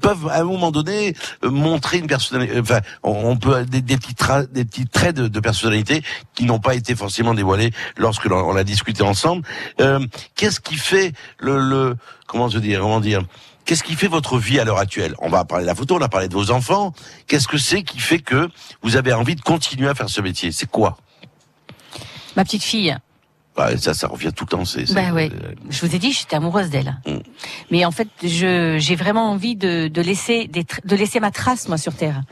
peuvent 0.00 0.28
à 0.28 0.40
un 0.40 0.44
moment 0.44 0.70
donné 0.70 1.14
euh, 1.44 1.50
montrer 1.50 1.98
une 1.98 2.06
personnalité. 2.06 2.58
Enfin, 2.58 2.80
on, 3.02 3.36
peut 3.36 3.64
des, 3.64 3.80
des 3.80 3.96
petits 3.96 4.14
tra- 4.14 4.50
des 4.50 4.64
petits 4.64 4.86
traits 4.86 5.16
de, 5.16 5.28
de 5.28 5.40
personnalité 5.40 6.02
qui 6.34 6.44
n'ont 6.44 6.60
pas 6.60 6.74
été 6.74 6.94
forcément 6.94 7.34
dévoilés 7.34 7.72
lorsque 7.96 8.24
l'on 8.24 8.36
on 8.36 8.56
a 8.56 8.64
discuté 8.64 9.02
ensemble. 9.02 9.42
Euh, 9.80 10.00
Qu'est-ce 10.34 10.60
qui 10.60 10.76
fait 10.76 11.12
le, 11.38 11.58
le 11.58 11.96
comment 12.26 12.48
se 12.50 12.58
dire, 12.58 12.80
comment 12.80 13.00
dire 13.00 13.22
Qu'est-ce 13.66 13.82
qui 13.82 13.96
fait 13.96 14.06
votre 14.06 14.38
vie 14.38 14.60
à 14.60 14.64
l'heure 14.64 14.78
actuelle? 14.78 15.16
On 15.18 15.28
va 15.28 15.44
parler 15.44 15.64
de 15.64 15.66
la 15.66 15.74
photo, 15.74 15.96
on 15.96 16.00
a 16.00 16.08
parlé 16.08 16.28
de 16.28 16.34
vos 16.34 16.52
enfants. 16.52 16.94
Qu'est-ce 17.26 17.48
que 17.48 17.58
c'est 17.58 17.82
qui 17.82 17.98
fait 17.98 18.20
que 18.20 18.48
vous 18.82 18.94
avez 18.94 19.12
envie 19.12 19.34
de 19.34 19.40
continuer 19.40 19.88
à 19.88 19.94
faire 19.96 20.08
ce 20.08 20.20
métier? 20.20 20.52
C'est 20.52 20.70
quoi? 20.70 20.96
Ma 22.36 22.44
petite 22.44 22.62
fille, 22.62 22.96
Bah, 23.56 23.76
Ça, 23.78 23.94
ça 23.94 24.06
revient 24.08 24.32
tout 24.34 24.44
le 24.44 24.50
temps. 24.50 24.64
C'est, 24.64 24.92
Ben 24.94 25.12
ouais. 25.14 25.30
euh, 25.32 25.52
Je 25.70 25.84
vous 25.86 25.94
ai 25.94 25.98
dit, 25.98 26.12
j'étais 26.12 26.36
amoureuse 26.36 26.68
d'elle. 26.70 26.96
Mm. 27.06 27.16
Mais 27.70 27.84
en 27.84 27.90
fait, 27.90 28.08
je 28.22 28.76
j'ai 28.78 28.96
vraiment 28.96 29.30
envie 29.30 29.56
de, 29.56 29.88
de 29.88 30.02
laisser 30.02 30.46
des 30.46 30.64
de 30.84 30.96
laisser 30.96 31.20
ma 31.20 31.30
trace 31.30 31.68
moi 31.68 31.78
sur 31.78 31.94
terre 31.94 32.22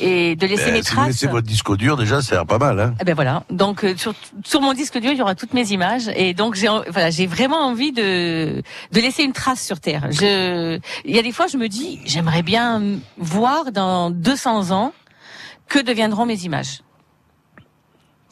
et 0.00 0.34
de 0.36 0.46
laisser 0.46 0.66
ben, 0.66 0.72
mes 0.72 0.82
si 0.82 0.88
vous 0.90 0.94
traces. 0.96 1.06
laissez 1.08 1.26
votre 1.26 1.46
disque 1.46 1.76
dur, 1.76 1.96
déjà, 1.96 2.22
ça 2.22 2.34
a 2.34 2.38
l'air 2.38 2.46
pas 2.46 2.58
mal. 2.58 2.80
Hein 2.80 2.94
Eh 3.00 3.04
ben 3.04 3.14
voilà. 3.14 3.44
Donc 3.50 3.84
euh, 3.84 3.96
sur, 3.96 4.14
sur 4.44 4.60
mon 4.60 4.72
disque 4.72 4.98
dur, 4.98 5.12
il 5.12 5.18
y 5.18 5.22
aura 5.22 5.34
toutes 5.34 5.54
mes 5.54 5.70
images 5.72 6.08
et 6.16 6.32
donc 6.34 6.54
j'ai 6.54 6.68
voilà, 6.68 7.10
j'ai 7.10 7.26
vraiment 7.26 7.66
envie 7.66 7.92
de 7.92 8.62
de 8.92 9.00
laisser 9.00 9.22
une 9.24 9.32
trace 9.32 9.62
sur 9.64 9.78
terre. 9.80 10.08
Je 10.10 10.78
il 11.04 11.14
y 11.14 11.18
a 11.18 11.22
des 11.22 11.32
fois 11.32 11.46
je 11.48 11.56
me 11.58 11.68
dis, 11.68 12.00
j'aimerais 12.04 12.42
bien 12.42 12.82
voir 13.18 13.72
dans 13.72 14.10
200 14.10 14.70
ans 14.70 14.92
que 15.68 15.78
deviendront 15.78 16.26
mes 16.26 16.40
images. 16.44 16.80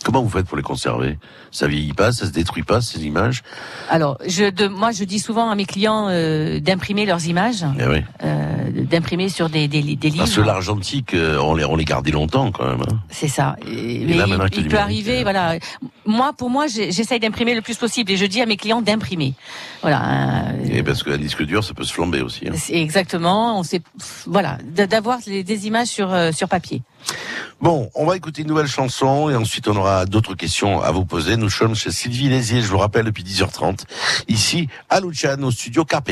Comment 0.02 0.22
vous 0.22 0.31
faites 0.31 0.47
pour 0.47 0.56
les 0.56 0.62
conserver? 0.62 1.18
Ça 1.51 1.66
vieillit 1.66 1.93
pas, 1.93 2.10
ça 2.10 2.24
se 2.24 2.31
détruit 2.31 2.62
pas, 2.62 2.81
ces 2.81 3.05
images? 3.05 3.43
Alors, 3.90 4.16
je 4.27 4.48
de, 4.48 4.66
moi 4.66 4.93
je 4.93 5.05
dis 5.05 5.18
souvent 5.18 5.51
à 5.51 5.55
mes 5.55 5.66
clients 5.66 6.06
euh, 6.09 6.59
d'imprimer 6.59 7.05
leurs 7.05 7.27
images, 7.27 7.66
Eh 7.78 7.86
oui. 7.86 8.02
euh, 8.24 8.70
d'imprimer 8.90 9.28
sur 9.28 9.51
des 9.51 9.68
des, 9.68 9.82
des 9.82 10.09
livres. 10.09 10.24
Parce 10.24 10.36
que 10.36 10.40
l'argentique, 10.40 11.12
euh, 11.12 11.39
on 11.39 11.55
les, 11.55 11.64
on 11.66 11.77
les 11.77 11.85
gardait 11.85 12.12
longtemps 12.12 12.51
quand 12.51 12.64
même. 12.66 12.81
hein. 12.90 12.98
C'est 13.10 13.28
ça. 13.28 13.56
Et- 13.66 14.02
Et 14.02 14.06
mais 14.06 14.14
là, 14.16 14.24
il, 14.27 14.59
il 14.60 14.68
peut 14.68 14.78
arriver, 14.78 15.18
euh, 15.20 15.22
voilà. 15.22 15.56
Moi, 16.06 16.32
pour 16.32 16.48
moi, 16.48 16.66
j'essaye 16.66 17.20
d'imprimer 17.20 17.55
le 17.55 17.60
plus 17.60 17.77
possible 17.77 18.10
et 18.10 18.16
je 18.16 18.24
dis 18.24 18.40
à 18.40 18.47
mes 18.47 18.56
clients 18.56 18.81
d'imprimer. 18.81 19.35
Voilà. 19.82 20.48
euh, 20.55 20.64
Et 20.72 20.82
parce 20.82 21.02
qu'un 21.02 21.18
disque 21.18 21.43
dur, 21.44 21.62
ça 21.62 21.74
peut 21.74 21.85
se 21.85 21.93
flamber 21.93 22.22
aussi. 22.22 22.48
hein. 22.48 22.55
exactement. 22.70 23.59
On 23.59 23.62
sait, 23.64 23.82
voilà, 24.27 24.56
d'avoir 24.64 25.18
des 25.27 25.66
images 25.66 25.89
sur 25.89 26.10
euh, 26.12 26.32
sur 26.32 26.48
papier. 26.48 26.82
Bon, 27.60 27.90
on 27.94 28.06
va 28.06 28.16
écouter 28.16 28.43
une 28.43 28.48
nouvelle 28.48 28.66
chanson 28.66 29.28
et 29.28 29.36
ensuite 29.36 29.68
on 29.68 29.77
aura 29.77 30.06
d'autres 30.06 30.35
questions 30.35 30.81
à 30.81 30.90
vous 30.93 31.05
poser. 31.05 31.36
Nous 31.36 31.51
sommes 31.51 31.74
chez 31.74 31.90
Sylvie 31.90 32.28
Lézier, 32.28 32.62
je 32.62 32.68
vous 32.68 32.78
rappelle, 32.78 33.05
depuis 33.05 33.22
10h30, 33.22 33.85
ici 34.28 34.68
à 34.89 35.01
Luciano, 35.01 35.48
au 35.48 35.51
studio 35.51 35.85
Carpe. 35.85 36.10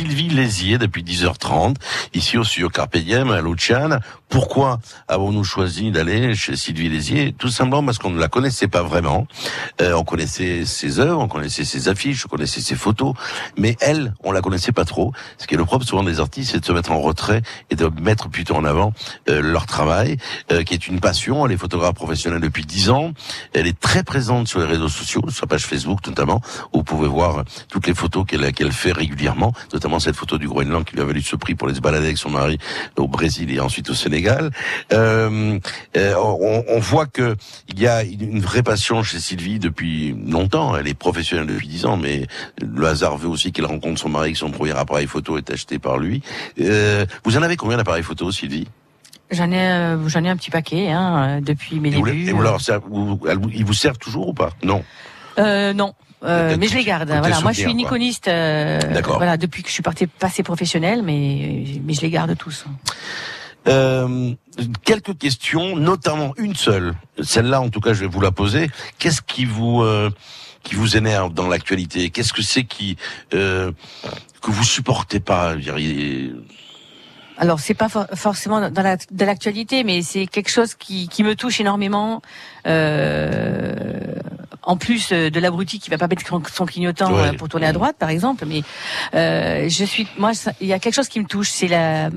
Sylvie 0.00 0.30
Lézier 0.30 0.78
depuis 0.78 1.02
10h30, 1.02 1.76
ici 2.14 2.38
au 2.38 2.44
studio 2.44 2.70
Carpe 2.70 2.96
Diem 2.96 3.30
à 3.32 3.42
Luciane. 3.42 4.00
Pourquoi 4.30 4.78
avons-nous 5.08 5.44
choisi 5.44 5.90
d'aller 5.90 6.34
chez 6.34 6.56
Sylvie 6.56 6.88
Lézier? 6.88 7.34
Tout 7.36 7.48
simplement 7.48 7.84
parce 7.84 7.98
qu'on 7.98 8.08
ne 8.08 8.18
la 8.18 8.28
connaissait 8.28 8.68
pas 8.68 8.82
vraiment. 8.82 9.26
Euh, 9.82 9.92
on 9.92 10.04
connaissait 10.04 10.64
ses 10.64 11.00
œuvres, 11.00 11.20
on 11.20 11.28
connaissait 11.28 11.64
ses 11.64 11.88
affiches, 11.88 12.24
on 12.24 12.28
connaissait 12.28 12.62
ses 12.62 12.76
photos, 12.76 13.12
mais 13.58 13.76
elle, 13.80 14.14
on 14.22 14.32
la 14.32 14.40
connaissait 14.40 14.72
pas 14.72 14.86
trop. 14.86 15.12
Ce 15.36 15.46
qui 15.46 15.54
est 15.54 15.58
le 15.58 15.66
propre 15.66 15.84
souvent 15.84 16.04
des 16.04 16.18
artistes, 16.18 16.52
c'est 16.52 16.60
de 16.60 16.64
se 16.64 16.72
mettre 16.72 16.92
en 16.92 17.00
retrait 17.00 17.42
et 17.68 17.76
de 17.76 17.90
mettre 18.00 18.30
plutôt 18.30 18.54
en 18.54 18.64
avant 18.64 18.94
euh, 19.28 19.42
leur 19.42 19.66
travail, 19.66 20.16
euh, 20.50 20.62
qui 20.62 20.72
est 20.72 20.86
une 20.86 21.00
passion. 21.00 21.44
Elle 21.44 21.52
est 21.52 21.58
photographe 21.58 21.96
professionnelle 21.96 22.40
depuis 22.40 22.64
10 22.64 22.88
ans. 22.88 23.12
Elle 23.52 23.66
est 23.66 23.78
très 23.78 24.02
présente 24.02 24.48
sur 24.48 24.60
les 24.60 24.66
réseaux 24.66 24.88
sociaux, 24.88 25.22
sur 25.28 25.40
sa 25.40 25.46
page 25.46 25.66
Facebook 25.66 26.06
notamment, 26.06 26.40
pouvez 26.96 27.08
voir 27.08 27.44
toutes 27.68 27.86
les 27.86 27.94
photos 27.94 28.24
qu'elle 28.26 28.52
qu'elle 28.52 28.72
fait 28.72 28.92
régulièrement, 28.92 29.52
notamment 29.72 29.98
cette 30.00 30.16
photo 30.16 30.38
du 30.38 30.48
Groenland 30.48 30.84
qui 30.84 30.94
lui 30.94 31.02
a 31.02 31.04
valu 31.04 31.22
ce 31.22 31.36
prix 31.36 31.54
pour 31.54 31.68
aller 31.68 31.76
se 31.76 31.80
balader 31.80 32.06
avec 32.06 32.18
son 32.18 32.30
mari 32.30 32.58
au 32.96 33.08
Brésil 33.08 33.50
et 33.52 33.60
ensuite 33.60 33.90
au 33.90 33.94
Sénégal. 33.94 34.50
Euh, 34.92 35.58
euh, 35.96 36.14
on, 36.16 36.64
on 36.68 36.78
voit 36.80 37.06
que 37.06 37.36
il 37.68 37.78
y 37.80 37.86
a 37.86 38.02
une 38.02 38.40
vraie 38.40 38.62
passion 38.62 39.02
chez 39.02 39.18
Sylvie 39.20 39.58
depuis 39.58 40.14
longtemps. 40.26 40.76
Elle 40.76 40.88
est 40.88 40.94
professionnelle 40.94 41.46
depuis 41.46 41.68
10 41.68 41.86
ans, 41.86 41.96
mais 41.96 42.26
le 42.60 42.86
hasard 42.86 43.16
veut 43.16 43.28
aussi 43.28 43.52
qu'elle 43.52 43.66
rencontre 43.66 44.00
son 44.00 44.08
mari, 44.08 44.32
que 44.32 44.38
son 44.38 44.50
premier 44.50 44.72
appareil 44.76 45.06
photo 45.06 45.38
est 45.38 45.50
acheté 45.50 45.78
par 45.78 45.98
lui. 45.98 46.22
Euh, 46.60 47.06
vous 47.24 47.36
en 47.36 47.42
avez 47.42 47.56
combien 47.56 47.76
d'appareils 47.76 48.02
photo, 48.02 48.30
Sylvie? 48.32 48.66
J'en 49.30 49.50
ai, 49.52 49.58
euh, 49.70 50.08
j'en 50.08 50.24
ai 50.24 50.28
un 50.28 50.36
petit 50.36 50.50
paquet 50.50 50.88
hein, 50.90 51.40
depuis 51.40 51.78
mes 51.78 51.90
et 51.90 51.96
vous, 51.96 52.04
débuts. 52.04 52.28
et 52.28 52.32
vous 52.32 52.42
leur 52.42 52.58
vous- 52.88 53.16
vous- 53.16 53.50
ils 53.54 53.64
vous 53.64 53.74
servent 53.74 53.98
toujours 53.98 54.28
ou 54.28 54.32
pas? 54.34 54.50
Non. 54.64 54.82
Euh, 55.38 55.72
non. 55.72 55.94
Euh, 56.22 56.56
mais 56.58 56.68
je 56.68 56.74
les 56.76 56.84
garde. 56.84 57.08
tes 57.08 57.18
Voilà, 57.18 57.40
moi 57.40 57.52
je 57.52 57.60
suis 57.60 57.70
une 57.70 57.80
iconiste. 57.80 58.28
euh, 58.28 58.78
D'accord. 58.92 59.16
Voilà, 59.16 59.36
depuis 59.36 59.62
que 59.62 59.68
je 59.68 59.74
suis 59.74 59.82
partie 59.82 60.06
passée 60.06 60.42
professionnelle, 60.42 61.02
mais 61.02 61.64
mais 61.84 61.94
je 61.94 62.00
les 62.02 62.10
garde 62.10 62.36
tous. 62.36 62.64
Euh, 63.68 64.32
quelques 64.84 65.16
questions, 65.18 65.76
notamment 65.76 66.32
une 66.38 66.54
seule. 66.54 66.94
Celle-là, 67.22 67.60
en 67.60 67.68
tout 67.68 67.80
cas, 67.80 67.92
je 67.92 68.00
vais 68.00 68.06
vous 68.06 68.20
la 68.20 68.30
poser. 68.32 68.70
Qu'est-ce 68.98 69.22
qui 69.22 69.44
vous 69.44 69.82
euh, 69.82 70.10
qui 70.62 70.74
vous 70.74 70.96
énerve 70.96 71.32
dans 71.32 71.48
l'actualité? 71.48 72.10
Qu'est-ce 72.10 72.32
que 72.32 72.42
c'est 72.42 72.64
qui 72.64 72.96
euh, 73.34 73.72
que 74.42 74.50
vous 74.50 74.64
supportez 74.64 75.20
pas 75.20 75.54
Alors 77.38 77.60
c'est 77.60 77.74
pas 77.74 77.88
for- 77.88 78.06
forcément 78.14 78.70
dans 78.70 78.82
la, 78.82 78.96
l'actualité, 79.18 79.84
mais 79.84 80.02
c'est 80.02 80.26
quelque 80.26 80.50
chose 80.50 80.74
qui, 80.74 81.08
qui 81.08 81.22
me 81.22 81.34
touche 81.34 81.60
énormément. 81.60 82.20
Euh, 82.66 83.74
en 84.62 84.76
plus 84.76 85.10
euh, 85.12 85.30
de 85.30 85.40
l'abruti 85.40 85.78
qui 85.78 85.90
va 85.90 85.98
pas 85.98 86.06
mettre 86.08 86.26
son- 86.26 86.66
clignotant 86.66 87.12
Ouais. 87.12 87.28
euh, 87.28 87.32
pour 87.32 87.48
tourner 87.48 87.66
à 87.66 87.72
droite, 87.72 87.96
par 87.98 88.10
exemple. 88.10 88.44
Mais 88.46 88.62
euh, 89.14 89.68
je 89.68 89.84
suis, 89.84 90.06
moi, 90.18 90.32
il 90.60 90.66
y 90.66 90.72
a 90.72 90.78
quelque 90.78 90.94
chose 90.94 91.08
qui 91.08 91.20
me 91.20 91.26
touche, 91.26 91.48
c'est 91.50 91.68
la, 91.68 92.10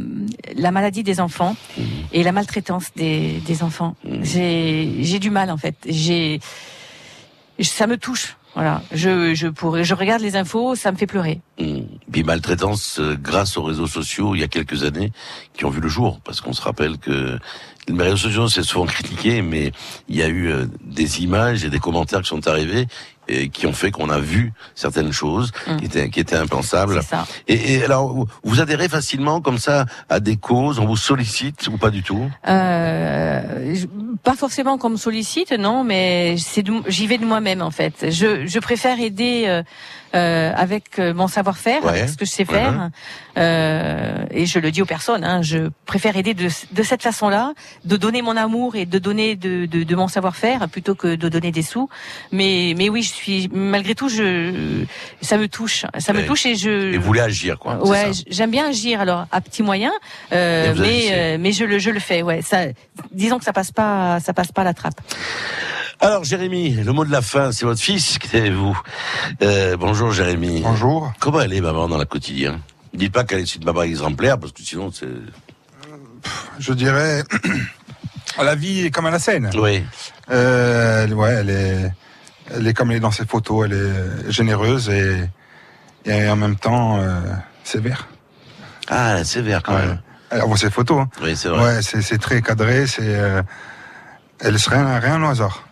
la 0.55 0.71
maladie 0.71 1.03
des 1.03 1.19
enfants 1.19 1.55
et 2.11 2.23
la 2.23 2.31
maltraitance 2.31 2.87
des, 2.95 3.41
des 3.45 3.63
enfants. 3.63 3.95
J'ai, 4.21 4.95
j'ai 5.01 5.19
du 5.19 5.29
mal 5.29 5.49
en 5.51 5.57
fait. 5.57 5.75
J'ai, 5.87 6.39
ça 7.61 7.87
me 7.87 7.97
touche. 7.97 8.35
Voilà. 8.55 8.83
Je, 8.91 9.33
je 9.33 9.47
pourrais, 9.47 9.83
je 9.83 9.95
regarde 9.95 10.21
les 10.21 10.35
infos, 10.35 10.75
ça 10.75 10.91
me 10.91 10.97
fait 10.97 11.07
pleurer. 11.07 11.41
Puis 11.57 12.23
maltraitance 12.23 12.99
euh, 12.99 13.15
grâce 13.19 13.57
aux 13.57 13.63
réseaux 13.63 13.87
sociaux 13.87 14.35
il 14.35 14.41
y 14.41 14.43
a 14.43 14.47
quelques 14.47 14.83
années 14.83 15.11
qui 15.55 15.65
ont 15.65 15.71
vu 15.71 15.81
le 15.81 15.87
jour 15.87 16.19
parce 16.23 16.39
qu'on 16.39 16.53
se 16.53 16.61
rappelle 16.61 16.99
que 16.99 17.39
les 17.87 18.03
réseaux 18.03 18.17
sociaux 18.17 18.47
c'est 18.47 18.63
souvent 18.63 18.85
critiqué 18.85 19.41
mais 19.41 19.71
il 20.09 20.15
y 20.15 20.23
a 20.23 20.27
eu 20.27 20.47
euh, 20.51 20.65
des 20.83 21.21
images 21.23 21.63
et 21.65 21.69
des 21.69 21.79
commentaires 21.79 22.21
qui 22.21 22.29
sont 22.29 22.47
arrivés 22.47 22.87
et 23.29 23.47
qui 23.47 23.67
ont 23.67 23.73
fait 23.73 23.89
qu'on 23.91 24.09
a 24.09 24.19
vu 24.19 24.51
certaines 24.75 25.13
choses 25.13 25.51
qui 25.79 25.85
étaient 25.85 26.09
qui 26.09 26.19
étaient 26.19 26.35
impensables. 26.35 26.99
Et, 27.47 27.75
et 27.75 27.83
alors 27.85 28.13
vous- 28.43 28.59
adhérez 28.59 28.89
facilement 28.89 29.39
comme 29.39 29.57
ça 29.59 29.85
à 30.09 30.19
des 30.19 30.35
causes, 30.35 30.77
on 30.79 30.85
vous 30.85 30.97
sollicite 30.97 31.67
ou 31.67 31.77
pas 31.77 31.89
du 31.89 32.03
tout? 32.03 32.29
Euh, 32.49 33.75
pas 34.23 34.35
forcément 34.35 34.77
comme 34.77 34.97
sollicite, 34.97 35.51
non, 35.53 35.85
mais 35.85 36.35
c'est 36.37 36.65
j'y 36.87 37.07
vais 37.07 37.17
de 37.17 37.25
moi-même 37.25 37.61
en 37.61 37.71
fait. 37.71 38.09
Je, 38.11 38.45
je 38.45 38.59
préfère 38.59 38.99
aider 38.99 39.45
euh, 39.47 39.63
euh, 40.15 40.51
avec 40.55 40.99
euh, 40.99 41.13
mon 41.13 41.27
savoir-faire, 41.27 41.83
Ouais. 41.83 41.99
avec 41.99 42.09
ce 42.09 42.17
que 42.17 42.25
je 42.25 42.31
sais 42.31 42.45
faire, 42.45 42.89
euh, 43.37 44.25
et 44.31 44.45
je 44.45 44.59
le 44.59 44.71
dis 44.71 44.81
aux 44.81 44.85
personnes. 44.85 45.23
Hein, 45.23 45.41
je 45.41 45.69
préfère 45.85 46.15
aider 46.17 46.33
de, 46.33 46.47
de 46.71 46.83
cette 46.83 47.01
façon-là, 47.01 47.53
de 47.83 47.97
donner 47.97 48.21
mon 48.21 48.37
amour 48.37 48.75
et 48.75 48.85
de 48.85 48.99
donner 48.99 49.35
de, 49.35 49.65
de, 49.65 49.83
de 49.83 49.95
mon 49.95 50.07
savoir-faire 50.07 50.69
plutôt 50.69 50.93
que 50.95 51.15
de 51.15 51.29
donner 51.29 51.51
des 51.51 51.63
sous. 51.63 51.89
Mais 52.31 52.73
mais 52.77 52.89
oui, 52.89 53.01
je 53.03 53.11
suis 53.13 53.49
malgré 53.51 53.95
tout, 53.95 54.09
je 54.09 54.83
ça 55.21 55.37
me 55.37 55.47
touche, 55.47 55.85
ça 55.97 56.13
me 56.13 56.25
touche 56.25 56.45
et 56.45 56.55
je 56.55 56.93
Et 56.93 56.97
vous 56.97 57.05
voulez 57.05 57.21
agir 57.21 57.57
quoi 57.59 57.83
Ouais, 57.85 58.11
j'aime 58.29 58.51
bien 58.51 58.67
agir 58.69 59.01
alors 59.01 59.25
à 59.31 59.41
petits 59.41 59.63
moyens, 59.63 59.93
euh, 60.31 60.73
mais 60.77 61.07
euh, 61.11 61.37
mais 61.39 61.51
je 61.51 61.65
le 61.65 61.79
je 61.79 61.89
le 61.89 61.99
fais. 61.99 62.21
Ouais, 62.21 62.41
ça, 62.41 62.65
disons 63.11 63.39
que 63.39 63.45
ça 63.45 63.53
passe 63.53 63.71
pas 63.71 64.19
ça 64.19 64.33
passe 64.33 64.51
pas 64.51 64.63
la 64.63 64.73
trappe. 64.73 65.01
Alors 65.99 66.23
Jérémy, 66.23 66.71
le 66.71 66.91
mot 66.91 67.05
de 67.05 67.11
la 67.11 67.21
fin, 67.21 67.51
c'est 67.51 67.65
votre 67.65 67.79
fils, 67.81 68.17
c'est 68.29 68.49
vous. 68.49 68.77
Euh, 69.41 69.77
bonjour 69.77 70.11
Jérémy. 70.11 70.61
Bonjour. 70.61 71.13
Comment 71.19 71.41
elle 71.41 71.53
est 71.53 71.61
maman 71.61 71.87
dans 71.87 71.97
la 71.97 72.05
quotidien? 72.05 72.59
Dites 72.93 73.13
pas 73.13 73.23
qu'elle 73.23 73.39
est 73.39 73.55
une 73.55 73.63
maman 73.63 73.83
exemplaire 73.83 74.37
parce 74.37 74.51
que 74.51 74.61
sinon 74.63 74.91
c'est. 74.91 75.07
Je 76.59 76.73
dirais, 76.73 77.23
la 78.41 78.55
vie 78.55 78.85
est 78.85 78.91
comme 78.91 79.05
à 79.05 79.11
la 79.11 79.19
scène. 79.19 79.49
Oui. 79.55 79.83
Euh, 80.29 81.03
elle- 81.05 81.13
ouais, 81.13 81.31
elle 81.33 81.49
est, 81.49 81.93
elle 82.53 82.67
est 82.67 82.73
comme 82.73 82.91
elle 82.91 82.97
est 82.97 83.01
dans 83.01 83.11
ses 83.11 83.25
photos. 83.25 83.65
Elle 83.65 83.73
est 84.27 84.31
généreuse 84.31 84.89
et, 84.89 85.23
et 86.05 86.27
en 86.29 86.35
même 86.35 86.57
temps 86.57 86.97
euh, 86.99 87.19
sévère. 87.63 88.07
Ah, 88.89 89.13
elle 89.15 89.21
est 89.21 89.25
sévère 89.25 89.63
quand 89.63 89.77
même. 89.77 89.99
Alors, 90.31 90.49
bon, 90.49 90.55
ses 90.57 90.69
photos. 90.69 91.01
hein. 91.03 91.09
Oui, 91.21 91.35
c'est 91.37 91.47
vrai. 91.49 91.63
Ouais, 91.75 91.81
c'est 91.81 92.01
c'est 92.01 92.17
très 92.17 92.41
cadré. 92.41 92.87
C'est, 92.87 93.01
euh, 93.03 93.41
elle 94.41 94.59
serait 94.59 94.77
rien, 94.83 94.99
rien 94.99 95.23
au 95.23 95.27
hasard. 95.27 95.63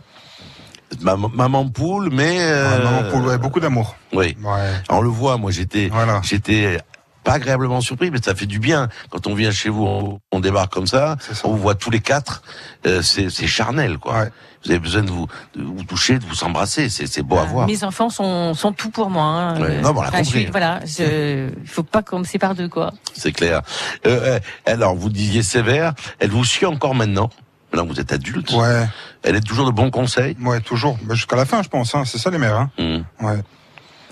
Maman, 1.00 1.30
maman 1.34 1.70
poule, 1.70 2.10
mais. 2.12 2.38
euh, 2.42 2.78
Ouais, 2.78 2.84
maman 2.84 3.10
poule, 3.12 3.26
ouais, 3.28 3.38
beaucoup 3.38 3.60
d'amour. 3.60 3.96
Oui. 4.14 4.36
Ouais. 4.44 4.72
On 4.90 5.02
le 5.02 5.10
voit, 5.10 5.38
moi 5.38 5.52
j'étais, 5.52 5.90
j'étais 6.24 6.78
pas 7.24 7.34
agréablement 7.34 7.82
surpris, 7.82 8.10
mais 8.12 8.20
ça 8.22 8.36
fait 8.36 8.46
du 8.48 8.60
bien 8.60 8.90
quand 9.10 9.28
on 9.28 9.34
vient 9.36 9.52
chez 9.52 9.70
vous, 9.70 9.86
on, 9.86 10.20
on 10.32 10.40
débarque 10.40 10.74
comme 10.74 10.88
ça, 10.88 11.18
on 11.44 11.52
vous 11.52 11.58
voit 11.58 11.76
tous 11.76 11.92
les 11.92 12.00
quatre, 12.02 12.42
euh, 12.88 13.02
c'est 13.02 13.30
c'est 13.30 13.48
charnel 13.48 13.98
quoi. 14.00 14.26
Vous 14.64 14.70
avez 14.70 14.80
besoin 14.80 15.02
de 15.02 15.10
vous, 15.10 15.26
de 15.56 15.64
vous 15.64 15.84
toucher, 15.84 16.20
de 16.20 16.26
vous 16.26 16.44
embrasser, 16.44 16.90
c'est 16.90 17.08
c'est 17.08 17.22
beau 17.24 17.38
à 17.38 17.44
voir. 17.46 17.68
Mes 17.68 17.84
enfants 17.84 18.10
sont 18.10 18.54
sont 18.54 18.74
tout 18.74 18.90
pour 18.92 19.10
moi. 19.10 19.24
hein. 19.24 19.60
Ouais. 19.62 19.82
Non, 19.82 19.94
mais 19.94 20.00
on 20.00 20.02
l'a 20.02 20.08
Enfin, 20.10 20.18
je 20.20 20.24
compris. 20.26 20.42
suis- 20.42 20.52
voilà, 20.52 20.80
je, 20.86 21.50
il 21.62 21.68
faut 21.68 21.82
pas 21.84 22.02
qu'on 22.04 22.20
me 22.20 22.24
sépare 22.26 22.54
d'eux 22.54 22.70
quoi. 22.70 22.92
C'est 23.14 23.32
clair. 23.32 23.62
Euh, 24.06 24.36
euh, 24.36 24.40
alors, 24.68 24.96
vous 24.96 25.10
disiez 25.10 25.42
sévère, 25.42 25.94
elle 26.20 26.30
vous 26.32 26.44
suit 26.46 26.66
encore 26.68 26.94
maintenant? 26.96 27.30
Maintenant 27.72 27.86
vous 27.88 28.00
êtes 28.00 28.12
adulte. 28.12 28.52
Ouais. 28.54 28.88
Elle 29.24 29.36
est 29.36 29.42
toujours 29.48 29.66
de 29.66 29.72
bons 29.72 29.90
conseils 29.92 30.36
Ouais, 30.42 30.60
toujours. 30.62 30.98
Bah, 31.04 31.14
Jusqu'à 31.16 31.36
la 31.36 31.46
fin, 31.46 31.64
je 31.64 31.70
pense. 31.70 31.96
Hein. 31.96 32.04
C'est 32.06 32.18
ça 32.18 32.30
les 32.30 32.38
mères. 32.38 32.58
Hein. 32.58 32.70
Hmm. 32.78 33.26
Ouais. 33.26 33.42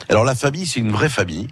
Alors, 0.09 0.23
la 0.23 0.35
famille, 0.35 0.65
c'est 0.65 0.79
une 0.79 0.91
vraie 0.91 1.09
famille. 1.09 1.47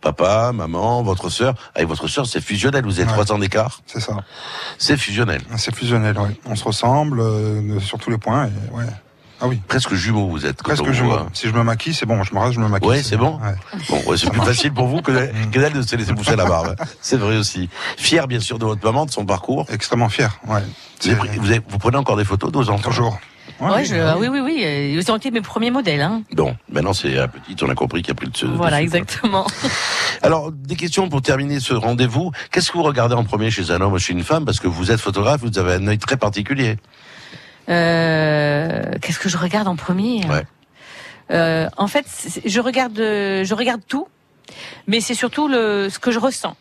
papa, 0.00 0.50
maman, 0.52 1.02
votre 1.04 1.28
sœur. 1.30 1.54
Avec 1.76 1.86
votre 1.88 2.08
sœur, 2.08 2.26
c'est 2.26 2.40
fusionnel. 2.40 2.84
Vous 2.84 2.98
avez 2.98 3.06
Ouais. 3.08 3.12
trois 3.14 3.30
ans 3.32 3.38
d'écart. 3.38 3.80
C'est 3.86 4.00
ça. 4.00 4.16
C'est 4.76 4.96
fusionnel. 4.96 5.40
C'est 5.56 5.72
fusionnel, 5.74 6.16
oui. 6.18 6.34
On 6.44 6.56
se 6.56 6.64
ressemble 6.64 7.20
euh, 7.20 7.78
sur 7.78 7.98
tous 7.98 8.10
les 8.10 8.18
points. 8.18 8.46
Et, 8.48 8.74
ouais. 8.76 8.84
Ah 9.44 9.48
oui. 9.48 9.60
Presque 9.66 9.92
jumeaux, 9.94 10.28
vous 10.28 10.46
êtes. 10.46 10.62
quand 10.62 10.72
Presque 10.74 10.90
jumeaux. 10.92 11.10
voit. 11.10 11.26
Si 11.32 11.48
je 11.48 11.52
me 11.52 11.62
maquille, 11.64 11.92
c'est 11.94 12.06
bon. 12.06 12.22
Je 12.22 12.32
me 12.32 12.38
rase, 12.38 12.52
je 12.54 12.60
me 12.60 12.68
maquille. 12.68 12.88
Ouais, 12.88 13.02
c'est 13.02 13.16
bon. 13.16 13.40
Ouais. 13.42 13.54
Bon, 13.90 14.00
ouais, 14.10 14.16
c'est 14.16 14.30
plus 14.30 14.40
facile 14.40 14.72
pour 14.72 14.86
vous 14.86 15.02
que, 15.02 15.10
que 15.10 15.58
d'elle 15.58 15.72
de 15.72 15.82
se 15.82 15.96
laisser 15.96 16.14
pousser 16.14 16.36
la 16.36 16.44
barbe. 16.46 16.76
C'est 17.00 17.16
vrai 17.16 17.36
aussi. 17.36 17.68
Fier, 17.96 18.28
bien 18.28 18.38
sûr, 18.40 18.58
de 18.60 18.64
votre 18.64 18.84
maman, 18.84 19.04
de 19.04 19.10
son 19.10 19.26
parcours. 19.26 19.66
Extrêmement 19.70 20.08
fier, 20.08 20.38
ouais. 20.48 20.62
Vous, 21.02 21.08
avez 21.08 21.16
pris- 21.18 21.38
vous, 21.38 21.50
avez- 21.50 21.60
vous 21.68 21.78
prenez 21.78 21.96
encore 21.96 22.16
des 22.16 22.24
photos 22.24 22.52
de 22.52 22.56
vos 22.58 22.70
enfants? 22.70 22.88
Toujours. 22.90 23.18
Ouais, 23.60 23.84
je- 23.84 23.96
ah 23.96 24.16
oui, 24.18 24.28
oui, 24.28 24.38
oui. 24.40 24.62
euh, 24.64 24.94
Ils 24.98 25.10
ont 25.12 25.16
été 25.16 25.30
mes 25.32 25.40
premiers 25.40 25.70
modèles. 25.72 26.00
Hein. 26.00 26.22
Bon, 26.32 26.56
maintenant 26.70 26.92
c'est 26.92 27.10
la 27.10 27.26
petite, 27.28 27.60
on 27.64 27.68
a 27.68 27.74
compris 27.74 28.02
qu'il 28.02 28.12
a 28.12 28.14
pris 28.14 28.26
le 28.26 28.32
dessus. 28.32 28.46
Voilà, 28.46 28.76
dessus, 28.76 28.84
exactement. 28.96 29.42
quoi. 29.44 29.70
Alors, 30.22 30.52
des 30.52 30.76
questions 30.76 31.08
pour 31.08 31.20
terminer 31.22 31.58
ce 31.60 31.74
rendez-vous. 31.74 32.30
Qu'est-ce 32.52 32.70
que 32.70 32.78
vous 32.78 32.84
regardez 32.84 33.14
en 33.16 33.24
premier 33.24 33.50
chez 33.50 33.70
un 33.72 33.80
homme 33.80 33.92
ou 33.94 33.98
chez 33.98 34.12
une 34.12 34.22
femme? 34.22 34.44
Parce 34.44 34.60
que 34.60 34.68
vous 34.68 34.90
êtes 34.92 35.00
photographe, 35.00 35.40
vous 35.42 35.58
avez 35.58 35.74
un 35.74 35.86
œil 35.88 35.98
très 35.98 36.16
particulier. 36.16 36.76
Euh, 37.68 38.82
Qu'est-ce 39.00 39.18
que 39.18 39.28
je 39.28 39.36
regarde 39.38 39.68
en 39.68 39.76
premier 39.76 40.24
Ouais. 40.28 40.42
Euh, 41.30 41.68
En 41.76 41.86
fait, 41.86 42.06
je 42.44 42.60
regarde, 42.60 42.96
je 42.98 43.54
regarde 43.54 43.80
tout, 43.86 44.08
mais 44.86 45.00
c'est 45.00 45.14
surtout 45.14 45.48
le 45.48 45.88
ce 45.90 45.98
que 45.98 46.10
je 46.10 46.18
ressens. 46.18 46.56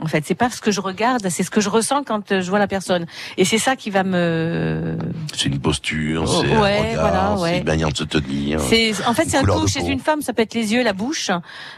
En 0.00 0.06
fait, 0.06 0.22
c'est 0.24 0.34
pas 0.36 0.48
ce 0.48 0.60
que 0.60 0.70
je 0.70 0.80
regarde, 0.80 1.28
c'est 1.28 1.42
ce 1.42 1.50
que 1.50 1.60
je 1.60 1.68
ressens 1.68 2.04
quand 2.04 2.30
euh, 2.30 2.40
je 2.40 2.48
vois 2.50 2.60
la 2.60 2.68
personne. 2.68 3.06
Et 3.36 3.44
c'est 3.44 3.58
ça 3.58 3.74
qui 3.74 3.90
va 3.90 4.04
me. 4.04 4.96
C'est 5.34 5.46
une 5.48 5.58
posture, 5.58 6.22
Oh, 6.24 6.40
c'est 6.42 6.52
un 6.52 6.60
ouais, 6.60 6.90
regard, 6.90 7.00
voilà, 7.00 7.34
c'est 7.36 7.42
ouais. 7.42 7.58
une 7.58 7.64
manière 7.64 7.88
de 7.88 7.96
se 7.96 8.04
tenir. 8.04 8.60
C'est, 8.60 8.92
en 9.06 9.14
fait, 9.14 9.24
c'est 9.28 9.38
un 9.38 9.42
tout. 9.42 9.66
Chez 9.66 9.84
une 9.86 9.98
femme, 10.00 10.22
ça 10.22 10.32
peut 10.32 10.42
être 10.42 10.54
les 10.54 10.72
yeux, 10.72 10.84
la 10.84 10.92
bouche. 10.92 11.30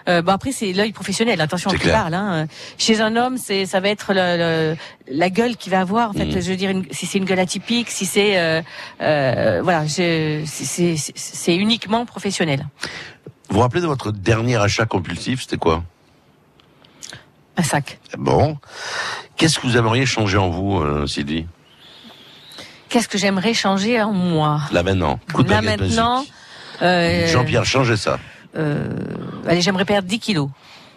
Euh, 0.08 0.20
bon, 0.22 0.32
après, 0.32 0.52
c'est 0.52 0.72
l'œil 0.74 0.92
professionnel. 0.92 1.40
Attention, 1.40 1.70
C'est 1.70 1.78
clair. 1.78 1.94
parle. 1.94 2.14
Hein. 2.14 2.46
Chez 2.76 3.00
un 3.00 3.16
homme, 3.16 3.38
c'est, 3.38 3.64
ça 3.64 3.80
va 3.80 3.88
être 3.88 4.12
le, 4.12 4.36
le- 4.74 4.76
la 5.16 5.30
gueule 5.30 5.56
qu'il 5.56 5.70
va 5.72 5.80
avoir. 5.80 6.10
En 6.10 6.12
fait, 6.12 6.26
Mhm. 6.26 6.42
je 6.42 6.50
veux 6.50 6.56
dire, 6.56 6.70
une- 6.70 6.84
si 6.90 7.06
c'est 7.06 7.18
une 7.18 7.24
gueule 7.24 7.40
atypique, 7.40 7.88
si 7.90 8.04
c'est, 8.06 8.38
euh, 8.38 8.60
euh, 9.00 9.60
voilà, 9.62 9.88
c'est, 9.88 10.42
c'est, 10.46 10.94
c'est 10.96 11.56
uniquement 11.56 12.04
professionnel. 12.06 12.66
Vous 13.48 13.56
vous 13.56 13.60
rappelez 13.62 13.80
de 13.80 13.86
votre 13.86 14.12
dernier 14.12 14.56
achat 14.56 14.84
compulsif, 14.86 15.40
c'était 15.42 15.56
quoi? 15.56 15.82
Un 17.60 17.62
sac. 17.62 17.98
Bon. 18.16 18.56
Qu'est-ce 19.36 19.58
que 19.58 19.66
vous 19.66 19.76
aimeriez 19.76 20.06
changer 20.06 20.38
en 20.38 20.48
vous, 20.48 20.78
euh, 20.80 21.06
Sylvie? 21.06 21.44
Qu'est-ce 22.88 23.06
que 23.06 23.18
j'aimerais 23.18 23.52
changer 23.52 24.00
en 24.00 24.12
moi? 24.14 24.62
Là 24.72 24.82
maintenant. 24.82 25.20
Coup 25.34 25.42
de 25.42 25.50
Là 25.50 25.60
maintenant. 25.60 26.24
euh, 26.80 27.26
Jean-Pierre, 27.26 27.66
changez 27.66 27.98
ça. 27.98 28.18
euh, 28.56 28.88
allez, 29.46 29.60
j'aimerais 29.60 29.84
perdre 29.84 30.08
10 30.08 30.18
kilos. 30.20 30.48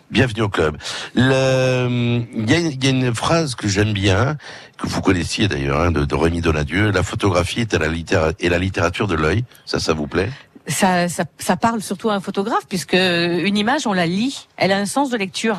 Bienvenue 0.10 0.44
au 0.44 0.50
club. 0.50 0.78
Le- 1.16 2.22
Il 2.34 2.50
y, 2.50 2.54
a 2.54 2.60
une- 2.60 2.72
il 2.72 2.82
y 2.84 2.88
a 2.88 2.92
une 2.92 3.14
phrase 3.14 3.56
que 3.56 3.68
j'aime 3.68 3.92
bien, 3.92 4.38
que 4.78 4.88
vous 4.88 5.02
connaissiez 5.02 5.50
d'ailleurs, 5.50 5.82
hein, 5.82 5.92
de, 5.92 6.06
de 6.06 6.16
Rémi 6.16 6.40
Donadieu. 6.40 6.92
La 6.92 7.04
photographie 7.04 7.60
est, 7.60 7.74
à 7.74 7.78
la, 7.80 7.90
littéra- 7.90 8.32
est 8.40 8.50
la 8.50 8.58
littérature 8.58 9.08
de 9.08 9.16
l'œil. 9.16 9.44
Ça, 9.66 9.80
ça 9.80 9.92
vous 9.94 10.08
plaît? 10.08 10.30
Ça, 10.68 11.10
ça, 11.10 11.26
ça 11.38 11.58
parle 11.58 11.82
surtout 11.82 12.10
à 12.10 12.14
un 12.16 12.20
photographe 12.20 12.66
puisque 12.70 12.94
une 12.94 13.58
image 13.58 13.86
on 13.86 13.94
la 13.94 14.06
lit, 14.06 14.48
elle 14.58 14.72
a 14.72 14.78
un 14.78 14.86
sens 14.86 15.10
de 15.10 15.18
lecture. 15.18 15.58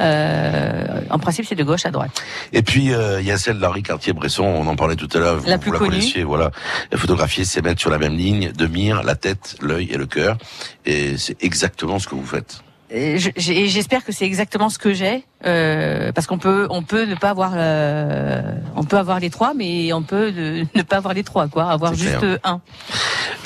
Euh, 0.00 1.02
en 1.10 1.18
principe 1.18 1.44
c'est 1.46 1.54
de 1.54 1.64
gauche 1.64 1.84
à 1.84 1.90
droite. 1.90 2.22
Et 2.52 2.62
puis, 2.62 2.92
euh, 2.92 3.20
il 3.20 3.26
y 3.26 3.32
a 3.32 3.36
celle 3.38 3.58
d'Henri 3.58 3.82
Cartier-Bresson, 3.82 4.44
on 4.44 4.66
en 4.66 4.76
parlait 4.76 4.96
tout 4.96 5.08
à 5.12 5.18
l'heure, 5.18 5.36
vous, 5.36 5.46
La 5.46 5.58
vous 5.58 5.72
la 5.72 5.78
connue. 5.78 5.90
connaissiez, 5.90 6.24
voilà. 6.24 6.50
Photographier, 6.94 7.44
c'est 7.44 7.62
mettre 7.62 7.80
sur 7.80 7.90
la 7.90 7.98
même 7.98 8.16
ligne 8.16 8.52
de 8.52 8.66
mire 8.66 9.02
la 9.02 9.14
tête, 9.14 9.56
l'œil 9.60 9.88
et 9.90 9.96
le 9.98 10.06
cœur. 10.06 10.38
Et 10.86 11.18
c'est 11.18 11.42
exactement 11.42 11.98
ce 11.98 12.08
que 12.08 12.14
vous 12.14 12.24
faites. 12.26 12.62
J'espère 12.92 14.04
que 14.04 14.10
c'est 14.10 14.24
exactement 14.24 14.68
ce 14.68 14.78
que 14.78 14.92
j'ai, 14.92 15.24
euh, 15.46 16.10
parce 16.12 16.26
qu'on 16.26 16.38
peut, 16.38 16.66
on 16.70 16.82
peut 16.82 17.04
ne 17.04 17.14
pas 17.14 17.30
avoir, 17.30 17.52
euh, 17.54 18.42
on 18.74 18.82
peut 18.82 18.98
avoir 18.98 19.20
les 19.20 19.30
trois, 19.30 19.54
mais 19.54 19.92
on 19.92 20.02
peut 20.02 20.30
ne, 20.30 20.64
ne 20.74 20.82
pas 20.82 20.96
avoir 20.96 21.14
les 21.14 21.22
trois, 21.22 21.46
quoi, 21.46 21.70
avoir 21.70 21.94
juste 21.94 22.18
clair. 22.18 22.38
un. 22.42 22.60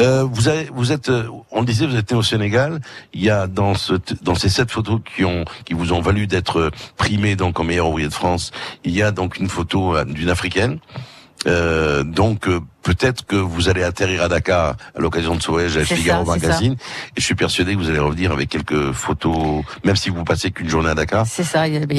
Euh, 0.00 0.24
vous, 0.24 0.48
avez, 0.48 0.68
vous 0.72 0.92
êtes, 0.92 1.10
euh, 1.10 1.28
on 1.50 1.60
le 1.60 1.66
disait, 1.66 1.86
vous 1.86 1.96
êtes 1.96 2.10
né 2.10 2.16
au 2.16 2.22
Sénégal. 2.22 2.80
Il 3.12 3.22
y 3.22 3.30
a 3.30 3.46
dans, 3.46 3.74
ce, 3.74 3.94
dans 4.22 4.34
ces 4.34 4.48
sept 4.48 4.70
photos 4.70 5.00
qui 5.14 5.24
ont, 5.24 5.44
qui 5.66 5.74
vous 5.74 5.92
ont 5.92 6.00
valu 6.00 6.26
d'être 6.26 6.70
primés 6.96 7.36
donc 7.36 7.60
en 7.60 7.64
meilleur 7.64 7.88
ouvrier 7.88 8.08
de 8.08 8.14
France, 8.14 8.50
il 8.82 8.92
y 8.92 9.02
a 9.02 9.12
donc 9.12 9.38
une 9.38 9.48
photo 9.48 9.96
euh, 9.96 10.04
d'une 10.04 10.30
africaine. 10.30 10.78
Euh, 11.46 12.02
donc 12.02 12.48
euh, 12.48 12.60
peut-être 12.82 13.26
que 13.26 13.36
vous 13.36 13.68
allez 13.68 13.82
atterrir 13.82 14.22
à 14.22 14.28
Dakar 14.28 14.76
à 14.96 15.00
l'occasion 15.00 15.34
de 15.34 15.42
ce 15.42 15.50
voyage 15.50 15.76
à 15.76 15.84
Figaro 15.84 16.24
ça, 16.24 16.32
Magazine. 16.32 16.76
Et 17.16 17.20
je 17.20 17.24
suis 17.24 17.34
persuadé 17.34 17.74
que 17.74 17.78
vous 17.78 17.88
allez 17.88 17.98
revenir 17.98 18.32
avec 18.32 18.48
quelques 18.48 18.92
photos, 18.92 19.64
même 19.84 19.96
si 19.96 20.10
vous 20.10 20.24
passez 20.24 20.50
qu'une 20.50 20.68
journée 20.68 20.90
à 20.90 20.94
Dakar. 20.94 21.26
C'est 21.26 21.44
ça. 21.44 21.64